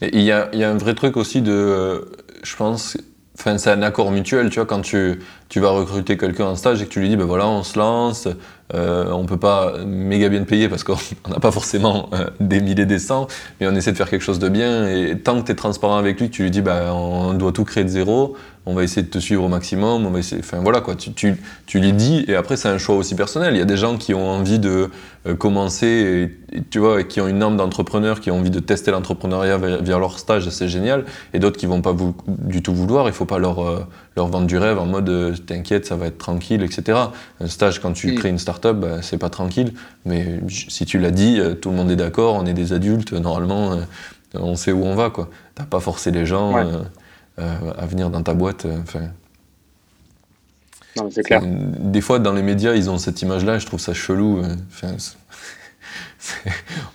Il 0.00 0.22
y 0.22 0.30
a, 0.30 0.48
y 0.52 0.62
a, 0.62 0.70
un 0.70 0.78
vrai 0.78 0.94
truc 0.94 1.16
aussi 1.16 1.42
de, 1.42 2.08
je 2.44 2.54
pense, 2.54 2.96
enfin, 3.36 3.58
c'est 3.58 3.70
un 3.70 3.82
accord 3.82 4.12
mutuel, 4.12 4.48
tu 4.50 4.60
vois, 4.60 4.66
quand 4.66 4.82
tu, 4.82 5.18
tu 5.48 5.60
vas 5.60 5.70
recruter 5.70 6.16
quelqu'un 6.16 6.46
en 6.46 6.56
stage 6.56 6.82
et 6.82 6.84
que 6.84 6.90
tu 6.90 7.00
lui 7.00 7.08
dis, 7.08 7.16
ben 7.16 7.24
voilà, 7.24 7.48
on 7.48 7.62
se 7.62 7.78
lance, 7.78 8.28
euh, 8.74 9.10
on 9.12 9.24
peut 9.24 9.38
pas 9.38 9.78
méga 9.86 10.28
bien 10.28 10.44
payer 10.44 10.68
parce 10.68 10.84
qu'on 10.84 10.96
n'a 11.30 11.40
pas 11.40 11.50
forcément 11.50 12.10
euh, 12.12 12.26
des 12.38 12.60
milliers 12.60 12.86
des 12.86 12.98
cents, 12.98 13.26
mais 13.60 13.66
on 13.66 13.74
essaie 13.74 13.92
de 13.92 13.96
faire 13.96 14.10
quelque 14.10 14.22
chose 14.22 14.38
de 14.38 14.48
bien. 14.48 14.88
Et 14.88 15.18
tant 15.18 15.40
que 15.40 15.46
tu 15.46 15.52
es 15.52 15.54
transparent 15.54 15.96
avec 15.96 16.20
lui, 16.20 16.28
tu 16.28 16.42
lui 16.42 16.50
dis 16.50 16.60
bah, 16.60 16.92
on 16.92 17.32
doit 17.34 17.52
tout 17.52 17.64
créer 17.64 17.84
de 17.84 17.88
zéro, 17.88 18.36
on 18.68 18.74
va 18.74 18.84
essayer 18.84 19.02
de 19.02 19.08
te 19.08 19.18
suivre 19.18 19.44
au 19.44 19.48
maximum, 19.48 20.04
on 20.04 20.10
va 20.10 20.18
essayer, 20.18 20.42
enfin 20.44 20.58
voilà 20.58 20.82
quoi, 20.82 20.94
tu, 20.94 21.14
tu, 21.14 21.36
tu 21.64 21.80
lui 21.80 21.94
dis, 21.94 22.26
et 22.28 22.34
après 22.34 22.58
c'est 22.58 22.68
un 22.68 22.76
choix 22.76 22.96
aussi 22.96 23.14
personnel. 23.14 23.54
Il 23.54 23.58
y 23.58 23.62
a 23.62 23.64
des 23.64 23.78
gens 23.78 23.96
qui 23.96 24.12
ont 24.12 24.28
envie 24.28 24.58
de 24.58 24.90
euh, 25.26 25.34
commencer, 25.34 26.30
et, 26.52 26.62
tu 26.70 26.78
vois, 26.78 27.02
qui 27.02 27.22
ont 27.22 27.28
une 27.28 27.42
âme 27.42 27.56
d'entrepreneur, 27.56 28.20
qui 28.20 28.30
ont 28.30 28.38
envie 28.38 28.50
de 28.50 28.60
tester 28.60 28.90
l'entrepreneuriat 28.90 29.56
via, 29.56 29.98
leur 29.98 30.18
stage, 30.18 30.50
c'est 30.50 30.68
génial, 30.68 31.06
et 31.32 31.38
d'autres 31.38 31.56
qui 31.56 31.64
vont 31.64 31.80
pas 31.80 31.94
du 32.26 32.62
tout 32.62 32.74
vouloir, 32.74 33.08
il 33.08 33.14
faut 33.14 33.24
pas 33.24 33.38
leur, 33.38 33.66
euh, 33.66 33.86
leur 34.18 34.28
vendre 34.28 34.46
du 34.46 34.58
rêve 34.58 34.78
en 34.78 34.86
mode 34.86 35.08
euh, 35.08 35.34
t'inquiète, 35.34 35.86
ça 35.86 35.96
va 35.96 36.06
être 36.06 36.18
tranquille, 36.18 36.62
etc. 36.62 36.98
Un 37.40 37.48
stage, 37.48 37.80
quand 37.80 37.92
tu 37.92 38.14
crées 38.14 38.28
une 38.28 38.38
start-up, 38.38 38.76
bah, 38.76 39.02
c'est 39.02 39.18
pas 39.18 39.30
tranquille, 39.30 39.72
mais 40.04 40.40
si 40.48 40.84
tu 40.84 40.98
l'as 40.98 41.10
dit, 41.10 41.40
tout 41.60 41.70
le 41.70 41.76
monde 41.76 41.90
est 41.90 41.96
d'accord, 41.96 42.34
on 42.34 42.44
est 42.46 42.54
des 42.54 42.72
adultes, 42.72 43.12
normalement, 43.12 43.78
on 44.34 44.54
sait 44.56 44.72
où 44.72 44.84
on 44.84 44.94
va, 44.94 45.10
quoi. 45.10 45.30
T'as 45.54 45.64
pas 45.64 45.80
forcé 45.80 46.10
les 46.10 46.26
gens. 46.26 46.54
Euh, 47.38 47.72
à 47.78 47.86
venir 47.86 48.10
dans 48.10 48.22
ta 48.22 48.34
boîte. 48.34 48.64
Euh, 48.64 48.78
enfin, 48.82 49.10
c'est 51.10 51.22
clair. 51.22 51.40
Des 51.44 52.00
fois, 52.00 52.18
dans 52.18 52.32
les 52.32 52.42
médias, 52.42 52.74
ils 52.74 52.90
ont 52.90 52.98
cette 52.98 53.22
image-là, 53.22 53.60
je 53.60 53.66
trouve 53.66 53.78
ça 53.78 53.94
chelou. 53.94 54.42
Euh, 54.42 54.56
enfin, 54.72 54.96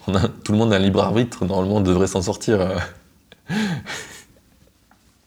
on 0.07 0.15
a, 0.15 0.27
tout 0.27 0.51
le 0.51 0.57
monde 0.57 0.73
a 0.73 0.75
un 0.75 0.79
libre 0.79 1.01
arbitre, 1.01 1.45
normalement, 1.45 1.77
on 1.77 1.81
devrait 1.81 2.07
s'en 2.07 2.21
sortir. 2.21 2.59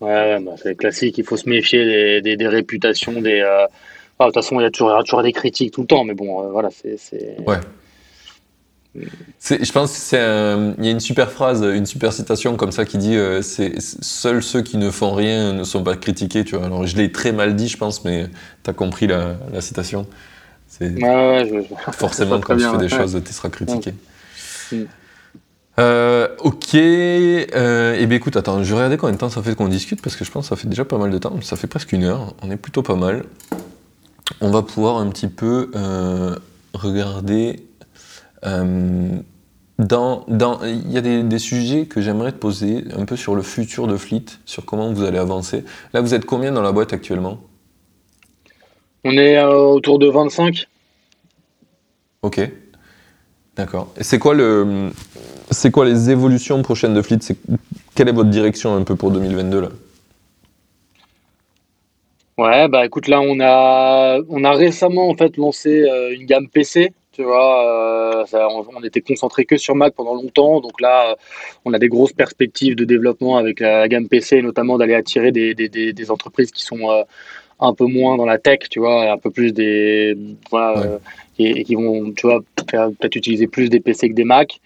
Ouais, 0.01 0.39
bah, 0.41 0.53
c'est 0.63 0.77
classique, 0.77 1.17
il 1.19 1.25
faut 1.25 1.37
se 1.37 1.49
méfier 1.49 2.21
des, 2.21 2.37
des, 2.37 2.49
réputations, 2.49 3.21
des... 3.21 3.41
Euh, 3.41 3.67
de 4.21 4.25
toute 4.25 4.35
façon, 4.35 4.61
il 4.61 4.63
y, 4.63 4.67
a 4.67 4.71
toujours, 4.71 5.03
toujours 5.05 5.23
des 5.23 5.33
critiques 5.33 5.73
tout 5.73 5.83
le 5.83 5.87
temps, 5.87 6.05
mais 6.05 6.15
bon, 6.15 6.43
euh, 6.43 6.49
voilà, 6.51 6.69
c'est... 6.71 7.37
Ouais. 7.47 7.59
Je 8.95 9.73
pense 9.73 10.09
qu'il 10.09 10.19
y 10.19 10.89
a 10.89 10.91
une 10.91 11.01
super 11.01 11.31
phrase, 11.31 11.63
une 11.63 11.85
super 11.85 12.13
citation 12.15 12.57
comme 12.57 12.73
ça 12.73 12.87
qui 12.87 12.97
dit 12.97 13.15
euh, 13.15 13.43
c'est 13.43 13.79
seuls 13.79 14.43
ceux 14.43 14.63
qui 14.63 14.79
ne 14.79 14.91
font 14.91 15.13
rien 15.13 15.53
ne 15.53 15.65
sont 15.65 15.83
pas 15.83 15.97
critiqués. 15.97 16.45
Tu 16.45 16.57
vois. 16.57 16.65
Alors 16.65 16.87
je 16.87 16.97
l'ai 16.97 17.13
très 17.13 17.33
mal 17.33 17.57
dit, 17.57 17.69
je 17.69 17.77
pense, 17.77 18.07
mais 18.07 18.27
tu 18.65 18.71
as 18.71 18.73
compris 18.73 19.07
la, 19.07 19.37
la 19.53 19.61
citation. 19.61 20.07
Ouais, 20.81 20.89
ouais, 20.89 21.47
je, 21.47 21.93
Forcément, 21.93 22.41
quand 22.41 22.57
tu 22.57 22.65
fais 22.65 22.79
des 22.79 22.89
choses, 22.89 23.21
tu 23.23 23.33
seras 23.35 23.51
critiqué. 23.51 23.93
Euh, 25.79 26.29
ok. 26.39 26.75
Euh, 26.75 27.95
et 27.95 28.03
eh 28.03 28.07
bien 28.07 28.17
écoute, 28.17 28.37
attends, 28.37 28.63
je 28.63 28.69
vais 28.71 28.77
regarder 28.77 28.97
combien 28.97 29.15
de 29.15 29.19
temps 29.19 29.29
ça 29.29 29.43
fait 29.43 29.55
qu'on 29.55 29.69
discute 29.69 30.01
parce 30.01 30.17
que 30.17 30.25
je 30.25 30.31
pense 30.31 30.47
que 30.47 30.49
ça 30.51 30.57
fait 30.57 30.69
déjà 30.69 30.85
pas 30.85 30.99
mal 30.99 31.11
de 31.11 31.19
temps. 31.19 31.41
Ça 31.43 31.57
fait 31.57 31.67
presque 31.67 31.93
une 31.93 32.05
heure. 32.05 32.35
On 32.43 32.51
est 32.51 32.57
plutôt 32.57 32.83
pas 32.83 32.97
mal. 32.97 33.25
On 34.41 34.51
va 34.51 34.63
pouvoir 34.63 34.97
un 34.99 35.09
petit 35.11 35.29
peu 35.29 35.71
euh, 35.75 36.37
regarder. 36.75 37.67
Euh, 38.45 39.19
dans, 39.79 40.25
dans, 40.29 40.63
il 40.65 40.91
y 40.91 40.97
a 40.97 41.03
des, 41.03 41.23
des 41.23 41.39
sujets 41.39 41.85
que 41.85 42.01
j'aimerais 42.01 42.33
te 42.33 42.39
poser 42.39 42.85
un 42.97 43.05
peu 43.05 43.15
sur 43.15 43.35
le 43.35 43.43
futur 43.43 43.87
de 43.87 43.99
Fleet, 43.99 44.25
sur 44.47 44.65
comment 44.65 44.91
vous 44.91 45.05
allez 45.05 45.19
avancer. 45.19 45.65
Là, 45.93 46.01
vous 46.01 46.15
êtes 46.15 46.25
combien 46.25 46.51
dans 46.51 46.63
la 46.63 46.73
boîte 46.73 46.95
actuellement? 46.95 47.41
On 49.05 49.13
est 49.13 49.43
autour 49.45 49.99
de 49.99 50.09
25. 50.09 50.67
Ok. 52.23 52.41
D'accord. 53.57 53.93
Et 53.99 54.05
c'est 54.05 54.19
quoi 54.19 54.35
le, 54.35 54.91
c'est 55.51 55.71
quoi 55.71 55.85
les 55.85 56.11
évolutions 56.11 56.63
prochaines 56.63 56.95
de 56.95 57.03
Fleet? 57.03 57.19
Quelle 57.95 58.09
est 58.09 58.13
votre 58.13 58.31
direction 58.31 58.75
un 58.77 58.83
peu 58.83 58.97
pour 58.97 59.11
2022 59.11 59.61
là? 59.61 59.69
Ouais, 62.39 62.69
bah 62.69 62.85
écoute, 62.85 63.09
là 63.09 63.23
on 63.23 63.41
a, 63.41 64.19
on 64.29 64.45
a 64.45 64.53
récemment 64.53 65.09
en 65.09 65.15
fait 65.15 65.39
lancé 65.39 65.83
euh, 65.83 66.15
une 66.15 66.27
gamme 66.27 66.49
PC. 66.49 66.93
Tu 67.13 67.23
vois, 67.23 68.21
euh, 68.21 68.25
on, 68.75 68.83
était 68.83 69.01
concentré 69.01 69.47
que 69.47 69.57
sur 69.57 69.75
Mac 69.75 69.95
pendant 69.95 70.15
longtemps, 70.15 70.61
donc 70.61 70.83
là 70.83 71.17
on 71.65 71.73
a 71.73 71.79
des 71.79 71.89
grosses 71.89 72.13
perspectives 72.13 72.77
de 72.77 72.85
développement 72.85 73.39
avec 73.39 73.61
la 73.61 73.89
gamme 73.89 74.07
PC, 74.07 74.43
notamment 74.43 74.77
d'aller 74.77 74.95
attirer 74.95 75.33
des, 75.33 75.55
des, 75.55 75.71
des, 75.71 76.11
entreprises 76.11 76.51
qui 76.51 76.63
sont 76.63 76.91
euh, 76.91 77.05
un 77.59 77.73
peu 77.73 77.87
moins 77.87 78.19
dans 78.19 78.27
la 78.27 78.37
tech, 78.37 78.59
tu 78.71 78.81
vois, 78.81 79.11
un 79.11 79.17
peu 79.17 79.31
plus 79.31 79.53
des, 79.53 80.15
voilà, 80.51 80.99
et, 81.39 81.65
qui 81.65 81.75
vont, 81.75 82.13
tu 82.13 82.27
vois, 82.27 82.41
peut-être 82.55 83.17
utiliser 83.17 83.47
plus 83.47 83.69
des 83.69 83.81
PC 83.81 84.09
que 84.09 84.15
des 84.15 84.25
Mac. 84.25 84.61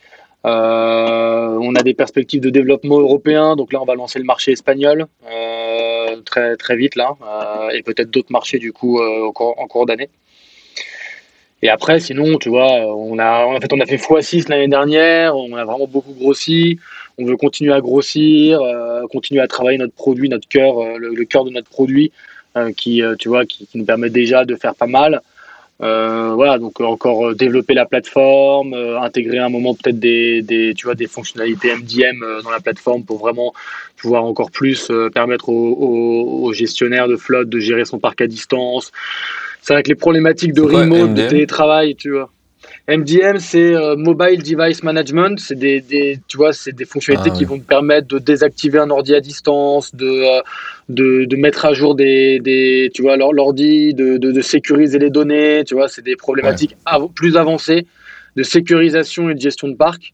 Euh, 0.46 1.58
on 1.60 1.74
a 1.74 1.82
des 1.82 1.92
perspectives 1.92 2.40
de 2.40 2.48
développement 2.48 2.98
européen, 2.98 3.56
donc 3.56 3.72
là 3.72 3.82
on 3.82 3.84
va 3.84 3.94
lancer 3.94 4.18
le 4.18 4.24
marché 4.24 4.52
espagnol 4.52 5.06
euh, 5.30 6.16
très 6.24 6.56
très 6.56 6.76
vite 6.76 6.96
là, 6.96 7.14
euh, 7.22 7.68
et 7.70 7.82
peut-être 7.82 8.10
d'autres 8.10 8.32
marchés 8.32 8.58
du 8.58 8.72
coup 8.72 9.00
en 9.02 9.66
cours 9.66 9.86
d'année. 9.86 10.08
Et 11.62 11.68
après, 11.68 12.00
sinon, 12.00 12.38
tu 12.38 12.48
vois, 12.48 12.70
on 12.96 13.18
a 13.18 13.44
en 13.44 13.60
fait 13.60 13.70
on 13.74 13.80
a 13.80 13.84
fait 13.84 13.96
x6 13.96 14.48
l'année 14.48 14.68
dernière, 14.68 15.36
on 15.36 15.54
a 15.54 15.64
vraiment 15.66 15.86
beaucoup 15.86 16.14
grossi. 16.14 16.78
On 17.18 17.26
veut 17.26 17.36
continuer 17.36 17.74
à 17.74 17.82
grossir, 17.82 18.62
continuer 19.12 19.42
à 19.42 19.46
travailler 19.46 19.76
notre 19.76 19.92
produit, 19.92 20.30
notre 20.30 20.48
cœur, 20.48 20.96
le, 20.96 21.24
cœur 21.24 21.44
de 21.44 21.50
notre 21.50 21.68
produit, 21.68 22.12
qui 22.78 23.02
tu 23.18 23.28
vois, 23.28 23.44
qui, 23.44 23.66
qui, 23.66 23.76
nous 23.76 23.84
permet 23.84 24.08
déjà 24.08 24.46
de 24.46 24.56
faire 24.56 24.74
pas 24.74 24.86
mal. 24.86 25.20
Euh, 25.82 26.32
voilà, 26.34 26.58
donc 26.58 26.78
encore 26.80 27.28
euh, 27.28 27.34
développer 27.34 27.72
la 27.72 27.86
plateforme, 27.86 28.74
euh, 28.74 29.00
intégrer 29.00 29.38
un 29.38 29.48
moment 29.48 29.74
peut-être 29.74 29.98
des, 29.98 30.42
des, 30.42 30.74
tu 30.74 30.86
vois, 30.86 30.94
des 30.94 31.06
fonctionnalités 31.06 31.74
MDM 31.74 32.42
dans 32.42 32.50
la 32.50 32.60
plateforme 32.60 33.04
pour 33.04 33.18
vraiment 33.18 33.54
pouvoir 33.96 34.24
encore 34.24 34.50
plus 34.50 34.90
permettre 35.12 35.48
aux, 35.48 36.44
aux, 36.44 36.52
gestionnaires 36.52 37.08
de 37.08 37.16
flotte 37.16 37.48
de 37.48 37.58
gérer 37.58 37.84
son 37.84 37.98
parc 37.98 38.20
à 38.20 38.26
distance. 38.26 38.92
C'est 39.62 39.72
avec 39.72 39.88
les 39.88 39.94
problématiques 39.94 40.52
de 40.52 40.62
remote, 40.62 41.14
de 41.14 41.28
télétravail, 41.28 41.94
tu 41.94 42.12
vois. 42.12 42.30
MDM, 42.90 43.38
c'est 43.38 43.72
euh, 43.74 43.94
Mobile 43.94 44.42
Device 44.42 44.82
Management. 44.82 45.38
C'est 45.38 45.54
des, 45.54 45.80
des, 45.80 46.18
tu 46.26 46.36
vois, 46.36 46.52
c'est 46.52 46.72
des 46.72 46.84
fonctionnalités 46.84 47.30
ah 47.32 47.38
qui 47.38 47.44
vont 47.44 47.58
te 47.58 47.64
permettre 47.64 48.08
de 48.08 48.18
désactiver 48.18 48.80
un 48.80 48.90
ordi 48.90 49.14
à 49.14 49.20
distance, 49.20 49.94
de, 49.94 50.06
euh, 50.08 50.42
de, 50.88 51.24
de, 51.24 51.36
mettre 51.36 51.64
à 51.66 51.72
jour 51.72 51.94
des, 51.94 52.40
des 52.40 52.90
tu 52.92 53.02
vois, 53.02 53.16
l'ordi, 53.16 53.94
de, 53.94 54.16
de, 54.16 54.32
de, 54.32 54.40
sécuriser 54.40 54.98
les 54.98 55.10
données. 55.10 55.62
Tu 55.64 55.74
vois, 55.74 55.86
c'est 55.86 56.02
des 56.02 56.16
problématiques 56.16 56.76
plus 57.14 57.36
avancées 57.36 57.86
de 58.34 58.42
sécurisation 58.42 59.30
et 59.30 59.34
de 59.34 59.40
gestion 59.40 59.68
de 59.68 59.76
parc 59.76 60.12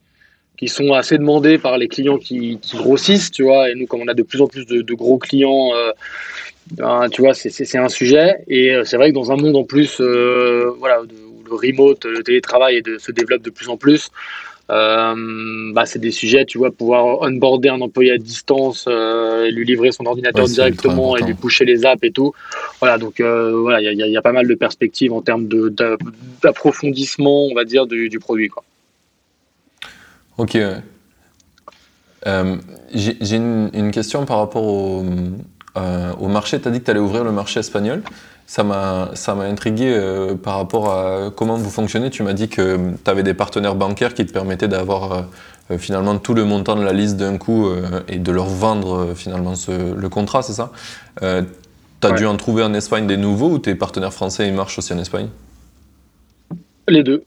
qui 0.59 0.69
sont 0.69 0.93
assez 0.93 1.17
demandées 1.19 1.59
par 1.59 1.79
les 1.79 1.89
clients 1.89 2.19
qui, 2.19 2.59
qui, 2.61 2.77
grossissent, 2.77 3.31
tu 3.31 3.43
vois. 3.43 3.71
Et 3.71 3.75
nous, 3.75 3.87
comme 3.87 4.03
on 4.03 4.09
a 4.09 4.15
de 4.15 4.23
plus 4.23 4.41
en 4.43 4.49
plus 4.49 4.67
de, 4.67 4.95
gros 4.95 5.19
clients, 5.19 5.71
euh, 5.75 5.93
ben, 6.73 7.09
tu 7.11 7.23
vois, 7.23 7.33
c'est 7.33 7.79
un 7.79 7.89
sujet. 7.89 8.37
Et 8.49 8.75
c'est 8.85 8.97
vrai 8.97 9.11
que 9.11 9.15
dans 9.15 9.33
un 9.33 9.37
monde 9.37 9.57
en 9.57 9.65
plus, 9.65 10.01
voilà, 10.01 11.03
de, 11.05 11.26
le 11.49 11.55
remote, 11.55 12.05
le 12.05 12.23
télétravail 12.23 12.83
de, 12.83 12.99
se 12.99 13.13
développe 13.13 13.43
de 13.43 13.51
plus 13.51 13.69
en 13.69 13.77
plus. 13.77 14.11
Euh, 14.69 15.73
bah, 15.73 15.87
c'est 15.87 16.01
des 16.01 16.11
sujets, 16.11 16.45
tu 16.45 16.59
vois, 16.59 16.73
pouvoir 16.73 17.21
onboarder 17.23 17.69
un 17.69 17.81
employé 17.81 18.13
à 18.13 18.19
distance 18.19 18.87
euh, 18.89 19.45
et 19.45 19.53
lui 19.53 19.65
livrer 19.65 19.93
son 19.93 20.07
ordinateur 20.07 20.47
directement 20.47 21.17
et 21.17 21.23
lui 21.23 21.35
pusher 21.35 21.65
les 21.65 21.87
apps 21.87 22.03
et 22.03 22.11
tout. 22.11 22.33
Voilà, 22.81 22.99
donc 22.99 23.21
euh, 23.21 23.53
voilà, 23.61 23.81
il 23.81 23.97
y, 23.97 24.17
a 24.17 24.23
pas 24.23 24.33
mal 24.33 24.49
de 24.49 24.55
perspectives 24.55 25.13
en 25.13 25.23
termes 25.23 25.49
d'approfondissement, 26.43 27.47
on 27.47 27.55
va 27.55 27.65
dire, 27.65 27.87
du, 27.87 28.19
produit. 28.19 28.49
Quoi. 28.49 28.65
Ok. 30.39 30.59
J'ai 32.93 33.37
une, 33.37 33.71
une, 33.73 33.93
question 33.93 34.27
par 34.27 34.39
rapport 34.39 34.65
au, 34.65 35.05
au 35.77 36.29
marché. 36.29 36.61
Tu 36.61 36.67
as 36.67 36.73
dit 36.73 36.81
que 36.81 36.87
tu 36.87 36.91
allais 36.91 36.99
ouvrir 36.99 37.23
le 37.23 37.31
marché 37.31 37.61
espagnol 37.61 38.03
ça 38.47 38.63
m'a 38.63 39.11
ça 39.15 39.35
m'a 39.35 39.45
intrigué 39.45 39.93
euh, 39.93 40.37
par 40.37 40.57
rapport 40.57 40.91
à 40.91 41.31
comment 41.35 41.57
vous 41.57 41.71
fonctionnez. 41.71 42.11
Tu 42.11 42.23
m'as 42.23 42.33
dit 42.33 42.49
que 42.49 42.79
tu 43.05 43.11
avais 43.11 43.25
des 43.25 43.35
partenaires 43.35 43.75
bancaires 43.75 44.15
qui 44.15 44.25
te 44.25 44.33
permettaient 44.33 44.69
d'avoir 44.69 45.13
euh, 45.13 45.23
euh, 45.73 45.79
finalement 45.79 46.17
tout 46.19 46.33
le 46.33 46.45
montant 46.45 46.77
de 46.77 46.85
la 46.85 46.93
liste 46.93 47.17
d'un 47.17 47.39
coup 47.39 47.69
et 48.09 48.19
de 48.19 48.33
leur 48.33 48.47
vendre 48.47 49.15
finalement 49.15 49.55
le 49.69 50.09
contrat, 50.09 50.43
c'est 50.43 50.53
ça? 50.53 50.71
Tu 51.21 52.07
as 52.07 52.13
dû 52.13 52.27
en 52.27 52.37
trouver 52.37 52.63
en 52.63 52.73
Espagne 52.73 53.07
des 53.07 53.17
nouveaux 53.17 53.51
ou 53.51 53.59
tes 53.59 53.75
partenaires 53.75 54.13
français 54.13 54.47
ils 54.47 54.55
marchent 54.55 54.79
aussi 54.79 54.93
en 54.93 54.99
Espagne? 54.99 55.29
Les 56.87 57.03
deux. 57.03 57.25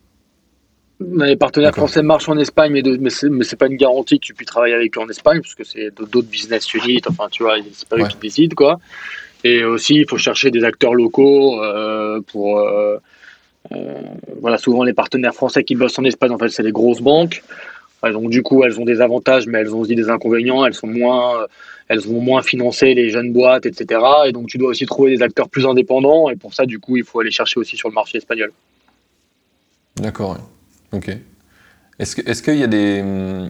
Les 1.17 1.35
partenaires 1.35 1.73
français 1.73 2.01
marchent 2.01 2.29
en 2.29 2.37
Espagne, 2.37 2.71
mais, 2.71 2.83
mais 2.99 3.43
c'est 3.43 3.55
pas 3.55 3.67
une 3.67 3.77
garantie 3.77 4.19
que 4.19 4.25
tu 4.25 4.33
puisses 4.33 4.47
travailler 4.47 4.73
avec 4.73 4.97
eux 4.97 5.01
en 5.01 5.09
Espagne, 5.09 5.41
parce 5.41 5.55
que 5.55 5.63
c'est 5.63 5.91
d'autres 5.95 6.27
business 6.27 6.73
units, 6.73 7.01
enfin 7.09 7.27
tu 7.31 7.43
vois, 7.43 7.55
c'est 7.73 7.87
pas 7.87 7.97
eux 7.97 8.07
qui 8.07 8.17
décident 8.17 8.55
quoi. 8.55 8.79
Et 9.43 9.63
aussi, 9.63 9.95
il 9.95 10.09
faut 10.09 10.17
chercher 10.17 10.51
des 10.51 10.63
acteurs 10.63 10.93
locaux 10.93 11.63
euh, 11.63 12.21
pour. 12.21 12.59
Euh, 12.59 12.97
euh, 13.71 14.01
voilà, 14.41 14.57
souvent 14.57 14.83
les 14.83 14.93
partenaires 14.93 15.33
français 15.33 15.63
qui 15.63 15.75
bossent 15.75 15.99
en 15.99 16.03
Espagne, 16.03 16.31
en 16.31 16.37
fait, 16.37 16.49
c'est 16.49 16.63
les 16.63 16.71
grosses 16.71 17.01
banques. 17.01 17.43
Donc 18.01 18.29
du 18.29 18.41
coup, 18.41 18.63
elles 18.63 18.79
ont 18.79 18.85
des 18.85 19.01
avantages, 19.01 19.45
mais 19.45 19.59
elles 19.59 19.75
ont 19.75 19.79
aussi 19.79 19.95
des 19.95 20.09
inconvénients. 20.09 20.65
Elles 20.65 20.73
sont 20.73 20.87
moins, 20.87 21.45
elles 21.89 21.99
vont 21.99 22.21
moins 22.21 22.41
financer 22.41 22.93
les 22.93 23.09
jeunes 23.09 23.33
boîtes, 23.33 23.65
etc. 23.65 23.99
Et 24.25 24.31
donc 24.31 24.47
tu 24.47 24.57
dois 24.57 24.69
aussi 24.69 24.85
trouver 24.85 25.15
des 25.17 25.21
acteurs 25.21 25.49
plus 25.49 25.65
indépendants. 25.65 26.29
Et 26.29 26.37
pour 26.37 26.53
ça, 26.53 26.65
du 26.65 26.79
coup, 26.79 26.95
il 26.95 27.03
faut 27.03 27.19
aller 27.19 27.31
chercher 27.31 27.59
aussi 27.59 27.75
sur 27.75 27.89
le 27.89 27.95
marché 27.95 28.17
espagnol. 28.17 28.53
D'accord. 29.97 30.37
Ok. 30.93 31.11
Est-ce 31.99 32.41
qu'il 32.41 32.55
y 32.55 32.63
a 32.63 32.67
des. 32.67 33.03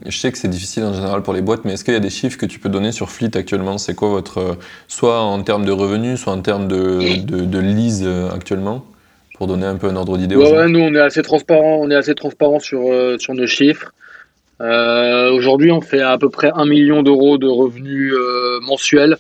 Je 0.08 0.18
sais 0.18 0.32
que 0.32 0.38
c'est 0.39 0.47
difficile 0.47 0.84
en 0.84 0.93
général 0.93 1.22
pour 1.22 1.34
les 1.34 1.41
boîtes, 1.41 1.66
mais 1.66 1.74
est-ce 1.74 1.84
qu'il 1.86 1.93
y 1.93 1.97
a 1.97 2.00
des 2.00 2.10
chiffres 2.10 2.38
que 2.38 2.47
tu 2.47 2.58
peux 2.58 2.70
donner 2.70 2.91
sur 2.91 3.12
Fleet 3.12 3.38
actuellement? 3.38 3.78
C'est 3.78 3.93
quoi 3.93 4.10
votre. 4.10 4.58
Soit 4.88 5.22
en 5.22 5.43
termes 5.43 5.66
de 5.66 5.72
revenus, 5.72 6.20
soit 6.20 6.34
en 6.34 6.41
termes 6.41 6.68
de, 6.68 7.22
de, 7.22 7.45
de 7.45 7.60
lease 7.60 8.02
euh, 8.04 8.32
actuellement? 8.32 8.86
Pour 9.36 9.45
donner 9.45 9.68
un 9.68 9.78
peu 9.78 9.88
un 9.88 9.95
ordre 9.95 10.18
d'idée 10.18 10.36
ouais, 10.36 10.68
nous, 10.68 10.80
on 10.80 10.93
est 10.95 11.00
assez 11.00 11.22
transparent, 11.22 11.78
on 11.80 11.89
est 11.89 11.95
assez 11.95 12.14
transparent 12.14 12.60
sur, 12.60 12.82
euh, 12.91 13.18
sur 13.20 13.34
nos 13.36 13.47
chiffres. 13.47 13.93
Euh, 14.60 15.32
Aujourd'hui, 15.32 15.72
on 15.72 15.80
fait 15.80 16.02
à 16.02 16.18
peu 16.18 16.30
près 16.30 16.52
1 16.54 16.66
million 16.66 17.04
d'euros 17.04 17.38
de 17.38 17.47
revenus 17.47 18.14
euh, 18.14 18.60
mensuels. 18.62 19.18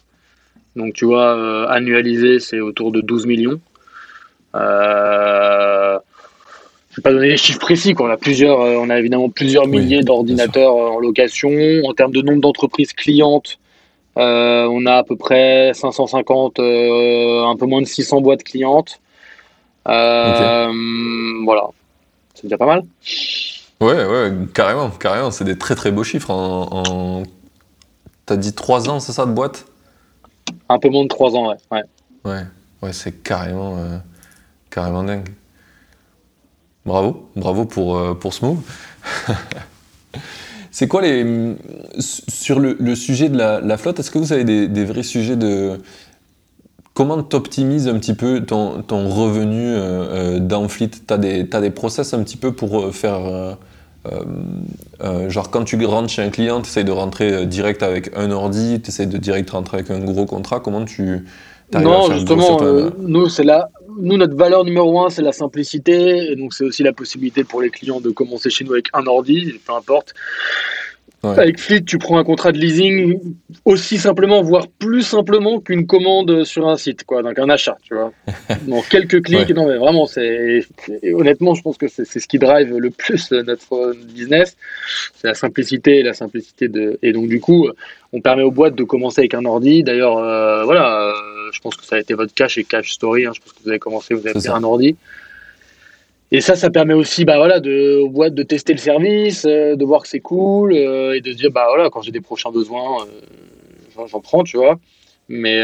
Donc, 0.75 0.93
tu 0.93 1.05
vois, 1.05 1.71
annualisé, 1.71 2.39
c'est 2.39 2.59
autour 2.59 2.91
de 2.91 2.99
12 2.99 3.27
millions. 3.27 3.61
Euh, 4.55 5.99
vais 6.99 7.01
pas 7.01 7.11
donner 7.11 7.29
les 7.29 7.37
chiffres 7.37 7.59
précis. 7.59 7.95
On 7.99 8.09
a 8.09 8.17
plusieurs, 8.17 8.61
euh, 8.61 8.75
on 8.77 8.89
a 8.89 8.99
évidemment 8.99 9.29
plusieurs 9.29 9.67
milliers 9.67 10.03
d'ordinateurs 10.03 10.75
euh, 10.75 10.89
en 10.89 10.99
location. 10.99 11.49
En 11.85 11.93
termes 11.93 12.11
de 12.11 12.21
nombre 12.21 12.41
d'entreprises 12.41 12.93
clientes, 12.93 13.57
euh, 14.17 14.67
on 14.69 14.85
a 14.85 14.95
à 14.95 15.03
peu 15.03 15.15
près 15.15 15.71
550, 15.73 16.59
un 16.59 17.55
peu 17.57 17.65
moins 17.65 17.81
de 17.81 17.87
600 17.87 18.21
boîtes 18.21 18.43
clientes. 18.43 18.99
Voilà, 19.85 20.73
c'est 22.35 22.43
déjà 22.43 22.57
pas 22.57 22.65
mal. 22.65 22.83
Ouais, 23.81 24.05
ouais, 24.05 24.31
carrément, 24.53 24.89
carrément. 24.89 25.31
C'est 25.31 25.45
des 25.45 25.57
très 25.57 25.75
très 25.75 25.91
beaux 25.91 26.03
chiffres. 26.03 26.31
En, 26.31 27.23
T'as 28.25 28.37
dit 28.37 28.53
3 28.53 28.89
ans, 28.89 28.99
c'est 28.99 29.13
ça, 29.13 29.25
de 29.25 29.31
boîte? 29.31 29.65
Un 30.67 30.77
peu 30.77 30.89
moins 30.89 31.01
de 31.03 31.07
3 31.07 31.35
ans, 31.35 31.49
ouais. 31.49 31.83
Ouais, 32.25 32.43
ouais, 32.83 32.93
c'est 32.93 33.23
carrément, 33.23 33.77
carrément 34.69 35.03
dingue. 35.03 35.29
Bravo, 36.89 37.29
bravo 37.35 37.65
pour, 37.65 37.97
euh, 37.97 38.15
pour 38.15 38.33
ce 38.33 38.43
move. 38.43 38.57
C'est 40.71 40.87
quoi 40.87 41.03
les. 41.03 41.23
Sur 41.99 42.59
le, 42.59 42.95
sujet 42.95 43.29
de 43.29 43.37
la, 43.37 43.77
flotte, 43.77 43.99
est-ce 43.99 44.09
que 44.09 44.17
vous 44.17 44.33
avez 44.33 44.43
des, 44.43 44.85
vrais 44.85 45.03
sujets 45.03 45.35
de. 45.35 45.77
Comment 46.95 47.21
tu 47.21 47.35
optimises 47.35 47.87
un 47.87 47.99
petit 47.99 48.15
peu 48.15 48.41
ton, 48.41 48.81
ton 48.81 49.07
revenu 49.07 49.67
euh, 49.67 50.37
euh 50.37 50.39
dans 50.39 50.67
Fleet? 50.67 50.89
Tu 50.89 51.13
as, 51.13 51.17
as, 51.57 51.61
des 51.61 51.69
process 51.69 52.15
un 52.15 52.23
petit 52.23 52.37
peu 52.37 52.53
pour 52.53 52.79
euh, 52.79 52.91
faire. 52.91 53.57
Euh, 54.05 55.29
genre 55.29 55.51
quand 55.51 55.65
tu 55.65 55.85
rentres 55.85 56.09
chez 56.09 56.23
un 56.23 56.29
client, 56.29 56.63
tu 56.63 56.83
de 56.83 56.91
rentrer 56.91 57.45
direct 57.45 57.83
avec 57.83 58.11
un 58.15 58.31
ordi, 58.31 58.81
tu 58.81 59.05
de 59.05 59.17
direct 59.19 59.51
rentrer 59.51 59.77
avec 59.77 59.91
un 59.91 59.99
gros 59.99 60.25
contrat. 60.25 60.59
Comment 60.59 60.85
tu. 60.85 61.23
Non, 61.71 62.11
justement, 62.11 62.57
nous, 62.99 63.29
c'est 63.29 63.43
là 63.43 63.69
nous, 63.99 64.17
notre 64.17 64.35
valeur 64.35 64.63
numéro 64.63 64.99
un, 65.01 65.09
c'est 65.09 65.21
la 65.21 65.31
simplicité. 65.31 66.31
Et 66.31 66.35
donc, 66.35 66.53
c'est 66.53 66.63
aussi 66.63 66.83
la 66.83 66.93
possibilité 66.93 67.43
pour 67.43 67.61
les 67.61 67.69
clients 67.69 68.01
de 68.01 68.09
commencer 68.09 68.49
chez 68.49 68.63
nous 68.63 68.73
avec 68.73 68.87
un 68.93 69.05
ordi, 69.05 69.59
peu 69.65 69.73
importe. 69.73 70.13
Avec 71.21 71.59
Fleet, 71.59 71.81
tu 71.81 71.97
prends 71.97 72.17
un 72.17 72.23
contrat 72.23 72.53
de 72.53 72.57
leasing 72.57 73.19
aussi 73.65 73.97
simplement, 73.97 74.41
voire 74.41 74.67
plus 74.79 75.01
simplement 75.01 75.59
qu'une 75.59 75.85
commande 75.85 76.45
sur 76.45 76.69
un 76.69 76.77
site, 76.77 77.03
quoi, 77.03 77.23
donc 77.23 77.37
un 77.37 77.49
achat, 77.49 77.77
tu 77.83 77.93
vois. 77.93 78.13
En 78.71 78.81
quelques 78.81 79.23
clics, 79.23 79.49
non 79.49 79.67
mais 79.67 79.77
vraiment, 79.77 80.05
c'est 80.05 80.61
honnêtement, 81.13 81.55
je 81.55 81.61
pense 81.61 81.77
que 81.77 81.87
c'est 81.89 82.05
ce 82.05 82.27
qui 82.27 82.39
drive 82.39 82.77
le 82.77 82.89
plus 82.89 83.31
notre 83.31 83.93
business, 84.13 84.55
c'est 85.15 85.27
la 85.27 85.33
simplicité, 85.33 86.03
la 86.03 86.13
simplicité 86.13 86.69
de 86.69 86.97
et 87.01 87.11
donc 87.11 87.27
du 87.27 87.41
coup, 87.41 87.67
on 88.13 88.21
permet 88.21 88.43
aux 88.43 88.51
boîtes 88.51 88.75
de 88.75 88.83
commencer 88.83 89.21
avec 89.21 89.33
un 89.33 89.45
ordi. 89.45 89.83
D'ailleurs, 89.83 90.17
euh, 90.17 90.63
voilà, 90.63 91.13
je 91.51 91.59
pense 91.59 91.75
que 91.75 91.85
ça 91.85 91.95
a 91.95 91.99
été 91.99 92.13
votre 92.13 92.33
cas 92.33 92.47
chez 92.47 92.63
Cash 92.63 92.91
Story. 92.91 93.25
Hein, 93.25 93.31
je 93.35 93.41
pense 93.41 93.53
que 93.53 93.63
vous 93.63 93.69
avez 93.69 93.79
commencé, 93.79 94.13
vous 94.13 94.25
avez 94.27 94.39
fait 94.39 94.49
un 94.49 94.63
ordi. 94.63 94.95
Et 96.31 96.41
ça, 96.41 96.55
ça 96.55 96.69
permet 96.69 96.93
aussi 96.93 97.25
bah, 97.25 97.37
voilà, 97.37 97.59
de, 97.59 97.97
aux 97.97 98.09
boîtes 98.09 98.35
de 98.35 98.43
tester 98.43 98.73
le 98.73 98.79
service, 98.79 99.45
euh, 99.45 99.75
de 99.75 99.83
voir 99.83 100.03
que 100.03 100.07
c'est 100.07 100.19
cool 100.19 100.73
euh, 100.73 101.13
et 101.15 101.21
de 101.21 101.31
se 101.31 101.37
dire, 101.37 101.51
bah 101.51 101.65
voilà, 101.67 101.89
quand 101.89 102.01
j'ai 102.01 102.11
des 102.11 102.21
prochains 102.21 102.51
besoins, 102.51 103.03
euh, 103.03 104.05
j'en 104.07 104.19
prends, 104.19 104.43
tu 104.43 104.57
vois. 104.57 104.79
Mais 105.27 105.61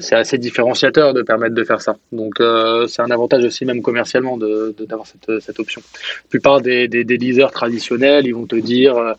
c'est 0.00 0.16
assez 0.16 0.38
différenciateur 0.38 1.14
de 1.14 1.22
permettre 1.22 1.54
de 1.54 1.62
faire 1.62 1.80
ça. 1.80 1.96
Donc 2.10 2.42
c'est 2.88 3.02
un 3.02 3.10
avantage 3.12 3.44
aussi 3.44 3.64
même 3.64 3.80
commercialement 3.80 4.36
d'avoir 4.36 5.04
de, 5.04 5.06
cette, 5.06 5.40
cette, 5.40 5.60
option. 5.60 5.82
La 6.24 6.28
plupart 6.30 6.60
des, 6.60 6.88
des, 6.88 7.04
des, 7.04 7.16
leasers 7.16 7.52
traditionnels, 7.52 8.26
ils 8.26 8.34
vont 8.34 8.46
te 8.46 8.56
dire, 8.56 9.14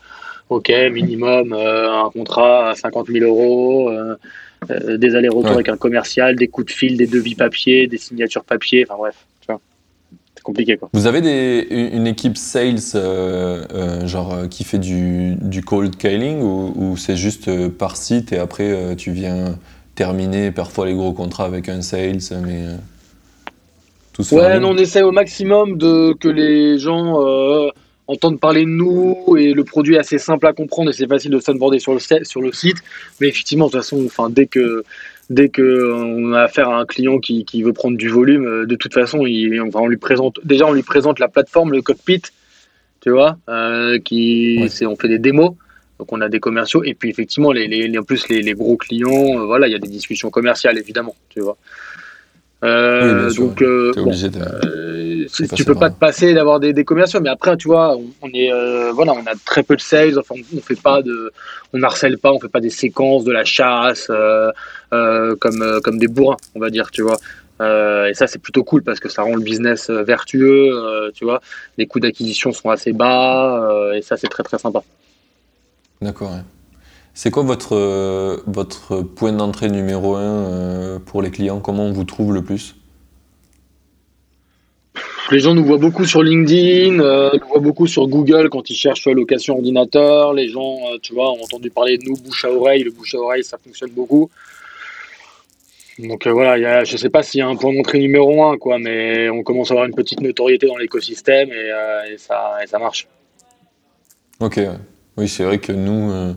OK, 0.50 0.70
minimum 0.90 1.54
un 1.54 2.10
contrat 2.10 2.70
à 2.70 2.74
50 2.74 3.06
000 3.06 3.24
euros. 3.24 3.90
Des 4.68 5.14
allers-retours 5.14 5.52
avec 5.52 5.68
un 5.68 5.76
commercial, 5.76 6.36
des 6.36 6.48
coups 6.48 6.68
de 6.68 6.72
fil, 6.72 6.96
des 6.96 7.06
devis 7.06 7.34
papier, 7.34 7.86
des 7.86 7.98
signatures 7.98 8.44
papier, 8.44 8.84
enfin 8.88 8.96
bref 8.98 9.16
compliqué. 10.46 10.76
Quoi. 10.76 10.88
Vous 10.92 11.06
avez 11.06 11.20
des, 11.20 11.66
une 11.70 12.06
équipe 12.06 12.36
sales 12.36 12.78
euh, 12.94 13.64
euh, 13.74 14.06
genre 14.06 14.32
euh, 14.32 14.46
qui 14.46 14.62
fait 14.62 14.78
du, 14.78 15.34
du 15.34 15.62
cold 15.62 15.96
calling 15.96 16.40
ou, 16.40 16.96
c'est 16.96 17.16
juste 17.16 17.68
par 17.68 17.96
site 17.96 18.32
et 18.32 18.38
après 18.38 18.94
tu 18.96 19.10
viens 19.10 19.58
terminer 19.96 20.52
parfois 20.52 20.86
les 20.86 20.94
gros 20.94 21.12
contrats 21.12 21.46
avec 21.46 21.68
un 21.68 21.82
sales 21.82 22.20
mais 22.44 22.64
tout 24.12 24.22
ça 24.22 24.36
Ouais, 24.36 24.58
on 24.62 24.76
essaie 24.76 25.02
au 25.02 25.10
maximum 25.10 25.76
de 25.76 26.14
que 26.14 26.28
les 26.28 26.78
gens 26.78 27.20
entendent 28.08 28.40
parler 28.40 28.62
de 28.62 28.70
nous 28.70 29.36
et 29.36 29.52
le 29.52 29.64
produit 29.64 29.96
est 29.96 29.98
assez 29.98 30.18
simple 30.18 30.46
à 30.46 30.52
comprendre 30.52 30.90
et 30.90 30.92
c'est 30.92 31.06
facile 31.06 31.30
de 31.30 31.40
s'onboarder 31.40 31.78
sur 31.78 31.94
le, 31.94 32.00
sur 32.24 32.40
le 32.40 32.52
site. 32.52 32.78
Mais 33.20 33.28
effectivement, 33.28 33.66
de 33.66 33.72
toute 33.72 33.80
façon, 33.80 34.04
enfin, 34.06 34.30
dès 34.30 34.46
que 34.46 34.84
dès 35.28 35.48
qu'on 35.48 36.32
a 36.34 36.42
affaire 36.42 36.68
à 36.68 36.78
un 36.78 36.86
client 36.86 37.18
qui, 37.18 37.44
qui, 37.44 37.62
veut 37.62 37.72
prendre 37.72 37.96
du 37.96 38.08
volume, 38.08 38.46
euh, 38.46 38.66
de 38.66 38.76
toute 38.76 38.94
façon, 38.94 39.26
il, 39.26 39.60
on 39.60 39.86
lui 39.88 39.96
présente 39.96 40.38
déjà 40.44 40.66
on 40.66 40.72
lui 40.72 40.84
présente 40.84 41.18
la 41.18 41.28
plateforme, 41.28 41.72
le 41.72 41.82
cockpit, 41.82 42.22
tu 43.00 43.10
vois, 43.10 43.36
euh, 43.48 43.98
qui 43.98 44.66
c'est 44.68 44.86
on 44.86 44.96
fait 44.96 45.08
des 45.08 45.18
démos. 45.18 45.52
Donc 45.98 46.12
on 46.12 46.20
a 46.20 46.28
des 46.28 46.40
commerciaux 46.40 46.84
et 46.84 46.92
puis 46.92 47.08
effectivement 47.08 47.52
les, 47.52 47.66
les 47.66 47.98
en 47.98 48.02
plus 48.02 48.28
les, 48.28 48.42
les 48.42 48.52
gros 48.52 48.76
clients, 48.76 49.40
euh, 49.40 49.46
voilà, 49.46 49.66
il 49.66 49.72
y 49.72 49.74
a 49.74 49.78
des 49.78 49.88
discussions 49.88 50.30
commerciales 50.30 50.78
évidemment, 50.78 51.16
tu 51.30 51.40
vois. 51.40 51.56
Euh, 52.66 53.30
donc, 53.34 53.62
euh, 53.62 53.92
euh, 53.96 55.26
tu 55.54 55.64
peux 55.64 55.74
pas 55.74 55.90
te 55.90 55.98
passer 55.98 56.34
d'avoir 56.34 56.58
des, 56.58 56.72
des, 56.72 56.84
commerciaux, 56.84 57.20
mais 57.20 57.28
après, 57.28 57.56
tu 57.56 57.68
vois, 57.68 57.96
on, 58.22 58.28
est, 58.34 58.50
voilà, 58.92 59.12
on 59.12 59.24
a 59.26 59.34
très 59.44 59.62
peu 59.62 59.76
de 59.76 59.80
sales. 59.80 60.18
Enfin, 60.18 60.34
on, 60.54 60.60
fait 60.60 60.80
pas 60.80 61.02
de, 61.02 61.32
on 61.72 61.82
harcèle 61.82 62.18
pas, 62.18 62.32
on 62.32 62.40
fait 62.40 62.48
pas 62.48 62.60
des 62.60 62.70
séquences 62.70 63.24
de 63.24 63.32
la 63.32 63.44
chasse 63.44 64.10
comme 64.90 65.80
comme 65.82 65.98
des 65.98 66.08
bourrins, 66.08 66.36
on 66.54 66.60
va 66.60 66.70
dire, 66.70 66.90
tu 66.90 67.02
vois. 67.02 67.18
et 68.08 68.14
ça, 68.14 68.26
c'est 68.26 68.40
plutôt 68.40 68.64
cool 68.64 68.82
parce 68.82 68.98
que 68.98 69.08
ça 69.08 69.22
rend 69.22 69.36
le 69.36 69.42
business 69.42 69.90
vertueux, 69.90 71.12
tu 71.14 71.24
vois. 71.24 71.40
Les 71.78 71.86
coûts 71.86 72.00
d'acquisition 72.00 72.52
sont 72.52 72.70
assez 72.70 72.92
bas 72.92 73.92
et 73.94 74.02
ça, 74.02 74.16
c'est 74.16 74.28
très 74.28 74.42
très 74.42 74.58
sympa. 74.58 74.82
D'accord. 76.00 76.32
C'est 77.18 77.30
quoi 77.30 77.44
votre, 77.44 77.74
euh, 77.74 78.36
votre 78.46 79.00
point 79.00 79.32
d'entrée 79.32 79.70
numéro 79.70 80.16
un 80.16 80.20
euh, 80.20 80.98
pour 80.98 81.22
les 81.22 81.30
clients? 81.30 81.60
Comment 81.60 81.84
on 81.84 81.92
vous 81.92 82.04
trouve 82.04 82.34
le 82.34 82.42
plus? 82.42 82.76
Les 85.30 85.38
gens 85.40 85.54
nous 85.54 85.64
voient 85.64 85.78
beaucoup 85.78 86.04
sur 86.04 86.22
LinkedIn, 86.22 87.00
euh, 87.00 87.30
nous 87.40 87.48
voient 87.48 87.60
beaucoup 87.60 87.86
sur 87.86 88.06
Google 88.06 88.50
quand 88.50 88.68
ils 88.68 88.76
cherchent 88.76 89.06
location 89.06 89.54
ordinateur. 89.54 90.34
Les 90.34 90.50
gens, 90.50 90.76
tu 91.00 91.14
vois, 91.14 91.32
ont 91.32 91.42
entendu 91.42 91.70
parler 91.70 91.96
de 91.96 92.04
nous 92.04 92.16
bouche 92.16 92.44
à 92.44 92.52
oreille. 92.52 92.84
Le 92.84 92.90
bouche 92.90 93.14
à 93.14 93.18
oreille, 93.18 93.42
ça 93.42 93.56
fonctionne 93.56 93.92
beaucoup. 93.92 94.28
Donc 95.98 96.28
voilà, 96.28 96.84
je 96.84 96.92
ne 96.92 96.98
sais 96.98 97.08
pas 97.08 97.22
s'il 97.22 97.38
y 97.38 97.42
a 97.42 97.48
un 97.48 97.56
point 97.56 97.72
d'entrée 97.72 97.98
numéro 97.98 98.44
un, 98.44 98.58
quoi, 98.58 98.78
mais 98.78 99.30
on 99.30 99.42
commence 99.42 99.70
à 99.70 99.72
avoir 99.72 99.86
une 99.86 99.94
petite 99.94 100.20
notoriété 100.20 100.66
dans 100.66 100.76
l'écosystème 100.76 101.48
et, 101.50 102.18
ça, 102.18 102.58
et 102.62 102.66
ça 102.66 102.78
marche. 102.78 103.08
Ok, 104.38 104.60
oui, 105.16 105.28
c'est 105.28 105.44
vrai 105.44 105.56
que 105.56 105.72
nous, 105.72 106.34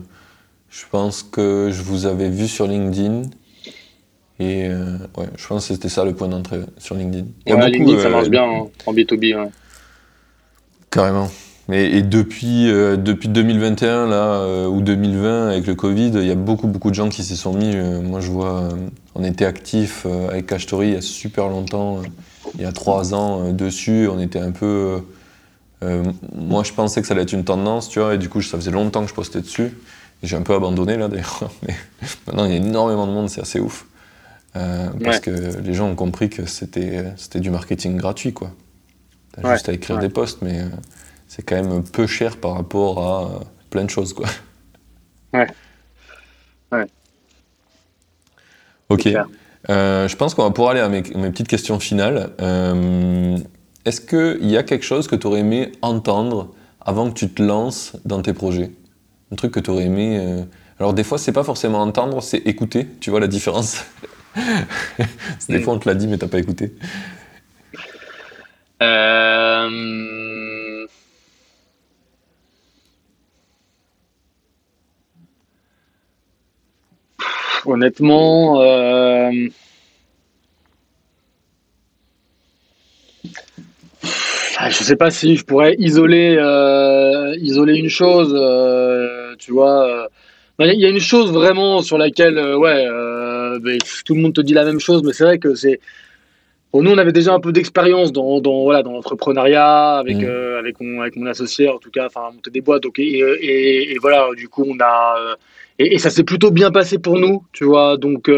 je 0.70 0.84
pense 0.88 1.24
que 1.24 1.70
je 1.72 1.82
vous 1.82 2.06
avais 2.06 2.30
vu 2.30 2.46
sur 2.46 2.66
LinkedIn. 2.66 3.22
Et 4.38 4.68
euh, 4.68 4.96
ouais, 5.18 5.26
je 5.36 5.46
pense 5.46 5.68
que 5.68 5.74
c'était 5.74 5.90
ça 5.90 6.04
le 6.04 6.14
point 6.14 6.28
d'entrée 6.28 6.60
sur 6.78 6.94
LinkedIn. 6.94 7.26
Ouais, 7.46 7.70
LinkedIn, 7.70 8.00
ça 8.00 8.08
marche 8.08 8.28
euh, 8.28 8.30
bien 8.30 8.44
hein, 8.44 8.66
en 8.86 8.94
B2B. 8.94 9.50
Carrément. 10.90 11.28
Et, 11.70 11.98
et 11.98 12.02
depuis, 12.02 12.70
euh, 12.70 12.96
depuis 12.96 13.28
2021 13.28 14.06
là, 14.06 14.68
ou 14.68 14.80
2020 14.80 15.48
avec 15.48 15.66
le 15.66 15.74
Covid, 15.74 16.12
il 16.14 16.24
y 16.24 16.30
a 16.30 16.36
beaucoup 16.36 16.68
beaucoup 16.68 16.90
de 16.90 16.94
gens 16.94 17.08
qui 17.08 17.22
s'y 17.22 17.36
sont 17.36 17.52
mis. 17.52 17.76
moi 18.02 18.20
je 18.20 18.30
vois, 18.30 18.70
on 19.14 19.24
était 19.24 19.44
actifs 19.44 20.06
avec 20.30 20.46
Cashtory 20.46 20.88
il 20.88 20.94
y 20.94 20.96
a 20.96 21.02
super 21.02 21.48
longtemps, 21.48 22.00
il 22.54 22.62
y 22.62 22.64
a 22.64 22.72
trois 22.72 23.12
ans 23.14 23.52
dessus. 23.52 24.08
On 24.10 24.18
était 24.18 24.40
un 24.40 24.52
peu. 24.52 25.00
moi 26.34 26.62
je 26.64 26.72
pensais 26.72 27.00
que 27.02 27.06
ça 27.06 27.14
allait 27.14 27.24
être 27.24 27.34
une 27.34 27.44
tendance, 27.44 27.88
tu 27.88 27.98
vois, 27.98 28.14
et 28.14 28.18
du 28.18 28.28
coup 28.28 28.40
ça 28.40 28.56
faisait 28.56 28.70
longtemps 28.70 29.02
que 29.02 29.10
je 29.10 29.14
postais 29.14 29.40
dessus. 29.40 29.72
J'ai 30.22 30.36
un 30.36 30.42
peu 30.42 30.54
abandonné 30.54 30.96
là 30.96 31.08
d'ailleurs, 31.08 31.50
mais 31.66 31.74
maintenant 32.26 32.44
il 32.44 32.50
y 32.50 32.54
a 32.54 32.56
énormément 32.56 33.06
de 33.06 33.12
monde, 33.12 33.30
c'est 33.30 33.40
assez 33.40 33.60
ouf. 33.60 33.86
Euh, 34.56 34.88
parce 35.04 35.20
que 35.20 35.60
les 35.60 35.74
gens 35.74 35.88
ont 35.88 35.94
compris 35.94 36.28
que 36.28 36.44
c'était 36.44 37.14
du 37.36 37.50
marketing 37.50 37.96
gratuit 37.96 38.32
quoi. 38.32 38.50
T'as 39.32 39.54
juste 39.54 39.68
à 39.68 39.72
écrire 39.72 39.98
des 39.98 40.08
posts, 40.08 40.42
mais 40.42 40.60
euh, 40.60 40.68
c'est 41.28 41.42
quand 41.42 41.54
même 41.54 41.84
peu 41.84 42.08
cher 42.08 42.36
par 42.36 42.54
rapport 42.54 42.98
à 42.98 43.22
euh, 43.26 43.38
plein 43.70 43.84
de 43.84 43.90
choses 43.90 44.12
quoi. 44.12 44.26
Ouais. 45.32 45.46
Ouais. 46.72 46.86
Ok. 48.88 49.04
je 49.68 50.16
pense 50.16 50.34
qu'on 50.34 50.42
va 50.42 50.50
pouvoir 50.50 50.72
aller 50.72 50.80
à 50.80 50.88
mes, 50.88 51.02
mes 51.14 51.30
petites 51.30 51.46
questions 51.46 51.78
finales. 51.78 52.32
Est-ce 53.84 54.00
qu'il 54.00 54.50
y 54.50 54.56
a 54.56 54.64
quelque 54.64 54.82
chose 54.82 55.06
que 55.06 55.14
tu 55.14 55.28
aurais 55.28 55.38
aimé 55.38 55.70
entendre 55.82 56.52
avant 56.80 57.08
que 57.08 57.14
tu 57.14 57.28
te 57.28 57.40
lances 57.40 57.92
dans 58.04 58.22
tes 58.22 58.32
projets? 58.32 58.72
Un 59.32 59.36
truc 59.36 59.52
que 59.52 59.60
tu 59.60 59.70
aurais 59.70 59.84
aimé. 59.84 60.18
Euh, 60.18 60.42
alors 60.78 60.94
des 60.94 61.04
fois, 61.04 61.18
c'est 61.18 61.32
pas 61.32 61.44
forcément 61.44 61.80
entendre, 61.82 62.22
c'est 62.22 62.38
écouter. 62.38 62.86
Tu 63.00 63.10
vois 63.10 63.20
la 63.20 63.28
différence? 63.28 63.84
Des 65.48 65.60
fois, 65.60 65.74
on 65.74 65.78
te 65.78 65.88
l'a 65.88 65.94
dit, 65.94 66.06
mais 66.06 66.18
t'as 66.18 66.28
pas 66.28 66.38
écouté. 66.38 66.72
Euh... 68.82 70.86
Honnêtement, 77.66 78.62
euh... 78.62 79.30
Je 84.02 84.84
sais 84.84 84.96
pas 84.96 85.10
si 85.10 85.36
je 85.36 85.44
pourrais 85.44 85.74
isoler 85.78 86.36
une 86.36 87.88
chose. 87.88 88.34
Tu 89.40 89.52
vois. 89.52 89.88
Euh, 89.88 90.06
il 90.60 90.80
y 90.80 90.86
a 90.86 90.90
une 90.90 91.00
chose 91.00 91.32
vraiment 91.32 91.80
sur 91.80 91.96
laquelle, 91.96 92.36
euh, 92.36 92.56
ouais, 92.56 92.86
euh, 92.86 93.58
tout 94.04 94.14
le 94.14 94.20
monde 94.20 94.34
te 94.34 94.42
dit 94.42 94.52
la 94.52 94.64
même 94.64 94.78
chose, 94.78 95.02
mais 95.02 95.12
c'est 95.12 95.24
vrai 95.24 95.38
que 95.38 95.54
c'est. 95.54 95.80
Bon, 96.72 96.82
nous, 96.82 96.92
on 96.92 96.98
avait 96.98 97.12
déjà 97.12 97.34
un 97.34 97.40
peu 97.40 97.50
d'expérience 97.50 98.12
dans, 98.12 98.40
dans, 98.40 98.62
voilà, 98.62 98.82
dans 98.82 98.92
l'entrepreneuriat, 98.92 99.96
avec, 99.96 100.18
mmh. 100.18 100.58
avec, 100.58 100.80
mon, 100.80 101.00
avec 101.00 101.16
mon 101.16 101.26
associé, 101.26 101.68
en 101.68 101.78
tout 101.78 101.90
cas, 101.90 102.06
enfin, 102.06 102.30
monter 102.32 102.50
des 102.50 102.60
boîtes. 102.60 102.84
Et, 102.96 103.02
et, 103.02 103.92
et, 103.92 103.98
voilà, 104.00 104.28
du 104.36 104.48
coup, 104.48 104.64
on 104.68 104.76
a. 104.80 105.16
et, 105.80 105.98
ça 105.98 106.10
s'est 106.10 106.22
plutôt 106.22 106.52
bien 106.52 106.70
passé 106.70 106.98
pour 106.98 107.18
nous, 107.18 107.42
tu 107.52 107.64
vois. 107.64 107.96
Donc, 107.96 108.30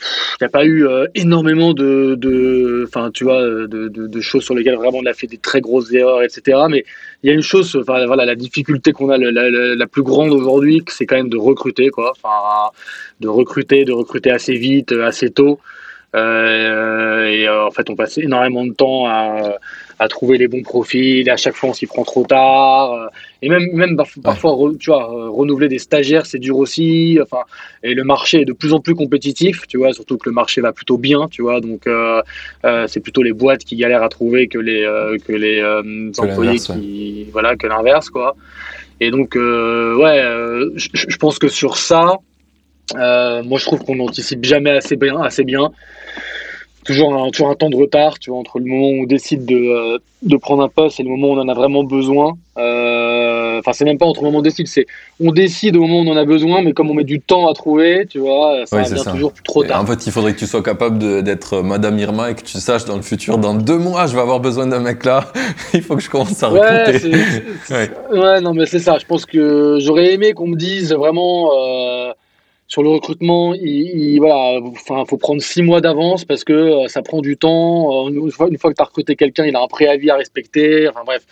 il 0.00 0.42
n'y 0.42 0.46
a 0.46 0.50
pas 0.50 0.64
eu 0.64 0.86
euh, 0.86 1.06
énormément 1.14 1.74
de, 1.74 2.84
enfin, 2.86 3.10
tu 3.12 3.24
vois, 3.24 3.42
de, 3.42 3.88
de, 3.88 4.20
choses 4.20 4.44
sur 4.44 4.54
lesquelles 4.54 4.76
vraiment 4.76 4.98
on 4.98 5.06
a 5.06 5.14
fait 5.14 5.26
des 5.26 5.38
très 5.38 5.60
grosses 5.60 5.92
erreurs, 5.92 6.22
etc. 6.22 6.58
Mais 6.70 6.84
il 7.22 7.28
y 7.28 7.30
a 7.30 7.34
une 7.34 7.42
chose, 7.42 7.76
voilà, 7.76 8.24
la 8.24 8.34
difficulté 8.34 8.92
qu'on 8.92 9.10
a, 9.10 9.18
la, 9.18 9.30
la, 9.30 9.74
la, 9.74 9.86
plus 9.86 10.02
grande 10.02 10.32
aujourd'hui, 10.32 10.84
c'est 10.88 11.06
quand 11.06 11.16
même 11.16 11.28
de 11.28 11.36
recruter, 11.36 11.90
quoi. 11.90 12.12
Enfin, 12.12 12.70
de 13.20 13.28
recruter, 13.28 13.84
de 13.84 13.92
recruter 13.92 14.30
assez 14.30 14.54
vite, 14.54 14.92
assez 14.92 15.30
tôt. 15.30 15.60
Euh, 16.14 17.26
et 17.26 17.46
euh, 17.46 17.66
en 17.66 17.70
fait, 17.70 17.90
on 17.90 17.96
passe 17.96 18.18
énormément 18.18 18.64
de 18.64 18.72
temps 18.72 19.06
à, 19.06 19.58
à, 19.98 20.08
trouver 20.08 20.38
les 20.38 20.48
bons 20.48 20.62
profils. 20.62 21.28
À 21.28 21.36
chaque 21.36 21.54
fois, 21.54 21.70
on 21.70 21.72
s'y 21.72 21.86
prend 21.86 22.04
trop 22.04 22.24
tard. 22.24 22.92
Euh, 22.92 23.06
et 23.42 23.48
même, 23.48 23.70
même 23.72 23.96
parfois, 24.22 24.56
tu 24.78 24.90
vois, 24.90 25.06
renouveler 25.30 25.68
des 25.68 25.78
stagiaires, 25.78 26.26
c'est 26.26 26.38
dur 26.38 26.58
aussi. 26.58 27.18
Enfin, 27.22 27.42
et 27.82 27.94
le 27.94 28.04
marché 28.04 28.42
est 28.42 28.44
de 28.44 28.52
plus 28.52 28.72
en 28.72 28.80
plus 28.80 28.94
compétitif, 28.94 29.66
tu 29.68 29.78
vois. 29.78 29.92
Surtout 29.92 30.18
que 30.18 30.28
le 30.28 30.34
marché 30.34 30.60
va 30.60 30.72
plutôt 30.72 30.98
bien, 30.98 31.28
tu 31.28 31.42
vois. 31.42 31.60
Donc, 31.60 31.86
euh, 31.86 32.22
c'est 32.86 33.00
plutôt 33.00 33.22
les 33.22 33.32
boîtes 33.32 33.64
qui 33.64 33.76
galèrent 33.76 34.02
à 34.02 34.08
trouver 34.08 34.48
que 34.48 34.58
les 34.58 34.82
que 35.26 35.32
les 35.32 35.62
employés 36.18 36.58
qui, 36.58 37.26
voilà, 37.32 37.56
que 37.56 37.66
l'inverse, 37.66 38.10
quoi. 38.10 38.36
Et 39.00 39.10
donc, 39.10 39.34
ouais, 39.36 40.22
je, 40.74 41.16
pense 41.16 41.38
que 41.38 41.48
sur 41.48 41.76
ça. 41.76 42.18
Euh, 42.96 43.42
moi, 43.42 43.58
je 43.58 43.64
trouve 43.64 43.84
qu'on 43.84 43.96
n'anticipe 43.96 44.44
jamais 44.44 44.70
assez 44.70 44.96
bien, 44.96 45.20
assez 45.20 45.44
bien. 45.44 45.70
Toujours 46.88 47.14
un, 47.14 47.30
toujours 47.30 47.50
un 47.50 47.54
temps 47.54 47.68
de 47.68 47.76
retard, 47.76 48.18
tu 48.18 48.30
vois, 48.30 48.38
entre 48.38 48.58
le 48.58 48.64
moment 48.64 48.88
où 48.88 49.02
on 49.02 49.04
décide 49.04 49.44
de, 49.44 49.56
euh, 49.56 49.98
de 50.22 50.36
prendre 50.38 50.62
un 50.62 50.70
poste 50.70 50.98
et 50.98 51.02
le 51.02 51.10
moment 51.10 51.28
où 51.28 51.32
on 51.32 51.38
en 51.38 51.46
a 51.46 51.52
vraiment 51.52 51.84
besoin. 51.84 52.32
Euh, 52.56 53.58
enfin, 53.58 53.74
c'est 53.74 53.84
même 53.84 53.98
pas 53.98 54.06
entre 54.06 54.22
le 54.22 54.28
moment 54.28 54.38
où 54.38 54.40
on 54.40 54.42
décide, 54.42 54.68
c'est 54.68 54.86
on 55.20 55.30
décide 55.30 55.76
au 55.76 55.82
moment 55.82 55.98
où 55.98 56.04
on 56.06 56.12
en 56.12 56.16
a 56.16 56.24
besoin, 56.24 56.62
mais 56.62 56.72
comme 56.72 56.88
on 56.88 56.94
met 56.94 57.04
du 57.04 57.20
temps 57.20 57.46
à 57.46 57.52
trouver, 57.52 58.06
tu 58.08 58.20
vois, 58.20 58.64
ça 58.64 58.80
vient 58.80 59.04
toujours 59.04 59.34
trop 59.44 59.64
tard. 59.64 59.82
en 59.82 59.84
fait, 59.84 60.06
il 60.06 60.12
faudrait 60.12 60.32
que 60.32 60.38
tu 60.38 60.46
sois 60.46 60.62
capable 60.62 61.22
d'être 61.22 61.60
Madame 61.60 61.98
Irma 61.98 62.30
et 62.30 62.34
que 62.34 62.42
tu 62.42 62.56
saches 62.56 62.86
dans 62.86 62.96
le 62.96 63.02
futur, 63.02 63.36
dans 63.36 63.52
deux 63.52 63.76
mois, 63.76 64.06
je 64.06 64.14
vais 64.14 64.22
avoir 64.22 64.40
besoin 64.40 64.66
d'un 64.66 64.80
mec 64.80 65.04
là. 65.04 65.30
il 65.74 65.82
faut 65.82 65.94
que 65.94 66.02
je 66.02 66.08
commence 66.08 66.42
à 66.42 66.48
recruter. 66.48 67.12
Ouais, 67.70 67.90
ouais. 68.12 68.40
non, 68.40 68.54
mais 68.54 68.64
c'est 68.64 68.78
ça. 68.78 68.96
Je 68.98 69.04
pense 69.04 69.26
que 69.26 69.76
j'aurais 69.78 70.14
aimé 70.14 70.32
qu'on 70.32 70.46
me 70.46 70.56
dise 70.56 70.94
vraiment 70.94 71.50
sur 72.68 72.82
le 72.82 72.90
recrutement, 72.90 73.54
il, 73.54 74.18
voilà, 74.18 74.60
enfin, 74.60 75.04
faut 75.06 75.16
prendre 75.16 75.40
six 75.40 75.62
mois 75.62 75.80
d'avance 75.80 76.26
parce 76.26 76.44
que 76.44 76.52
euh, 76.52 76.88
ça 76.88 77.00
prend 77.00 77.22
du 77.22 77.38
temps. 77.38 78.06
Euh, 78.06 78.10
une 78.10 78.30
fois, 78.30 78.48
une 78.48 78.58
fois 78.58 78.70
que 78.70 78.76
tu 78.76 78.82
as 78.82 78.84
recruté 78.84 79.16
quelqu'un, 79.16 79.46
il 79.46 79.56
a 79.56 79.62
un 79.62 79.66
préavis 79.66 80.10
à 80.10 80.16
respecter. 80.16 80.86
Enfin 80.86 81.00
bref. 81.04 81.26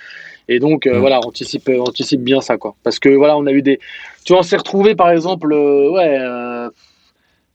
Et 0.48 0.58
donc, 0.60 0.86
euh, 0.86 0.94
mm. 0.94 0.98
voilà, 0.98 1.20
anticipe, 1.20 1.68
anticipe 1.78 2.22
bien 2.22 2.40
ça, 2.40 2.56
quoi. 2.56 2.74
Parce 2.82 2.98
que 2.98 3.10
voilà, 3.10 3.36
on 3.36 3.44
a 3.46 3.52
eu 3.52 3.60
des. 3.60 3.78
Tu 4.24 4.32
vois, 4.32 4.40
on 4.40 4.44
s'est 4.44 4.56
retrouvé, 4.56 4.94
par 4.94 5.10
exemple, 5.10 5.52
ouais, 5.52 6.18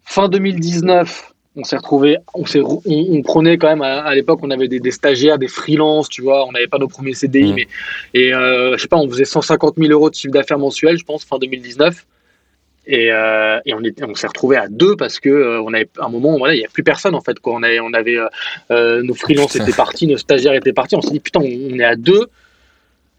fin 0.05 0.29
2019, 0.29 1.33
on 1.55 1.63
s'est 1.63 1.77
retrouvé, 1.77 2.17
on, 2.35 2.43
on, 2.55 2.81
on, 2.85 3.21
prenait 3.23 3.57
quand 3.57 3.67
même 3.67 3.81
à, 3.81 4.13
l'époque, 4.13 4.39
on 4.43 4.51
avait 4.51 4.67
des, 4.67 4.79
des, 4.79 4.91
stagiaires, 4.91 5.37
des 5.37 5.49
freelances, 5.49 6.07
tu 6.07 6.21
vois, 6.21 6.47
on 6.47 6.51
n'avait 6.51 6.67
pas 6.67 6.77
nos 6.77 6.87
premiers 6.87 7.13
CDI, 7.13 7.51
mm. 7.51 7.55
mais 7.55 7.67
et 8.13 8.31
je 8.31 8.77
sais 8.77 8.87
pas, 8.87 8.97
on 8.97 9.09
faisait 9.09 9.25
150 9.25 9.75
000 9.77 9.91
euros 9.91 10.09
de 10.09 10.15
chiffre 10.15 10.33
d'affaires 10.33 10.59
mensuel, 10.59 10.97
je 10.97 11.03
pense, 11.03 11.25
fin 11.25 11.39
2019. 11.39 12.05
Et, 12.87 13.11
euh, 13.11 13.59
et, 13.65 13.75
on, 13.75 13.81
on 14.07 14.15
s'est 14.15 14.27
retrouvé 14.27 14.57
à 14.57 14.67
deux 14.67 14.95
parce 14.95 15.19
que 15.19 15.29
euh, 15.29 15.61
on 15.61 15.71
avait 15.73 15.87
un 15.99 16.09
moment 16.09 16.35
voilà 16.39 16.55
il 16.55 16.57
n'y 16.57 16.65
a 16.65 16.69
plus 16.69 16.83
personne 16.83 17.13
en 17.13 17.21
fait 17.21 17.39
quoi. 17.39 17.53
On 17.53 17.61
avait 17.61 17.79
on 17.79 17.93
avait 17.93 18.17
euh, 18.71 19.03
nos 19.03 19.13
freelances 19.13 19.55
étaient 19.55 19.71
partis 19.71 20.07
nos 20.07 20.17
stagiaires 20.17 20.53
étaient 20.53 20.73
partis. 20.73 20.95
On 20.95 21.01
s'est 21.01 21.11
dit 21.11 21.19
putain 21.19 21.41
on, 21.41 21.79
est 21.79 21.83
à 21.83 21.95
deux. 21.95 22.27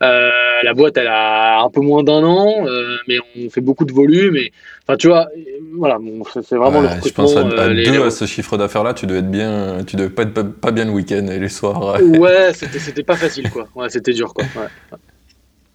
La 0.00 0.74
boîte 0.74 0.96
elle 0.96 1.06
a 1.06 1.62
un 1.62 1.70
peu 1.70 1.80
moins 1.80 2.02
d'un 2.02 2.24
an 2.24 2.66
mais 3.06 3.18
on 3.36 3.50
fait 3.50 3.60
beaucoup 3.60 3.84
de 3.84 3.92
volume 3.92 4.36
et 4.36 4.52
enfin 4.82 4.96
tu 4.96 5.06
vois 5.06 5.28
voilà 5.74 5.98
bon, 5.98 6.24
c'est 6.42 6.56
vraiment 6.56 6.80
le 6.80 6.88
je 7.04 7.12
pense 7.12 7.36
à, 7.36 7.40
à 7.40 7.68
deux 7.68 8.02
à 8.02 8.10
ce 8.10 8.24
chiffre 8.26 8.56
d'affaires 8.56 8.82
là 8.82 8.94
tu 8.94 9.06
devais 9.06 9.20
être 9.20 9.30
bien 9.30 9.84
tu 9.86 9.94
devais 9.94 10.10
pas 10.10 10.22
être 10.24 10.42
pas, 10.42 10.72
bien 10.72 10.86
le 10.86 10.90
week-end 10.90 11.26
et 11.28 11.38
les 11.38 11.48
soirs. 11.48 12.00
Ouais 12.02 12.52
c'était 12.52 13.04
pas 13.04 13.16
facile 13.16 13.48
quoi. 13.48 13.68
Ouais, 13.76 13.88
c'était 13.90 14.12
dur 14.12 14.34
quoi. 14.34 14.44
Ouais. 14.56 14.98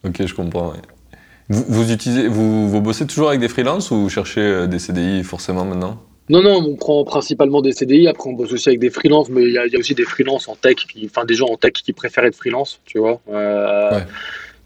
ok 0.10 0.26
je 0.26 0.34
comprends 0.34 0.72
ouais. 0.72 0.97
Vous, 1.50 1.64
vous, 1.68 1.92
utilisez, 1.92 2.28
vous, 2.28 2.70
vous 2.70 2.82
bossez 2.82 3.08
toujours 3.08 3.30
avec 3.30 3.40
des 3.40 3.48
freelances 3.48 3.92
ou 3.92 3.96
vous 3.96 4.10
cherchez 4.10 4.42
euh, 4.42 4.68
des 4.68 4.80
CDI 4.80 5.24
forcément 5.24 5.64
maintenant? 5.64 5.98
Non, 6.30 6.42
non, 6.42 6.58
on 6.58 6.76
prend 6.76 7.06
principalement 7.06 7.62
des 7.62 7.72
CDI. 7.72 8.10
Après, 8.10 8.30
on 8.30 8.34
bosse 8.34 8.52
aussi 8.52 8.68
avec 8.68 8.80
des 8.80 8.90
freelances, 8.90 9.30
mais 9.30 9.44
il 9.44 9.50
y, 9.50 9.54
y, 9.54 9.76
a 9.76 9.80
aussi 9.80 9.96
des 9.96 10.04
freelances 10.04 10.50
en 10.50 10.56
tech, 10.56 10.76
qui, 10.76 11.06
enfin 11.06 11.24
des 11.24 11.36
gens 11.36 11.48
en 11.48 11.56
tech 11.56 11.72
qui 11.72 11.94
préfèrent 11.94 12.26
être 12.26 12.36
freelance, 12.36 12.82
tu 12.84 13.00
vois. 13.00 13.22
Euh, 13.30 13.92
ouais. 13.92 14.04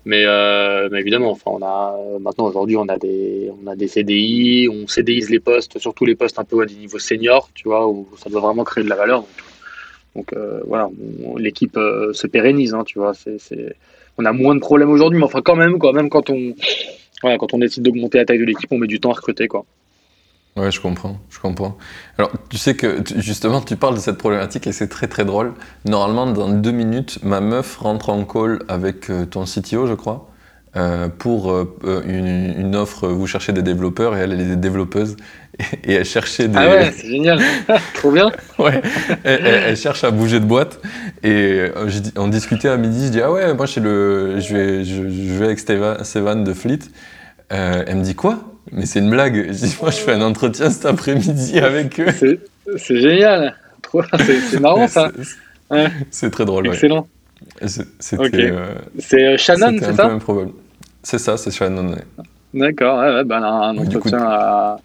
mais, 0.06 0.24
euh, 0.26 0.90
mais, 0.92 1.02
évidemment, 1.02 1.30
enfin, 1.30 1.52
on 1.54 1.62
a 1.62 1.96
maintenant 2.20 2.46
aujourd'hui, 2.46 2.78
on 2.78 2.88
a 2.88 2.98
des, 2.98 3.52
on 3.64 3.68
a 3.68 3.76
des 3.76 3.88
CDI, 3.88 4.68
on 4.72 4.88
CDIse 4.88 5.30
les 5.30 5.40
postes, 5.40 5.78
surtout 5.78 6.06
les 6.06 6.16
postes 6.16 6.40
un 6.40 6.46
peu 6.46 6.64
à 6.64 6.66
des 6.66 6.74
niveaux 6.74 6.98
seniors, 6.98 7.52
tu 7.54 7.68
vois, 7.68 7.88
où 7.88 8.08
ça 8.18 8.32
doit 8.32 8.42
vraiment 8.42 8.64
créer 8.64 8.84
de 8.84 8.90
la 8.90 8.96
valeur. 8.96 9.20
Donc, 9.20 9.28
donc 10.16 10.34
euh, 10.34 10.62
voilà, 10.66 10.90
l'équipe 11.38 11.78
se 12.12 12.26
pérennise, 12.26 12.74
hein, 12.74 12.84
tu 12.84 12.98
vois. 12.98 13.14
C'est 13.14 13.76
on 14.22 14.26
a 14.26 14.34
moins 14.34 14.56
de 14.56 14.60
problèmes 14.60 14.90
aujourd'hui, 14.90 15.20
mais 15.20 15.26
enfin 15.26 15.42
quand 15.44 15.56
même, 15.56 15.80
quoi, 15.80 15.94
même 15.94 16.10
quand 16.10 16.30
on, 16.30 16.54
voilà, 17.22 17.38
quand 17.38 17.54
on 17.54 17.60
décide 17.60 17.84
d'augmenter 17.84 18.18
la 18.18 18.26
taille 18.26 18.40
de 18.40 18.46
l'équipe, 18.46 18.72
on 18.72 18.78
met 18.78 18.88
du 18.88 19.00
temps 19.00 19.12
à 19.12 19.16
recruter, 19.16 19.48
quoi. 19.48 19.66
Ouais, 20.58 20.70
je 20.70 20.82
comprends, 20.82 21.18
je 21.30 21.40
comprends. 21.40 21.78
Alors, 22.18 22.32
tu 22.50 22.58
sais 22.58 22.76
que 22.76 23.02
justement, 23.16 23.62
tu 23.62 23.78
parles 23.78 23.96
de 23.96 24.02
cette 24.02 24.18
problématique 24.18 24.68
et 24.68 24.74
c'est 24.74 24.90
très 24.90 25.08
très 25.08 25.24
drôle. 25.24 25.54
Normalement, 25.86 26.30
dans 26.30 26.50
deux 26.50 26.72
minutes, 26.72 27.20
ma 27.24 27.40
meuf 27.40 27.78
rentre 27.78 28.10
en 28.10 28.26
call 28.26 28.60
avec 28.68 29.10
euh, 29.10 29.26
ton 29.26 29.46
CTO, 29.46 29.88
je 29.88 29.94
crois. 29.94 30.28
Euh, 30.76 31.08
pour 31.10 31.52
euh, 31.52 31.78
une, 32.06 32.28
une, 32.58 32.76
offre, 32.78 33.08
vous 33.08 33.28
cherchez 33.28 33.52
des 33.52 33.62
développeurs 33.62 34.16
et 34.16 34.20
elle, 34.20 34.34
elle 34.34 34.52
est 34.52 34.56
développeuse 34.56 35.18
et, 35.84 35.94
elle 35.94 36.06
cherchait 36.06 36.48
des... 36.48 36.58
Ah 36.58 36.70
ouais, 36.70 36.94
c'est 36.96 37.08
génial, 37.08 37.40
trop 37.94 38.12
bien. 38.12 38.32
ouais, 38.60 38.82
elle, 39.24 39.46
elle, 39.46 39.78
cherche 39.78 40.04
à 40.04 40.12
bouger 40.12 40.40
de 40.40 40.46
boîte 40.46 40.80
et 41.24 41.60
euh, 41.60 41.90
on 42.16 42.28
discutait 42.28 42.70
à 42.70 42.78
midi, 42.78 43.08
je 43.08 43.12
dis 43.12 43.22
ah 43.22 43.32
ouais, 43.32 43.54
moi 43.54 43.66
je, 43.66 43.80
le, 43.80 44.40
je, 44.40 44.56
vais, 44.56 44.84
je, 44.84 44.96
je 45.10 45.34
vais 45.34 45.46
avec 45.46 45.60
Stéphane 45.60 46.44
de 46.44 46.54
Fleet. 46.54 46.80
Euh, 47.52 47.84
elle 47.86 47.98
me 47.98 48.04
dit 48.04 48.16
quoi? 48.16 48.40
Mais 48.72 48.86
c'est 48.86 49.00
une 49.00 49.10
blague. 49.10 49.48
Je 49.48 49.66
dis 49.66 49.76
moi 49.82 49.92
je 49.92 49.98
fais 49.98 50.14
un 50.14 50.22
entretien 50.22 50.70
cet 50.70 50.86
après-midi 50.86 51.60
avec 51.60 52.00
eux. 52.00 52.40
C'est 52.78 53.02
génial, 53.02 53.56
c'est 54.18 54.60
marrant 54.60 54.88
ça. 54.88 55.12
C'est 56.12 56.30
très 56.30 56.44
drôle. 56.44 56.68
Excellent. 56.68 57.08
C'était 57.66 58.52
euh, 58.52 58.76
c'est 59.00 59.38
Shannon, 59.38 59.78
c'est 59.80 59.94
ça? 59.94 60.20
C'est 61.02 61.18
ça, 61.18 61.38
c'est 61.38 61.52
Shannon. 61.52 61.96
D'accord, 62.54 63.00
ouais, 63.00 63.14
ouais, 63.16 63.24
ben, 63.24 63.42
un 63.42 63.78
entretien 63.78 64.20
à 64.22 64.78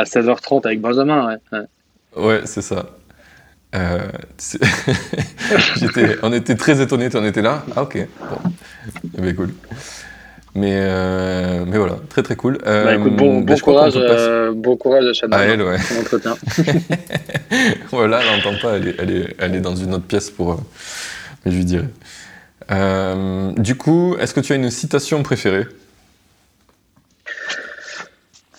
à 0.00 0.04
16h30 0.04 0.66
avec 0.66 0.80
Benjamin. 0.80 1.38
Ouais, 1.52 1.60
ouais. 2.16 2.40
c'est 2.44 2.62
ça. 2.62 2.86
Euh, 3.74 4.08
on 6.22 6.32
était 6.32 6.56
très 6.56 6.80
étonnés, 6.80 7.08
on 7.14 7.24
était 7.24 7.42
là. 7.42 7.64
Ah 7.76 7.82
ok, 7.82 8.06
bon. 8.18 8.50
Eh 9.16 9.20
ben, 9.20 9.36
cool. 9.36 9.50
Mais, 10.56 10.78
euh, 10.80 11.64
mais 11.64 11.78
voilà, 11.78 11.98
très 12.08 12.24
très 12.24 12.34
cool. 12.34 12.58
Euh, 12.66 12.84
bah, 12.84 12.94
écoute, 12.96 13.14
bon, 13.14 13.40
bon, 13.40 13.58
courage, 13.58 13.94
passe... 13.94 14.54
bon 14.56 14.76
courage 14.76 15.04
à 15.06 15.12
Chanel. 15.12 15.38
À 15.38 15.44
elle, 15.44 15.62
ouais. 15.62 15.76
entretien. 16.00 16.36
voilà, 17.92 18.20
elle 18.22 18.36
n'entend 18.36 18.60
pas, 18.60 18.76
elle 18.76 18.88
est, 18.88 18.94
elle, 18.98 19.10
est, 19.12 19.36
elle 19.38 19.54
est, 19.54 19.60
dans 19.60 19.76
une 19.76 19.94
autre 19.94 20.06
pièce 20.06 20.30
pour. 20.30 20.60
mais 21.44 21.52
je 21.52 21.56
lui 21.56 21.64
dirai. 21.64 21.86
du 23.56 23.76
coup, 23.76 24.16
est-ce 24.18 24.34
que 24.34 24.40
tu 24.40 24.52
as 24.52 24.56
une 24.56 24.70
citation 24.70 25.22
préférée? 25.22 25.66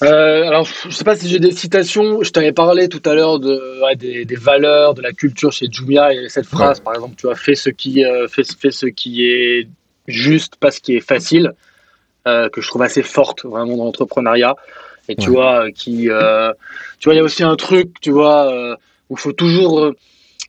Euh, 0.04 0.47
alors, 0.47 0.66
je 0.66 0.90
sais 0.90 1.03
pas 1.03 1.15
si 1.15 1.30
j'ai 1.30 1.40
des 1.40 1.52
citations. 1.52 2.23
Je 2.23 2.32
t'avais 2.32 2.52
parlé 2.52 2.90
tout 2.90 3.02
à 3.06 3.14
l'heure 3.14 3.40
de, 3.40 3.84
ouais, 3.84 3.95
des, 3.95 4.26
des, 4.26 4.36
valeurs, 4.36 4.95
de 4.95 5.02
la 5.02 5.11
culture 5.11 5.52
chez 5.52 5.68
Jumia 5.69 6.14
et 6.14 6.28
cette 6.28 6.48
phrase, 6.48 6.80
par 6.80 6.95
exemple, 6.95 7.15
tu 7.18 7.28
vois, 7.28 7.36
fais 7.36 7.56
ce 7.56 7.69
qui, 7.69 8.03
euh, 8.03 8.28
fais, 8.28 8.44
fais, 8.44 8.72
ce 8.72 8.88
qui 8.88 9.26
est 9.26 9.68
juste, 10.07 10.56
pas 10.56 10.72
ce 10.72 10.80
qui 10.80 10.95
est 10.95 11.02
facile, 11.02 11.53
euh, 12.28 12.49
que 12.49 12.61
je 12.61 12.68
trouve 12.68 12.82
assez 12.82 13.03
forte 13.03 13.45
vraiment 13.45 13.78
dans 13.78 13.86
l'entrepreneuriat. 13.86 14.56
Et 15.07 15.15
tu 15.15 15.30
vois, 15.30 15.65
euh, 15.65 15.72
qui, 15.72 16.07
tu 16.99 17.06
vois, 17.06 17.14
il 17.14 17.18
y 17.18 17.19
a 17.19 17.23
aussi 17.23 17.44
un 17.44 17.56
truc, 17.56 17.99
tu 18.02 18.11
vois, 18.11 18.76
où 19.10 19.15
il 19.15 19.19
faut 19.19 19.34
toujours, 19.34 19.91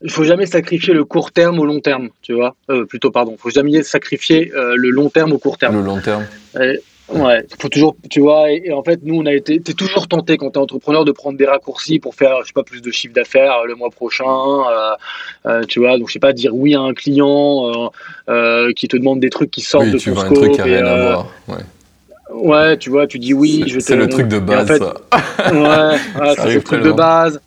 il 0.00 0.10
faut 0.10 0.24
jamais 0.24 0.46
sacrifier 0.46 0.94
le 0.94 1.04
court 1.04 1.30
terme 1.30 1.58
au 1.58 1.66
long 1.66 1.80
terme, 1.80 2.08
tu 2.22 2.32
vois. 2.32 2.56
plutôt, 2.88 3.10
pardon, 3.10 3.32
il 3.36 3.40
faut 3.40 3.50
jamais 3.50 3.82
sacrifier 3.82 4.50
le 4.54 4.88
long 4.88 5.10
terme 5.10 5.32
au 5.32 5.38
court 5.38 5.58
terme. 5.58 5.76
Le 5.76 5.82
long 5.82 6.00
terme. 6.00 6.24
Et, 6.58 6.80
Ouais, 7.14 7.46
faut 7.60 7.68
toujours, 7.68 7.96
tu 8.10 8.20
vois, 8.20 8.50
et, 8.50 8.72
en 8.72 8.82
fait, 8.82 9.00
nous, 9.02 9.14
on 9.14 9.26
a 9.26 9.32
été, 9.32 9.60
t'es 9.60 9.74
toujours 9.74 10.08
tenté 10.08 10.36
quand 10.36 10.50
t'es 10.50 10.58
entrepreneur 10.58 11.04
de 11.04 11.12
prendre 11.12 11.36
des 11.36 11.44
raccourcis 11.44 11.98
pour 11.98 12.14
faire, 12.14 12.40
je 12.42 12.48
sais 12.48 12.52
pas, 12.52 12.62
plus 12.62 12.80
de 12.80 12.90
chiffre 12.90 13.14
d'affaires 13.14 13.58
euh, 13.58 13.66
le 13.66 13.74
mois 13.74 13.90
prochain, 13.90 14.24
euh, 14.24 14.92
euh, 15.46 15.64
tu 15.64 15.80
vois, 15.80 15.98
donc 15.98 16.08
je 16.08 16.14
sais 16.14 16.18
pas, 16.18 16.32
dire 16.32 16.54
oui 16.54 16.74
à 16.74 16.80
un 16.80 16.94
client 16.94 17.66
euh, 17.66 17.88
euh 18.28 18.72
qui 18.72 18.88
te 18.88 18.96
demande 18.96 19.20
des 19.20 19.30
trucs 19.30 19.50
qui 19.50 19.60
sortent 19.60 19.84
oui, 19.84 19.92
de 19.92 19.98
tu 19.98 20.12
ton 20.12 20.20
scope. 20.20 20.32
Un 20.32 20.40
truc 20.40 20.52
qui 20.52 20.60
a 20.60 20.64
rien 20.64 20.86
à 20.86 21.02
voir. 21.02 21.26
Ouais. 21.48 21.56
Ouais, 22.34 22.78
tu 22.78 22.88
vois, 22.88 23.06
tu 23.06 23.18
dis 23.18 23.34
oui, 23.34 23.64
je 23.66 23.78
C'est 23.78 23.96
le 23.96 24.08
truc 24.08 24.28
de 24.28 24.38
base, 24.38 24.62
en 24.62 24.66
fait, 24.66 24.78
ça. 24.78 25.52
Ouais, 25.52 26.20
ouais 26.20 26.34
c'est 26.38 26.54
le 26.54 26.62
truc 26.62 26.82
de 26.82 26.92
base. 26.92 27.40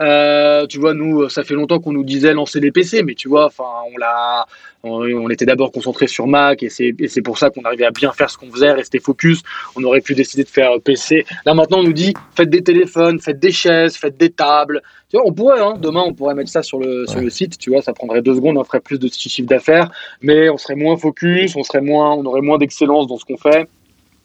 Euh, 0.00 0.66
tu 0.66 0.78
vois, 0.78 0.94
nous, 0.94 1.28
ça 1.28 1.42
fait 1.42 1.54
longtemps 1.54 1.80
qu'on 1.80 1.92
nous 1.92 2.04
disait 2.04 2.32
lancer 2.32 2.60
des 2.60 2.70
PC, 2.70 3.02
mais 3.02 3.14
tu 3.14 3.28
vois, 3.28 3.46
enfin, 3.46 3.64
on 3.92 3.98
l'a, 3.98 4.46
on, 4.84 5.28
était 5.28 5.44
d'abord 5.44 5.72
concentré 5.72 6.06
sur 6.06 6.26
Mac 6.26 6.62
et 6.62 6.68
c'est 6.68 7.22
pour 7.22 7.38
ça 7.38 7.50
qu'on 7.50 7.62
arrivait 7.62 7.84
à 7.84 7.90
bien 7.90 8.12
faire 8.12 8.30
ce 8.30 8.38
qu'on 8.38 8.50
faisait, 8.50 8.70
rester 8.72 9.00
focus. 9.00 9.42
On 9.76 9.82
aurait 9.82 10.00
pu 10.00 10.14
décider 10.14 10.44
de 10.44 10.48
faire 10.48 10.70
PC. 10.82 11.26
Là 11.44 11.54
maintenant, 11.54 11.78
on 11.78 11.82
nous 11.82 11.92
dit 11.92 12.14
faites 12.36 12.50
des 12.50 12.62
téléphones, 12.62 13.18
faites 13.18 13.40
des 13.40 13.50
chaises, 13.50 13.96
faites 13.96 14.16
des 14.16 14.30
tables. 14.30 14.82
Tu 15.10 15.16
vois, 15.16 15.26
on 15.26 15.32
pourrait, 15.32 15.60
hein, 15.60 15.74
demain, 15.80 16.04
on 16.06 16.12
pourrait 16.12 16.34
mettre 16.34 16.50
ça 16.50 16.62
sur 16.62 16.78
le, 16.78 17.06
sur 17.06 17.20
le 17.20 17.30
site. 17.30 17.58
Tu 17.58 17.70
vois, 17.70 17.82
ça 17.82 17.92
prendrait 17.92 18.22
deux 18.22 18.34
secondes, 18.34 18.56
on 18.56 18.64
ferait 18.64 18.80
plus 18.80 18.98
de 18.98 19.08
chiffre 19.08 19.48
d'affaires, 19.48 19.90
mais 20.22 20.48
on 20.48 20.58
serait 20.58 20.76
moins 20.76 20.96
focus, 20.96 21.56
on 21.56 21.62
serait 21.62 21.80
moins, 21.80 22.12
on 22.14 22.24
aurait 22.26 22.42
moins 22.42 22.58
d'excellence 22.58 23.06
dans 23.06 23.16
ce 23.16 23.24
qu'on 23.24 23.38
fait. 23.38 23.68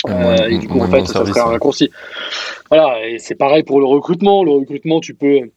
Euh, 0.10 0.48
et 0.50 0.58
du 0.58 0.68
coup, 0.68 0.82
en 0.82 0.90
fait, 0.90 1.06
ça 1.06 1.26
serait 1.26 1.40
un 1.40 1.46
raccourci. 1.46 1.90
Voilà, 2.70 3.08
et 3.08 3.20
c'est 3.20 3.36
pareil 3.36 3.64
pour 3.64 3.80
le 3.80 3.86
recrutement. 3.86 4.44
Le 4.44 4.52
recrutement, 4.52 5.00
tu 5.00 5.14
peux 5.14 5.50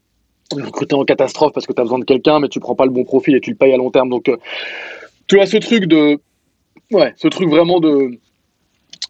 recruter 0.52 0.94
en 0.94 1.05
catastrophe 1.05 1.52
parce 1.52 1.66
que 1.66 1.73
tu 1.73 1.81
as 1.81 1.85
besoin 1.85 1.98
de 1.98 2.05
quelqu'un, 2.05 2.40
mais 2.40 2.48
tu 2.48 2.60
prends 2.60 2.74
pas 2.74 2.85
le 2.85 2.90
bon 2.90 3.05
profil 3.05 3.35
et 3.35 3.40
tu 3.40 3.51
le 3.51 3.56
payes 3.56 3.73
à 3.73 3.77
long 3.77 3.90
terme. 3.90 4.09
Donc, 4.09 4.28
euh, 4.28 4.36
tu 5.27 5.40
as 5.40 5.47
ce 5.47 5.56
truc 5.56 5.86
de. 5.86 6.18
Ouais, 6.93 7.12
ce 7.16 7.28
truc 7.28 7.48
vraiment 7.48 7.81
de 7.81 8.10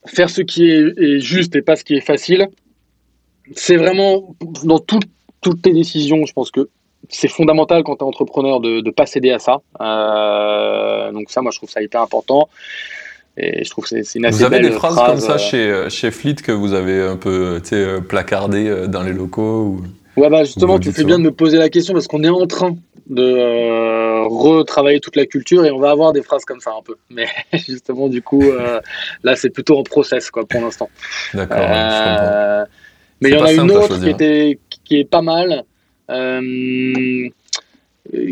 faire 0.07 0.31
ce 0.31 0.41
qui 0.41 0.71
est, 0.71 1.21
juste 1.21 1.57
et 1.57 1.63
pas 1.63 1.77
ce 1.77 1.85
qui 1.85 1.95
est 1.95 2.01
facile. 2.01 2.49
C'est 3.55 3.77
vraiment 3.77 4.35
dans 4.65 4.79
toutes 4.79 5.63
tes 5.63 5.73
décisions, 5.73 6.25
je 6.27 6.33
pense 6.33 6.51
que 6.51 6.69
c'est 7.09 7.29
fondamental 7.29 7.85
quand 7.85 7.97
tu 7.97 8.05
es 8.05 8.07
entrepreneur 8.07 8.61
de 8.61 8.81
ne 8.81 8.91
pas 8.91 9.07
céder 9.07 9.31
à 9.31 9.39
ça. 9.39 9.61
Euh, 9.81 11.13
donc, 11.13 11.31
ça, 11.31 11.43
moi, 11.43 11.53
je 11.53 11.59
trouve 11.59 11.71
ça 11.71 11.83
hyper 11.83 12.01
important. 12.01 12.49
Et 13.37 13.63
je 13.63 13.71
trouve 13.71 13.85
que 13.85 14.03
c'est 14.03 14.19
une 14.19 14.25
assez 14.25 14.39
Vous 14.39 14.45
avez 14.45 14.61
des 14.61 14.71
phrases 14.71 14.97
comme 14.97 15.21
ça 15.21 15.35
euh, 15.35 15.39
chez, 15.39 15.91
chez 15.91 16.11
Fleet 16.11 16.37
que 16.37 16.53
vous 16.53 16.73
avez 16.73 17.03
un 17.03 17.17
peu 17.17 17.61
placardées 18.09 18.89
dans 18.89 19.03
les 19.03 19.13
locaux 19.13 19.63
ou... 19.63 19.83
Ouais, 20.17 20.31
bah 20.31 20.45
justement, 20.45 20.79
tu 20.79 20.93
fais 20.93 21.05
bien 21.05 21.19
de 21.19 21.25
me 21.25 21.31
poser 21.31 21.59
la 21.59 21.69
question 21.69 21.93
parce 21.93 22.07
qu'on 22.07 22.25
est 22.25 22.29
en 22.29 22.47
train 22.47 22.75
de 23.09 23.23
euh, 23.23 24.25
retravailler 24.27 25.01
toute 25.01 25.17
la 25.17 25.27
culture 25.27 25.65
et 25.67 25.71
on 25.71 25.79
va 25.79 25.91
avoir 25.91 26.13
des 26.13 26.23
phrases 26.23 26.45
comme 26.45 26.61
ça 26.61 26.71
un 26.77 26.83
peu. 26.83 26.97
Mais 27.11 27.27
justement, 27.53 28.09
du 28.09 28.23
coup, 28.23 28.43
euh, 28.43 28.81
là, 29.23 29.37
c'est 29.37 29.51
plutôt 29.51 29.79
en 29.79 29.83
process 29.83 30.31
quoi 30.31 30.47
pour 30.47 30.61
l'instant. 30.61 30.89
D'accord. 31.35 31.59
Euh, 31.61 32.65
mais 33.21 33.31
il 33.31 33.35
y 33.35 33.39
en 33.39 33.45
a 33.45 33.53
une 33.53 33.71
autre 33.71 34.01
qui 34.01 34.09
était 34.09 34.59
qui 34.85 35.01
est 35.01 35.05
pas 35.05 35.23
mal, 35.23 35.65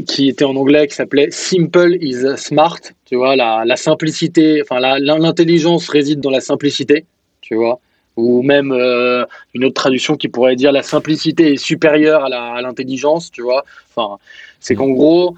qui 0.06 0.28
était 0.28 0.44
en 0.44 0.56
anglais, 0.56 0.86
qui 0.86 0.94
s'appelait 0.94 1.30
Simple 1.30 1.98
is 2.00 2.36
smart. 2.38 2.80
Tu 3.04 3.16
vois, 3.16 3.36
la, 3.36 3.64
la 3.66 3.76
simplicité, 3.76 4.62
enfin 4.62 4.80
l'intelligence 4.80 5.88
réside 5.90 6.20
dans 6.20 6.30
la 6.30 6.40
simplicité. 6.40 7.04
Tu 7.42 7.54
vois 7.54 7.78
ou 8.16 8.42
même 8.42 8.72
euh, 8.72 9.24
une 9.54 9.64
autre 9.64 9.74
traduction 9.74 10.16
qui 10.16 10.28
pourrait 10.28 10.56
dire 10.56 10.72
la 10.72 10.82
simplicité 10.82 11.54
est 11.54 11.56
supérieure 11.56 12.24
à 12.24 12.60
l'intelligence, 12.62 13.30
tu 13.30 13.42
vois. 13.42 13.64
Enfin, 13.94 14.18
c'est 14.60 14.74
qu'en 14.74 14.90
gros, 14.90 15.36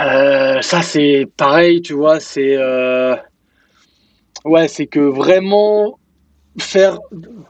euh, 0.00 0.60
ça 0.62 0.82
c'est 0.82 1.28
pareil, 1.36 1.82
tu 1.82 1.92
vois, 1.92 2.20
c'est 2.20 2.56
euh, 2.56 3.14
ouais, 4.44 4.68
c'est 4.68 4.86
que 4.86 5.00
vraiment 5.00 5.98
faire 6.58 6.98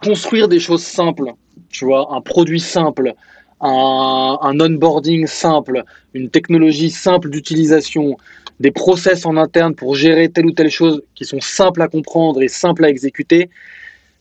construire 0.03 0.49
des 0.49 0.61
choses 0.61 0.83
simples, 0.83 1.33
tu 1.71 1.85
vois, 1.85 2.09
un 2.13 2.21
produit 2.21 2.61
simple, 2.61 3.15
un, 3.61 4.39
un 4.41 4.61
onboarding 4.61 5.27
simple, 5.27 5.85
une 6.15 6.31
technologie 6.31 6.91
simple 6.91 7.31
d'utilisation, 7.31 8.17
des 8.59 8.73
process 8.73 9.25
en 9.27 9.37
interne 9.37 9.75
pour 9.75 9.95
gérer 9.95 10.29
telle 10.29 10.47
ou 10.47 10.53
telle 10.53 10.71
chose 10.71 11.03
qui 11.15 11.25
sont 11.25 11.41
simples 11.41 11.83
à 11.83 11.89
comprendre 11.89 12.43
et 12.43 12.49
simples 12.49 12.85
à 12.85 12.89
exécuter 12.89 13.51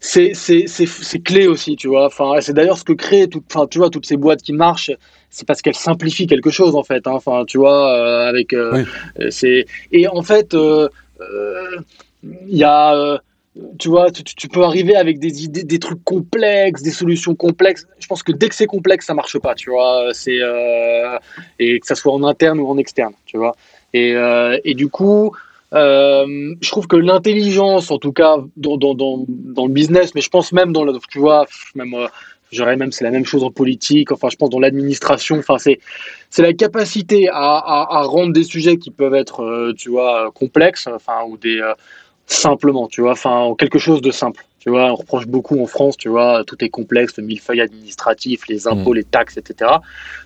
c'est 0.01 1.23
clé 1.23 1.47
aussi, 1.47 1.75
tu 1.75 1.87
vois. 1.87 2.07
Enfin, 2.07 2.41
c'est 2.41 2.53
d'ailleurs 2.53 2.77
ce 2.77 2.83
que 2.83 2.93
crée, 2.93 3.27
tout, 3.27 3.43
enfin, 3.53 3.67
tu 3.67 3.77
vois, 3.77 3.89
toutes 3.89 4.07
ces 4.07 4.17
boîtes 4.17 4.41
qui 4.41 4.51
marchent, 4.51 4.91
c'est 5.29 5.47
parce 5.47 5.61
qu'elles 5.61 5.75
simplifient 5.75 6.27
quelque 6.27 6.49
chose 6.49 6.75
en 6.75 6.83
fait. 6.83 7.05
Hein. 7.05 7.13
Enfin, 7.13 7.45
tu 7.45 7.59
vois, 7.59 7.95
euh, 7.95 8.27
avec 8.27 8.51
euh, 8.53 8.83
c'est 9.29 9.65
et 9.91 10.07
en 10.07 10.23
fait, 10.23 10.53
il 10.53 10.57
euh, 10.57 10.89
y 12.47 12.63
a 12.63 13.19
tu 13.77 13.89
vois, 13.89 14.09
tu, 14.11 14.47
peux 14.47 14.63
arriver 14.63 14.95
avec 14.95 15.19
des 15.19 15.43
idées, 15.43 15.63
des 15.63 15.77
trucs 15.77 16.03
complexes, 16.05 16.81
des 16.81 16.91
solutions 16.91 17.35
complexes. 17.35 17.85
Je 17.99 18.07
pense 18.07 18.23
que 18.23 18.31
dès 18.31 18.47
que 18.47 18.55
c'est 18.55 18.65
complexe, 18.65 19.05
ça 19.05 19.13
marche 19.13 19.37
pas, 19.39 19.55
tu 19.55 19.69
vois. 19.69 20.09
C'est 20.13 20.39
et 21.59 21.79
que 21.79 21.85
ça 21.85 21.95
soit 21.95 22.13
en 22.13 22.23
interne 22.23 22.59
ou 22.59 22.67
en 22.67 22.77
externe, 22.77 23.13
tu 23.25 23.37
vois. 23.37 23.55
Et, 23.93 24.15
et 24.63 24.73
du 24.73 24.87
coup, 24.87 25.35
euh, 25.73 26.55
je 26.59 26.69
trouve 26.69 26.87
que 26.87 26.97
l'intelligence, 26.97 27.91
en 27.91 27.97
tout 27.97 28.11
cas 28.11 28.37
dans, 28.57 28.77
dans, 28.77 28.93
dans, 28.93 29.25
dans, 29.27 29.67
le 29.67 29.71
business, 29.71 30.13
mais 30.15 30.21
je 30.21 30.29
pense 30.29 30.51
même 30.51 30.73
dans 30.73 30.83
le, 30.83 30.93
tu 31.09 31.19
vois, 31.19 31.45
même, 31.75 31.93
euh, 31.93 32.07
j'aurais 32.51 32.75
même 32.75 32.91
c'est 32.91 33.05
la 33.05 33.11
même 33.11 33.25
chose 33.25 33.43
en 33.43 33.51
politique. 33.51 34.11
Enfin, 34.11 34.27
je 34.29 34.35
pense 34.35 34.49
dans 34.49 34.59
l'administration. 34.59 35.37
Enfin, 35.39 35.57
c'est 35.57 35.79
c'est 36.29 36.41
la 36.41 36.53
capacité 36.53 37.29
à, 37.29 37.35
à, 37.35 37.99
à, 37.99 38.01
rendre 38.03 38.33
des 38.33 38.43
sujets 38.43 38.77
qui 38.77 38.91
peuvent 38.91 39.15
être, 39.15 39.43
euh, 39.43 39.73
tu 39.77 39.89
vois, 39.89 40.31
complexes, 40.33 40.87
enfin 40.87 41.23
ou 41.27 41.37
des 41.37 41.61
simplement, 42.27 42.87
tu 42.87 43.01
vois, 43.01 43.11
enfin 43.11 43.53
quelque 43.57 43.79
chose 43.79 44.01
de 44.01 44.11
simple. 44.11 44.45
Tu 44.59 44.69
vois, 44.69 44.91
on 44.91 44.95
reproche 44.95 45.25
beaucoup 45.25 45.61
en 45.61 45.65
France, 45.65 45.97
tu 45.97 46.09
vois, 46.09 46.43
tout 46.45 46.63
est 46.63 46.69
complexe, 46.69 47.17
le 47.17 47.23
millefeuille 47.23 47.61
administratif, 47.61 48.47
les 48.47 48.67
impôts, 48.67 48.91
mmh. 48.91 48.95
les 48.95 49.03
taxes, 49.03 49.37
etc. 49.37 49.71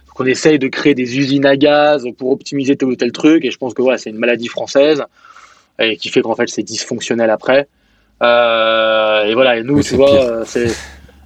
Donc 0.07 0.19
on 0.19 0.25
essaye 0.25 0.59
de 0.59 0.67
créer 0.67 0.93
des 0.93 1.17
usines 1.17 1.45
à 1.45 1.55
gaz 1.55 2.05
pour 2.17 2.31
optimiser 2.31 2.75
tel 2.75 2.89
ou 2.89 2.95
tel 2.95 3.11
truc, 3.11 3.45
et 3.45 3.51
je 3.51 3.57
pense 3.57 3.73
que 3.73 3.81
ouais, 3.81 3.97
c'est 3.97 4.09
une 4.09 4.17
maladie 4.17 4.47
française 4.47 5.03
et 5.79 5.97
qui 5.97 6.09
fait 6.09 6.21
qu'en 6.21 6.35
fait 6.35 6.47
c'est 6.47 6.63
dysfonctionnel 6.63 7.29
après. 7.29 7.67
Euh, 8.23 9.25
et 9.25 9.33
voilà, 9.33 9.57
et 9.57 9.63
nous, 9.63 9.81
tu 9.83 9.95
vois, 9.95 10.13
euh, 10.13 10.43
c'est 10.45 10.67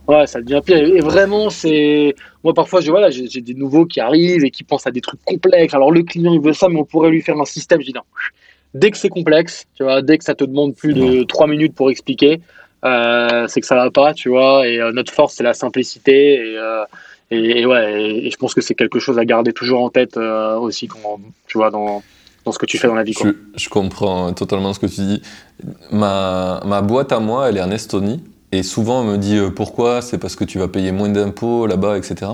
ouais, 0.08 0.26
ça 0.26 0.42
devient 0.42 0.62
pire. 0.66 0.78
Et 0.78 1.02
vraiment, 1.02 1.50
c'est 1.50 2.16
moi 2.44 2.54
parfois, 2.54 2.82
je 2.82 2.90
voilà, 2.90 3.10
j'ai 3.10 3.42
des 3.42 3.54
nouveaux 3.54 3.86
qui 3.86 4.00
arrivent 4.00 4.44
et 4.44 4.52
qui 4.52 4.64
pensent 4.64 4.88
à 4.88 4.92
des 4.92 5.02
trucs 5.02 5.24
complexes. 5.24 5.74
Alors 5.74 5.92
le 5.92 6.04
client 6.04 6.34
il 6.34 6.42
veut 6.42 6.54
ça, 6.54 6.68
mais 6.70 6.80
on 6.80 6.86
pourrait 6.86 7.12
lui 7.12 7.22
faire 7.22 7.40
un 7.40 7.46
système. 7.46 7.82
Je 7.82 7.88
dis 7.88 7.94
non. 7.94 8.02
Dès 8.74 8.92
que 8.92 8.98
c'est 8.98 9.10
complexe, 9.10 9.66
tu 9.76 9.84
vois, 9.84 10.02
dès 10.02 10.18
que 10.18 10.24
ça 10.24 10.36
te 10.36 10.44
demande 10.44 10.76
plus 10.76 10.94
de 10.94 11.24
trois 11.24 11.48
minutes 11.48 11.74
pour 11.74 11.90
expliquer, 11.90 12.40
euh, 12.86 13.48
c'est 13.48 13.62
que 13.62 13.68
ça 13.68 13.76
va 13.76 13.92
pas, 13.92 14.14
tu 14.14 14.30
vois. 14.30 14.68
Et 14.68 14.80
euh, 14.80 14.92
notre 14.92 15.14
force, 15.14 15.36
c'est 15.36 15.44
la 15.44 15.54
simplicité. 15.54 16.36
Et, 16.36 16.58
euh, 16.58 16.84
et, 17.32 17.62
et 17.62 17.66
ouais, 17.66 18.02
et, 18.02 18.30
je 18.30 18.38
pense 18.38 18.54
que 18.54 18.62
c'est 18.62 18.76
quelque 18.76 19.00
chose 19.00 19.20
à 19.20 19.26
garder 19.26 19.54
toujours 19.54 19.82
en 19.82 19.90
tête 19.90 20.18
aussi, 20.18 20.88
quand, 20.88 21.20
tu 21.48 21.58
vois, 21.58 21.72
dans 21.72 22.04
ce 22.52 22.60
que 22.60 22.66
tu 22.66 22.78
fais 22.78 22.88
dans 22.88 22.96
la 22.96 23.04
vie. 23.04 23.14
Je, 23.56 23.70
comprends 23.70 24.34
totalement 24.34 24.74
ce 24.74 24.80
que 24.80 24.86
tu 24.86 25.02
dis. 25.02 25.22
Ma, 25.92 26.62
ma, 26.66 26.82
boîte 26.82 27.12
à 27.12 27.20
moi, 27.20 27.50
elle 27.50 27.58
est 27.58 27.62
en 27.62 27.72
Estonie. 27.72 28.24
Et 28.52 28.64
souvent, 28.64 29.02
on 29.02 29.04
me 29.04 29.18
dit 29.18 29.38
euh, 29.38 29.50
pourquoi? 29.50 30.02
C'est 30.02 30.18
parce 30.18 30.36
que 30.36 30.44
tu 30.44 30.58
vas 30.58 30.68
payer 30.68 30.92
moins 30.92 31.10
d'impôts 31.10 31.68
là-bas, 31.68 31.98
etc. 31.98 32.32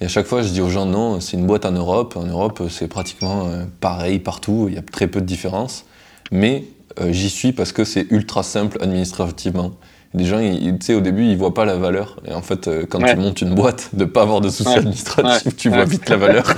Et 0.00 0.04
à 0.04 0.08
chaque 0.08 0.26
fois, 0.26 0.42
je 0.42 0.48
dis 0.48 0.60
aux 0.60 0.68
gens 0.68 0.84
non, 0.84 1.20
c'est 1.20 1.36
une 1.36 1.46
boîte 1.46 1.64
en 1.64 1.72
Europe. 1.72 2.16
En 2.16 2.26
Europe, 2.26 2.62
c'est 2.68 2.88
pratiquement 2.88 3.48
euh, 3.48 3.64
pareil 3.80 4.18
partout. 4.18 4.66
Il 4.68 4.74
y 4.74 4.78
a 4.78 4.82
très 4.82 5.06
peu 5.06 5.20
de 5.20 5.26
différences. 5.26 5.86
Mais 6.30 6.64
euh, 7.00 7.12
j'y 7.12 7.30
suis 7.30 7.52
parce 7.52 7.72
que 7.72 7.84
c'est 7.84 8.06
ultra 8.10 8.42
simple 8.42 8.78
administrativement. 8.82 9.72
Les 10.16 10.24
gens, 10.24 10.38
tu 10.38 10.74
sais, 10.80 10.94
au 10.94 11.02
début, 11.02 11.24
ils 11.26 11.36
voient 11.36 11.52
pas 11.52 11.66
la 11.66 11.76
valeur. 11.76 12.16
Et 12.26 12.32
en 12.32 12.40
fait, 12.40 12.68
euh, 12.68 12.86
quand 12.88 13.02
tu 13.02 13.16
montes 13.16 13.42
une 13.42 13.54
boîte, 13.54 13.90
de 13.92 14.06
pas 14.06 14.22
avoir 14.22 14.40
de 14.40 14.48
soucis 14.48 14.78
administratifs, 14.78 15.54
tu 15.56 15.68
vois 15.68 15.84
vite 15.84 16.08
la 16.08 16.16
valeur. 16.16 16.46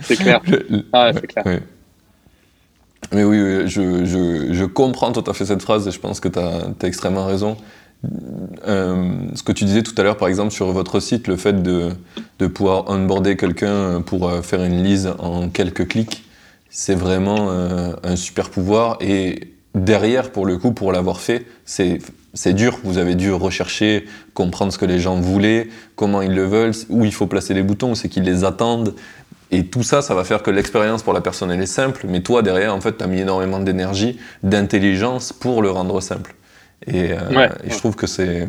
c'est 0.00 0.16
clair. 0.16 0.40
Ah, 0.94 1.10
c'est 1.12 1.26
clair. 1.26 1.60
Mais 3.12 3.22
oui, 3.22 3.68
je, 3.68 4.06
je, 4.06 4.54
je, 4.54 4.64
comprends 4.64 5.12
tout 5.12 5.30
à 5.30 5.34
fait 5.34 5.44
cette 5.44 5.60
phrase 5.60 5.86
et 5.86 5.90
je 5.90 6.00
pense 6.00 6.20
que 6.20 6.28
tu 6.28 6.38
as, 6.38 6.70
extrêmement 6.84 7.26
raison. 7.26 7.58
Euh, 8.66 9.12
ce 9.34 9.42
que 9.42 9.52
tu 9.52 9.66
disais 9.66 9.82
tout 9.82 9.94
à 9.98 10.02
l'heure, 10.04 10.16
par 10.16 10.28
exemple, 10.28 10.52
sur 10.52 10.72
votre 10.72 11.00
site, 11.00 11.28
le 11.28 11.36
fait 11.36 11.62
de, 11.62 11.90
de 12.38 12.46
pouvoir 12.46 12.88
onboarder 12.88 13.36
quelqu'un 13.36 14.00
pour 14.00 14.26
euh, 14.26 14.40
faire 14.40 14.64
une 14.64 14.82
lise 14.82 15.12
en 15.18 15.50
quelques 15.50 15.86
clics, 15.86 16.24
c'est 16.70 16.94
vraiment 16.94 17.50
un 17.50 18.16
super 18.16 18.48
pouvoir. 18.50 18.96
Et 19.00 19.57
derrière, 19.78 20.30
pour 20.30 20.46
le 20.46 20.58
coup, 20.58 20.72
pour 20.72 20.92
l'avoir 20.92 21.20
fait, 21.20 21.46
c'est 21.64 21.98
c'est 22.34 22.52
dur. 22.52 22.78
Vous 22.84 22.98
avez 22.98 23.14
dû 23.14 23.32
rechercher, 23.32 24.04
comprendre 24.34 24.72
ce 24.72 24.78
que 24.78 24.84
les 24.84 24.98
gens 24.98 25.16
voulaient, 25.16 25.68
comment 25.96 26.22
ils 26.22 26.34
le 26.34 26.44
veulent, 26.44 26.72
où 26.88 27.04
il 27.04 27.12
faut 27.12 27.26
placer 27.26 27.54
les 27.54 27.62
boutons, 27.62 27.92
où 27.92 27.94
c'est 27.94 28.08
qu'ils 28.08 28.22
les 28.22 28.44
attendent. 28.44 28.94
Et 29.50 29.64
tout 29.64 29.82
ça, 29.82 30.02
ça 30.02 30.14
va 30.14 30.24
faire 30.24 30.42
que 30.42 30.50
l'expérience 30.50 31.02
pour 31.02 31.14
la 31.14 31.20
personne, 31.20 31.50
elle 31.50 31.62
est 31.62 31.66
simple. 31.66 32.04
Mais 32.06 32.20
toi, 32.20 32.42
derrière, 32.42 32.74
en 32.74 32.80
fait, 32.80 32.98
tu 32.98 33.04
as 33.04 33.06
mis 33.06 33.20
énormément 33.20 33.58
d'énergie, 33.60 34.18
d'intelligence 34.42 35.32
pour 35.32 35.62
le 35.62 35.70
rendre 35.70 36.00
simple. 36.00 36.34
Et, 36.86 37.12
euh, 37.12 37.48
je 37.66 37.76
trouve 37.76 37.96
que 37.96 38.06
c'est 38.06 38.48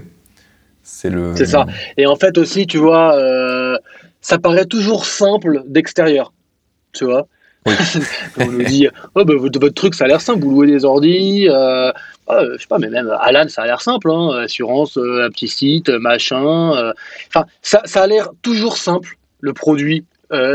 c'est 0.84 1.10
le. 1.10 1.34
C'est 1.36 1.46
ça. 1.46 1.66
Et 1.98 2.06
en 2.06 2.16
fait 2.16 2.38
aussi, 2.38 2.68
tu 2.68 2.78
vois, 2.78 3.16
euh, 3.16 3.78
ça 4.22 4.40
paraît 4.40 4.66
toujours 4.66 5.06
simple 5.06 5.64
d'extérieur. 5.68 6.34
Tu 6.94 7.06
vois 7.06 7.28
on 8.38 8.46
nous 8.48 8.64
dit, 8.64 8.88
oh, 9.16 9.26
bah, 9.26 9.34
votre, 9.38 9.70
truc, 9.70 9.94
ça 9.94 10.06
a 10.06 10.08
l'air 10.08 10.22
simple, 10.22 10.42
vous 10.42 10.52
louez 10.52 10.68
des 10.68 10.86
ordi, 10.86 11.48
euh, 11.50 11.92
oh, 12.28 12.40
je 12.54 12.62
sais 12.62 12.68
pas, 12.68 12.80
mais 12.80 12.90
même 12.90 13.14
Alan, 13.22 13.48
ça 13.48 13.64
a 13.64 13.66
l'air 13.66 13.82
simple, 13.82 14.10
hein, 14.10 14.30
assurance, 14.44 14.98
euh, 14.98 15.26
un 15.26 15.30
petit 15.30 15.48
site, 15.48 15.90
machin. 15.90 16.76
Euh. 16.76 16.94
Enfin, 17.28 17.46
ça, 17.62 17.82
ça, 17.86 18.04
a 18.04 18.08
l'air 18.08 18.30
toujours 18.42 18.78
simple, 18.78 19.18
le 19.42 19.54
produit. 19.54 20.06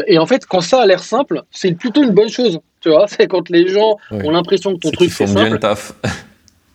et 0.07 0.19
en 0.19 0.27
fait, 0.27 0.47
quand 0.47 0.61
ça 0.61 0.83
a 0.83 0.87
l'air 0.87 1.03
simple, 1.03 1.43
c'est 1.51 1.73
plutôt 1.73 2.03
une 2.03 2.13
bonne 2.13 2.31
chose. 2.31 2.59
Tu 2.81 2.89
vois, 2.91 3.07
c'est 3.09 3.27
quand 3.27 3.49
les 3.51 3.69
gens 3.69 3.97
ont 4.11 4.31
l'impression 4.31 4.75
que 4.75 4.81
ton 4.81 4.91
truc 4.91 5.11
c'est 5.11 5.27
simple. 5.27 5.51
le 5.51 5.59
taf. 5.59 5.93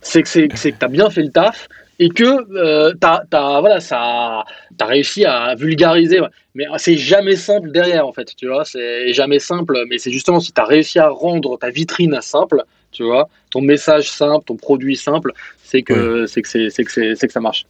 c'est 0.01 0.23
que 0.23 0.57
tu 0.57 0.75
as 0.81 0.87
bien 0.87 1.09
fait 1.09 1.23
le 1.23 1.31
taf 1.31 1.67
et 1.99 2.09
que 2.09 2.23
euh, 2.55 2.93
t'as, 2.99 3.21
t'as, 3.29 3.59
voilà, 3.59 3.81
ça, 3.81 4.45
t'as 4.77 4.85
réussi 4.85 5.25
à 5.25 5.53
vulgariser. 5.55 6.21
Mais 6.55 6.65
c'est 6.77 6.97
jamais 6.97 7.35
simple 7.35 7.71
derrière, 7.71 8.07
en 8.07 8.13
fait, 8.13 8.33
tu 8.35 8.47
vois. 8.47 8.63
C'est 8.65 9.13
jamais 9.13 9.39
simple, 9.39 9.83
mais 9.89 9.97
c'est 9.97 10.11
justement 10.11 10.39
si 10.39 10.53
tu 10.53 10.61
as 10.61 10.65
réussi 10.65 10.97
à 10.97 11.09
rendre 11.09 11.57
ta 11.57 11.69
vitrine 11.69 12.17
simple, 12.21 12.63
tu 12.91 13.03
vois, 13.03 13.29
ton 13.51 13.61
message 13.61 14.09
simple, 14.09 14.45
ton 14.45 14.55
produit 14.55 14.95
simple, 14.95 15.33
c'est 15.63 15.83
que, 15.83 16.25
c'est, 16.25 16.41
que, 16.41 16.47
c'est, 16.47 16.69
c'est, 16.69 16.83
que, 16.85 16.91
c'est, 16.91 17.15
c'est 17.15 17.27
que 17.27 17.33
ça 17.33 17.41
marche. 17.41 17.65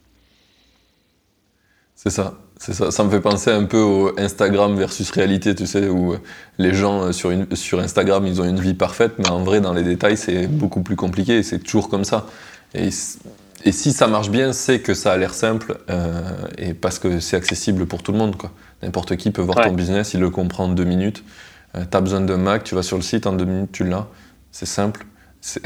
C'est 1.96 2.10
ça. 2.10 2.38
C'est 2.62 2.74
ça, 2.74 2.90
ça 2.90 3.04
me 3.04 3.10
fait 3.10 3.22
penser 3.22 3.50
un 3.50 3.64
peu 3.64 3.78
au 3.78 4.20
Instagram 4.20 4.76
versus 4.76 5.10
réalité, 5.10 5.54
tu 5.54 5.66
sais, 5.66 5.88
où 5.88 6.14
les 6.58 6.74
gens 6.74 7.04
euh, 7.04 7.12
sur, 7.12 7.30
une, 7.30 7.56
sur 7.56 7.80
Instagram, 7.80 8.26
ils 8.26 8.42
ont 8.42 8.44
une 8.44 8.60
vie 8.60 8.74
parfaite, 8.74 9.12
mais 9.18 9.30
en 9.30 9.42
vrai, 9.42 9.62
dans 9.62 9.72
les 9.72 9.82
détails, 9.82 10.18
c'est 10.18 10.46
beaucoup 10.46 10.82
plus 10.82 10.94
compliqué, 10.94 11.42
c'est 11.42 11.60
toujours 11.60 11.88
comme 11.88 12.04
ça. 12.04 12.26
Et, 12.74 12.90
et, 13.64 13.72
si 13.72 13.92
ça 13.92 14.06
marche 14.06 14.30
bien, 14.30 14.52
c'est 14.52 14.80
que 14.80 14.94
ça 14.94 15.12
a 15.12 15.16
l'air 15.16 15.34
simple, 15.34 15.78
euh, 15.90 16.22
et 16.58 16.74
parce 16.74 16.98
que 16.98 17.20
c'est 17.20 17.36
accessible 17.36 17.86
pour 17.86 18.02
tout 18.02 18.12
le 18.12 18.18
monde. 18.18 18.36
N'importe 18.82 19.16
qui 19.16 19.30
peut 19.30 19.42
voir 19.42 19.64
ton 19.64 19.72
business, 19.72 20.14
il 20.14 20.20
le 20.20 20.30
comprend 20.30 20.64
en 20.64 20.68
deux 20.68 20.84
minutes. 20.84 21.22
Euh, 21.76 21.84
tu 21.90 21.96
as 21.96 22.00
besoin 22.00 22.20
d'un 22.20 22.36
Mac, 22.36 22.64
tu 22.64 22.74
vas 22.74 22.82
sur 22.82 22.96
le 22.96 23.02
site, 23.02 23.26
en 23.26 23.32
deux 23.32 23.44
minutes, 23.44 23.72
tu 23.72 23.84
l'as. 23.84 24.06
C'est 24.50 24.66
simple. 24.66 25.06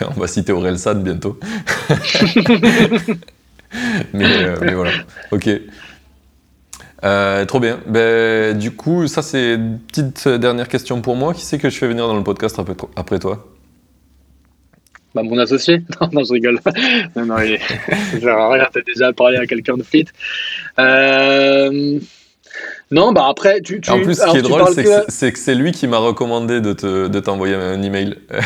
on 0.00 0.20
va 0.20 0.26
citer 0.26 0.52
Sad 0.76 1.02
bientôt. 1.02 1.38
mais, 4.12 4.58
mais 4.60 4.74
voilà, 4.74 4.92
ok. 5.30 5.48
Euh, 7.04 7.44
trop 7.44 7.60
bien. 7.60 7.78
Ben, 7.86 8.56
du 8.56 8.72
coup, 8.72 9.06
ça 9.06 9.22
c'est 9.22 9.54
une 9.54 9.78
petite 9.78 10.28
dernière 10.28 10.68
question 10.68 11.00
pour 11.02 11.16
moi. 11.16 11.34
Qui 11.34 11.44
c'est 11.44 11.58
que 11.58 11.70
je 11.70 11.76
fais 11.78 11.86
venir 11.86 12.06
dans 12.06 12.16
le 12.16 12.24
podcast 12.24 12.58
après, 12.96 13.18
toi? 13.18 13.55
Bah, 15.16 15.22
Mon 15.22 15.38
associé 15.38 15.78
non, 16.00 16.08
non, 16.12 16.24
je 16.24 16.32
rigole. 16.32 16.60
non, 17.16 17.26
non, 17.26 17.38
il... 17.40 17.58
sert 18.20 18.38
à 18.38 18.52
rien. 18.52 18.68
T'as 18.72 18.80
déjà 18.82 19.12
parlé 19.12 19.38
à 19.38 19.46
quelqu'un 19.46 19.76
de 19.76 19.82
fit. 19.82 20.06
Euh... 20.78 21.98
Non, 22.90 23.12
bah 23.12 23.26
après, 23.28 23.60
tu. 23.60 23.80
tu... 23.80 23.90
En 23.90 24.00
plus, 24.00 24.14
ce 24.14 24.30
qui 24.30 24.36
est 24.36 24.42
drôle, 24.42 24.64
c'est 25.08 25.32
que 25.32 25.38
c'est 25.38 25.54
lui 25.54 25.72
qui 25.72 25.88
m'a 25.88 25.98
recommandé 25.98 26.60
de 26.60 26.72
t'envoyer 26.72 27.54
te, 27.54 27.58
de 27.58 27.64
un 27.64 27.82
email. 27.82 28.16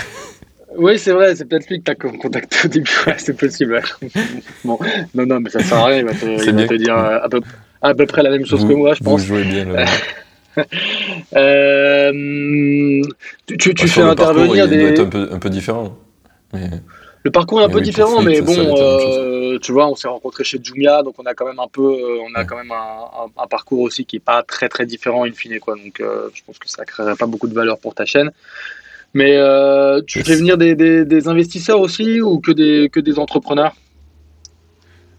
Oui, 0.77 1.01
c'est 1.01 1.11
vrai, 1.11 1.35
c'est 1.35 1.47
peut-être 1.47 1.69
lui 1.69 1.83
que 1.83 1.85
tu 1.85 1.91
as 1.91 1.95
contacté 1.97 2.57
au 2.65 2.69
début, 2.69 2.91
ouais, 3.05 3.17
c'est 3.19 3.37
possible. 3.37 3.83
bon, 4.65 4.79
non, 5.15 5.27
non, 5.27 5.41
mais 5.41 5.51
ça 5.51 5.59
sert 5.59 5.79
à 5.79 5.87
rien, 5.87 5.99
il 5.99 6.05
va 6.05 6.13
te, 6.13 6.25
il 6.25 6.55
va 6.55 6.67
te 6.69 6.75
dire 6.75 6.97
euh, 6.97 7.19
à 7.21 7.29
peu, 7.29 7.41
à 7.83 7.93
peu 7.93 8.07
près 8.07 8.23
la 8.23 8.31
même 8.31 8.47
chose 8.47 8.65
que 8.65 8.73
moi, 8.73 8.95
je 8.95 9.03
pense. 9.03 9.21
Vous 9.21 9.27
jouez 9.27 9.43
bien 9.43 9.65
là. 9.65 9.85
euh, 11.35 13.03
tu, 13.47 13.59
tu, 13.59 13.75
tu 13.75 13.89
fais 13.89 14.03
intervenir 14.03 14.69
des. 14.69 14.77
Il 14.77 14.81
doit 14.81 14.91
être 14.91 15.01
un 15.01 15.07
peu, 15.07 15.29
un 15.33 15.39
peu 15.41 15.51
différent. 15.51 15.97
Le 17.23 17.31
parcours 17.31 17.61
est 17.61 17.65
un 17.65 17.69
peu 17.69 17.81
différent, 17.83 18.23
mais 18.23 18.41
bon, 18.41 18.55
euh, 18.57 19.59
tu 19.59 19.73
vois, 19.73 19.89
on 19.89 19.95
s'est 19.95 20.09
rencontrés 20.09 20.45
chez 20.45 20.59
Jumia, 20.63 21.03
donc 21.03 21.15
on 21.19 21.27
a 21.27 21.35
quand 21.35 21.47
même 21.47 21.59
un 21.59 21.69
peu, 21.69 21.83
euh, 21.83 22.19
on 22.27 22.35
a 22.35 22.45
quand 22.45 22.57
même 22.57 22.73
un, 22.73 23.43
un, 23.43 23.47
parcours 23.47 23.81
aussi 23.81 24.07
qui 24.07 24.17
est 24.17 24.21
pas 24.21 24.43
très 24.43 24.69
très 24.69 24.87
différent 24.87 25.25
in 25.27 25.33
fine, 25.33 25.61
quoi. 25.61 25.75
Donc, 25.75 26.01
euh, 26.01 26.29
je 26.33 26.43
pense 26.47 26.59
que 26.59 26.69
ça 26.69 26.85
créerait 26.85 27.17
pas 27.17 27.27
beaucoup 27.27 27.49
de 27.49 27.55
valeur 27.55 27.79
pour 27.79 27.95
ta 27.95 28.07
chaîne. 28.07 28.31
Mais 29.13 29.37
euh, 29.37 30.01
tu 30.07 30.23
fais 30.23 30.37
venir 30.37 30.57
des, 30.57 30.75
des, 30.75 31.05
des, 31.05 31.29
investisseurs 31.29 31.81
aussi 31.81 32.21
ou 32.21 32.39
que 32.39 32.53
des, 32.53 32.89
que 32.91 33.01
des 33.01 33.19
entrepreneurs? 33.19 33.75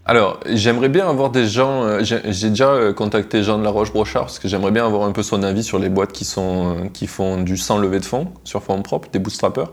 Alors, 0.06 0.40
j'aimerais 0.48 0.90
bien 0.90 1.08
avoir 1.08 1.30
des 1.30 1.46
gens. 1.46 2.02
J'ai 2.02 2.50
déjà 2.50 2.94
contacté 2.94 3.44
Jean 3.44 3.60
de 3.60 3.64
la 3.64 3.70
Roche-Brochard 3.70 4.24
parce 4.24 4.40
que 4.40 4.48
j'aimerais 4.48 4.72
bien 4.72 4.86
avoir 4.86 5.04
un 5.04 5.12
peu 5.12 5.24
son 5.24 5.44
avis 5.44 5.64
sur 5.64 5.78
les 5.78 5.90
boîtes 5.90 6.14
qui, 6.14 6.26
sont, 6.26 6.90
qui 6.94 7.06
font 7.06 7.42
du 7.42 7.58
sans 7.58 7.78
levée 7.78 8.00
de 8.00 8.06
fonds 8.06 8.30
sur 8.44 8.64
fonds 8.64 8.82
propres, 8.82 9.10
des 9.12 9.20
bootstrappers. 9.20 9.72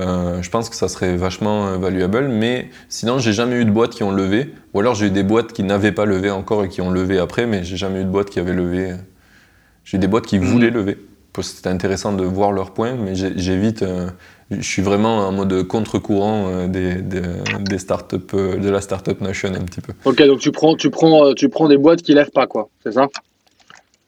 Euh, 0.00 0.42
je 0.42 0.50
pense 0.50 0.70
que 0.70 0.76
ça 0.76 0.88
serait 0.88 1.16
vachement 1.16 1.78
valuable, 1.78 2.28
mais 2.28 2.70
sinon, 2.88 3.18
j'ai 3.18 3.32
jamais 3.32 3.56
eu 3.56 3.64
de 3.64 3.70
boîtes 3.70 3.92
qui 3.92 4.02
ont 4.02 4.12
levé. 4.12 4.54
Ou 4.74 4.80
alors, 4.80 4.94
j'ai 4.94 5.06
eu 5.06 5.10
des 5.10 5.22
boîtes 5.22 5.52
qui 5.52 5.62
n'avaient 5.62 5.92
pas 5.92 6.04
levé 6.04 6.30
encore 6.30 6.64
et 6.64 6.68
qui 6.68 6.80
ont 6.80 6.90
levé 6.90 7.18
après, 7.18 7.46
mais 7.46 7.64
j'ai 7.64 7.76
jamais 7.76 8.02
eu 8.02 8.04
de 8.04 8.10
boîte 8.10 8.30
qui 8.30 8.38
avait 8.38 8.54
levé. 8.54 8.94
J'ai 9.84 9.96
eu 9.96 10.00
des 10.00 10.08
boîtes 10.08 10.26
qui 10.26 10.38
voulaient 10.38 10.70
lever. 10.70 10.98
C'était 11.40 11.68
intéressant 11.68 12.12
de 12.12 12.24
voir 12.24 12.50
leurs 12.50 12.72
points, 12.72 12.96
mais 12.96 13.14
j'évite 13.14 13.84
je 14.50 14.62
suis 14.62 14.82
vraiment 14.82 15.28
en 15.28 15.32
mode 15.32 15.62
contre-courant 15.64 16.48
euh, 16.48 16.66
des, 16.68 16.94
des, 16.94 17.18
euh, 17.18 18.56
de 18.56 18.70
la 18.70 18.80
startup 18.80 19.20
nation 19.20 19.52
un 19.54 19.64
petit 19.64 19.80
peu. 19.80 19.92
Ok, 20.04 20.22
donc 20.22 20.40
tu 20.40 20.52
prends, 20.52 20.74
tu 20.74 20.90
prends, 20.90 21.26
euh, 21.26 21.34
tu 21.34 21.48
prends 21.48 21.68
des 21.68 21.76
boîtes 21.76 22.02
qui 22.02 22.14
lèvent 22.14 22.30
pas, 22.30 22.46
quoi, 22.46 22.68
c'est 22.82 22.92
ça? 22.92 23.08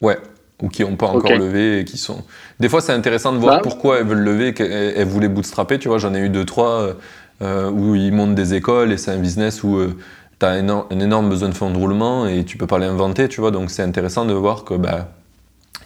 Ouais, 0.00 0.18
ou 0.62 0.68
qui 0.68 0.82
n'ont 0.82 0.96
pas 0.96 1.06
encore 1.06 1.36
levé 1.36 1.80
et 1.80 1.84
qui 1.84 1.98
sont. 1.98 2.22
Des 2.58 2.68
fois, 2.68 2.80
c'est 2.80 2.92
intéressant 2.92 3.32
de 3.32 3.38
voir 3.38 3.56
bah. 3.56 3.60
pourquoi 3.62 3.98
elles 3.98 4.06
veulent 4.06 4.18
lever, 4.18 4.54
qu'elles 4.54 5.06
voulaient 5.06 5.28
bootstrapper. 5.28 5.78
Tu 5.78 5.88
vois, 5.88 5.98
j'en 5.98 6.14
ai 6.14 6.20
eu 6.20 6.28
deux, 6.28 6.44
trois 6.44 6.94
où 7.40 7.94
ils 7.94 8.12
montent 8.12 8.34
des 8.34 8.54
écoles 8.54 8.92
et 8.92 8.98
c'est 8.98 9.10
un 9.10 9.18
business 9.18 9.62
où 9.62 9.78
tu 10.38 10.46
as 10.46 10.50
un, 10.50 10.68
un, 10.68 11.00
énorme 11.00 11.28
besoin 11.28 11.48
de 11.48 11.54
fonds 11.54 11.70
de 11.70 11.78
roulement 11.78 12.26
et 12.26 12.44
tu 12.44 12.58
peux 12.58 12.66
pas 12.66 12.78
l'inventer, 12.78 13.28
tu 13.28 13.40
vois. 13.40 13.50
Donc, 13.50 13.70
c'est 13.70 13.82
intéressant 13.82 14.24
de 14.26 14.34
voir 14.34 14.64
que 14.64 14.74
bah, 14.74 15.08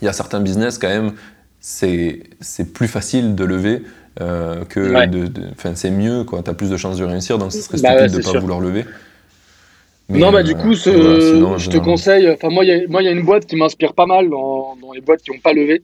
il 0.01 0.05
y 0.06 0.09
a 0.09 0.12
certains 0.12 0.40
business 0.40 0.78
quand 0.78 0.88
même, 0.88 1.12
c'est 1.60 2.72
plus 2.74 2.88
facile 2.88 3.34
de 3.34 3.44
lever 3.44 3.82
euh, 4.20 4.64
que 4.66 5.06
de, 5.06 5.30
c'est 5.74 5.90
mieux 5.90 6.22
quoi 6.22 6.42
t'as 6.42 6.55
plus 6.55 6.70
de 6.70 6.76
chances 6.76 6.98
de 6.98 7.05
réussir 7.05 7.36
donc 7.36 7.52
ce 7.52 7.60
serait 7.60 7.80
bah 7.80 8.06
stupide 8.06 8.24
de 8.24 8.32
pas 8.32 8.38
vouloir 8.38 8.60
lever 8.60 8.84
non 10.09 10.32
bah 10.32 10.43
du 10.43 10.52
euh, 10.52 10.55
coup 10.55 10.74
ce, 10.74 10.90
je 11.59 11.70
te 11.70 11.78
conseille 11.78 12.31
enfin 12.31 12.51
moi 12.51 12.64
il 12.64 12.68
y 12.68 13.09
a 13.09 13.10
une 13.10 13.24
boîte 13.24 13.47
qui 13.47 13.56
m'inspire 13.56 13.94
pas 13.94 14.06
mal 14.06 14.28
dans, 14.28 14.76
dans, 14.76 14.93
les 14.93 15.01
boîtes 15.01 15.22
qui 15.22 15.31
n'ont 15.31 15.39
pas 15.39 15.52
levé. 15.52 15.82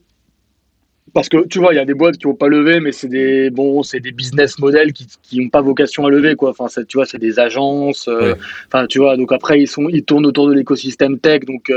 Parce 1.13 1.27
que 1.27 1.45
tu 1.47 1.59
vois 1.59 1.73
il 1.73 1.77
y 1.77 1.79
a 1.79 1.85
des 1.85 1.95
boîtes 1.95 2.17
qui 2.17 2.27
n'ont 2.27 2.35
pas 2.35 2.47
levé 2.47 2.79
mais 2.79 2.91
c'est 2.91 3.09
des 3.09 3.49
bon 3.49 3.83
c'est 3.83 3.99
des 3.99 4.11
business 4.11 4.59
models 4.59 4.93
qui 4.93 5.39
n'ont 5.39 5.49
pas 5.49 5.61
vocation 5.61 6.05
à 6.05 6.09
lever 6.09 6.35
quoi. 6.35 6.51
Enfin 6.51 6.67
tu 6.87 6.97
vois 6.97 7.05
c'est 7.05 7.17
des 7.17 7.39
agences 7.39 8.07
euh, 8.07 8.35
enfin 8.67 8.85
tu 8.87 8.99
vois 8.99 9.17
donc 9.17 9.31
après 9.31 9.59
ils 9.59 9.67
sont 9.67 9.89
ils 9.89 10.03
tournent 10.03 10.25
autour 10.25 10.47
de 10.47 10.53
l'écosystème 10.53 11.19
tech 11.19 11.41
donc 11.41 11.71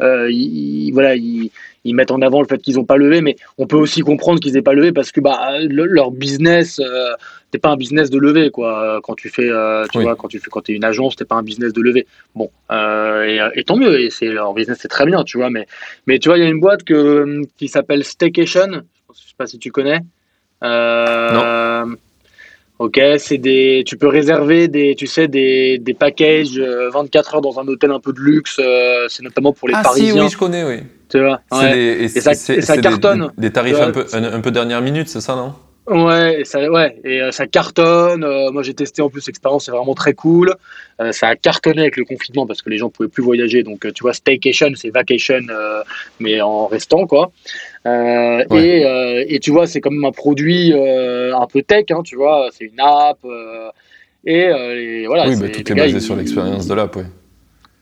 ils, 0.00 0.90
voilà 0.92 1.14
ils 1.14 1.50
ils 1.88 1.94
mettent 1.94 2.10
en 2.10 2.20
avant 2.20 2.40
le 2.40 2.46
fait 2.46 2.58
qu'ils 2.58 2.76
n'ont 2.76 2.84
pas 2.84 2.96
levé, 2.96 3.20
mais 3.20 3.36
on 3.56 3.66
peut 3.66 3.76
aussi 3.76 4.02
comprendre 4.02 4.40
qu'ils 4.40 4.52
n'aient 4.52 4.62
pas 4.62 4.74
levé 4.74 4.92
parce 4.92 5.10
que 5.10 5.20
bah, 5.20 5.58
leur 5.68 6.10
business, 6.10 6.80
euh, 6.80 7.12
n'est 7.52 7.60
pas 7.60 7.70
un 7.70 7.76
business 7.76 8.10
de 8.10 8.18
lever 8.18 8.50
quoi. 8.50 9.00
Quand 9.02 9.14
tu 9.14 9.28
fais, 9.28 9.48
euh, 9.48 9.86
tu 9.92 10.00
vois, 10.00 10.16
quand 10.16 10.28
tu 10.28 10.38
fais, 10.38 10.50
quand 10.50 10.68
es 10.68 10.72
une 10.72 10.84
agence, 10.84 11.16
t'es 11.16 11.24
pas 11.24 11.36
un 11.36 11.42
business 11.42 11.72
de 11.72 11.80
lever. 11.80 12.06
Bon, 12.34 12.50
euh, 12.70 13.50
et, 13.54 13.64
tant 13.64 13.76
mieux, 13.76 14.00
et 14.00 14.10
c'est 14.10 14.26
leur 14.26 14.52
business, 14.54 14.78
c'est 14.80 14.88
très 14.88 15.06
bien, 15.06 15.24
tu 15.24 15.38
vois. 15.38 15.50
Mais, 15.50 15.66
mais 16.06 16.18
tu 16.18 16.28
vois, 16.28 16.38
il 16.38 16.44
y 16.44 16.46
a 16.46 16.48
une 16.48 16.60
boîte 16.60 16.84
que, 16.84 17.42
qui 17.56 17.68
s'appelle 17.68 18.04
Staycation. 18.04 18.82
Je 19.14 19.28
sais 19.28 19.34
pas 19.36 19.46
si 19.46 19.58
tu 19.58 19.70
connais. 19.70 20.00
non. 20.62 21.96
Ok, 22.80 23.00
c'est 23.18 23.38
des, 23.38 23.82
tu 23.84 23.96
peux 23.96 24.06
réserver 24.06 24.68
des, 24.68 24.94
tu 24.94 25.08
sais, 25.08 25.26
des, 25.26 25.78
des 25.78 25.94
packages 25.94 26.60
24 26.60 27.34
heures 27.34 27.40
dans 27.40 27.58
un 27.58 27.66
hôtel 27.66 27.90
un 27.90 27.98
peu 27.98 28.12
de 28.12 28.20
luxe. 28.20 28.60
c'est 29.08 29.22
notamment 29.24 29.52
pour 29.52 29.66
les 29.66 29.74
ah, 29.74 29.82
Parisiens. 29.82 30.14
Si, 30.14 30.20
oui, 30.20 30.28
je 30.30 30.38
connais, 30.38 30.62
oui. 30.62 30.84
Tu 31.08 31.18
vois 31.18 31.40
et, 31.64 32.08
ça, 32.08 32.76
cartonne. 32.76 33.32
Des, 33.36 33.50
tarifs 33.50 33.80
un 33.80 33.90
peu, 33.90 34.06
un, 34.12 34.40
peu 34.40 34.50
dernière 34.52 34.80
minute, 34.80 35.08
c'est 35.08 35.20
ça, 35.20 35.34
non? 35.34 35.54
Ouais, 35.88 36.40
et 36.40 36.44
ça, 36.44 36.70
ouais, 36.70 36.96
et 37.02 37.22
euh, 37.22 37.30
ça 37.30 37.46
cartonne. 37.46 38.22
Euh, 38.22 38.50
moi, 38.50 38.62
j'ai 38.62 38.74
testé 38.74 39.00
en 39.00 39.08
plus, 39.08 39.26
l'expérience 39.26 39.64
c'est 39.64 39.70
vraiment 39.70 39.94
très 39.94 40.12
cool. 40.12 40.54
Euh, 41.00 41.12
ça 41.12 41.28
a 41.28 41.36
cartonné 41.36 41.80
avec 41.80 41.96
le 41.96 42.04
confinement 42.04 42.46
parce 42.46 42.60
que 42.60 42.68
les 42.68 42.76
gens 42.76 42.90
pouvaient 42.90 43.08
plus 43.08 43.22
voyager. 43.22 43.62
Donc, 43.62 43.90
tu 43.94 44.02
vois, 44.02 44.12
staycation, 44.12 44.68
c'est 44.74 44.90
vacation, 44.90 45.40
mais 46.20 46.40
en 46.42 46.66
restant, 46.66 47.06
quoi. 47.06 47.30
et, 47.86 49.24
et, 49.28 49.40
tu 49.40 49.50
vois, 49.50 49.66
c'est 49.66 49.80
quand 49.80 49.90
même 49.90 50.04
un 50.04 50.12
produit 50.12 50.74
un 50.74 51.46
peu 51.46 51.62
tech, 51.62 51.86
hein, 51.90 52.02
tu 52.04 52.16
vois. 52.16 52.48
C'est 52.52 52.64
une 52.64 52.80
app. 52.80 53.18
Et, 54.26 55.06
voilà. 55.06 55.28
Oui, 55.28 55.36
mais 55.40 55.52
tout 55.52 55.72
est 55.72 55.74
basé 55.74 56.00
sur 56.00 56.16
l'expérience 56.16 56.66
de 56.66 56.74
l'app, 56.74 56.96
oui. 56.96 57.04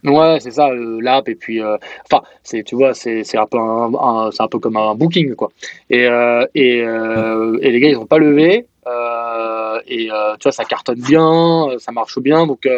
Ouais, 0.04 0.38
c'est 0.40 0.52
ça, 0.52 0.68
euh, 0.68 1.00
l'app 1.00 1.28
et 1.28 1.34
puis, 1.34 1.60
euh, 1.60 1.76
enfin, 2.04 2.22
c'est, 2.42 2.62
tu 2.62 2.76
vois, 2.76 2.94
c'est, 2.94 3.24
c'est 3.24 3.38
un 3.38 3.46
peu 3.46 3.58
un, 3.58 4.30
c'est 4.30 4.42
un 4.42 4.48
peu 4.48 4.58
comme 4.58 4.76
un 4.76 4.94
booking 4.94 5.34
quoi. 5.34 5.50
Et 5.90 6.06
euh, 6.06 6.46
et, 6.54 6.78
et 6.78 7.70
les 7.70 7.80
gars 7.80 7.88
ils 7.88 7.98
ont 7.98 8.06
pas 8.06 8.18
levé 8.18 8.66
et 9.88 10.08
tu 10.38 10.42
vois 10.42 10.52
ça 10.52 10.64
cartonne 10.64 11.00
bien, 11.00 11.68
ça 11.78 11.92
marche 11.92 12.18
bien 12.20 12.46
donc 12.46 12.68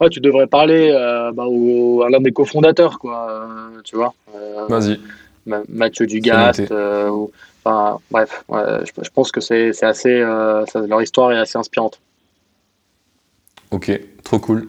ouais 0.00 0.08
tu 0.10 0.20
devrais 0.20 0.46
parler 0.46 0.90
bah, 1.34 1.44
au, 1.46 2.02
à 2.02 2.08
l'un 2.08 2.20
des 2.20 2.32
cofondateurs 2.32 2.98
quoi, 2.98 3.68
tu 3.84 3.96
vois. 3.96 4.14
Vas-y. 4.68 4.98
Mathieu 5.68 6.06
Dugast. 6.06 6.72
enfin 7.64 7.98
bref, 8.10 8.44
je, 8.50 9.02
je, 9.02 9.10
pense 9.10 9.30
que 9.32 9.40
c'est, 9.40 9.74
c'est 9.74 9.86
assez, 9.86 10.22
ça, 10.66 10.80
leur 10.80 11.02
histoire 11.02 11.32
est 11.32 11.38
assez 11.38 11.58
inspirante. 11.58 12.00
Ok, 13.70 13.90
trop 14.22 14.38
cool. 14.38 14.68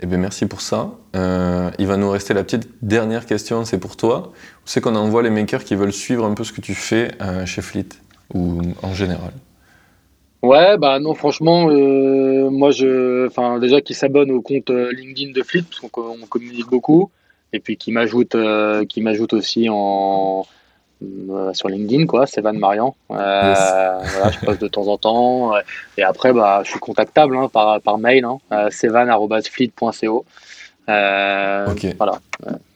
Eh 0.00 0.06
bien, 0.06 0.18
merci 0.18 0.46
pour 0.46 0.60
ça. 0.60 0.90
Euh, 1.14 1.70
il 1.78 1.86
va 1.86 1.96
nous 1.96 2.10
rester 2.10 2.34
la 2.34 2.42
petite 2.42 2.68
dernière 2.82 3.26
question, 3.26 3.64
c'est 3.64 3.78
pour 3.78 3.96
toi. 3.96 4.32
C'est 4.64 4.80
qu'on 4.80 4.96
envoie 4.96 5.22
les 5.22 5.30
makers 5.30 5.64
qui 5.64 5.76
veulent 5.76 5.92
suivre 5.92 6.24
un 6.24 6.34
peu 6.34 6.44
ce 6.44 6.52
que 6.52 6.60
tu 6.60 6.74
fais 6.74 7.12
euh, 7.20 7.46
chez 7.46 7.62
Fleet 7.62 7.88
ou 8.34 8.60
en 8.82 8.92
général? 8.92 9.32
Ouais, 10.42 10.76
bah 10.76 10.98
non, 10.98 11.14
franchement, 11.14 11.70
euh, 11.70 12.50
moi, 12.50 12.70
je, 12.70 13.26
enfin, 13.28 13.58
déjà 13.60 13.80
qui 13.80 13.94
s'abonne 13.94 14.30
au 14.30 14.42
compte 14.42 14.68
LinkedIn 14.70 15.32
de 15.32 15.42
Fleet, 15.42 15.62
parce 15.62 15.80
qu'on 15.90 16.18
communique 16.28 16.68
beaucoup, 16.68 17.10
et 17.52 17.60
puis 17.60 17.76
qui 17.76 17.92
m'ajoute, 17.92 18.36
qui 18.88 19.00
m'ajoute 19.00 19.32
aussi 19.32 19.68
en, 19.70 20.44
sur 21.52 21.68
LinkedIn, 21.68 22.06
quoi, 22.06 22.26
c'est 22.26 22.40
Van 22.40 22.52
Marian. 22.52 22.94
voilà, 23.08 24.30
je 24.30 24.44
poste 24.44 24.60
de 24.60 24.68
temps 24.68 24.86
en 24.86 24.98
temps. 24.98 25.52
et 25.96 26.02
après, 26.02 26.32
bah, 26.32 26.62
je 26.64 26.70
suis 26.70 26.80
contactable 26.80 27.36
hein, 27.36 27.48
par, 27.52 27.80
par 27.80 27.98
mail, 27.98 28.24
hein, 28.24 28.38
sevan.fleet.co. 28.70 30.24
Voilà. 30.86 32.20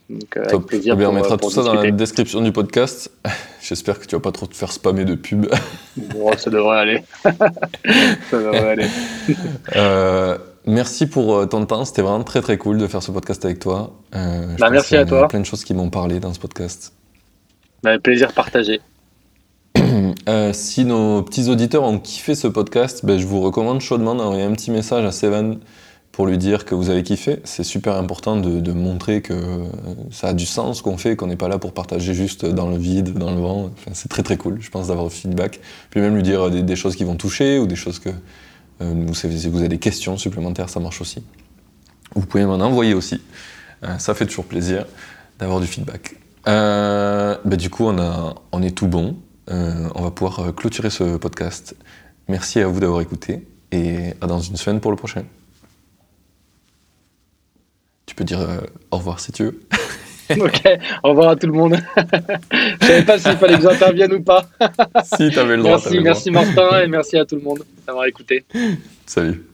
Donc, 0.08 0.36
euh, 0.38 0.46
Top. 0.46 0.66
Plaisir 0.66 0.96
eh 0.98 1.06
on 1.06 1.12
mettra 1.12 1.36
tout 1.36 1.50
ça 1.50 1.62
dans 1.62 1.74
la 1.74 1.90
description 1.90 2.40
du 2.40 2.50
podcast. 2.50 3.10
J'espère 3.62 4.00
que 4.00 4.06
tu 4.06 4.16
vas 4.16 4.20
pas 4.20 4.32
trop 4.32 4.46
te 4.46 4.56
faire 4.56 4.72
spammer 4.72 5.04
de 5.04 5.14
pubs. 5.14 5.48
bon, 5.96 6.32
ça 6.36 6.50
devrait 6.50 6.78
aller. 6.78 7.02
ça 7.22 7.32
devrait 8.32 8.70
aller. 8.70 8.86
Euh, 9.76 10.38
merci 10.64 11.06
pour 11.06 11.36
euh, 11.36 11.46
ton 11.46 11.66
temps. 11.66 11.84
C'était 11.84 12.02
vraiment 12.02 12.24
très 12.24 12.40
très 12.40 12.56
cool 12.56 12.78
de 12.78 12.86
faire 12.86 13.02
ce 13.02 13.10
podcast 13.10 13.44
avec 13.44 13.58
toi. 13.58 13.92
Bah, 14.12 14.70
merci 14.70 14.96
à 14.96 15.04
toi. 15.04 15.18
Il 15.18 15.20
y 15.20 15.24
a 15.24 15.28
plein 15.28 15.40
de 15.40 15.46
choses 15.46 15.64
qui 15.64 15.74
m'ont 15.74 15.90
parlé 15.90 16.20
dans 16.20 16.32
ce 16.32 16.38
podcast. 16.38 16.94
Bah, 17.82 17.98
plaisir 17.98 18.32
partagé. 18.32 18.80
si 20.52 20.84
nos 20.84 21.22
petits 21.22 21.48
auditeurs 21.48 21.84
ont 21.84 21.98
kiffé 21.98 22.34
ce 22.34 22.48
podcast, 22.48 23.04
ben, 23.04 23.18
je 23.18 23.26
vous 23.26 23.40
recommande 23.40 23.80
chaudement 23.80 24.14
d'envoyer 24.14 24.42
un 24.42 24.52
petit 24.52 24.70
message 24.70 25.04
à 25.04 25.12
Seven 25.12 25.58
pour 26.18 26.26
lui 26.26 26.36
dire 26.36 26.64
que 26.64 26.74
vous 26.74 26.90
avez 26.90 27.04
kiffé. 27.04 27.38
C'est 27.44 27.62
super 27.62 27.94
important 27.94 28.36
de, 28.36 28.72
montrer 28.72 29.22
que 29.22 29.34
ça 30.10 30.28
a 30.28 30.32
du 30.32 30.46
sens 30.46 30.82
qu'on 30.82 30.98
fait, 30.98 31.14
qu'on 31.14 31.28
n'est 31.28 31.36
pas 31.36 31.46
là 31.46 31.58
pour 31.58 31.72
partager 31.72 32.12
juste 32.12 32.44
dans 32.44 32.68
le 32.68 32.76
vide, 32.76 33.16
dans 33.16 33.30
le 33.30 33.40
vent. 33.40 33.70
c'est 33.92 34.08
très 34.08 34.24
très 34.24 34.36
cool, 34.36 34.60
je 34.60 34.68
pense, 34.68 34.88
d'avoir 34.88 35.04
le 35.04 35.12
feedback. 35.12 35.60
Puis 35.90 36.00
même 36.00 36.16
lui 36.16 36.24
dire 36.24 36.50
des, 36.50 36.74
choses 36.74 36.96
qui 36.96 37.04
vont 37.04 37.14
toucher 37.14 37.60
ou 37.60 37.68
des 37.68 37.76
choses 37.76 38.00
que 38.00 38.08
euh, 38.80 38.94
vous, 39.06 39.14
si 39.14 39.48
vous 39.48 39.60
avez 39.60 39.68
des 39.68 39.78
questions 39.78 40.16
supplémentaires, 40.16 40.68
ça 40.68 40.80
marche 40.80 41.00
aussi. 41.00 41.22
Vous 42.16 42.26
pouvez 42.26 42.44
m'en 42.44 42.54
envoyer 42.54 42.94
aussi. 42.94 43.22
Euh, 43.84 43.96
ça 43.98 44.12
fait 44.14 44.26
toujours 44.26 44.46
plaisir 44.46 44.86
d'avoir 45.38 45.60
du 45.60 45.68
feedback. 45.68 46.16
Euh, 46.46 47.36
bah, 47.44 47.56
du 47.56 47.70
coup, 47.70 47.84
on, 47.84 47.98
a, 47.98 48.34
on 48.52 48.62
est 48.62 48.76
tout 48.76 48.86
bon. 48.86 49.16
on 49.48 50.02
va 50.02 50.10
pouvoir 50.10 50.54
clôturer 50.54 50.90
ce 50.90 51.16
podcast. 51.16 51.74
Merci 52.28 52.60
à 52.60 52.66
vous 52.66 52.78
d'avoir 52.78 53.00
écouté 53.00 53.46
et 53.72 54.14
à 54.20 54.26
dans 54.26 54.40
une 54.40 54.56
semaine 54.56 54.80
pour 54.80 54.90
le 54.90 54.96
prochain. 54.96 55.24
Tu 58.06 58.14
peux 58.14 58.24
dire 58.24 58.40
euh, 58.40 58.60
au 58.90 58.98
revoir 58.98 59.20
si 59.20 59.32
tu 59.32 59.44
veux. 59.44 59.60
ok, 60.30 60.68
au 61.04 61.10
revoir 61.10 61.30
à 61.30 61.36
tout 61.36 61.46
le 61.46 61.52
monde. 61.52 61.78
Je 62.52 62.86
savais 62.86 63.04
pas 63.04 63.18
s'il 63.18 63.36
fallait 63.36 63.56
que 63.56 63.62
j'intervienne 63.62 64.12
ou 64.12 64.22
pas. 64.22 64.46
si, 65.04 65.30
tu 65.30 65.38
avais 65.38 65.56
le 65.56 65.62
droit. 65.62 65.78
Merci, 65.78 66.00
merci 66.00 66.30
Martin 66.30 66.82
et 66.82 66.86
merci 66.86 67.16
à 67.16 67.24
tout 67.24 67.36
le 67.36 67.42
monde 67.42 67.64
d'avoir 67.86 68.06
écouté. 68.06 68.44
Salut. 69.06 69.47